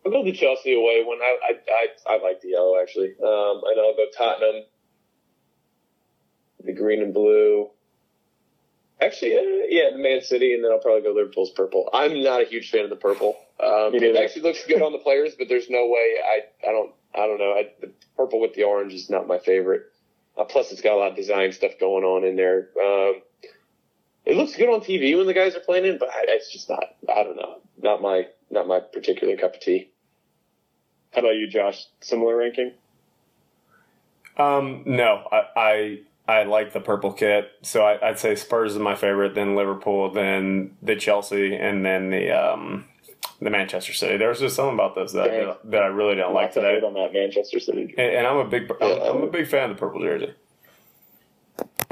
I'll 0.04 0.12
go 0.12 0.24
the 0.24 0.32
Chelsea 0.32 0.74
away 0.74 1.02
one. 1.04 1.18
I 1.20 1.36
I 1.42 1.52
I, 1.70 2.14
I 2.14 2.22
like 2.22 2.40
the 2.40 2.50
yellow 2.50 2.80
actually. 2.80 3.14
Um, 3.22 3.62
and 3.64 3.80
I'll 3.80 3.96
go 3.96 4.06
Tottenham. 4.16 4.64
The 6.64 6.72
green 6.72 7.02
and 7.02 7.12
blue. 7.12 7.70
Actually, 9.00 9.36
uh, 9.36 9.66
yeah, 9.68 9.96
Man 9.96 10.20
City, 10.20 10.54
and 10.54 10.62
then 10.62 10.70
I'll 10.70 10.78
probably 10.78 11.02
go 11.02 11.12
Liverpool's 11.12 11.50
purple. 11.50 11.90
I'm 11.92 12.22
not 12.22 12.40
a 12.40 12.44
huge 12.44 12.70
fan 12.70 12.84
of 12.84 12.90
the 12.90 12.96
purple. 12.96 13.36
Um, 13.58 13.94
it 13.94 14.16
actually 14.16 14.42
looks 14.42 14.64
good 14.64 14.80
on 14.80 14.92
the 14.92 14.98
players, 14.98 15.34
but 15.36 15.48
there's 15.48 15.68
no 15.68 15.88
way 15.88 16.16
I 16.24 16.68
I 16.68 16.72
don't 16.72 16.92
I 17.14 17.26
don't 17.26 17.38
know. 17.38 17.52
I, 17.52 17.70
the 17.80 17.92
purple 18.16 18.40
with 18.40 18.54
the 18.54 18.64
orange 18.64 18.92
is 18.94 19.10
not 19.10 19.26
my 19.26 19.38
favorite. 19.38 19.82
Uh, 20.36 20.44
plus, 20.44 20.72
it's 20.72 20.80
got 20.80 20.94
a 20.94 20.96
lot 20.96 21.10
of 21.10 21.16
design 21.16 21.52
stuff 21.52 21.72
going 21.78 22.04
on 22.04 22.24
in 22.24 22.36
there. 22.36 22.70
Um, 22.80 23.22
it 24.24 24.36
looks 24.36 24.56
good 24.56 24.68
on 24.68 24.80
TV 24.80 25.16
when 25.16 25.26
the 25.26 25.34
guys 25.34 25.54
are 25.56 25.60
playing 25.60 25.84
it, 25.84 25.98
but 25.98 26.08
I, 26.08 26.24
it's 26.28 26.52
just 26.52 26.68
not. 26.68 26.84
I 27.08 27.22
don't 27.22 27.36
know. 27.36 27.60
Not 27.82 28.00
my 28.02 28.28
not 28.50 28.66
my 28.66 28.80
particular 28.80 29.36
cup 29.36 29.54
of 29.54 29.60
tea. 29.60 29.91
How 31.14 31.20
about 31.20 31.34
you, 31.36 31.46
Josh? 31.46 31.86
Similar 32.00 32.36
ranking? 32.36 32.72
Um, 34.36 34.82
no, 34.86 35.26
I, 35.30 35.42
I 35.56 35.98
I 36.28 36.42
like 36.44 36.72
the 36.72 36.80
purple 36.80 37.12
kit, 37.12 37.50
so 37.62 37.84
I, 37.84 38.08
I'd 38.08 38.18
say 38.18 38.34
Spurs 38.34 38.72
is 38.72 38.78
my 38.78 38.94
favorite, 38.94 39.34
then 39.34 39.54
Liverpool, 39.54 40.10
then 40.10 40.76
the 40.80 40.96
Chelsea, 40.96 41.54
and 41.54 41.84
then 41.84 42.10
the 42.10 42.30
um 42.30 42.86
the 43.42 43.50
Manchester 43.50 43.92
City. 43.92 44.16
There 44.16 44.28
was 44.30 44.38
just 44.40 44.56
something 44.56 44.74
about 44.74 44.94
those 44.94 45.12
that 45.12 45.26
Dang. 45.28 45.54
that 45.64 45.82
I 45.82 45.86
really 45.86 46.14
didn't 46.14 46.32
like 46.32 46.44
Lots 46.44 46.56
of 46.58 46.62
hate 46.62 46.74
today, 46.76 46.86
on 46.86 46.94
that 46.94 47.12
Manchester 47.12 47.60
City. 47.60 47.94
and, 47.98 48.16
and 48.16 48.26
I'm 48.26 48.38
a 48.38 48.44
big 48.46 48.70
I'm, 48.80 49.02
I'm 49.16 49.22
a 49.22 49.26
big 49.26 49.48
fan 49.48 49.70
of 49.70 49.76
the 49.76 49.80
purple 49.80 50.00
jersey. 50.00 50.32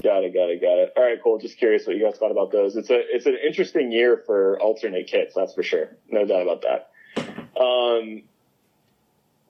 Got 0.02 0.24
it, 0.24 0.32
got 0.32 0.48
it, 0.48 0.62
got 0.62 0.78
it. 0.78 0.94
All 0.96 1.02
right, 1.04 1.18
cool. 1.22 1.38
Just 1.38 1.58
curious 1.58 1.86
what 1.86 1.94
you 1.94 2.02
guys 2.02 2.16
thought 2.16 2.30
about 2.30 2.50
those. 2.52 2.74
It's 2.76 2.88
a 2.88 3.00
it's 3.14 3.26
an 3.26 3.36
interesting 3.46 3.92
year 3.92 4.22
for 4.24 4.58
alternate 4.60 5.08
kits, 5.08 5.34
that's 5.34 5.52
for 5.52 5.62
sure. 5.62 5.90
No 6.08 6.24
doubt 6.24 6.42
about 6.42 6.62
that. 6.62 6.90
Um, 7.60 8.22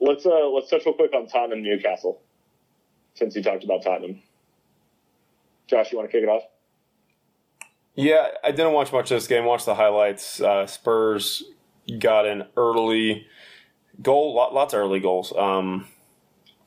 let's 0.01 0.27
uh 0.27 0.49
let's 0.49 0.71
touch 0.71 0.85
real 0.87 0.95
quick 0.95 1.13
on 1.15 1.27
Tottenham 1.27 1.63
Newcastle, 1.63 2.21
since 3.15 3.35
you 3.37 3.43
talked 3.43 3.65
about 3.65 3.83
Tottenham. 3.83 4.23
Josh, 5.67 5.93
you 5.93 5.99
want 5.99 6.11
to 6.11 6.13
kick 6.17 6.25
it 6.25 6.29
off? 6.29 6.43
Yeah, 7.95 8.29
I 8.43 8.51
didn't 8.51 8.73
watch 8.73 8.93
much 8.93 9.11
of 9.11 9.17
this 9.17 9.27
game. 9.27 9.45
Watched 9.45 9.67
the 9.67 9.75
highlights. 9.75 10.41
Uh, 10.41 10.67
Spurs 10.67 11.45
got 11.99 12.27
an 12.27 12.45
early 12.57 13.27
goal, 14.03 14.35
lot, 14.35 14.55
lots 14.55 14.75
of 14.75 14.81
early 14.81 15.01
goals. 15.01 15.33
Um, 15.37 15.87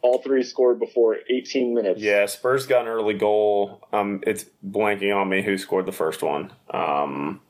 All 0.02 0.22
three 0.22 0.44
scored 0.44 0.80
before 0.80 1.18
18 1.30 1.74
minutes. 1.74 2.02
Yeah, 2.02 2.26
Spurs 2.28 2.66
got 2.68 2.82
an 2.82 2.88
early 2.88 3.14
goal. 3.14 3.82
Um, 3.92 4.22
it's 4.28 4.46
blanking 4.66 5.16
on 5.16 5.30
me 5.30 5.42
who 5.42 5.58
scored 5.58 5.86
the 5.86 5.92
first 5.92 6.22
one. 6.22 6.52
Um, 6.70 7.42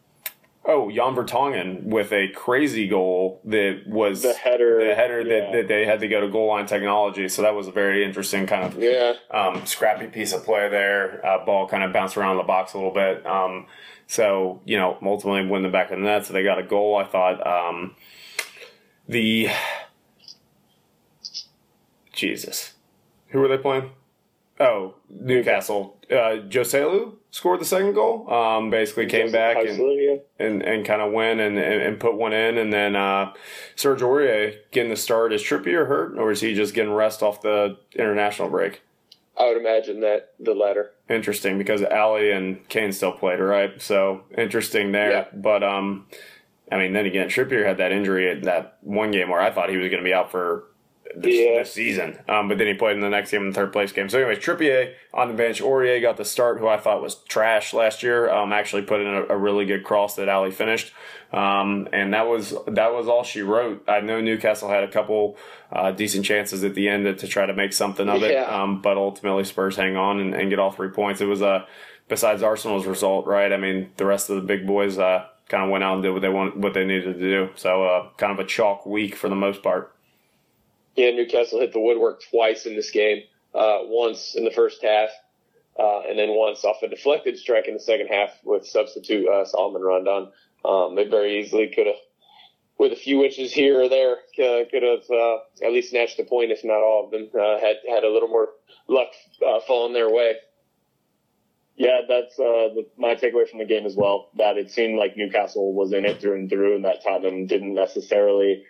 oh, 0.65 0.89
Jan 0.89 1.15
Vertonghen 1.15 1.83
with 1.83 2.11
a 2.13 2.29
crazy 2.29 2.87
goal 2.87 3.41
that 3.45 3.81
was 3.85 4.21
The 4.21 4.33
header. 4.33 4.85
the 4.85 4.95
header 4.95 5.21
yeah. 5.21 5.39
that, 5.39 5.51
that 5.53 5.67
they 5.67 5.85
had 5.85 5.99
to 5.99 6.07
go 6.07 6.21
to 6.21 6.29
goal 6.29 6.47
line 6.47 6.65
technology. 6.65 7.27
So 7.29 7.41
that 7.41 7.53
was 7.55 7.67
a 7.67 7.71
very 7.71 8.03
interesting 8.05 8.45
kind 8.47 8.63
of 8.63 8.81
Yeah, 8.81 9.13
um, 9.31 9.65
scrappy 9.65 10.07
piece 10.07 10.33
of 10.33 10.43
play 10.45 10.69
there. 10.69 11.25
Uh, 11.25 11.45
ball 11.45 11.67
kind 11.67 11.83
of 11.83 11.91
bounced 11.91 12.15
around 12.17 12.37
the 12.37 12.43
box 12.43 12.73
a 12.73 12.77
little 12.77 12.93
bit. 12.93 13.25
Um, 13.25 13.67
so 14.07 14.61
you 14.65 14.77
know, 14.77 14.97
ultimately 15.01 15.45
win 15.47 15.63
the 15.63 15.69
back 15.69 15.91
of 15.91 15.97
the 15.99 16.03
net. 16.05 16.25
So 16.25 16.33
they 16.33 16.43
got 16.43 16.59
a 16.59 16.63
goal. 16.63 16.95
I 16.97 17.05
thought 17.05 17.45
um, 17.45 17.95
the 19.07 19.49
Jesus, 22.11 22.73
who 23.29 23.39
were 23.39 23.47
they 23.47 23.57
playing? 23.57 23.91
Oh, 24.59 24.95
Newcastle. 25.09 25.97
Uh, 26.11 26.45
Joselu 26.47 27.13
scored 27.33 27.59
the 27.59 27.65
second 27.65 27.93
goal. 27.95 28.31
Um, 28.31 28.69
basically 28.69 29.07
came 29.07 29.31
back 29.31 29.57
and 29.57 30.21
and, 30.39 30.61
and 30.61 30.85
kind 30.85 31.01
of 31.01 31.11
win 31.11 31.39
and, 31.39 31.57
and, 31.57 31.81
and 31.81 31.99
put 31.99 32.13
one 32.13 32.31
in. 32.31 32.59
And 32.59 32.71
then 32.71 32.95
uh, 32.95 33.33
Serge 33.75 34.01
Aurier 34.01 34.55
getting 34.71 34.91
the 34.91 34.95
start. 34.95 35.33
Is 35.33 35.41
Trippier 35.41 35.87
hurt, 35.87 36.17
or 36.17 36.31
is 36.31 36.41
he 36.41 36.53
just 36.53 36.75
getting 36.75 36.93
rest 36.93 37.23
off 37.23 37.41
the 37.41 37.77
international 37.95 38.49
break? 38.49 38.83
I 39.35 39.47
would 39.47 39.57
imagine 39.57 40.01
that 40.01 40.33
the 40.39 40.53
latter. 40.53 40.91
Interesting 41.09 41.57
because 41.57 41.81
Alli 41.81 42.31
and 42.31 42.69
Kane 42.69 42.91
still 42.91 43.13
played, 43.13 43.39
right? 43.39 43.81
So 43.81 44.21
interesting 44.37 44.91
there. 44.91 45.11
Yeah. 45.11 45.25
But 45.33 45.63
um, 45.63 46.05
I 46.71 46.77
mean, 46.77 46.93
then 46.93 47.07
again, 47.07 47.29
Trippier 47.29 47.65
had 47.65 47.77
that 47.77 47.91
injury 47.91 48.29
at 48.29 48.43
that 48.43 48.77
one 48.81 49.09
game 49.09 49.29
where 49.29 49.41
I 49.41 49.49
thought 49.49 49.71
he 49.71 49.77
was 49.77 49.89
going 49.89 50.03
to 50.03 50.07
be 50.07 50.13
out 50.13 50.29
for 50.29 50.65
this, 51.15 51.35
Yeah. 51.39 51.59
this 51.59 51.73
season. 51.73 52.19
Um, 52.27 52.47
but 52.47 52.57
then 52.57 52.67
he 52.67 52.73
played 52.73 52.95
in 52.95 53.01
the 53.01 53.09
next 53.09 53.31
game 53.31 53.41
in 53.41 53.49
the 53.49 53.53
third 53.53 53.71
place 53.73 53.91
game. 53.91 54.09
So, 54.09 54.19
anyways, 54.19 54.39
Trippier 54.39 54.93
on 55.13 55.27
the 55.27 55.33
bench. 55.33 55.61
Aurier 55.61 56.01
got 56.01 56.17
the 56.17 56.25
start, 56.25 56.59
who 56.59 56.67
I 56.67 56.77
thought 56.77 57.01
was 57.01 57.15
trash 57.27 57.73
last 57.73 58.03
year. 58.03 58.29
Um, 58.31 58.51
actually 58.53 58.81
put 58.83 59.01
in 59.01 59.07
a, 59.07 59.23
a 59.29 59.37
really 59.37 59.65
good 59.65 59.83
cross 59.83 60.15
that 60.15 60.29
Alli 60.29 60.51
finished. 60.51 60.93
Um, 61.31 61.87
and 61.91 62.13
that 62.13 62.27
was 62.27 62.53
that 62.67 62.93
was 62.93 63.07
all 63.07 63.23
she 63.23 63.41
wrote. 63.41 63.83
I 63.87 64.01
know 64.01 64.21
Newcastle 64.21 64.69
had 64.69 64.83
a 64.83 64.87
couple 64.87 65.35
uh, 65.71 65.91
decent 65.91 66.25
chances 66.25 66.63
at 66.63 66.75
the 66.75 66.87
end 66.87 67.05
to, 67.05 67.15
to 67.15 67.27
try 67.27 67.47
to 67.47 67.53
make 67.53 67.73
something 67.73 68.07
of 68.07 68.21
it, 68.21 68.33
Yeah. 68.33 68.43
um, 68.43 68.81
but 68.83 68.97
ultimately 68.97 69.43
Spurs 69.43 69.75
hang 69.75 69.97
on 69.97 70.19
and, 70.19 70.35
and 70.35 70.51
get 70.51 70.59
all 70.59 70.69
three 70.71 70.89
points. 70.89 71.21
It 71.21 71.25
was 71.25 71.41
a 71.41 71.65
besides 72.07 72.43
Arsenal's 72.43 72.85
result, 72.85 73.25
right? 73.25 73.51
I 73.51 73.57
mean, 73.57 73.89
the 73.97 74.05
rest 74.05 74.29
of 74.29 74.35
the 74.35 74.43
big 74.43 74.67
boys 74.67 74.99
uh, 74.99 75.25
kind 75.49 75.63
of 75.63 75.71
went 75.71 75.83
out 75.83 75.95
and 75.95 76.03
did 76.03 76.11
what 76.11 76.21
they 76.21 76.29
want, 76.29 76.57
what 76.57 76.75
they 76.75 76.85
needed 76.85 77.15
to 77.15 77.19
do. 77.19 77.49
So, 77.55 77.83
uh, 77.83 78.09
kind 78.17 78.31
of 78.31 78.37
a 78.37 78.47
chalk 78.47 78.85
week 78.85 79.15
for 79.15 79.27
the 79.27 79.35
most 79.35 79.63
part. 79.63 79.91
Yeah, 80.95 81.11
Newcastle 81.11 81.59
hit 81.59 81.73
the 81.73 81.79
woodwork 81.79 82.21
twice 82.29 82.65
in 82.65 82.75
this 82.75 82.91
game. 82.91 83.23
Uh, 83.53 83.79
once 83.83 84.33
in 84.35 84.45
the 84.45 84.51
first 84.51 84.81
half, 84.81 85.09
uh, 85.79 86.01
and 86.09 86.17
then 86.17 86.29
once 86.29 86.65
off 86.65 86.81
a 86.81 86.87
deflected 86.87 87.37
strike 87.37 87.67
in 87.67 87.75
the 87.75 87.79
second 87.79 88.07
half 88.07 88.31
with 88.43 88.65
substitute 88.65 89.27
uh, 89.27 89.45
Salomon 89.45 89.83
Rondon. 89.83 90.31
Um, 90.65 90.95
they 90.95 91.05
very 91.05 91.39
easily 91.39 91.67
could 91.67 91.85
have, 91.85 91.95
with 92.79 92.93
a 92.93 92.95
few 92.95 93.23
inches 93.23 93.53
here 93.53 93.83
or 93.83 93.89
there, 93.89 94.13
uh, 94.13 94.65
could 94.71 94.81
have 94.81 95.03
uh, 95.07 95.37
at 95.63 95.71
least 95.71 95.91
snatched 95.91 96.19
a 96.19 96.23
point, 96.23 96.51
if 96.51 96.63
not 96.63 96.81
all 96.81 97.05
of 97.05 97.11
them. 97.11 97.29
Uh, 97.39 97.59
had 97.59 97.75
had 97.87 98.03
a 98.03 98.09
little 98.11 98.27
more 98.27 98.49
luck 98.87 99.09
falling 99.67 99.93
their 99.93 100.09
way. 100.09 100.33
Yeah, 101.75 102.01
that's 102.07 102.39
uh, 102.39 102.69
the, 102.73 102.87
my 102.97 103.15
takeaway 103.15 103.47
from 103.49 103.59
the 103.59 103.65
game 103.65 103.85
as 103.85 103.95
well. 103.95 104.29
That 104.37 104.57
it 104.57 104.71
seemed 104.71 104.97
like 104.97 105.17
Newcastle 105.17 105.73
was 105.73 105.91
in 105.91 106.05
it 106.05 106.21
through 106.21 106.35
and 106.35 106.49
through, 106.49 106.75
and 106.75 106.85
that 106.85 107.03
Tottenham 107.03 107.47
didn't 107.47 107.73
necessarily, 107.73 108.63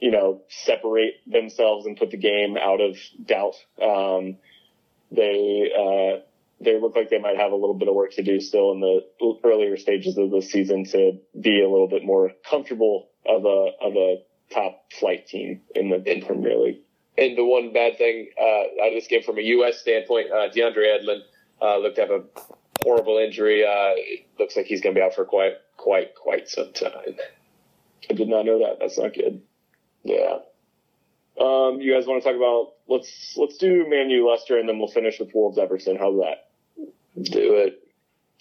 you 0.00 0.10
know, 0.10 0.42
separate 0.48 1.14
themselves 1.26 1.86
and 1.86 1.96
put 1.96 2.10
the 2.10 2.16
game 2.16 2.56
out 2.56 2.80
of 2.80 2.96
doubt. 3.24 3.54
Um, 3.80 4.36
they 5.10 5.70
uh, 5.72 6.20
they 6.60 6.80
look 6.80 6.96
like 6.96 7.10
they 7.10 7.18
might 7.18 7.36
have 7.36 7.52
a 7.52 7.56
little 7.56 7.74
bit 7.74 7.88
of 7.88 7.94
work 7.94 8.12
to 8.14 8.22
do 8.22 8.40
still 8.40 8.72
in 8.72 8.80
the 8.80 9.00
earlier 9.44 9.76
stages 9.76 10.18
of 10.18 10.30
the 10.30 10.42
season 10.42 10.84
to 10.86 11.18
be 11.38 11.62
a 11.62 11.68
little 11.68 11.88
bit 11.88 12.04
more 12.04 12.32
comfortable 12.48 13.08
of 13.26 13.44
a 13.44 13.70
of 13.80 13.96
a 13.96 14.22
top 14.52 14.84
flight 14.92 15.26
team 15.26 15.60
in 15.74 15.90
the 15.90 16.02
in 16.10 16.24
Premier 16.24 16.56
League. 16.56 16.80
And 17.16 17.38
the 17.38 17.44
one 17.44 17.72
bad 17.72 17.96
thing 17.96 18.30
uh, 18.38 18.82
out 18.82 18.88
of 18.88 18.94
this 18.94 19.06
game 19.06 19.22
from 19.22 19.38
a 19.38 19.42
U.S. 19.42 19.78
standpoint, 19.78 20.32
uh, 20.32 20.50
DeAndre 20.50 20.78
Yedlin 20.78 21.20
uh, 21.62 21.78
looked 21.78 21.96
to 21.96 22.02
have 22.02 22.10
a 22.10 22.24
horrible 22.82 23.18
injury. 23.18 23.64
Uh, 23.64 23.94
it 23.94 24.26
looks 24.38 24.56
like 24.56 24.66
he's 24.66 24.80
going 24.80 24.94
to 24.94 24.98
be 24.98 25.04
out 25.04 25.14
for 25.14 25.24
quite, 25.24 25.54
quite, 25.76 26.14
quite 26.16 26.48
some 26.48 26.72
time. 26.72 27.16
I 28.10 28.14
did 28.14 28.28
not 28.28 28.44
know 28.44 28.58
that. 28.58 28.78
That's 28.80 28.98
not 28.98 29.14
good. 29.14 29.42
Yeah. 30.04 30.38
Um, 31.40 31.80
you 31.80 31.92
guys 31.92 32.06
want 32.06 32.22
to 32.22 32.28
talk 32.28 32.36
about 32.36 32.74
let's 32.86 33.34
let's 33.36 33.56
do 33.56 33.86
Manu 33.88 34.28
Leicester 34.28 34.58
and 34.58 34.68
then 34.68 34.78
we'll 34.78 34.88
finish 34.88 35.18
with 35.18 35.34
Wolves 35.34 35.58
Everton. 35.58 35.96
How's 35.96 36.20
that? 36.20 36.48
Do 36.76 37.54
it. 37.54 37.80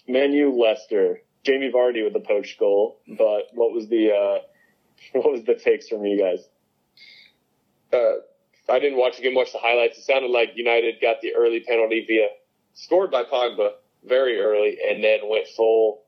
Manu 0.07 0.51
Leicester, 0.51 1.21
Jamie 1.43 1.71
Vardy 1.73 2.03
with 2.03 2.13
the 2.13 2.19
poached 2.19 2.59
goal, 2.59 2.99
but 3.07 3.47
what 3.53 3.71
was 3.71 3.87
the 3.87 4.11
uh, 4.11 4.39
what 5.19 5.31
was 5.31 5.43
the 5.45 5.55
takes 5.55 5.89
from 5.89 6.05
you 6.05 6.19
guys? 6.19 6.47
Uh, 7.91 8.21
I 8.71 8.79
didn't 8.79 8.97
watch 8.97 9.17
the 9.17 9.23
game, 9.23 9.35
watch 9.35 9.51
the 9.51 9.59
highlights. 9.59 9.97
It 9.97 10.03
sounded 10.03 10.31
like 10.31 10.51
United 10.55 11.01
got 11.01 11.21
the 11.21 11.35
early 11.35 11.61
penalty 11.61 12.05
via 12.07 12.27
scored 12.73 13.11
by 13.11 13.23
Pogba 13.23 13.71
very 14.05 14.39
early, 14.39 14.77
and 14.87 15.03
then 15.03 15.19
went 15.29 15.47
full 15.55 16.02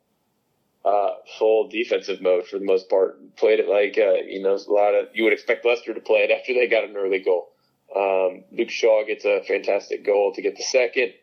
uh, 0.86 1.16
full 1.40 1.68
defensive 1.68 2.22
mode 2.22 2.46
for 2.46 2.60
the 2.60 2.66
most 2.66 2.90
part. 2.90 3.36
Played 3.38 3.60
it 3.60 3.68
like 3.68 3.98
uh, 3.98 4.22
you 4.26 4.42
know 4.42 4.56
a 4.56 4.72
lot 4.72 4.94
of 4.94 5.08
you 5.14 5.24
would 5.24 5.34
expect 5.34 5.66
Leicester 5.66 5.94
to 5.94 6.00
play 6.00 6.20
it 6.20 6.32
after 6.40 6.54
they 6.54 6.68
got 6.68 6.84
an 6.84 6.96
early 6.96 7.20
goal. 7.20 7.52
Um, 7.96 8.44
Luke 8.52 8.70
Shaw 8.70 9.06
gets 9.06 9.26
a 9.26 9.42
fantastic 9.48 10.06
goal 10.06 10.34
to 10.34 10.42
get 10.42 10.56
the 10.58 10.64
second 10.64 11.14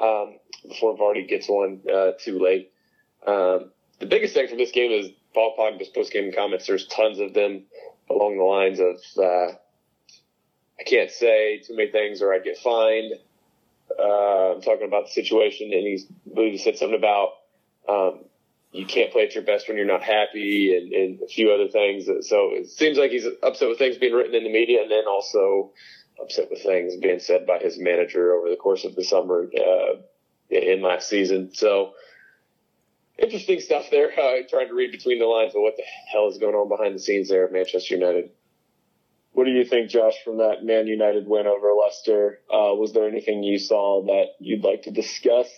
um, 0.00 0.38
before 0.68 0.96
Vardy 0.96 1.28
gets 1.28 1.48
one 1.48 1.80
uh, 1.92 2.12
too 2.18 2.38
late. 2.38 2.72
Um, 3.26 3.70
the 3.98 4.06
biggest 4.06 4.34
thing 4.34 4.48
from 4.48 4.58
this 4.58 4.72
game 4.72 4.90
is 4.90 5.10
Paul 5.32 5.54
Pogba's 5.58 5.88
post-game 5.88 6.32
comments. 6.32 6.66
There's 6.66 6.86
tons 6.86 7.18
of 7.18 7.34
them 7.34 7.64
along 8.10 8.36
the 8.36 8.44
lines 8.44 8.80
of 8.80 8.96
uh, 9.18 9.54
I 10.78 10.82
can't 10.84 11.10
say 11.10 11.58
too 11.58 11.76
many 11.76 11.90
things 11.90 12.20
or 12.20 12.34
I'd 12.34 12.44
get 12.44 12.58
fined. 12.58 13.12
Uh, 13.98 14.54
I'm 14.54 14.60
talking 14.60 14.86
about 14.86 15.06
the 15.06 15.12
situation, 15.12 15.72
and 15.72 15.86
he 15.86 16.58
said 16.58 16.78
something 16.78 16.98
about 16.98 17.32
um, 17.88 18.24
you 18.72 18.86
can't 18.86 19.12
play 19.12 19.24
at 19.24 19.34
your 19.34 19.44
best 19.44 19.68
when 19.68 19.76
you're 19.76 19.86
not 19.86 20.02
happy, 20.02 20.74
and, 20.76 20.92
and 20.92 21.22
a 21.22 21.26
few 21.26 21.52
other 21.52 21.68
things. 21.68 22.06
So 22.26 22.50
it 22.52 22.68
seems 22.68 22.96
like 22.96 23.10
he's 23.10 23.26
upset 23.42 23.68
with 23.68 23.78
things 23.78 23.98
being 23.98 24.14
written 24.14 24.34
in 24.34 24.44
the 24.44 24.52
media, 24.52 24.82
and 24.82 24.90
then 24.90 25.06
also 25.06 25.72
upset 26.20 26.48
with 26.50 26.62
things 26.62 26.96
being 26.96 27.18
said 27.18 27.46
by 27.46 27.58
his 27.58 27.78
manager 27.78 28.32
over 28.34 28.48
the 28.48 28.56
course 28.56 28.84
of 28.84 28.94
the 28.94 29.04
summer 29.04 29.46
uh, 29.56 29.96
in 30.50 30.80
last 30.82 31.08
season. 31.08 31.50
So 31.54 31.92
interesting 33.18 33.60
stuff 33.60 33.90
there. 33.90 34.10
Uh, 34.22 34.46
trying 34.48 34.68
to 34.68 34.74
read 34.74 34.92
between 34.92 35.18
the 35.18 35.26
lines 35.26 35.54
of 35.54 35.62
what 35.62 35.76
the 35.76 35.82
hell 36.10 36.28
is 36.28 36.38
going 36.38 36.54
on 36.54 36.68
behind 36.68 36.94
the 36.94 36.98
scenes 36.98 37.28
there 37.28 37.44
at 37.46 37.52
Manchester 37.52 37.94
United. 37.94 38.30
What 39.32 39.44
do 39.44 39.50
you 39.50 39.64
think, 39.64 39.90
Josh, 39.90 40.14
from 40.24 40.38
that 40.38 40.62
Man 40.62 40.86
United 40.86 41.26
win 41.26 41.46
over 41.46 41.72
Leicester? 41.72 42.40
Uh, 42.48 42.74
was 42.74 42.92
there 42.92 43.08
anything 43.08 43.42
you 43.42 43.58
saw 43.58 44.04
that 44.04 44.26
you'd 44.38 44.62
like 44.62 44.82
to 44.82 44.90
discuss? 44.90 45.48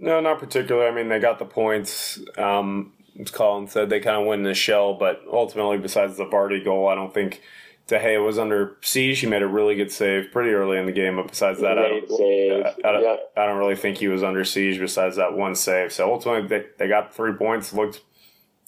No, 0.00 0.18
not 0.20 0.38
particular. 0.38 0.88
I 0.88 0.90
mean, 0.94 1.08
they 1.08 1.18
got 1.18 1.38
the 1.38 1.44
points. 1.44 2.18
Um, 2.38 2.94
as 3.20 3.30
Colin 3.30 3.68
said, 3.68 3.90
they 3.90 4.00
kind 4.00 4.16
of 4.16 4.26
win 4.26 4.40
in 4.40 4.44
the 4.44 4.54
shell, 4.54 4.94
but 4.94 5.22
ultimately, 5.30 5.76
besides 5.78 6.16
the 6.16 6.24
Vardy 6.24 6.64
goal, 6.64 6.88
I 6.88 6.94
don't 6.94 7.12
think 7.12 7.42
De 7.86 7.98
Gea 7.98 8.24
was 8.24 8.38
under 8.38 8.76
siege. 8.80 9.18
He 9.18 9.26
made 9.26 9.42
a 9.42 9.46
really 9.46 9.74
good 9.74 9.92
save 9.92 10.32
pretty 10.32 10.50
early 10.50 10.78
in 10.78 10.86
the 10.86 10.92
game, 10.92 11.16
but 11.16 11.28
besides 11.28 11.60
that, 11.60 11.78
I 11.78 11.88
don't. 11.88 12.10
I, 12.64 12.88
I 12.88 12.92
don't, 12.92 13.02
Yeah. 13.02 13.16
I 13.36 13.46
don't 13.46 13.58
really 13.58 13.76
think 13.76 13.98
he 13.98 14.08
was 14.08 14.22
under 14.22 14.44
siege 14.44 14.80
besides 14.80 15.16
that 15.16 15.34
one 15.36 15.54
save. 15.54 15.92
So 15.92 16.10
ultimately, 16.10 16.48
they, 16.48 16.66
they 16.78 16.88
got 16.88 17.14
three 17.14 17.34
points, 17.34 17.72
looked 17.74 18.00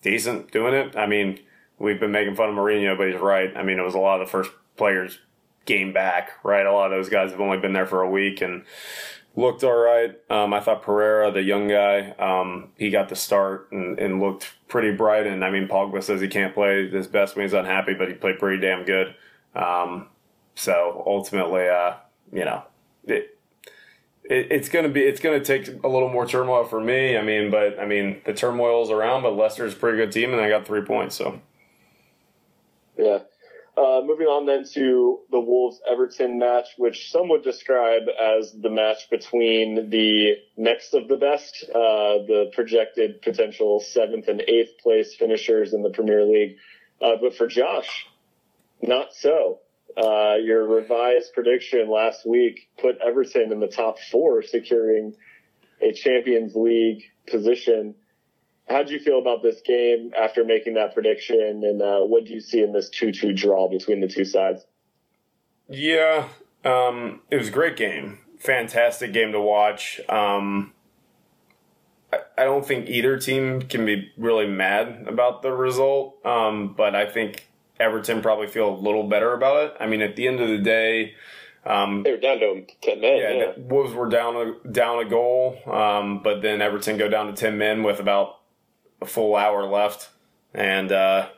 decent 0.03 0.53
doing 0.53 0.75
it. 0.75 0.97
I 0.97 1.07
mean, 1.07 1.39
we've 1.79 2.01
been 2.01 2.13
making 2.13 2.35
fun 2.35 2.51
of 2.51 2.55
Mourinho, 2.57 2.99
but 2.99 3.09
he's 3.09 3.21
right. 3.21 3.57
I 3.57 3.63
mean, 3.63 3.79
it 3.79 3.83
was 3.83 3.95
a 3.95 3.99
lot 3.99 4.21
of 4.21 4.27
the 4.27 4.31
first 4.31 4.51
players 4.77 5.19
game 5.65 5.93
back, 5.93 6.33
right? 6.43 6.67
A 6.67 6.73
lot 6.73 6.93
of 6.93 6.99
those 6.99 7.09
guys 7.09 7.31
have 7.31 7.41
only 7.41 7.59
been 7.59 7.73
there 7.73 7.87
for 7.87 8.03
a 8.03 8.11
week 8.11 8.41
and 8.43 8.65
looked 9.37 9.65
all 9.65 9.77
right. 9.77 10.19
Um, 10.31 10.53
I 10.53 10.61
thought 10.61 10.83
Pereira, 10.83 11.31
the 11.31 11.43
young 11.43 11.69
guy, 11.69 12.11
um, 12.13 12.71
he 12.77 12.91
got 12.91 13.09
the 13.09 13.17
start 13.17 13.71
and, 13.73 13.99
and 13.99 14.21
looked 14.21 14.53
pretty 14.69 14.93
bright. 14.93 15.27
And 15.27 15.45
I 15.45 15.51
mean, 15.51 15.69
Pogba 15.69 16.03
says 16.03 16.21
he 16.21 16.29
can't 16.29 16.55
play 16.55 16.89
his 16.89 17.07
best 17.07 17.37
when 17.37 17.45
he's 17.45 17.53
unhappy, 17.53 17.95
but 17.95 18.09
he 18.09 18.15
played 18.15 18.39
pretty 18.39 18.61
damn 18.61 18.85
good. 18.85 19.15
Um, 19.55 20.09
so 20.55 21.03
ultimately, 21.07 21.69
uh, 21.69 21.95
you 22.33 22.45
know, 22.45 22.63
it, 23.05 23.39
it, 24.25 24.49
it's 24.51 24.69
gonna 24.69 24.89
be 24.89 25.03
it's 25.03 25.21
gonna 25.21 25.45
take 25.45 25.69
a 25.83 25.89
little 25.89 26.09
more 26.09 26.27
turmoil 26.27 26.65
for 26.65 26.81
me. 26.81 27.17
I 27.17 27.23
mean, 27.23 27.51
but 27.51 27.79
I 27.79 27.87
mean 27.87 28.21
the 28.25 28.35
turmoil 28.35 28.83
is 28.83 28.91
around, 28.91 29.23
but 29.23 29.37
Leicester's 29.37 29.73
a 29.75 29.77
pretty 29.77 29.99
good 29.99 30.13
team, 30.13 30.33
and 30.33 30.41
I 30.41 30.49
got 30.49 30.67
three 30.67 30.83
points. 30.83 31.17
So 31.17 31.41
Yeah. 32.97 33.21
Uh, 33.75 34.03
moving 34.05 34.27
on 34.27 34.45
then 34.45 34.65
to 34.65 35.21
the 35.31 35.41
Wolves 35.41 35.81
Everton 35.91 36.39
match, 36.39 36.67
which 36.77 37.11
some 37.11 37.31
would 37.31 37.43
describe 37.43 38.03
as 38.21 38.53
the 38.53 38.69
match 38.69 39.09
between 39.11 39.89
the 39.89 40.35
next 40.59 40.93
of 40.93 41.09
the 41.09 41.17
best, 41.17 41.65
uh, 41.71 42.21
the 42.29 42.51
projected 42.55 43.23
potential 43.23 43.81
seventh 43.81 44.29
and 44.29 44.43
eighth 44.43 44.77
place 44.83 45.15
finishers 45.15 45.73
in 45.73 45.83
the 45.83 45.89
Premier 45.89 46.23
League. 46.23 46.57
Uh, 47.01 47.17
but 47.19 47.35
for 47.35 47.47
Josh, 47.47 48.07
not 48.83 49.15
so. 49.15 49.61
Uh, 49.97 50.37
your 50.37 50.67
revised 50.67 51.33
prediction 51.33 51.91
last 51.91 52.27
week 52.27 52.69
put 52.79 52.99
Everton 52.99 53.53
in 53.53 53.61
the 53.61 53.69
top 53.69 53.99
four, 54.11 54.43
securing 54.43 55.15
a 55.81 55.93
Champions 55.93 56.55
League 56.55 57.05
position. 57.27 57.95
How 58.69 58.83
do 58.83 58.93
you 58.93 59.01
feel 59.01 59.19
about 59.19 59.43
this 59.43 59.61
game 59.61 60.13
after 60.19 60.45
making 60.45 60.75
that 60.75 60.95
prediction, 60.95 61.63
and 61.65 61.83
uh, 61.83 62.01
what 62.01 62.25
do 62.25 62.33
you 62.33 62.41
see 62.41 62.63
in 62.63 62.73
this 62.73 62.89
two-two 62.89 63.33
draw 63.33 63.69
between 63.69 64.01
the 64.01 64.09
two 64.09 64.25
sides? 64.25 64.65
yeah, 65.69 66.29
um, 66.65 67.21
it 67.31 67.37
was 67.37 67.49
a 67.49 67.51
great 67.53 67.77
game, 67.77 68.19
fantastic 68.39 69.13
game 69.13 69.33
to 69.33 69.41
watch. 69.41 70.01
Um, 70.09 70.73
I, 72.13 72.19
I 72.39 72.45
don't 72.45 72.67
think 72.67 72.89
either 72.89 73.19
team 73.19 73.63
can 73.63 73.85
be 73.87 74.11
really 74.17 74.47
mad 74.47 75.05
about 75.07 75.43
the 75.43 75.53
result, 75.53 76.25
um, 76.27 76.75
but 76.75 76.95
I 76.95 77.07
think 77.07 77.49
Everton 77.81 78.23
probably 78.23 78.47
feel 78.47 78.69
a 78.69 78.77
little 78.77 79.09
better 79.09 79.33
about 79.33 79.65
it. 79.65 79.77
I 79.81 79.87
mean, 79.87 80.03
at 80.03 80.17
the 80.17 80.29
end 80.29 80.41
of 80.41 80.49
the 80.49 80.59
day. 80.59 81.15
Um, 81.65 82.03
They 82.03 82.11
were 82.11 82.17
down 82.17 82.39
to 82.41 82.67
ten 82.81 83.01
men. 83.01 83.19
yeah, 83.19 83.31
Yeah, 83.31 83.53
the 83.53 83.61
Wolves 83.61 83.95
were 83.95 84.09
down 84.09 84.35
a 84.37 84.69
down 84.69 84.99
a 84.99 85.09
goal, 85.09 85.59
um, 85.67 86.21
but 86.23 86.43
then 86.43 86.61
Everton 86.61 86.99
go 86.99 87.09
down 87.09 87.29
to 87.29 87.33
ten 87.33 87.57
men 87.57 87.85
with 87.85 88.01
about 88.01 88.41
a 89.03 89.07
full 89.07 89.37
hour 89.37 89.65
left, 89.67 90.09
and 90.55 90.91
uh, 90.91 91.29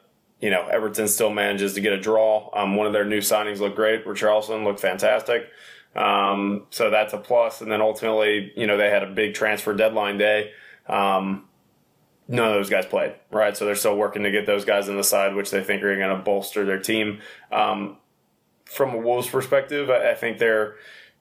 you 0.40 0.50
know 0.50 0.66
Everton 0.66 1.08
still 1.08 1.30
manages 1.30 1.74
to 1.74 1.80
get 1.80 1.92
a 1.92 2.00
draw. 2.00 2.50
Um, 2.52 2.76
one 2.76 2.86
of 2.86 2.92
their 2.92 3.04
new 3.04 3.20
signings 3.20 3.58
looked 3.58 3.76
great. 3.76 4.06
Richarlison 4.06 4.64
looked 4.64 4.80
fantastic, 4.80 5.48
um, 5.96 6.66
so 6.70 6.90
that's 6.90 7.12
a 7.12 7.18
plus. 7.18 7.60
And 7.60 7.70
then 7.70 7.80
ultimately, 7.80 8.52
you 8.56 8.66
know, 8.66 8.76
they 8.76 8.90
had 8.90 9.02
a 9.02 9.10
big 9.10 9.34
transfer 9.34 9.74
deadline 9.74 10.18
day. 10.18 10.52
Um, 10.86 11.48
none 12.28 12.48
of 12.48 12.54
those 12.54 12.70
guys 12.70 12.86
played, 12.86 13.14
right? 13.30 13.56
So 13.56 13.64
they're 13.64 13.74
still 13.74 13.96
working 13.96 14.22
to 14.22 14.30
get 14.30 14.46
those 14.46 14.64
guys 14.64 14.88
on 14.88 14.96
the 14.96 15.04
side, 15.04 15.34
which 15.34 15.50
they 15.50 15.62
think 15.62 15.82
are 15.82 15.96
going 15.96 16.16
to 16.16 16.22
bolster 16.22 16.64
their 16.64 16.78
team. 16.78 17.20
Um, 17.50 17.98
from 18.64 18.94
a 18.94 18.98
Wolves 18.98 19.28
perspective, 19.28 19.90
I, 19.90 20.12
I 20.12 20.14
think 20.14 20.38
they're 20.38 20.76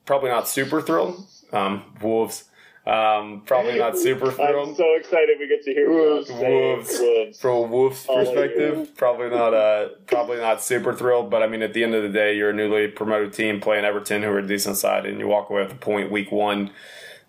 probably 0.06 0.30
not 0.30 0.48
super 0.48 0.82
thrilled. 0.82 1.26
Um, 1.52 1.96
Wolves. 2.02 2.46
Um, 2.86 3.44
probably 3.46 3.80
not 3.80 3.98
super 3.98 4.30
thrilled. 4.32 4.70
I'm 4.70 4.76
so 4.76 4.94
excited 4.96 5.38
we 5.40 5.48
get 5.48 5.64
to 5.64 5.72
hear 5.74 5.90
Wolves. 5.90 6.30
Wolves. 6.30 7.00
Wolves. 7.00 7.40
From 7.40 7.52
a 7.56 7.62
Wolves 7.62 8.06
perspective, 8.06 8.96
probably 8.98 9.30
not 9.30 9.54
uh 9.54 9.90
probably 10.08 10.38
not 10.38 10.62
super 10.62 10.94
thrilled. 10.94 11.30
But 11.30 11.44
I 11.44 11.48
mean, 11.48 11.62
at 11.62 11.74
the 11.74 11.84
end 11.84 11.96
of 11.96 12.04
the 12.04 12.10
day, 12.10 12.36
you're 12.36 12.50
a 12.50 12.54
newly 12.54 12.88
promoted 12.88 13.32
team 13.34 13.62
playing 13.62 13.86
Everton, 13.86 14.22
who 14.22 14.30
are 14.30 14.40
a 14.40 14.46
decent 14.48 14.76
side, 14.78 15.06
and 15.06 15.18
you 15.20 15.28
walk 15.28 15.50
away 15.50 15.64
with 15.64 15.72
a 15.72 15.76
point 15.76 16.12
week 16.12 16.32
one. 16.32 16.72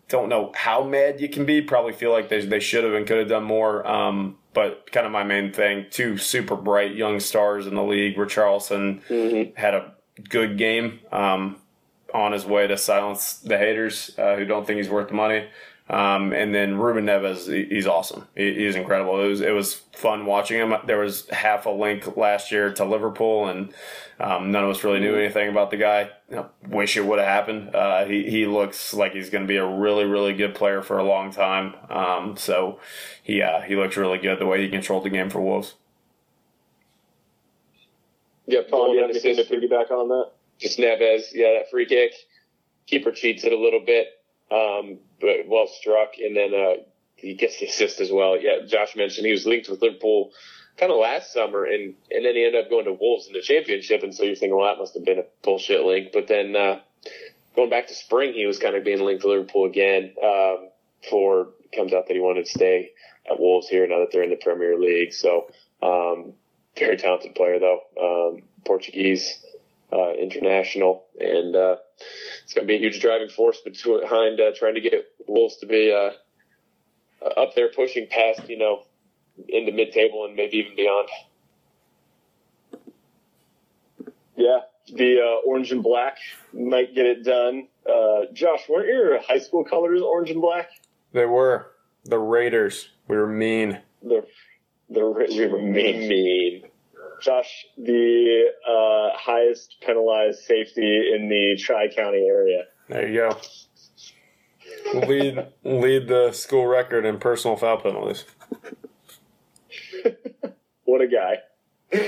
Don't 0.08 0.28
know 0.28 0.52
how 0.56 0.82
mad 0.82 1.20
you 1.20 1.28
can 1.28 1.46
be. 1.46 1.62
Probably 1.62 1.92
feel 1.92 2.10
like 2.10 2.28
they 2.28 2.44
they 2.44 2.60
should 2.60 2.82
have 2.84 2.92
and 2.94 3.06
could 3.06 3.18
have 3.18 3.28
done 3.28 3.44
more. 3.44 3.86
Um, 3.86 4.36
but 4.54 4.90
kind 4.92 5.06
of 5.06 5.12
my 5.12 5.22
main 5.24 5.52
thing, 5.52 5.86
two 5.90 6.16
super 6.18 6.56
bright 6.56 6.94
young 6.96 7.20
stars 7.20 7.66
in 7.68 7.74
the 7.76 7.82
league. 7.84 8.16
Richarlison 8.16 9.02
Mm-hmm. 9.06 9.54
had 9.56 9.74
a 9.74 9.94
good 10.28 10.58
game. 10.58 10.98
Um, 11.12 11.56
on 12.14 12.32
his 12.32 12.46
way 12.46 12.66
to 12.66 12.78
silence 12.78 13.34
the 13.34 13.58
haters 13.58 14.12
uh, 14.16 14.36
who 14.36 14.44
don't 14.44 14.66
think 14.66 14.78
he's 14.78 14.88
worth 14.88 15.08
the 15.08 15.14
money. 15.14 15.48
Um, 15.86 16.32
and 16.32 16.54
then 16.54 16.78
Ruben 16.78 17.04
Neves, 17.04 17.52
he's 17.68 17.86
awesome. 17.86 18.26
He, 18.34 18.54
he's 18.54 18.74
incredible. 18.74 19.22
It 19.22 19.28
was 19.28 19.40
it 19.42 19.50
was 19.50 19.74
fun 19.92 20.24
watching 20.24 20.58
him. 20.58 20.74
There 20.86 20.98
was 20.98 21.28
half 21.28 21.66
a 21.66 21.70
link 21.70 22.16
last 22.16 22.50
year 22.50 22.72
to 22.72 22.86
Liverpool, 22.86 23.48
and 23.48 23.74
um, 24.18 24.50
none 24.50 24.64
of 24.64 24.70
us 24.70 24.82
really 24.82 25.00
knew 25.00 25.14
anything 25.14 25.50
about 25.50 25.70
the 25.70 25.76
guy. 25.76 26.08
You 26.30 26.36
know, 26.36 26.50
wish 26.66 26.96
it 26.96 27.04
would 27.04 27.18
have 27.18 27.28
happened. 27.28 27.74
Uh, 27.74 28.06
he 28.06 28.30
he 28.30 28.46
looks 28.46 28.94
like 28.94 29.12
he's 29.12 29.28
going 29.28 29.44
to 29.44 29.48
be 29.48 29.58
a 29.58 29.66
really 29.66 30.06
really 30.06 30.32
good 30.32 30.54
player 30.54 30.80
for 30.80 30.96
a 30.96 31.04
long 31.04 31.30
time. 31.30 31.74
Um, 31.90 32.38
so 32.38 32.80
he 33.22 33.42
uh, 33.42 33.60
he 33.60 33.76
looks 33.76 33.98
really 33.98 34.18
good 34.18 34.38
the 34.38 34.46
way 34.46 34.62
he 34.62 34.70
controlled 34.70 35.04
the 35.04 35.10
game 35.10 35.28
for 35.28 35.42
Wolves. 35.42 35.74
Yeah, 38.46 38.60
Colin, 38.70 38.92
do 38.92 38.96
you 38.96 39.00
golden 39.00 39.16
have 39.16 39.24
anything 39.24 39.36
to 39.36 39.44
piggyback 39.44 39.90
on 39.90 40.08
that? 40.08 40.30
Just 40.64 40.78
Neves, 40.78 41.32
yeah, 41.32 41.58
that 41.58 41.70
free 41.70 41.86
kick. 41.86 42.12
Keeper 42.86 43.12
cheats 43.12 43.44
it 43.44 43.52
a 43.52 43.58
little 43.58 43.84
bit, 43.84 44.08
um, 44.50 44.98
but 45.20 45.46
well 45.46 45.66
struck, 45.66 46.12
and 46.18 46.36
then 46.36 46.52
uh, 46.54 46.82
he 47.16 47.34
gets 47.34 47.60
the 47.60 47.66
assist 47.66 48.00
as 48.00 48.10
well. 48.10 48.38
Yeah, 48.38 48.66
Josh 48.66 48.96
mentioned 48.96 49.26
he 49.26 49.32
was 49.32 49.46
linked 49.46 49.68
with 49.68 49.80
Liverpool 49.80 50.32
kind 50.76 50.90
of 50.90 50.98
last 50.98 51.32
summer, 51.32 51.64
and 51.64 51.94
and 52.10 52.24
then 52.24 52.34
he 52.34 52.44
ended 52.44 52.64
up 52.64 52.70
going 52.70 52.84
to 52.86 52.92
Wolves 52.92 53.26
in 53.26 53.32
the 53.32 53.40
championship, 53.40 54.02
and 54.02 54.14
so 54.14 54.24
you're 54.24 54.34
thinking, 54.34 54.56
well, 54.56 54.66
that 54.66 54.80
must 54.80 54.94
have 54.94 55.04
been 55.04 55.18
a 55.18 55.24
bullshit 55.42 55.84
link. 55.84 56.10
But 56.12 56.28
then 56.28 56.54
uh, 56.56 56.80
going 57.56 57.70
back 57.70 57.86
to 57.88 57.94
spring, 57.94 58.34
he 58.34 58.46
was 58.46 58.58
kind 58.58 58.76
of 58.76 58.84
being 58.84 59.00
linked 59.00 59.22
to 59.22 59.28
Liverpool 59.28 59.64
again. 59.64 60.14
Um, 60.22 60.68
for 61.08 61.48
comes 61.74 61.92
out 61.92 62.06
that 62.06 62.14
he 62.14 62.20
wanted 62.20 62.46
to 62.46 62.50
stay 62.50 62.92
at 63.30 63.38
Wolves 63.38 63.68
here 63.68 63.86
now 63.86 64.00
that 64.00 64.10
they're 64.12 64.22
in 64.22 64.30
the 64.30 64.36
Premier 64.36 64.78
League. 64.78 65.12
So 65.12 65.46
um, 65.82 66.32
very 66.76 66.96
talented 66.96 67.34
player 67.34 67.58
though, 67.58 67.80
um, 68.00 68.42
Portuguese 68.64 69.43
uh, 69.94 70.12
international, 70.12 71.04
and 71.18 71.54
uh, 71.54 71.76
it's 72.42 72.52
going 72.52 72.66
to 72.66 72.68
be 72.68 72.76
a 72.76 72.78
huge 72.78 73.00
driving 73.00 73.28
force 73.28 73.58
behind 73.60 74.40
uh, 74.40 74.50
trying 74.54 74.74
to 74.74 74.80
get 74.80 75.06
Wolves 75.26 75.56
to 75.58 75.66
be 75.66 75.92
uh, 75.92 76.10
up 77.40 77.54
there, 77.54 77.70
pushing 77.70 78.06
past 78.08 78.48
you 78.48 78.58
know 78.58 78.82
into 79.48 79.70
the 79.70 79.76
mid-table 79.76 80.26
and 80.26 80.36
maybe 80.36 80.58
even 80.58 80.76
beyond. 80.76 81.08
Yeah, 84.36 84.60
the 84.92 85.20
uh, 85.20 85.48
orange 85.48 85.70
and 85.70 85.82
black 85.82 86.18
might 86.52 86.94
get 86.94 87.06
it 87.06 87.24
done. 87.24 87.68
Uh, 87.88 88.32
Josh, 88.32 88.68
weren't 88.68 88.88
your 88.88 89.20
high 89.22 89.38
school 89.38 89.64
colors 89.64 90.00
orange 90.02 90.30
and 90.30 90.40
black? 90.40 90.70
They 91.12 91.26
were 91.26 91.70
the 92.04 92.18
Raiders. 92.18 92.90
We 93.06 93.16
were 93.16 93.28
mean. 93.28 93.80
The 94.02 94.26
the 94.90 95.06
we 95.06 95.46
were 95.46 95.62
mean. 95.62 96.08
mean. 96.08 96.62
Josh, 97.24 97.64
the 97.78 98.44
uh, 98.68 99.16
highest 99.18 99.76
penalized 99.80 100.40
safety 100.40 101.12
in 101.14 101.28
the 101.28 101.56
Tri 101.58 101.88
County 101.88 102.26
area. 102.28 102.64
There 102.88 103.08
you 103.08 103.14
go. 103.14 103.38
Lead 105.06 105.46
lead 105.64 106.08
the 106.08 106.32
school 106.32 106.66
record 106.66 107.06
in 107.06 107.18
personal 107.18 107.56
foul 107.56 107.78
penalties. 107.78 108.24
What 110.84 111.00
a 111.00 111.08
guy. 111.08 111.38
Uh, 111.92 111.98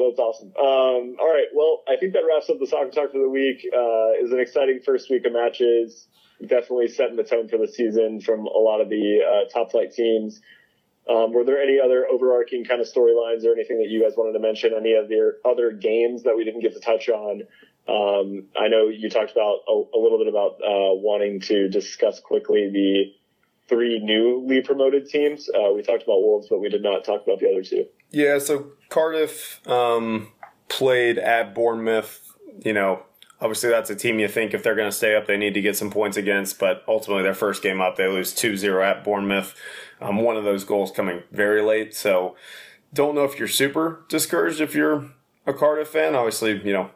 that's 0.00 0.18
awesome. 0.18 0.48
Um, 0.58 1.16
all 1.20 1.32
right. 1.32 1.46
Well, 1.54 1.82
I 1.88 1.96
think 1.96 2.14
that 2.14 2.22
wraps 2.26 2.50
up 2.50 2.58
the 2.58 2.66
soccer 2.66 2.90
talk 2.90 3.12
for 3.12 3.18
the 3.18 3.28
week. 3.28 3.64
Uh, 3.72 4.24
is 4.24 4.32
an 4.32 4.40
exciting 4.40 4.80
first 4.84 5.10
week 5.10 5.24
of 5.24 5.32
matches. 5.32 6.08
Definitely 6.40 6.88
setting 6.88 7.16
the 7.16 7.22
tone 7.22 7.48
for 7.48 7.58
the 7.58 7.68
season 7.68 8.20
from 8.20 8.46
a 8.46 8.58
lot 8.58 8.80
of 8.80 8.88
the 8.88 9.20
uh, 9.22 9.48
top 9.52 9.70
flight 9.70 9.92
teams. 9.92 10.40
Um, 11.08 11.32
were 11.32 11.44
there 11.44 11.60
any 11.60 11.78
other 11.78 12.06
overarching 12.06 12.64
kind 12.64 12.80
of 12.80 12.86
storylines 12.86 13.44
or 13.44 13.52
anything 13.52 13.78
that 13.78 13.88
you 13.88 14.02
guys 14.02 14.12
wanted 14.16 14.32
to 14.32 14.38
mention? 14.38 14.72
Any 14.74 14.94
of 14.94 15.10
your 15.10 15.34
other 15.44 15.70
games 15.70 16.22
that 16.22 16.36
we 16.36 16.44
didn't 16.44 16.60
get 16.60 16.72
to 16.72 16.80
touch 16.80 17.08
on? 17.08 17.42
Um, 17.86 18.44
I 18.58 18.68
know 18.68 18.88
you 18.88 19.10
talked 19.10 19.32
about 19.32 19.60
a, 19.68 19.72
a 19.72 19.98
little 19.98 20.18
bit 20.18 20.28
about 20.28 20.52
uh, 20.62 20.94
wanting 20.96 21.40
to 21.40 21.68
discuss 21.68 22.20
quickly 22.20 22.70
the 22.72 23.12
three 23.68 23.98
newly 24.02 24.62
promoted 24.62 25.06
teams. 25.06 25.48
Uh, 25.48 25.72
we 25.74 25.82
talked 25.82 26.02
about 26.02 26.22
Wolves, 26.22 26.48
but 26.48 26.60
we 26.60 26.70
did 26.70 26.82
not 26.82 27.04
talk 27.04 27.22
about 27.24 27.40
the 27.40 27.50
other 27.50 27.62
two. 27.62 27.86
Yeah, 28.10 28.38
so 28.38 28.72
Cardiff 28.88 29.66
um, 29.68 30.32
played 30.68 31.18
at 31.18 31.54
Bournemouth. 31.54 32.20
You 32.64 32.72
know, 32.72 33.02
obviously 33.44 33.68
that's 33.68 33.90
a 33.90 33.94
team 33.94 34.18
you 34.18 34.26
think 34.26 34.54
if 34.54 34.62
they're 34.62 34.74
going 34.74 34.90
to 34.90 34.96
stay 34.96 35.14
up, 35.14 35.26
they 35.26 35.36
need 35.36 35.52
to 35.52 35.60
get 35.60 35.76
some 35.76 35.90
points 35.90 36.16
against. 36.16 36.58
But 36.58 36.82
ultimately, 36.88 37.22
their 37.22 37.34
first 37.34 37.62
game 37.62 37.80
up, 37.80 37.96
they 37.96 38.08
lose 38.08 38.34
2-0 38.34 38.82
at 38.82 39.04
Bournemouth. 39.04 39.54
Um, 40.00 40.16
one 40.22 40.38
of 40.38 40.44
those 40.44 40.64
goals 40.64 40.90
coming 40.90 41.22
very 41.30 41.60
late. 41.60 41.94
So 41.94 42.36
don't 42.94 43.14
know 43.14 43.24
if 43.24 43.38
you're 43.38 43.46
super 43.46 44.04
discouraged 44.08 44.62
if 44.62 44.74
you're 44.74 45.10
a 45.46 45.52
Cardiff 45.52 45.88
fan. 45.88 46.14
Obviously, 46.14 46.52
you 46.66 46.72
know, 46.72 46.90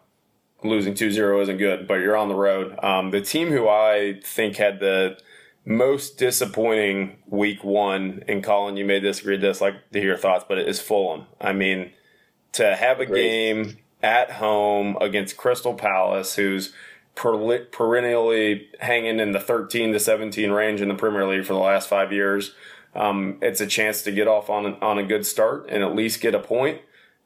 losing 0.64 0.94
2-0 0.94 1.42
isn't 1.42 1.58
good, 1.58 1.86
but 1.86 1.96
you're 1.96 2.16
on 2.16 2.28
the 2.28 2.34
road. 2.34 2.82
Um, 2.82 3.10
the 3.10 3.20
team 3.20 3.48
who 3.48 3.68
I 3.68 4.18
think 4.24 4.56
had 4.56 4.80
the 4.80 5.18
most 5.66 6.16
disappointing 6.16 7.18
week 7.26 7.62
one, 7.62 8.24
and 8.26 8.42
Colin, 8.42 8.78
you 8.78 8.86
may 8.86 9.00
disagree 9.00 9.34
with 9.34 9.42
this, 9.42 9.60
like 9.60 9.74
to 9.92 9.98
hear 9.98 10.08
your 10.08 10.16
thoughts, 10.16 10.46
but 10.48 10.56
it 10.56 10.66
is 10.66 10.80
Fulham. 10.80 11.26
I 11.40 11.52
mean, 11.52 11.92
to 12.52 12.74
have 12.74 13.00
a 13.00 13.02
Agreed. 13.02 13.20
game 13.20 13.78
at 14.02 14.32
home 14.32 14.96
against 15.00 15.36
Crystal 15.36 15.74
Palace, 15.74 16.36
who's 16.36 16.72
per- 17.14 17.64
perennially 17.66 18.68
hanging 18.80 19.20
in 19.20 19.32
the 19.32 19.40
13 19.40 19.92
to 19.92 20.00
17 20.00 20.50
range 20.50 20.80
in 20.80 20.88
the 20.88 20.94
Premier 20.94 21.26
League 21.26 21.44
for 21.44 21.54
the 21.54 21.58
last 21.58 21.88
five 21.88 22.12
years, 22.12 22.54
um, 22.94 23.38
it's 23.42 23.60
a 23.60 23.66
chance 23.66 24.02
to 24.02 24.12
get 24.12 24.26
off 24.26 24.48
on 24.48 24.74
on 24.82 24.98
a 24.98 25.02
good 25.02 25.26
start 25.26 25.66
and 25.68 25.82
at 25.82 25.94
least 25.94 26.20
get 26.20 26.34
a 26.34 26.40
point. 26.40 26.80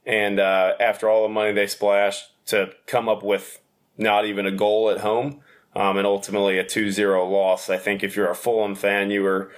And 0.05 0.41
uh, 0.41 0.75
after 0.81 1.09
all 1.09 1.23
the 1.23 1.33
money 1.33 1.53
they 1.53 1.67
splashed, 1.67 2.33
to 2.47 2.71
come 2.87 3.09
up 3.09 3.23
with 3.23 3.61
not 3.97 4.25
even 4.25 4.47
a 4.47 4.51
goal 4.51 4.91
at 4.91 5.01
home 5.01 5.41
um, 5.75 5.97
and 5.97 6.07
ultimately 6.07 6.59
a 6.59 6.65
2-0 6.65 7.31
loss. 7.31 7.71
I 7.71 7.79
think 7.79 8.03
if 8.03 8.17
you're 8.17 8.31
a 8.31 8.35
Fulham 8.35 8.75
fan, 8.75 9.11
you 9.11 9.23
were, 9.23 9.51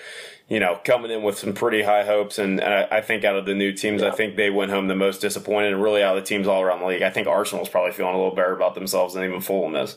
you 0.49 0.61
know, 0.61 0.79
coming 0.85 1.11
in 1.11 1.23
with 1.23 1.39
some 1.39 1.55
pretty 1.55 1.83
high 1.83 2.05
hopes. 2.05 2.39
And 2.39 2.61
uh, 2.61 2.87
I 2.91 3.01
think 3.01 3.25
out 3.25 3.37
of 3.37 3.47
the 3.47 3.55
new 3.55 3.73
teams, 3.73 4.03
I 4.03 4.11
think 4.11 4.37
they 4.37 4.51
went 4.51 4.71
home 4.71 4.89
the 4.89 4.95
most 4.95 5.21
disappointed. 5.21 5.73
And 5.73 5.83
really 5.83 6.03
out 6.03 6.17
of 6.17 6.23
the 6.23 6.29
teams 6.29 6.47
all 6.47 6.63
around 6.63 6.81
the 6.81 6.87
league, 6.87 7.03
I 7.03 7.11
think 7.11 7.27
Arsenal's 7.27 7.69
probably 7.69 7.93
feeling 7.93 8.15
a 8.15 8.19
little 8.19 8.35
better 8.35 8.55
about 8.55 8.75
themselves 8.75 9.15
than 9.15 9.25
even 9.25 9.41
Fulham 9.41 9.75
is. 9.77 9.97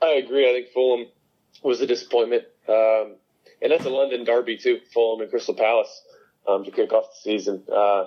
I 0.00 0.12
agree. 0.12 0.48
I 0.48 0.52
think 0.52 0.68
Fulham 0.68 1.06
was 1.62 1.80
a 1.80 1.86
disappointment, 1.86 2.44
um, 2.68 3.16
and 3.60 3.72
that's 3.72 3.84
a 3.84 3.90
London 3.90 4.24
derby 4.24 4.56
too. 4.56 4.78
Fulham 4.94 5.20
and 5.20 5.30
Crystal 5.30 5.54
Palace 5.54 6.02
um, 6.46 6.64
to 6.64 6.70
kick 6.70 6.92
off 6.92 7.10
the 7.10 7.20
season. 7.20 7.64
Uh, 7.72 8.06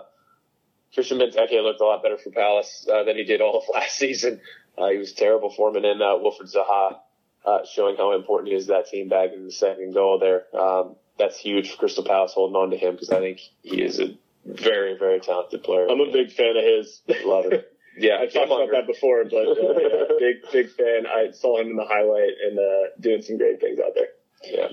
Christian 0.94 1.20
Benteke 1.20 1.62
looked 1.62 1.82
a 1.82 1.86
lot 1.86 2.02
better 2.02 2.18
for 2.18 2.32
Palace 2.32 2.88
uh, 2.92 3.04
than 3.04 3.18
he 3.18 3.24
did 3.24 3.42
all 3.42 3.58
of 3.58 3.64
last 3.74 3.98
season. 3.98 4.40
Uh, 4.78 4.88
he 4.88 4.98
was 4.98 5.14
terrible 5.14 5.50
for 5.50 5.70
him, 5.70 5.76
and 5.76 5.86
then 5.86 6.02
uh, 6.02 6.16
Wilfried 6.16 6.54
Zaha 6.54 6.98
uh, 7.46 7.60
showing 7.66 7.98
how 7.98 8.14
important 8.16 8.50
he 8.50 8.56
is 8.56 8.66
to 8.68 8.74
that 8.74 8.88
team 8.88 9.10
back 9.10 9.32
in 9.34 9.46
the 9.46 9.52
second 9.52 9.94
goal 9.94 10.20
there. 10.20 10.44
Um, 10.58 10.96
that's 11.18 11.38
huge 11.38 11.72
for 11.72 11.78
Crystal 11.78 12.04
Palace 12.04 12.34
holding 12.34 12.56
on 12.56 12.72
to 12.72 12.78
him 12.78 12.94
because 12.94 13.10
I 13.10 13.20
think 13.20 13.40
he 13.62 13.82
is 13.82 14.00
a 14.00 14.16
very, 14.46 14.98
very 14.98 15.20
talented 15.20 15.64
player. 15.64 15.88
I'm 15.90 16.00
a 16.00 16.12
big 16.12 16.32
fan 16.32 16.56
of 16.58 16.64
his. 16.64 17.02
love 17.26 17.46
it. 17.52 17.68
Yeah, 17.98 18.20
I 18.22 18.26
talked 18.26 18.46
about 18.46 18.70
that 18.72 18.88
before, 18.88 19.26
but 19.26 19.36
uh, 19.36 19.54
yeah, 19.78 20.04
big 20.18 20.36
big 20.50 20.70
fan. 20.70 21.06
I 21.06 21.32
saw 21.32 21.60
him 21.60 21.72
in 21.72 21.76
the 21.76 21.84
highlight 21.84 22.36
and 22.42 22.58
uh, 22.58 22.96
doing 23.02 23.22
some 23.22 23.38
great 23.38 23.60
things 23.60 23.80
out 23.80 23.92
there. 23.94 24.08
Yeah. 24.46 24.68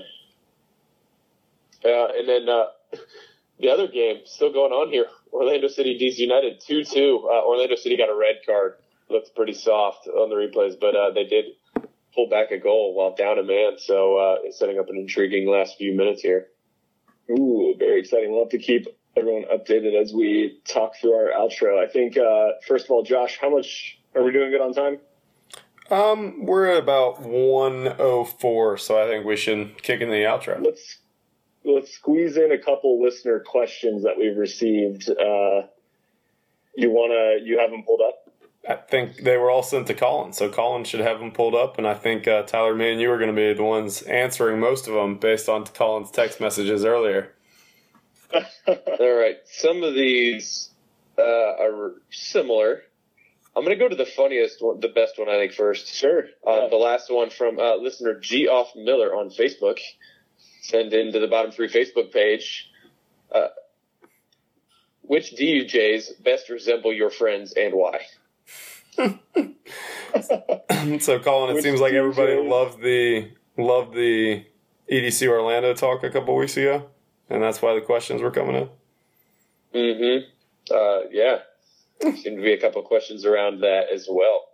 Uh, 1.83 2.07
and 2.17 2.29
then 2.29 2.47
uh, 2.47 2.67
the 3.59 3.69
other 3.69 3.87
game 3.87 4.21
still 4.23 4.53
going 4.53 4.71
on 4.71 4.89
here. 4.89 5.05
Orlando 5.33 5.67
City 5.67 5.99
DC 5.99 6.17
United 6.17 6.61
2-2. 6.61 7.25
Uh, 7.25 7.45
Orlando 7.45 7.75
City 7.75 7.97
got 7.97 8.09
a 8.09 8.15
red 8.15 8.37
card. 8.45 8.75
Looked 9.09 9.35
pretty 9.35 9.53
soft 9.53 10.07
on 10.07 10.29
the 10.29 10.35
replays, 10.35 10.79
but 10.79 10.95
uh, 10.95 11.11
they 11.11 11.25
did 11.25 11.45
pull 12.13 12.29
back 12.29 12.51
a 12.51 12.57
goal 12.57 12.93
while 12.93 13.15
down 13.15 13.39
a 13.39 13.43
man. 13.43 13.77
So 13.77 14.17
uh, 14.17 14.35
it's 14.43 14.57
setting 14.57 14.79
up 14.79 14.89
an 14.89 14.97
intriguing 14.97 15.47
last 15.47 15.77
few 15.77 15.95
minutes 15.95 16.21
here. 16.21 16.47
Ooh, 17.29 17.75
very 17.77 17.99
exciting. 17.99 18.31
We'll 18.31 18.45
have 18.45 18.49
to 18.49 18.57
keep 18.57 18.87
everyone 19.15 19.43
updated 19.53 19.99
as 20.01 20.13
we 20.13 20.59
talk 20.67 20.93
through 20.99 21.13
our 21.13 21.31
outro. 21.31 21.77
I 21.77 21.87
think 21.87 22.17
uh, 22.17 22.49
first 22.67 22.85
of 22.85 22.91
all, 22.91 23.03
Josh, 23.03 23.37
how 23.39 23.49
much 23.49 23.99
are 24.15 24.23
we 24.23 24.31
doing 24.31 24.51
good 24.51 24.61
on 24.61 24.73
time? 24.73 24.99
Um, 25.91 26.45
we're 26.45 26.67
at 26.67 26.77
about 26.77 27.21
104, 27.21 28.77
so 28.77 29.01
I 29.01 29.07
think 29.07 29.25
we 29.25 29.35
should 29.35 29.81
kick 29.81 30.01
in 30.01 30.09
the 30.09 30.23
outro. 30.23 30.63
Let's 30.63 30.99
let's 31.65 31.91
squeeze 31.91 32.37
in 32.37 32.51
a 32.51 32.57
couple 32.57 33.01
listener 33.01 33.39
questions 33.39 34.03
that 34.03 34.17
we've 34.17 34.37
received. 34.37 35.09
Uh, 35.09 35.67
you 36.75 36.91
wanna 36.91 37.43
you 37.43 37.59
have 37.59 37.71
them 37.71 37.83
pulled 37.83 38.01
up? 38.01 38.28
I 38.67 38.75
think 38.75 39.17
they 39.23 39.37
were 39.37 39.49
all 39.49 39.63
sent 39.63 39.87
to 39.87 39.93
Colin, 39.93 40.33
so 40.33 40.49
Colin 40.49 40.83
should 40.83 40.99
have 40.99 41.19
them 41.19 41.31
pulled 41.31 41.55
up, 41.55 41.77
and 41.77 41.87
I 41.87 41.93
think 41.93 42.27
uh, 42.27 42.43
Tyler, 42.43 42.75
me, 42.75 42.91
and 42.91 43.01
you 43.01 43.11
are 43.11 43.17
going 43.17 43.33
to 43.33 43.35
be 43.35 43.53
the 43.53 43.63
ones 43.63 44.01
answering 44.03 44.59
most 44.59 44.87
of 44.87 44.93
them 44.93 45.17
based 45.17 45.47
on 45.47 45.65
Colin's 45.65 46.11
text 46.11 46.39
messages 46.39 46.83
earlier. 46.85 47.33
All 48.33 49.17
right, 49.17 49.37
some 49.45 49.81
of 49.81 49.95
these 49.95 50.69
uh, 51.17 51.21
are 51.21 51.93
similar. 52.11 52.83
I'm 53.55 53.63
going 53.63 53.77
to 53.77 53.83
go 53.83 53.89
to 53.89 53.95
the 53.95 54.05
funniest 54.05 54.61
one, 54.61 54.79
the 54.79 54.89
best 54.89 55.17
one, 55.17 55.29
I 55.29 55.37
think, 55.37 55.53
first. 55.53 55.93
Sure. 55.93 56.25
Uh, 56.45 56.61
Yeah. 56.61 56.67
The 56.69 56.75
last 56.75 57.11
one 57.11 57.29
from 57.29 57.59
uh, 57.59 57.75
listener 57.75 58.19
G. 58.19 58.47
Off 58.47 58.75
Miller 58.75 59.15
on 59.15 59.29
Facebook. 59.29 59.79
Send 60.61 60.93
into 60.93 61.19
the 61.19 61.27
bottom 61.27 61.51
three 61.51 61.69
Facebook 61.69 62.13
page. 62.13 62.69
Uh, 63.33 63.47
which 65.01 65.33
DJs 65.35 66.23
best 66.23 66.49
resemble 66.49 66.93
your 66.93 67.09
friends 67.09 67.53
and 67.53 67.73
why? 67.73 68.01
so, 70.99 71.19
Colin, 71.19 71.51
it 71.51 71.55
Which 71.55 71.63
seems 71.63 71.79
like 71.79 71.93
everybody 71.93 72.35
loved 72.35 72.81
the 72.81 73.31
loved 73.57 73.93
the 73.93 74.45
EDC 74.91 75.27
Orlando 75.27 75.73
talk 75.73 76.03
a 76.03 76.09
couple 76.09 76.35
weeks 76.35 76.57
ago, 76.57 76.89
and 77.29 77.43
that's 77.43 77.61
why 77.61 77.75
the 77.75 77.81
questions 77.81 78.21
were 78.21 78.31
coming 78.31 78.55
in. 78.55 78.69
Mm-hmm. 79.73 80.73
Uh, 80.73 81.01
yeah. 81.11 81.39
Seem 82.01 82.37
to 82.37 82.41
be 82.41 82.53
a 82.53 82.59
couple 82.59 82.81
questions 82.81 83.25
around 83.25 83.61
that 83.61 83.91
as 83.93 84.07
well. 84.09 84.45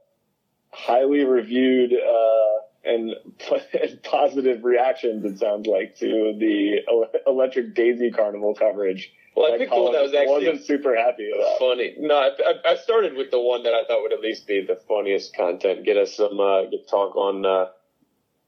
Highly 0.72 1.24
reviewed 1.24 1.94
uh, 1.94 2.65
and, 2.86 3.12
and 3.82 4.04
positive 4.04 4.64
reactions. 4.64 5.26
It 5.26 5.40
sounds 5.40 5.68
like 5.68 5.96
to 5.98 6.36
the 6.40 6.80
Electric 7.28 7.74
Daisy 7.76 8.12
Carnival 8.12 8.54
coverage. 8.56 9.12
Well, 9.36 9.48
I 9.48 9.52
That 9.52 9.60
picked 9.60 9.72
the 9.72 9.82
one 9.82 9.92
that 9.94 10.02
was 10.02 10.12
Colin 10.12 10.22
actually 10.30 10.48
wasn't 10.48 10.66
super 10.66 10.96
happy 10.96 11.30
about. 11.36 11.60
funny. 11.60 11.96
No, 12.00 12.16
I, 12.16 12.30
I, 12.40 12.72
I 12.72 12.76
started 12.78 13.16
with 13.16 13.32
the 13.32 13.42
one 13.42 13.64
that 13.64 13.74
I 13.74 13.84
thought 13.86 14.02
would 14.02 14.14
at 14.14 14.22
least 14.22 14.48
be 14.48 14.66
the 14.66 14.80
funniest 14.88 15.36
content. 15.36 15.84
Get 15.86 15.98
us 15.98 16.16
some 16.16 16.40
uh, 16.40 16.64
get 16.66 16.88
talk 16.88 17.18
on 17.18 17.46
uh, 17.46 17.66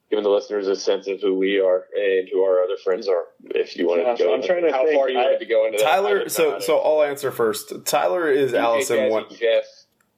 giving 0.09 0.23
the 0.23 0.29
listeners 0.29 0.67
a 0.67 0.77
sense 0.77 1.07
of 1.09 1.19
who 1.19 1.37
we 1.37 1.59
are 1.59 1.83
and 1.93 2.29
who 2.31 2.41
our 2.41 2.63
other 2.63 2.77
friends 2.81 3.09
are. 3.09 3.25
If 3.49 3.75
you 3.75 3.85
wanted 3.85 4.05
Gosh, 4.05 4.19
to 4.19 4.23
go, 4.23 4.33
I'm 4.33 4.41
trying 4.41 4.63
to 4.63 4.71
how 4.71 4.85
think. 4.85 4.97
far 4.97 5.09
you 5.09 5.19
I- 5.19 5.23
wanted 5.23 5.39
to 5.39 5.45
go 5.45 5.65
into 5.65 5.79
Tyler, 5.79 6.13
wouldn't 6.13 6.31
so 6.31 6.59
so 6.59 6.77
I'll 6.79 7.03
answer 7.03 7.31
first. 7.31 7.73
Tyler 7.85 8.29
is 8.31 8.53
DJ 8.53 8.59
Alison. 8.59 8.97
Jazzy 8.97 9.09
Won- 9.11 9.25
Jeff. 9.37 9.65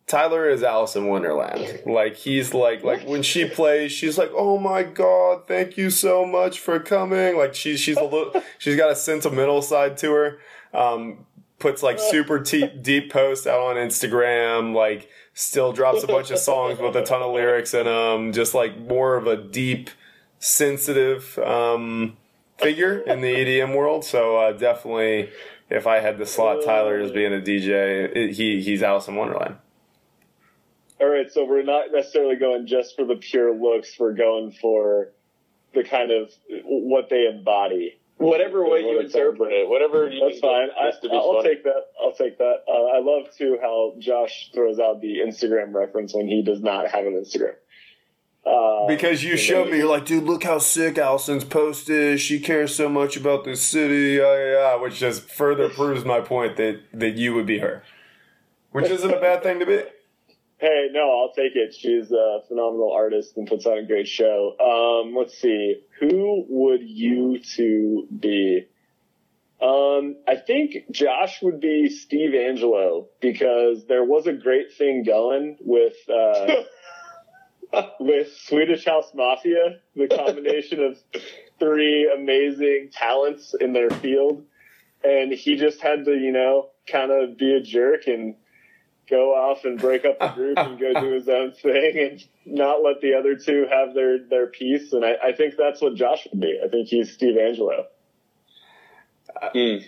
Tyler 0.09 0.49
is 0.49 0.63
Alison 0.63 1.05
Wonderland. 1.05 1.83
Like 1.85 2.15
he's 2.15 2.51
like 2.55 2.83
like 2.83 3.07
when 3.07 3.21
she 3.21 3.45
plays, 3.45 3.91
she's 3.91 4.17
like, 4.17 4.31
"Oh 4.35 4.57
my 4.57 4.81
god, 4.81 5.47
thank 5.47 5.77
you 5.77 5.91
so 5.91 6.25
much 6.25 6.59
for 6.59 6.79
coming." 6.79 7.37
Like 7.37 7.53
she's 7.53 7.79
she's 7.79 7.95
a 7.95 8.03
little 8.03 8.41
she's 8.57 8.75
got 8.75 8.89
a 8.89 8.95
sentimental 8.95 9.61
side 9.61 9.97
to 9.99 10.11
her. 10.11 10.39
Um, 10.73 11.27
puts 11.59 11.83
like 11.83 11.99
super 11.99 12.39
deep 12.39 12.81
deep 12.81 13.11
posts 13.11 13.45
out 13.45 13.59
on 13.59 13.75
Instagram. 13.75 14.73
Like 14.73 15.09
still 15.35 15.71
drops 15.73 16.03
a 16.03 16.07
bunch 16.07 16.31
of 16.31 16.39
songs 16.39 16.79
with 16.79 16.95
a 16.95 17.03
ton 17.03 17.21
of 17.21 17.31
lyrics 17.31 17.75
in 17.75 17.85
them. 17.85 18.33
Just 18.33 18.55
like 18.55 18.79
more 18.79 19.15
of 19.15 19.27
a 19.27 19.37
deep, 19.37 19.91
sensitive 20.39 21.37
um, 21.37 22.17
figure 22.57 22.97
in 22.97 23.21
the 23.21 23.35
EDM 23.35 23.75
world. 23.75 24.03
So 24.03 24.37
uh, 24.37 24.53
definitely, 24.53 25.29
if 25.69 25.85
I 25.85 25.99
had 25.99 26.17
to 26.17 26.25
slot 26.25 26.63
Tyler 26.65 26.97
as 26.97 27.11
being 27.11 27.31
a 27.31 27.39
DJ, 27.39 28.15
it, 28.15 28.31
he 28.31 28.59
he's 28.59 28.81
Alison 28.81 29.13
Wonderland. 29.13 29.57
All 31.01 31.07
right, 31.07 31.31
so 31.31 31.45
we're 31.45 31.63
not 31.63 31.91
necessarily 31.93 32.35
going 32.35 32.67
just 32.67 32.95
for 32.95 33.05
the 33.05 33.15
pure 33.15 33.53
looks. 33.55 33.97
We're 33.97 34.13
going 34.13 34.51
for 34.51 35.09
the 35.73 35.83
kind 35.83 36.11
of 36.11 36.31
what 36.65 37.09
they 37.09 37.25
embody. 37.27 37.95
Whatever 38.17 38.63
way 38.65 38.83
What 38.83 38.91
you 38.91 38.99
interpret 38.99 39.53
it, 39.53 39.69
whatever 39.69 40.09
you 40.09 40.19
That's 40.27 40.41
fine. 40.41 40.67
I, 40.77 40.91
to 40.91 41.07
be 41.09 41.09
I'll 41.15 41.35
funny. 41.35 41.49
take 41.49 41.63
that. 41.63 41.83
I'll 42.03 42.11
take 42.11 42.37
that. 42.37 42.63
Uh, 42.67 42.97
I 42.97 42.99
love 42.99 43.33
too 43.37 43.57
how 43.61 43.93
Josh 43.97 44.51
throws 44.53 44.77
out 44.77 44.99
the 44.99 45.19
Instagram 45.19 45.73
reference 45.73 46.13
when 46.13 46.27
he 46.27 46.41
does 46.43 46.61
not 46.61 46.89
have 46.91 47.05
an 47.05 47.13
Instagram. 47.13 47.55
Uh, 48.45 48.87
Because 48.87 49.23
you 49.23 49.37
showed 49.37 49.71
me, 49.71 49.77
you're 49.77 49.87
like, 49.89 50.05
dude, 50.05 50.25
look 50.25 50.43
how 50.43 50.57
sick 50.57 50.97
Alison's 50.97 51.45
post 51.45 51.89
is. 51.89 52.19
She 52.19 52.41
cares 52.41 52.75
so 52.75 52.89
much 52.89 53.15
about 53.15 53.45
this 53.45 53.61
city, 53.61 54.17
yeah, 54.17 54.35
yeah, 54.37 54.51
yeah," 54.51 54.75
which 54.81 54.99
just 54.99 55.21
further 55.23 55.69
proves 55.75 56.03
my 56.03 56.19
point 56.19 56.57
that 56.57 56.81
that 56.93 57.11
you 57.15 57.33
would 57.35 57.45
be 57.45 57.59
her, 57.59 57.83
which 58.71 58.89
isn't 58.91 59.13
a 59.13 59.19
bad 59.21 59.43
thing 59.43 59.59
to 59.59 59.65
be. 59.65 59.81
Hey, 60.59 60.89
no, 60.91 61.09
I'll 61.21 61.31
take 61.31 61.55
it. 61.55 61.73
She's 61.73 62.11
a 62.11 62.41
phenomenal 62.49 62.91
artist 62.91 63.37
and 63.37 63.47
puts 63.47 63.65
on 63.65 63.77
a 63.77 63.85
great 63.85 64.09
show. 64.09 64.55
Um, 64.59 65.15
let's 65.17 65.37
see. 65.37 65.81
Who 66.01 66.45
would 66.49 66.81
you 66.83 67.39
two 67.39 68.07
be? 68.19 68.67
Um, 69.61 70.17
I 70.27 70.35
think 70.35 70.91
Josh 70.91 71.41
would 71.41 71.61
be 71.61 71.89
Steve 71.89 72.31
Angello 72.31 73.07
because 73.21 73.85
there 73.87 74.03
was 74.03 74.27
a 74.27 74.33
great 74.33 74.73
thing 74.73 75.03
going 75.03 75.55
with, 75.61 75.95
uh, 76.09 77.83
with 78.01 78.27
Swedish 78.39 78.83
House 78.83 79.11
Mafia, 79.13 79.79
the 79.95 80.09
combination 80.09 80.83
of 80.83 80.97
three 81.57 82.11
amazing 82.13 82.89
talents 82.91 83.55
in 83.57 83.71
their 83.71 83.89
field. 83.89 84.43
And 85.05 85.31
he 85.31 85.55
just 85.55 85.81
had 85.81 86.03
to, 86.03 86.11
you 86.11 86.33
know, 86.33 86.71
kind 86.85 87.11
of 87.11 87.37
be 87.37 87.53
a 87.53 87.61
jerk 87.61 88.07
and 88.07 88.35
go 89.09 89.31
off 89.31 89.65
and 89.65 89.79
break 89.79 90.05
up 90.05 90.19
the 90.19 90.27
group 90.29 90.57
and 90.57 90.79
go 90.79 90.99
do 90.99 91.13
his 91.13 91.27
own 91.27 91.51
thing 91.51 91.97
and 91.97 92.23
not 92.45 92.83
let 92.83 93.01
the 93.01 93.15
other 93.15 93.35
two 93.35 93.65
have 93.69 93.93
their, 93.93 94.19
their 94.19 94.47
piece. 94.47 94.93
And 94.93 95.03
I, 95.03 95.15
I 95.23 95.31
think 95.33 95.55
that's 95.57 95.81
what 95.81 95.95
Josh 95.95 96.27
would 96.31 96.39
be. 96.39 96.59
I 96.63 96.67
think 96.67 96.87
he's 96.87 97.11
Steve 97.13 97.35
Angello. 97.35 97.85
Mm. 99.55 99.83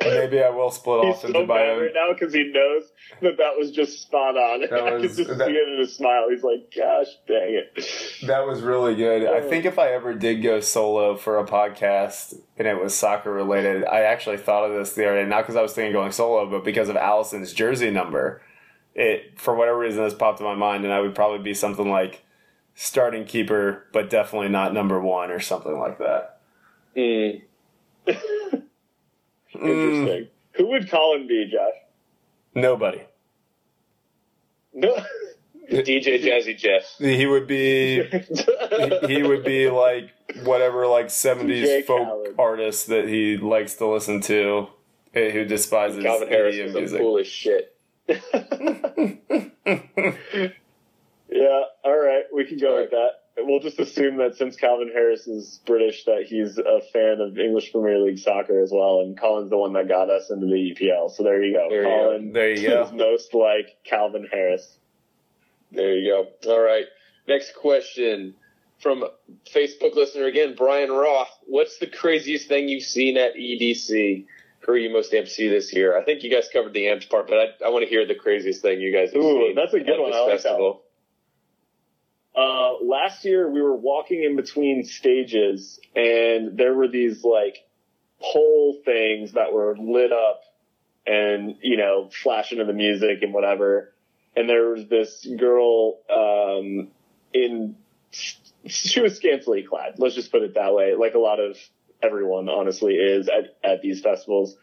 Maybe 0.00 0.42
I 0.42 0.48
will 0.50 0.70
split 0.70 1.04
He's 1.04 1.14
off 1.16 1.20
so 1.22 1.26
into 1.28 1.40
mad 1.40 1.48
my 1.48 1.82
right 1.82 1.90
now 1.94 2.12
because 2.12 2.32
he 2.32 2.44
knows 2.52 2.84
that 3.20 3.36
that 3.36 3.52
was 3.58 3.70
just 3.70 4.00
spot 4.02 4.36
on. 4.36 4.60
That 4.62 4.72
I 4.72 4.92
was- 4.94 5.16
can 5.16 5.24
just 5.26 5.38
that- 5.38 5.46
see 5.46 5.52
it 5.52 5.68
in 5.68 5.78
his 5.78 5.94
smile. 5.94 6.26
He's 6.30 6.42
like, 6.42 6.72
gosh, 6.74 7.06
dang 7.28 7.54
it. 7.74 7.86
That 8.26 8.46
was 8.46 8.62
really 8.62 8.94
good. 8.94 9.26
I 9.26 9.40
think 9.46 9.64
if 9.66 9.78
I 9.78 9.92
ever 9.92 10.14
did 10.14 10.42
go 10.42 10.60
solo 10.60 11.16
for 11.16 11.38
a 11.38 11.44
podcast 11.46 12.34
and 12.56 12.66
it 12.66 12.80
was 12.82 12.94
soccer 12.94 13.32
related, 13.32 13.84
I 13.84 14.00
actually 14.02 14.38
thought 14.38 14.64
of 14.70 14.72
this 14.76 14.94
the 14.94 15.06
other 15.06 15.22
day, 15.22 15.28
not 15.28 15.42
because 15.42 15.56
I 15.56 15.62
was 15.62 15.72
thinking 15.74 15.92
going 15.92 16.12
solo, 16.12 16.48
but 16.48 16.64
because 16.64 16.88
of 16.88 16.96
Alisson's 16.96 17.52
jersey 17.52 17.90
number. 17.90 18.42
It 18.94 19.38
for 19.38 19.54
whatever 19.54 19.78
reason 19.78 20.02
this 20.02 20.14
popped 20.14 20.40
in 20.40 20.46
my 20.46 20.56
mind, 20.56 20.84
and 20.84 20.92
I 20.92 21.00
would 21.00 21.14
probably 21.14 21.38
be 21.38 21.54
something 21.54 21.88
like 21.88 22.24
starting 22.74 23.24
keeper, 23.24 23.86
but 23.92 24.10
definitely 24.10 24.48
not 24.48 24.74
number 24.74 25.00
one 25.00 25.30
or 25.30 25.38
something 25.38 25.78
like 25.78 25.98
that. 25.98 26.40
Mm. 26.96 27.42
Interesting. 29.60 30.28
Who 30.52 30.66
would 30.68 30.88
Colin 30.90 31.26
be, 31.26 31.50
Josh? 31.52 31.74
Nobody. 32.54 33.02
No. 34.72 34.96
DJ 35.70 36.20
Jazzy 36.20 36.56
Jeff. 36.58 36.82
He 36.98 37.26
would 37.26 37.46
be 37.46 38.02
he- 38.02 39.06
he 39.06 39.22
would 39.22 39.44
be 39.44 39.70
like 39.70 40.10
whatever 40.42 40.86
like 40.88 41.06
70s 41.06 41.84
folk 41.86 42.08
Khaled. 42.08 42.34
artist 42.38 42.88
that 42.88 43.06
he 43.08 43.36
likes 43.36 43.74
to 43.74 43.86
listen 43.86 44.20
to 44.22 44.66
eh, 45.14 45.30
who 45.30 45.44
despises 45.44 46.02
Calvin 46.02 46.26
Harris 46.28 46.56
is 46.56 46.72
the 46.72 46.78
music. 46.80 47.00
coolest 47.00 47.30
shit. 47.32 47.76
Yeah, 51.32 51.60
all 51.84 51.96
right, 51.96 52.24
we 52.34 52.44
can 52.44 52.58
go 52.58 52.80
with 52.80 52.90
that. 52.90 53.10
We'll 53.42 53.60
just 53.60 53.78
assume 53.78 54.16
that 54.18 54.36
since 54.36 54.56
Calvin 54.56 54.90
Harris 54.92 55.26
is 55.26 55.60
British, 55.66 56.04
that 56.04 56.24
he's 56.26 56.58
a 56.58 56.80
fan 56.92 57.20
of 57.20 57.38
English 57.38 57.72
Premier 57.72 57.98
League 57.98 58.18
soccer 58.18 58.60
as 58.60 58.70
well, 58.72 59.00
and 59.00 59.18
Colin's 59.18 59.50
the 59.50 59.56
one 59.56 59.72
that 59.74 59.88
got 59.88 60.10
us 60.10 60.30
into 60.30 60.46
the 60.46 60.74
EPL. 60.74 61.10
So 61.10 61.22
there 61.22 61.42
you 61.42 61.54
go. 61.54 61.66
There 61.68 61.82
you 61.82 61.88
Colin 61.88 62.32
There 62.32 62.50
you 62.52 62.68
go. 62.68 62.82
is 62.84 62.92
most 62.92 63.34
like 63.34 63.76
Calvin 63.84 64.26
Harris. 64.30 64.76
There 65.72 65.94
you 65.96 66.10
go. 66.44 66.52
All 66.52 66.60
right. 66.60 66.86
Next 67.28 67.54
question 67.54 68.34
from 68.80 69.04
Facebook 69.52 69.94
listener 69.94 70.24
again, 70.24 70.54
Brian 70.56 70.90
Roth. 70.90 71.30
What's 71.46 71.78
the 71.78 71.86
craziest 71.86 72.48
thing 72.48 72.68
you've 72.68 72.82
seen 72.82 73.16
at 73.16 73.34
EDC? 73.34 74.26
Who 74.60 74.72
are 74.72 74.76
you 74.78 74.92
most 74.92 75.12
amped 75.12 75.24
to 75.24 75.30
see 75.30 75.48
this 75.48 75.72
year? 75.72 75.98
I 75.98 76.04
think 76.04 76.22
you 76.22 76.30
guys 76.30 76.48
covered 76.52 76.72
the 76.74 76.84
amped 76.86 77.08
part, 77.08 77.28
but 77.28 77.38
I, 77.38 77.66
I 77.66 77.68
want 77.70 77.82
to 77.84 77.88
hear 77.88 78.06
the 78.06 78.14
craziest 78.14 78.60
thing 78.62 78.80
you 78.80 78.92
guys 78.92 79.12
have 79.12 79.22
Ooh, 79.22 79.46
seen. 79.46 79.54
that's 79.54 79.72
a 79.72 79.80
good 79.80 79.98
one. 80.00 80.12
I 80.12 80.18
like 80.20 80.30
that 80.30 80.42
festival. 80.42 80.82
Uh, 82.40 82.82
last 82.82 83.24
year 83.24 83.50
we 83.50 83.60
were 83.60 83.76
walking 83.76 84.22
in 84.22 84.34
between 84.34 84.84
stages 84.84 85.78
and 85.94 86.56
there 86.56 86.72
were 86.72 86.88
these 86.88 87.22
like 87.22 87.56
pole 88.18 88.80
things 88.82 89.32
that 89.32 89.52
were 89.52 89.76
lit 89.76 90.10
up 90.10 90.40
and, 91.06 91.56
you 91.60 91.76
know, 91.76 92.08
flashing 92.22 92.58
to 92.58 92.64
the 92.64 92.72
music 92.72 93.22
and 93.22 93.34
whatever. 93.34 93.92
And 94.34 94.48
there 94.48 94.70
was 94.70 94.86
this 94.88 95.26
girl, 95.38 95.98
um, 96.08 96.88
in, 97.34 97.76
she 98.12 99.00
was 99.00 99.16
scantily 99.16 99.62
clad. 99.62 99.94
Let's 99.98 100.14
just 100.14 100.32
put 100.32 100.42
it 100.42 100.54
that 100.54 100.72
way. 100.72 100.94
Like 100.94 101.14
a 101.14 101.18
lot 101.18 101.40
of 101.40 101.58
everyone 102.02 102.48
honestly 102.48 102.94
is 102.94 103.28
at, 103.28 103.58
at 103.62 103.82
these 103.82 104.00
festivals. 104.00 104.56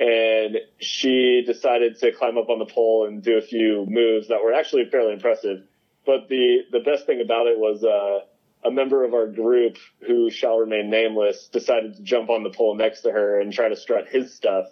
And 0.00 0.56
she 0.80 1.44
decided 1.46 2.00
to 2.00 2.10
climb 2.10 2.38
up 2.38 2.48
on 2.48 2.58
the 2.58 2.66
pole 2.66 3.06
and 3.06 3.22
do 3.22 3.36
a 3.36 3.42
few 3.42 3.86
moves 3.88 4.28
that 4.28 4.42
were 4.42 4.52
actually 4.52 4.86
fairly 4.90 5.12
impressive. 5.12 5.62
But 6.06 6.28
the, 6.28 6.62
the 6.70 6.80
best 6.80 7.06
thing 7.06 7.20
about 7.20 7.46
it 7.46 7.58
was, 7.58 7.82
uh, 7.84 8.26
a 8.66 8.70
member 8.70 9.04
of 9.04 9.12
our 9.12 9.26
group 9.26 9.76
who 10.06 10.30
shall 10.30 10.56
remain 10.58 10.88
nameless 10.88 11.48
decided 11.48 11.96
to 11.96 12.02
jump 12.02 12.30
on 12.30 12.42
the 12.42 12.50
pole 12.50 12.74
next 12.74 13.02
to 13.02 13.12
her 13.12 13.38
and 13.40 13.52
try 13.52 13.68
to 13.68 13.76
strut 13.76 14.08
his 14.08 14.34
stuff. 14.34 14.66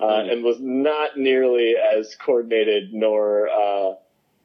uh, 0.00 0.04
Mm. 0.22 0.32
and 0.32 0.44
was 0.44 0.58
not 0.60 1.18
nearly 1.18 1.74
as 1.76 2.16
coordinated 2.16 2.92
nor 2.94 3.48
uh, 3.50 3.94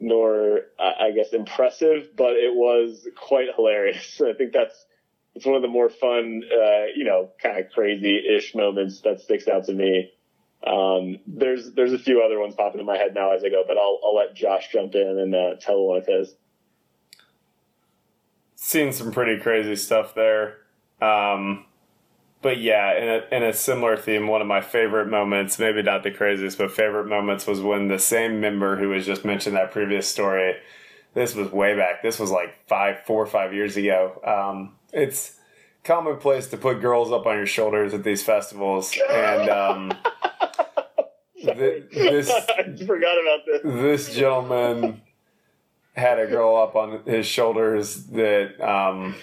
nor 0.01 0.61
uh, 0.77 0.91
I 0.99 1.11
guess 1.11 1.31
impressive, 1.33 2.09
but 2.15 2.33
it 2.33 2.53
was 2.53 3.07
quite 3.15 3.47
hilarious. 3.55 4.19
I 4.25 4.33
think 4.33 4.51
that's 4.51 4.85
it's 5.33 5.45
one 5.45 5.55
of 5.55 5.61
the 5.61 5.67
more 5.69 5.89
fun, 5.89 6.43
uh, 6.51 6.85
you 6.95 7.05
know, 7.05 7.29
kind 7.41 7.57
of 7.59 7.71
crazy-ish 7.71 8.53
moments 8.55 9.01
that 9.01 9.21
sticks 9.21 9.47
out 9.47 9.65
to 9.65 9.73
me. 9.73 10.11
Um, 10.65 11.19
there's 11.27 11.71
there's 11.73 11.93
a 11.93 11.99
few 11.99 12.23
other 12.23 12.39
ones 12.39 12.55
popping 12.55 12.79
in 12.79 12.85
my 12.85 12.97
head 12.97 13.13
now 13.13 13.31
as 13.31 13.43
I 13.43 13.49
go, 13.49 13.63
but 13.67 13.77
I'll 13.77 13.99
I'll 14.03 14.15
let 14.15 14.35
Josh 14.35 14.69
jump 14.71 14.95
in 14.95 15.19
and 15.19 15.35
uh, 15.35 15.55
tell 15.59 15.81
one 15.83 15.97
of 15.97 16.05
his. 16.05 16.35
Seen 18.55 18.91
some 18.91 19.11
pretty 19.11 19.39
crazy 19.41 19.75
stuff 19.75 20.15
there. 20.15 20.57
Um, 21.01 21.65
but 22.41 22.59
yeah, 22.59 22.95
in 22.95 23.09
a, 23.09 23.35
in 23.35 23.43
a 23.43 23.53
similar 23.53 23.97
theme, 23.97 24.27
one 24.27 24.39
of 24.39 24.47
my 24.47 24.61
favorite 24.61 25.07
moments, 25.07 25.57
maybe 25.57 25.81
not 25.81 26.03
the 26.03 26.11
craziest, 26.11 26.57
but 26.57 26.71
favorite 26.71 27.07
moments 27.07 27.47
was 27.47 27.59
when 27.59 27.87
the 27.87 27.97
same 27.97 28.39
member 28.39 28.77
who 28.77 28.89
was 28.89 29.05
just 29.05 29.25
mentioned 29.25 29.55
that 29.55 29.71
previous 29.71 30.07
story, 30.07 30.55
this 31.15 31.33
was 31.33 31.51
way 31.51 31.75
back. 31.75 32.03
This 32.03 32.19
was 32.19 32.29
like 32.29 32.55
five, 32.67 33.03
four 33.05 33.23
or 33.23 33.25
five 33.25 33.53
years 33.53 33.77
ago. 33.77 34.21
Um, 34.23 34.75
it's 34.93 35.39
commonplace 35.83 36.47
to 36.49 36.57
put 36.57 36.81
girls 36.81 37.11
up 37.11 37.25
on 37.25 37.35
your 37.37 37.47
shoulders 37.47 37.93
at 37.93 38.03
these 38.03 38.21
festivals. 38.21 38.95
And 39.09 39.49
um, 39.49 39.91
th- 41.41 41.89
this, 41.91 42.29
I 42.29 42.75
forgot 42.85 43.17
about 43.21 43.39
this. 43.45 43.61
this 43.63 44.15
gentleman 44.15 45.01
had 45.95 46.19
a 46.19 46.27
girl 46.27 46.55
up 46.57 46.75
on 46.75 47.03
his 47.05 47.25
shoulders 47.25 48.05
that 48.07 48.59
um, 48.61 49.15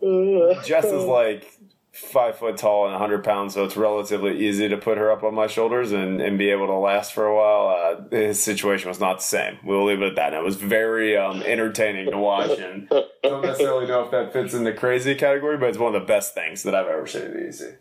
Jess 0.64 0.84
is 0.84 1.04
like 1.04 1.50
five 1.94 2.36
foot 2.36 2.56
tall 2.56 2.84
and 2.84 2.92
100 2.92 3.22
pounds, 3.22 3.54
so 3.54 3.64
it's 3.64 3.76
relatively 3.76 4.46
easy 4.46 4.68
to 4.68 4.76
put 4.76 4.98
her 4.98 5.10
up 5.12 5.22
on 5.22 5.34
my 5.34 5.46
shoulders 5.46 5.92
and, 5.92 6.20
and 6.20 6.38
be 6.38 6.50
able 6.50 6.66
to 6.66 6.74
last 6.74 7.12
for 7.12 7.26
a 7.26 7.34
while. 7.34 7.68
Uh, 7.68 8.16
his 8.16 8.42
situation 8.42 8.88
was 8.88 8.98
not 8.98 9.18
the 9.18 9.24
same. 9.24 9.58
We'll 9.64 9.84
leave 9.84 10.02
it 10.02 10.08
at 10.08 10.16
that. 10.16 10.32
And 10.32 10.42
it 10.42 10.44
was 10.44 10.56
very 10.56 11.16
um, 11.16 11.42
entertaining 11.42 12.10
to 12.10 12.18
watch, 12.18 12.58
and 12.58 12.88
don't 13.22 13.42
necessarily 13.42 13.86
know 13.86 14.02
if 14.02 14.10
that 14.10 14.32
fits 14.32 14.54
in 14.54 14.64
the 14.64 14.72
crazy 14.72 15.14
category, 15.14 15.56
but 15.56 15.68
it's 15.68 15.78
one 15.78 15.94
of 15.94 16.00
the 16.00 16.06
best 16.06 16.34
things 16.34 16.64
that 16.64 16.74
I've 16.74 16.88
ever 16.88 17.06
seen 17.06 17.22
at 17.22 17.32
the 17.32 17.76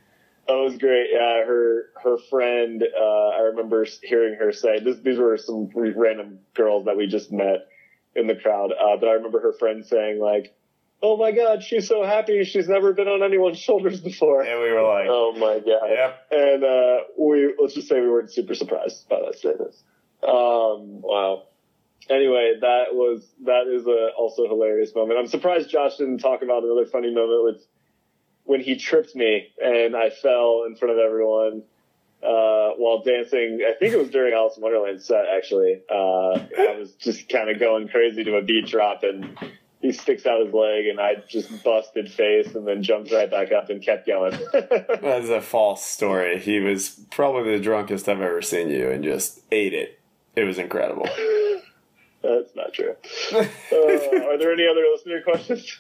That 0.48 0.56
was 0.56 0.78
great. 0.78 1.07
Yeah, 1.11 1.45
her 1.45 1.90
her 2.03 2.18
friend. 2.30 2.84
Uh, 2.84 3.28
I 3.30 3.40
remember 3.52 3.86
hearing 4.02 4.36
her 4.36 4.52
say 4.52 4.80
this, 4.80 4.99
these 4.99 5.18
were 5.18 5.38
some 5.38 5.70
random 5.74 6.40
girls 6.53 6.86
that 6.86 6.98
we 6.98 7.07
just 7.07 7.32
met 7.32 7.68
in 8.15 8.28
the 8.28 8.36
crowd. 8.36 8.72
Uh, 8.72 8.98
but 8.98 9.07
I 9.07 9.14
remember 9.14 9.40
her 9.40 9.53
friend 9.53 9.86
saying 9.86 10.20
like, 10.20 10.53
"Oh 11.02 11.15
my 11.15 11.32
God, 11.32 11.64
she's 11.64 11.88
so 11.88 12.03
happy. 12.03 12.44
She's 12.44 12.68
never 12.68 12.91
been 12.94 13.07
on 13.07 13.24
anyone's 13.24 13.57
shoulders 13.68 14.02
before." 14.02 14.41
And 14.41 14.60
we 14.60 14.72
were 14.72 14.84
like, 14.84 15.07
Oh 15.10 15.34
my 15.38 15.60
God. 15.60 15.88
yep. 15.90 16.26
And 16.32 16.64
uh, 16.64 16.98
we 17.18 17.53
let's 17.57 17.74
just 17.74 17.88
say 17.88 18.02
we 18.02 18.10
weren't 18.10 18.32
super 18.32 18.53
surprised 18.53 19.07
by 19.07 19.22
that 19.26 19.36
statement. 19.38 19.74
Um, 20.28 21.02
wow. 21.02 21.44
Anyway, 22.10 22.56
that 22.60 22.88
was 22.91 23.26
that 23.45 23.68
is 23.68 23.88
a 23.88 24.10
also 24.18 24.45
hilarious 24.48 24.94
moment. 24.94 25.18
I'm 25.18 25.28
surprised 25.28 25.70
Josh 25.70 25.95
didn't 25.98 26.18
talk 26.18 26.41
about 26.41 26.64
another 26.64 26.86
funny 26.86 27.14
moment 27.14 27.45
with 27.45 27.65
when 28.45 28.61
he 28.61 28.76
tripped 28.76 29.15
me 29.15 29.49
and 29.61 29.95
I 29.95 30.10
fell 30.10 30.64
in 30.68 30.76
front 30.76 30.94
of 30.94 30.99
everyone 30.99 31.64
uh, 32.22 32.72
while 32.78 33.02
dancing. 33.03 33.60
I 33.68 33.74
think 33.78 33.94
it 33.94 33.98
was 33.98 34.10
during 34.10 34.34
Alison 34.34 34.64
Wonderland 34.64 35.02
set 35.02 35.26
actually. 35.36 35.82
Uh, 35.90 36.40
I 36.57 36.76
was 36.78 36.91
just 36.94 37.30
kind 37.30 37.49
of 37.49 37.60
going 37.60 37.88
crazy 37.88 38.24
to 38.24 38.36
a 38.36 38.41
beat 38.41 38.68
drop 38.68 39.03
and 39.03 39.38
he 39.82 39.91
sticks 39.91 40.26
out 40.26 40.44
his 40.45 40.53
leg 40.53 40.86
and 40.88 40.99
I 40.99 41.15
just 41.28 41.64
busted 41.64 42.10
face 42.10 42.56
and 42.56 42.65
then 42.65 42.84
jumped 42.84 43.11
right 43.11 43.30
back 43.30 43.52
up 43.52 43.70
and 43.70 43.84
kept 43.84 44.07
going. 44.07 44.32
That's 44.53 45.30
a 45.30 45.41
false 45.41 45.86
story. 45.86 46.40
He 46.40 46.60
was 46.60 47.02
probably 47.11 47.57
the 47.57 47.64
drunkest 47.64 48.07
I've 48.07 48.22
ever 48.22 48.41
seen 48.41 48.70
you 48.70 48.90
and 48.90 49.03
just 49.03 49.41
ate 49.52 49.74
it. 49.74 49.99
It 50.36 50.45
was 50.45 50.57
incredible. 50.57 51.07
That's 52.24 52.56
not 52.56 52.74
true. 52.74 52.95
Uh, 53.74 54.30
are 54.30 54.38
there 54.38 54.53
any 54.53 54.68
other 54.68 54.86
listener 54.94 55.22
questions? 55.22 55.80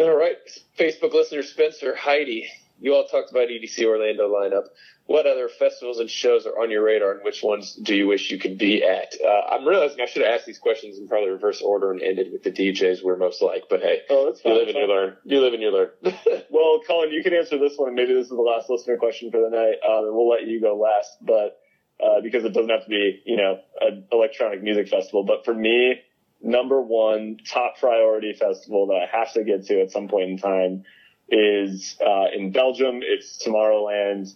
All 0.00 0.16
right. 0.16 0.36
Facebook 0.78 1.14
listener 1.14 1.42
Spencer 1.42 1.94
Heidi, 1.94 2.48
you 2.80 2.94
all 2.94 3.06
talked 3.06 3.30
about 3.30 3.48
EDC 3.48 3.84
Orlando 3.84 4.28
lineup. 4.28 4.64
What 5.06 5.26
other 5.26 5.48
festivals 5.50 5.98
and 5.98 6.08
shows 6.08 6.46
are 6.46 6.58
on 6.62 6.70
your 6.70 6.82
radar, 6.82 7.12
and 7.12 7.20
which 7.24 7.42
ones 7.42 7.74
do 7.74 7.94
you 7.94 8.06
wish 8.06 8.30
you 8.30 8.38
could 8.38 8.56
be 8.56 8.82
at? 8.82 9.14
Uh, 9.22 9.54
I'm 9.54 9.66
realizing 9.68 10.00
I 10.00 10.06
should 10.06 10.22
have 10.22 10.34
asked 10.34 10.46
these 10.46 10.58
questions 10.58 10.96
in 10.98 11.06
probably 11.08 11.28
reverse 11.28 11.60
order 11.60 11.92
and 11.92 12.00
ended 12.00 12.32
with 12.32 12.42
the 12.42 12.50
DJs 12.50 13.04
we're 13.04 13.16
most 13.18 13.42
like. 13.42 13.64
But 13.68 13.82
hey, 13.82 14.00
Oh, 14.08 14.24
that's 14.24 14.42
you 14.42 14.50
fine. 14.50 14.58
live 14.58 14.68
and 14.68 14.76
you 14.78 14.86
learn. 14.88 15.16
You 15.24 15.40
live 15.42 15.52
and 15.52 15.62
you 15.62 15.70
learn. 15.70 15.90
Well, 16.50 16.80
Colin, 16.86 17.10
you 17.10 17.22
can 17.22 17.34
answer 17.34 17.58
this 17.58 17.74
one. 17.76 17.94
Maybe 17.94 18.14
this 18.14 18.24
is 18.24 18.28
the 18.30 18.36
last 18.36 18.70
listener 18.70 18.96
question 18.96 19.30
for 19.30 19.40
the 19.40 19.50
night, 19.50 19.74
um, 19.86 20.06
and 20.06 20.14
we'll 20.14 20.28
let 20.28 20.46
you 20.46 20.60
go 20.60 20.76
last. 20.76 21.10
But 21.20 21.60
uh, 22.02 22.20
because 22.22 22.44
it 22.44 22.54
doesn't 22.54 22.70
have 22.70 22.84
to 22.84 22.88
be, 22.88 23.22
you 23.26 23.36
know, 23.36 23.58
an 23.80 24.04
electronic 24.10 24.62
music 24.62 24.88
festival. 24.88 25.24
But 25.24 25.44
for 25.44 25.52
me, 25.52 26.00
number 26.44 26.80
one 26.80 27.38
top 27.46 27.78
priority 27.78 28.34
festival 28.34 28.88
that 28.88 29.08
I 29.08 29.18
have 29.18 29.32
to 29.32 29.44
get 29.44 29.66
to 29.66 29.80
at 29.80 29.90
some 29.90 30.08
point 30.08 30.30
in 30.30 30.38
time 30.38 30.84
is 31.28 31.96
uh, 32.04 32.26
in 32.34 32.52
Belgium. 32.52 33.00
It's 33.02 33.42
Tomorrowland. 33.44 34.34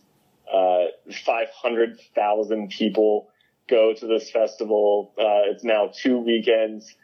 Uh, 0.52 0.86
500,000 1.26 2.70
people 2.70 3.28
go 3.68 3.93
to 3.93 4.06
this 4.06 4.30
festival. 4.30 5.12
Uh, 5.18 5.52
it's 5.52 5.62
now 5.62 5.90
two 5.94 6.18
weekends, 6.18 6.94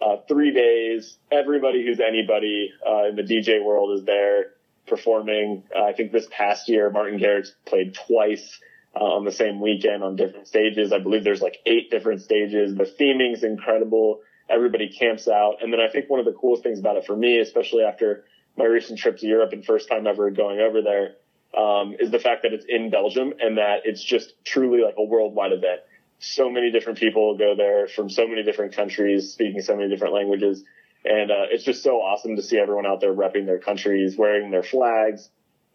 uh, 0.00 0.16
three 0.26 0.52
days. 0.52 1.18
Everybody 1.30 1.84
who's 1.84 2.00
anybody 2.00 2.70
uh, 2.86 3.08
in 3.08 3.16
the 3.16 3.22
DJ 3.22 3.62
world 3.62 3.98
is 3.98 4.06
there 4.06 4.52
performing. 4.86 5.64
Uh, 5.76 5.84
I 5.84 5.92
think 5.92 6.12
this 6.12 6.26
past 6.30 6.68
year, 6.68 6.88
Martin 6.90 7.18
Garrix 7.18 7.48
played 7.66 7.94
twice 7.94 8.58
on 8.94 9.24
the 9.24 9.32
same 9.32 9.60
weekend 9.60 10.04
on 10.04 10.14
different 10.14 10.46
stages. 10.46 10.92
I 10.92 11.00
believe 11.00 11.24
there's 11.24 11.42
like 11.42 11.58
eight 11.66 11.90
different 11.90 12.22
stages. 12.22 12.76
The 12.76 12.84
theming's 12.84 13.42
incredible. 13.42 14.20
Everybody 14.48 14.88
camps 14.88 15.28
out. 15.28 15.62
And 15.62 15.72
then 15.72 15.80
I 15.80 15.88
think 15.88 16.10
one 16.10 16.20
of 16.20 16.26
the 16.26 16.32
coolest 16.32 16.62
things 16.62 16.78
about 16.78 16.96
it 16.96 17.06
for 17.06 17.16
me, 17.16 17.38
especially 17.38 17.82
after 17.82 18.24
my 18.56 18.64
recent 18.64 18.98
trip 18.98 19.18
to 19.18 19.26
Europe 19.26 19.52
and 19.52 19.64
first 19.64 19.88
time 19.88 20.06
ever 20.06 20.30
going 20.30 20.60
over 20.60 20.82
there, 20.82 21.16
um, 21.56 21.94
is 21.98 22.10
the 22.10 22.18
fact 22.18 22.42
that 22.42 22.52
it's 22.52 22.64
in 22.68 22.90
Belgium 22.90 23.32
and 23.40 23.58
that 23.58 23.82
it's 23.84 24.02
just 24.02 24.34
truly 24.44 24.82
like 24.82 24.94
a 24.98 25.04
worldwide 25.04 25.52
event. 25.52 25.80
So 26.18 26.50
many 26.50 26.70
different 26.70 26.98
people 26.98 27.36
go 27.36 27.54
there 27.56 27.88
from 27.88 28.10
so 28.10 28.26
many 28.26 28.42
different 28.42 28.74
countries, 28.74 29.32
speaking 29.32 29.60
so 29.62 29.76
many 29.76 29.88
different 29.88 30.14
languages. 30.14 30.64
And, 31.04 31.30
uh, 31.30 31.46
it's 31.50 31.64
just 31.64 31.82
so 31.82 32.00
awesome 32.00 32.36
to 32.36 32.42
see 32.42 32.58
everyone 32.58 32.86
out 32.86 33.00
there 33.00 33.12
repping 33.12 33.46
their 33.46 33.58
countries, 33.58 34.16
wearing 34.16 34.50
their 34.50 34.62
flags, 34.62 35.28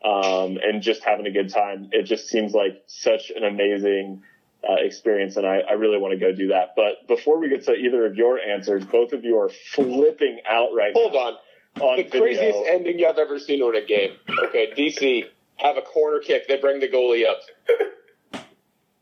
um, 0.04 0.58
and 0.62 0.82
just 0.82 1.04
having 1.04 1.28
a 1.28 1.32
good 1.32 1.50
time. 1.50 1.90
It 1.92 2.04
just 2.04 2.28
seems 2.28 2.54
like 2.54 2.84
such 2.88 3.32
an 3.36 3.44
amazing, 3.44 4.24
uh, 4.68 4.76
experience. 4.80 5.38
And 5.38 5.46
I, 5.46 5.60
I 5.60 5.74
really 5.74 5.98
want 5.98 6.14
to 6.14 6.20
go 6.20 6.32
do 6.34 6.48
that. 6.50 6.74
But 6.76 7.08
before 7.08 7.40
we 7.40 7.50
get 7.50 7.66
to 7.66 7.74
either 7.74 8.06
of 8.06 8.16
your 8.16 8.40
answers, 8.40 8.86
both 8.86 9.14
of 9.14 9.24
you 9.24 9.38
are 9.40 9.50
flipping 9.74 10.40
out 10.50 10.70
right 10.76 10.94
Hold 10.94 11.14
now. 11.14 11.20
on. 11.20 11.34
on 11.82 11.98
the 11.98 12.04
video. 12.04 12.22
craziest 12.22 12.60
ending 12.68 13.06
I've 13.08 13.18
ever 13.18 13.40
seen 13.40 13.62
on 13.62 13.76
a 13.76 13.86
game. 13.86 14.16
Okay, 14.46 14.72
DC 14.78 15.26
have 15.58 15.78
a 15.78 15.82
corner 15.82 16.20
kick. 16.20 16.48
They 16.48 16.58
bring 16.60 16.80
the 16.80 16.88
goalie 16.90 17.26
up. 17.28 17.40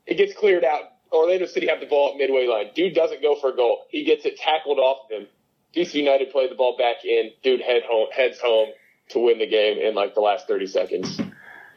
It 0.05 0.15
gets 0.15 0.33
cleared 0.33 0.63
out. 0.63 0.83
Orlando 1.11 1.45
City 1.45 1.67
have 1.67 1.79
the 1.79 1.85
ball 1.85 2.11
at 2.11 2.17
midway 2.17 2.47
line. 2.47 2.71
Dude 2.75 2.93
doesn't 2.93 3.21
go 3.21 3.35
for 3.39 3.51
a 3.51 3.55
goal. 3.55 3.85
He 3.89 4.03
gets 4.03 4.25
it 4.25 4.37
tackled 4.37 4.77
off 4.79 5.05
of 5.05 5.21
him. 5.21 5.27
DC 5.75 5.93
United 5.95 6.31
play 6.31 6.47
the 6.49 6.55
ball 6.55 6.75
back 6.77 7.05
in. 7.05 7.31
Dude 7.43 7.61
head 7.61 7.83
home, 7.89 8.07
heads 8.11 8.39
home 8.39 8.69
to 9.09 9.19
win 9.19 9.39
the 9.39 9.47
game 9.47 9.77
in 9.77 9.95
like 9.95 10.15
the 10.15 10.21
last 10.21 10.47
30 10.47 10.67
seconds. 10.67 11.21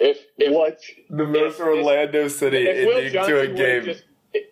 If, 0.01 0.19
if 0.39 0.53
what? 0.53 0.81
The 1.11 1.27
most 1.27 1.55
If- 1.55 1.61
Orlando 1.61 2.27
City 2.29 2.67
if 2.67 2.87
Will 2.87 2.97
ending 2.97 3.13
to 3.13 3.41
a 3.41 3.47
game 3.47 3.85
just 3.85 4.05
if 4.33 4.47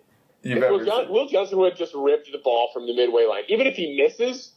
Will, 0.71 0.85
John. 0.85 1.11
Will 1.11 1.27
Johnson 1.27 1.59
would 1.59 1.71
have 1.73 1.79
just 1.79 1.95
ripped 1.95 2.31
the 2.31 2.39
ball 2.39 2.71
from 2.73 2.87
the 2.87 2.95
midway 2.95 3.25
line. 3.25 3.43
Even 3.49 3.67
if 3.67 3.75
he 3.75 3.97
misses, 3.97 4.53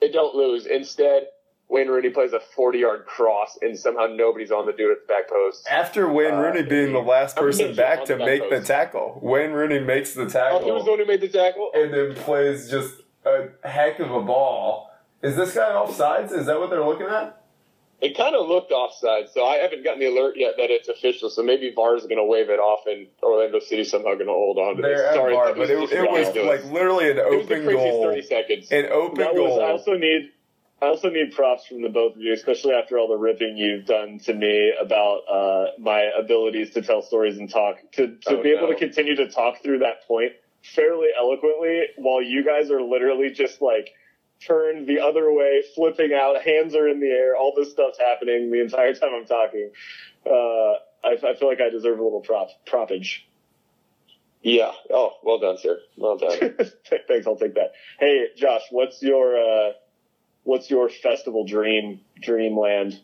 they 0.00 0.10
don't 0.10 0.34
lose. 0.34 0.64
Instead, 0.66 1.24
Wayne 1.68 1.88
Rooney 1.88 2.08
plays 2.10 2.32
a 2.32 2.40
40 2.40 2.78
yard 2.78 3.04
cross, 3.04 3.58
and 3.60 3.78
somehow 3.78 4.06
nobody's 4.06 4.50
on 4.50 4.64
the 4.64 4.72
dude 4.72 4.90
at 4.92 5.06
the 5.06 5.12
back 5.12 5.28
post. 5.28 5.66
After 5.70 6.10
Wayne 6.10 6.34
Uh, 6.34 6.40
Rooney 6.40 6.62
being 6.62 6.92
the 6.92 7.00
last 7.00 7.36
person 7.36 7.74
back 7.74 8.04
to 8.06 8.14
on 8.14 8.18
that 8.20 8.24
make 8.24 8.48
the 8.48 8.60
tackle, 8.62 9.18
Wayne 9.22 9.50
Rooney 9.52 9.80
makes 9.80 10.14
the 10.14 10.22
Oh, 10.22 10.28
tackle 10.28 10.64
he 10.64 10.70
was 10.70 10.84
the 10.84 10.90
one 10.92 11.00
who 11.00 11.06
made 11.06 11.20
the 11.20 11.28
tackle? 11.28 11.70
and 11.74 11.92
then 11.92 12.14
plays 12.14 12.70
just 12.70 12.94
a 13.26 13.48
heck 13.68 13.98
of 13.98 14.10
a 14.10 14.22
ball. 14.22 14.90
Is 15.22 15.36
this 15.36 15.54
guy 15.54 15.70
offsides? 15.72 16.32
Is 16.32 16.46
that 16.46 16.58
what 16.58 16.70
they're 16.70 16.84
looking 16.84 17.06
at? 17.08 17.37
It 18.00 18.16
kind 18.16 18.36
of 18.36 18.46
looked 18.46 18.70
offside, 18.70 19.28
so 19.34 19.44
I 19.44 19.56
haven't 19.56 19.82
gotten 19.82 19.98
the 19.98 20.06
alert 20.06 20.34
yet 20.36 20.54
that 20.56 20.70
it's 20.70 20.88
official. 20.88 21.30
So 21.30 21.42
maybe 21.42 21.72
VAR 21.74 21.96
is 21.96 22.02
going 22.04 22.18
to 22.18 22.24
wave 22.24 22.48
it 22.48 22.60
off, 22.60 22.86
and 22.86 23.08
Orlando 23.22 23.58
City's 23.58 23.90
somehow 23.90 24.14
going 24.14 24.26
to 24.30 24.32
hold 24.32 24.56
on 24.58 24.76
to 24.76 24.82
this. 24.82 25.00
at 25.00 25.14
Sorry, 25.14 25.34
VAR, 25.34 25.54
but 25.54 25.68
it, 25.68 25.90
it 25.92 26.08
was 26.10 26.28
like 26.36 26.64
literally 26.72 27.10
an 27.10 27.16
was 27.16 27.42
open 27.44 27.66
goal. 27.66 28.04
30 28.04 28.22
seconds. 28.22 28.70
An 28.70 28.86
open 28.86 29.18
That 29.18 29.34
was, 29.34 29.48
goal. 29.50 29.64
I 29.64 29.70
also 29.72 29.94
need, 29.94 30.30
I 30.80 30.86
also 30.86 31.10
need 31.10 31.32
props 31.32 31.66
from 31.66 31.82
the 31.82 31.88
both 31.88 32.14
of 32.14 32.20
you, 32.22 32.32
especially 32.34 32.74
after 32.74 32.98
all 33.00 33.08
the 33.08 33.16
ripping 33.16 33.56
you've 33.56 33.86
done 33.86 34.20
to 34.26 34.32
me 34.32 34.72
about 34.80 35.22
uh, 35.28 35.64
my 35.80 36.08
abilities 36.16 36.70
to 36.74 36.82
tell 36.82 37.02
stories 37.02 37.36
and 37.36 37.50
talk. 37.50 37.78
To 37.94 38.06
to 38.14 38.38
Oh, 38.38 38.42
be 38.44 38.50
able 38.50 38.68
no. 38.68 38.74
to 38.74 38.78
continue 38.78 39.16
to 39.16 39.28
talk 39.28 39.60
through 39.60 39.80
that 39.80 40.06
point 40.06 40.34
fairly 40.62 41.08
eloquently, 41.18 41.82
while 41.96 42.22
you 42.22 42.44
guys 42.44 42.70
are 42.70 42.80
literally 42.80 43.30
just 43.30 43.60
like 43.60 43.90
turned 44.40 44.86
the 44.86 45.00
other 45.00 45.32
way, 45.32 45.62
flipping 45.74 46.12
out, 46.12 46.40
hands 46.42 46.74
are 46.74 46.88
in 46.88 47.00
the 47.00 47.06
air, 47.06 47.36
all 47.36 47.52
this 47.56 47.70
stuff's 47.70 47.98
happening 47.98 48.50
the 48.50 48.60
entire 48.60 48.94
time 48.94 49.10
I'm 49.14 49.26
talking. 49.26 49.70
Uh, 50.26 50.74
I, 51.04 51.30
I 51.30 51.34
feel 51.38 51.48
like 51.48 51.60
I 51.60 51.70
deserve 51.70 51.98
a 51.98 52.02
little 52.02 52.20
prop 52.20 52.48
propage. 52.66 53.26
Yeah. 54.42 54.72
Oh, 54.90 55.14
well 55.22 55.38
done, 55.38 55.58
sir. 55.58 55.78
Well 55.96 56.16
done. 56.18 56.38
Thanks, 57.08 57.26
I'll 57.26 57.36
take 57.36 57.54
that. 57.54 57.72
Hey, 57.98 58.26
Josh, 58.36 58.62
what's 58.70 59.02
your 59.02 59.36
uh, 59.36 59.72
what's 60.44 60.70
your 60.70 60.88
festival 60.88 61.44
dream 61.44 62.00
dreamland? 62.20 63.00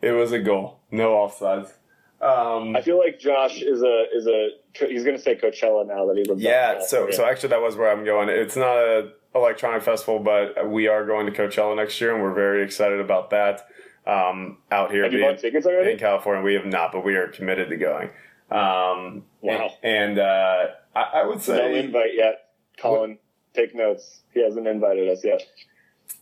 It 0.00 0.12
was 0.12 0.32
a 0.32 0.38
goal. 0.38 0.78
No 0.90 1.10
offsides. 1.10 1.72
Um, 2.20 2.74
I 2.74 2.80
feel 2.82 2.98
like 2.98 3.18
Josh 3.20 3.60
is 3.60 3.82
a 3.82 4.04
is 4.14 4.26
a 4.26 4.48
he's 4.86 5.04
going 5.04 5.16
to 5.16 5.22
say 5.22 5.34
Coachella 5.36 5.86
now 5.86 6.06
that 6.06 6.16
he 6.16 6.24
lives. 6.24 6.40
yeah. 6.42 6.80
So 6.84 7.10
so 7.10 7.24
actually, 7.26 7.50
that 7.50 7.60
was 7.60 7.76
where 7.76 7.90
I'm 7.92 8.04
going. 8.04 8.28
It's 8.28 8.56
not 8.56 8.76
a 8.76 9.12
electronic 9.34 9.82
festival, 9.82 10.18
but 10.18 10.70
we 10.70 10.88
are 10.88 11.04
going 11.04 11.26
to 11.26 11.32
Coachella 11.32 11.76
next 11.76 12.00
year, 12.00 12.14
and 12.14 12.22
we're 12.22 12.32
very 12.34 12.64
excited 12.64 13.00
about 13.00 13.30
that. 13.30 13.66
Um, 14.06 14.58
out 14.70 14.92
here 14.92 15.02
have 15.02 15.12
you 15.12 15.18
being- 15.18 15.30
bought 15.32 15.40
tickets 15.40 15.66
already? 15.66 15.92
in 15.92 15.98
California, 15.98 16.42
we 16.42 16.54
have 16.54 16.64
not, 16.64 16.92
but 16.92 17.04
we 17.04 17.16
are 17.16 17.28
committed 17.28 17.68
to 17.70 17.76
going. 17.76 18.08
Um, 18.50 19.24
Wow. 19.42 19.70
And 19.82 20.18
uh, 20.18 20.66
I, 20.94 21.00
I 21.14 21.24
would 21.26 21.36
No 21.36 21.40
say 21.42 21.78
invite 21.80 22.14
yet, 22.14 22.50
Colin. 22.78 23.18
Take 23.54 23.74
notes. 23.74 24.22
He 24.32 24.42
hasn't 24.42 24.66
invited 24.66 25.08
us 25.08 25.24
yet. 25.24 25.42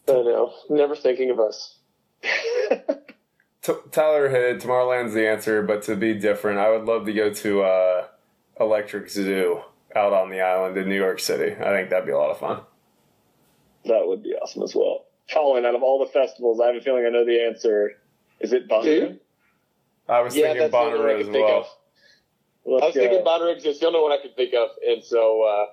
I 0.09 0.12
know. 0.12 0.53
Never 0.71 0.95
thinking 0.97 1.31
of 1.31 1.39
us. 1.41 1.79
T- 3.65 3.73
Tyler 3.91 4.28
hit 4.28 4.61
Tomorrowland's 4.61 5.15
the 5.15 5.27
answer, 5.28 5.62
but 5.62 5.82
to 5.85 5.97
be 5.97 6.15
different, 6.15 6.59
I 6.59 6.70
would 6.70 6.85
love 6.85 7.07
to 7.07 7.12
go 7.15 7.32
to 7.32 7.62
uh, 7.62 8.07
Electric 8.61 9.09
Zoo 9.11 9.62
out 9.97 10.12
on 10.12 10.28
the 10.31 10.41
island 10.43 10.77
in 10.77 10.89
New 10.89 10.97
York 10.97 11.19
City. 11.19 11.53
I 11.55 11.70
think 11.74 11.89
that'd 11.91 12.05
be 12.07 12.12
a 12.12 12.19
lot 12.19 12.31
of 12.31 12.39
fun. 12.39 12.61
that 13.86 14.07
would 14.07 14.23
be 14.23 14.35
awesome 14.35 14.62
as 14.62 14.74
well. 14.74 15.07
Colin, 15.32 15.65
out 15.65 15.74
of 15.74 15.82
all 15.82 15.99
the 16.05 16.11
festivals, 16.12 16.61
I 16.62 16.66
have 16.66 16.77
a 16.77 16.81
feeling 16.82 17.07
I 17.07 17.09
know 17.09 17.24
the 17.24 17.41
answer. 17.43 17.93
Is 18.41 18.53
it 18.53 18.69
Do? 18.69 18.74
Bonnaroo? 18.74 19.19
I 20.11 20.20
was 20.20 20.36
Yeah, 20.36 20.53
thinking 20.53 20.61
that's 20.61 20.73
the 20.73 20.78
only 20.78 20.99
one 20.99 21.09
I 21.09 21.12
Bonnaroo 21.12 21.16
could 21.16 21.27
as 21.27 21.32
think 21.32 21.47
well. 21.49 21.61
of. 21.61 21.66
Let's 22.66 22.82
I 22.82 22.86
was 22.86 22.95
go. 22.95 23.01
thinking 23.01 23.24
Bonnaroo 23.24 23.66
it's 23.66 23.81
the 23.81 23.86
only 23.86 24.01
one 24.01 24.12
I 24.12 24.19
could 24.20 24.36
think 24.36 24.53
of, 24.55 24.69
and 24.86 25.03
so 25.03 25.43
uh, 25.43 25.66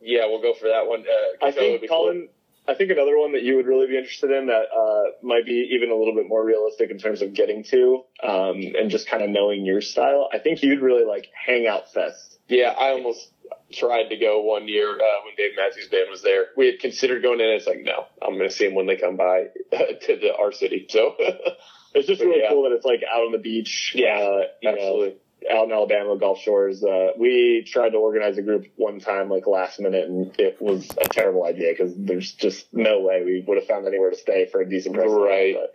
yeah, 0.00 0.26
we'll 0.26 0.42
go 0.42 0.54
for 0.54 0.66
that 0.68 0.86
one. 0.88 1.02
Uh, 1.06 1.46
I 1.46 1.50
Coachella 1.50 1.54
think 1.54 1.80
be 1.82 1.88
cool. 1.88 2.26
I 2.68 2.74
think 2.74 2.90
another 2.90 3.16
one 3.18 3.32
that 3.32 3.42
you 3.42 3.56
would 3.56 3.66
really 3.66 3.86
be 3.86 3.96
interested 3.96 4.30
in 4.30 4.46
that 4.48 4.66
uh, 4.76 5.10
might 5.22 5.46
be 5.46 5.70
even 5.74 5.90
a 5.90 5.96
little 5.96 6.14
bit 6.14 6.28
more 6.28 6.44
realistic 6.44 6.90
in 6.90 6.98
terms 6.98 7.22
of 7.22 7.32
getting 7.34 7.64
to 7.64 8.02
um, 8.22 8.60
and 8.78 8.90
just 8.90 9.08
kind 9.08 9.22
of 9.22 9.30
knowing 9.30 9.64
your 9.64 9.80
style. 9.80 10.28
I 10.32 10.38
think 10.38 10.62
you'd 10.62 10.80
really 10.82 11.04
like 11.04 11.28
Hangout 11.46 11.92
Fest. 11.92 12.38
Yeah, 12.48 12.68
I 12.78 12.90
almost 12.90 13.26
tried 13.72 14.08
to 14.08 14.16
go 14.16 14.40
one 14.42 14.68
year 14.68 14.90
uh, 14.90 15.24
when 15.24 15.34
Dave 15.36 15.52
Matthews 15.56 15.88
Band 15.88 16.06
was 16.10 16.22
there. 16.22 16.46
We 16.56 16.66
had 16.66 16.78
considered 16.80 17.22
going 17.22 17.40
in. 17.40 17.46
and 17.46 17.54
It's 17.56 17.66
like, 17.66 17.80
no, 17.82 18.04
I'm 18.22 18.36
going 18.36 18.48
to 18.48 18.54
see 18.54 18.66
them 18.66 18.74
when 18.74 18.86
they 18.86 18.96
come 18.96 19.16
by 19.16 19.44
to 19.72 20.16
the 20.16 20.34
our 20.38 20.52
city. 20.52 20.86
So 20.90 21.14
It's 21.94 22.06
just 22.06 22.20
really 22.20 22.40
Yeah. 22.42 22.50
cool 22.50 22.64
that 22.64 22.72
it's 22.72 22.84
like 22.84 23.00
out 23.10 23.22
on 23.24 23.32
the 23.32 23.38
beach. 23.38 23.92
Yeah, 23.94 24.18
uh, 24.18 24.42
you 24.60 24.70
know, 24.70 24.76
absolutely. 24.76 25.16
Out 25.50 25.66
in 25.66 25.72
Alabama, 25.72 26.16
Gulf 26.16 26.40
Shores. 26.40 26.82
Uh, 26.82 27.08
we 27.18 27.64
tried 27.66 27.90
to 27.90 27.98
organize 27.98 28.38
a 28.38 28.42
group 28.42 28.66
one 28.76 28.98
time, 29.00 29.28
like 29.30 29.46
last 29.46 29.78
minute, 29.80 30.08
and 30.08 30.34
it 30.38 30.60
was 30.60 30.90
a 31.00 31.08
terrible 31.08 31.44
idea 31.44 31.72
because 31.72 31.94
there's 31.96 32.32
just 32.32 32.72
no 32.72 33.00
way 33.00 33.22
we 33.24 33.44
would 33.46 33.56
have 33.56 33.66
found 33.66 33.86
anywhere 33.86 34.10
to 34.10 34.16
stay 34.16 34.46
for 34.50 34.60
a 34.60 34.68
decent 34.68 34.94
price. 34.94 35.08
Right. 35.08 35.54
But 35.54 35.74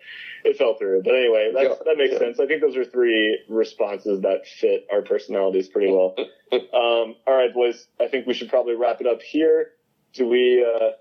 it 0.50 0.58
fell 0.58 0.76
through. 0.76 1.04
But 1.04 1.16
anyway, 1.16 1.52
that's, 1.54 1.70
Yeah. 1.70 1.76
that 1.86 1.98
makes 1.98 2.12
Yeah. 2.14 2.20
sense. 2.20 2.40
I 2.40 2.46
think 2.46 2.62
those 2.62 2.76
are 2.76 2.86
three 2.86 3.40
responses 3.48 4.22
that 4.22 4.46
fit 4.48 4.86
our 4.92 5.02
personalities 5.02 5.70
pretty 5.70 5.92
well. 5.92 6.16
um, 6.52 7.16
all 7.26 7.34
right, 7.36 7.54
boys. 7.54 7.88
I 8.00 8.08
think 8.08 8.28
we 8.28 8.34
should 8.34 8.50
probably 8.50 8.76
wrap 8.76 9.00
it 9.02 9.08
up 9.08 9.22
here. 9.22 9.72
Do 10.14 10.28
we 10.28 10.64
uh, 10.64 10.92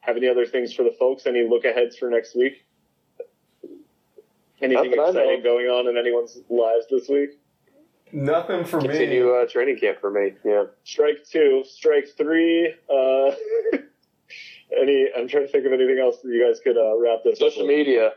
have 0.00 0.16
any 0.16 0.28
other 0.28 0.46
things 0.46 0.72
for 0.72 0.84
the 0.84 0.92
folks? 0.92 1.26
Any 1.26 1.46
look 1.48 1.64
aheads 1.64 1.96
for 1.96 2.08
next 2.08 2.36
week? 2.36 2.64
Anything 4.62 4.92
Not 4.92 5.12
that 5.14 5.20
I 5.20 5.24
know 5.24 5.30
exciting 5.30 5.42
going 5.42 5.66
on 5.66 5.88
in 5.88 5.98
anyone's 5.98 6.38
lives 6.48 6.86
this 6.88 7.08
week? 7.08 7.38
Nothing 8.14 8.64
for 8.64 8.80
continue 8.80 9.34
uh, 9.34 9.46
training 9.46 9.78
camp 9.78 10.00
for 10.00 10.10
me. 10.10 10.32
Yeah. 10.44 10.64
Strike 10.84 11.26
two, 11.28 11.64
strike 11.66 12.06
three. 12.16 12.72
Uh, 12.88 13.30
any? 14.80 15.08
I'm 15.16 15.28
trying 15.28 15.46
to 15.46 15.48
think 15.48 15.66
of 15.66 15.72
anything 15.72 15.98
else 16.00 16.16
that 16.22 16.28
you 16.28 16.46
guys 16.46 16.60
could 16.62 16.76
uh, 16.76 16.96
wrap 16.98 17.24
this. 17.24 17.40
up 17.40 17.48
Social 17.50 17.66
with. 17.66 17.76
media. 17.76 18.10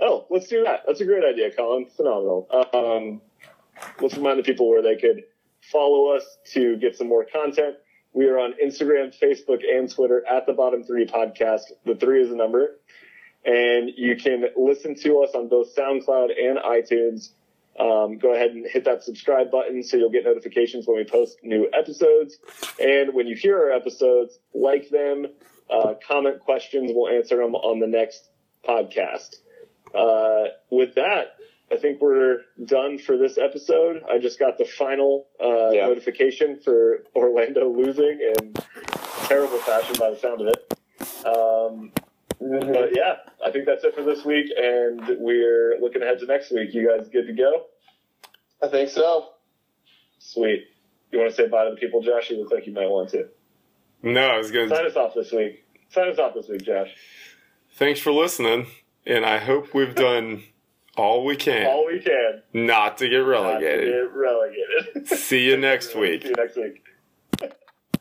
Oh, 0.00 0.26
let's 0.30 0.46
do 0.48 0.62
that. 0.64 0.84
That's 0.86 1.00
a 1.00 1.04
great 1.04 1.24
idea, 1.24 1.50
Colin. 1.54 1.86
Phenomenal. 1.96 2.48
Um, 2.72 3.20
let's 4.00 4.16
remind 4.16 4.38
the 4.38 4.42
people 4.42 4.68
where 4.70 4.82
they 4.82 4.96
could 4.96 5.24
follow 5.70 6.16
us 6.16 6.24
to 6.52 6.76
get 6.76 6.96
some 6.96 7.08
more 7.08 7.24
content. 7.24 7.76
We 8.12 8.26
are 8.26 8.38
on 8.38 8.54
Instagram, 8.64 9.12
Facebook, 9.20 9.62
and 9.68 9.90
Twitter 9.92 10.24
at 10.26 10.46
the 10.46 10.52
Bottom 10.52 10.84
Three 10.84 11.06
Podcast. 11.06 11.62
The 11.84 11.94
three 11.96 12.22
is 12.22 12.30
a 12.30 12.36
number. 12.36 12.78
And 13.44 13.90
you 13.96 14.16
can 14.16 14.44
listen 14.56 14.94
to 14.96 15.22
us 15.22 15.30
on 15.34 15.48
both 15.48 15.74
SoundCloud 15.74 16.30
and 16.38 16.58
iTunes. 16.58 17.30
Um, 17.80 18.18
go 18.18 18.34
ahead 18.34 18.50
and 18.50 18.66
hit 18.66 18.84
that 18.84 19.02
subscribe 19.02 19.50
button 19.50 19.82
so 19.82 19.96
you'll 19.96 20.10
get 20.10 20.24
notifications 20.24 20.86
when 20.86 20.98
we 20.98 21.04
post 21.04 21.38
new 21.42 21.68
episodes. 21.72 22.36
And 22.78 23.14
when 23.14 23.26
you 23.26 23.34
hear 23.36 23.56
our 23.58 23.70
episodes, 23.72 24.38
like 24.54 24.90
them, 24.90 25.26
uh, 25.70 25.94
comment 26.06 26.40
questions. 26.40 26.90
We'll 26.94 27.10
answer 27.10 27.36
them 27.38 27.54
on 27.54 27.80
the 27.80 27.86
next 27.86 28.28
podcast. 28.68 29.36
Uh, 29.94 30.50
with 30.70 30.94
that, 30.96 31.36
I 31.72 31.76
think 31.76 32.00
we're 32.02 32.40
done 32.64 32.98
for 32.98 33.16
this 33.16 33.38
episode. 33.38 34.02
I 34.10 34.18
just 34.18 34.38
got 34.38 34.58
the 34.58 34.64
final 34.66 35.28
uh, 35.42 35.70
Yeah. 35.70 35.86
notification 35.86 36.58
for 36.62 37.04
Orlando 37.16 37.70
losing 37.70 38.18
in 38.38 38.52
terrible 39.24 39.58
fashion 39.58 39.96
by 39.98 40.10
the 40.10 40.18
sound 40.18 40.40
of 40.42 40.48
it. 40.48 40.74
Um, 41.24 41.92
but 42.40 42.90
yeah, 42.96 43.16
I 43.44 43.50
think 43.52 43.66
that's 43.66 43.84
it 43.84 43.94
for 43.94 44.02
this 44.02 44.24
week, 44.24 44.46
and 44.56 45.00
we're 45.20 45.76
looking 45.80 46.02
ahead 46.02 46.18
to 46.20 46.26
next 46.26 46.50
week. 46.50 46.74
You 46.74 46.88
guys 46.88 47.08
good 47.08 47.26
to 47.26 47.32
go? 47.32 47.66
I 48.62 48.68
think 48.68 48.90
so. 48.90 49.28
Sweet. 50.18 50.64
You 51.12 51.18
want 51.18 51.30
to 51.30 51.36
say 51.36 51.48
bye 51.48 51.64
to 51.64 51.70
the 51.70 51.76
people, 51.76 52.02
Josh? 52.02 52.30
You 52.30 52.38
look 52.42 52.52
like 52.52 52.66
you 52.66 52.72
might 52.72 52.88
want 52.88 53.10
to. 53.10 53.28
No, 54.02 54.20
I 54.28 54.38
was 54.38 54.50
going 54.50 54.68
to. 54.68 54.74
Sign 54.74 54.86
us 54.86 54.96
off 54.96 55.14
this 55.14 55.32
week. 55.32 55.64
Sign 55.90 56.08
us 56.08 56.18
off 56.18 56.34
this 56.34 56.48
week, 56.48 56.62
Josh. 56.62 56.88
Thanks 57.74 58.00
for 58.00 58.12
listening, 58.12 58.66
and 59.06 59.24
I 59.24 59.38
hope 59.38 59.74
we've 59.74 59.94
done 59.94 60.42
all 60.96 61.24
we 61.24 61.36
can 61.36 61.66
All 61.66 61.86
we 61.86 62.00
can. 62.00 62.42
not 62.52 62.98
to 62.98 63.08
get 63.08 63.16
not 63.18 63.24
to 63.24 63.24
relegated. 63.24 63.92
get 63.92 64.14
relegated. 64.14 65.08
See 65.08 65.46
you 65.46 65.56
next 65.56 65.94
week. 65.96 66.22
See 66.22 66.28
you 66.28 66.34
next 66.36 66.56
week. 66.56 66.82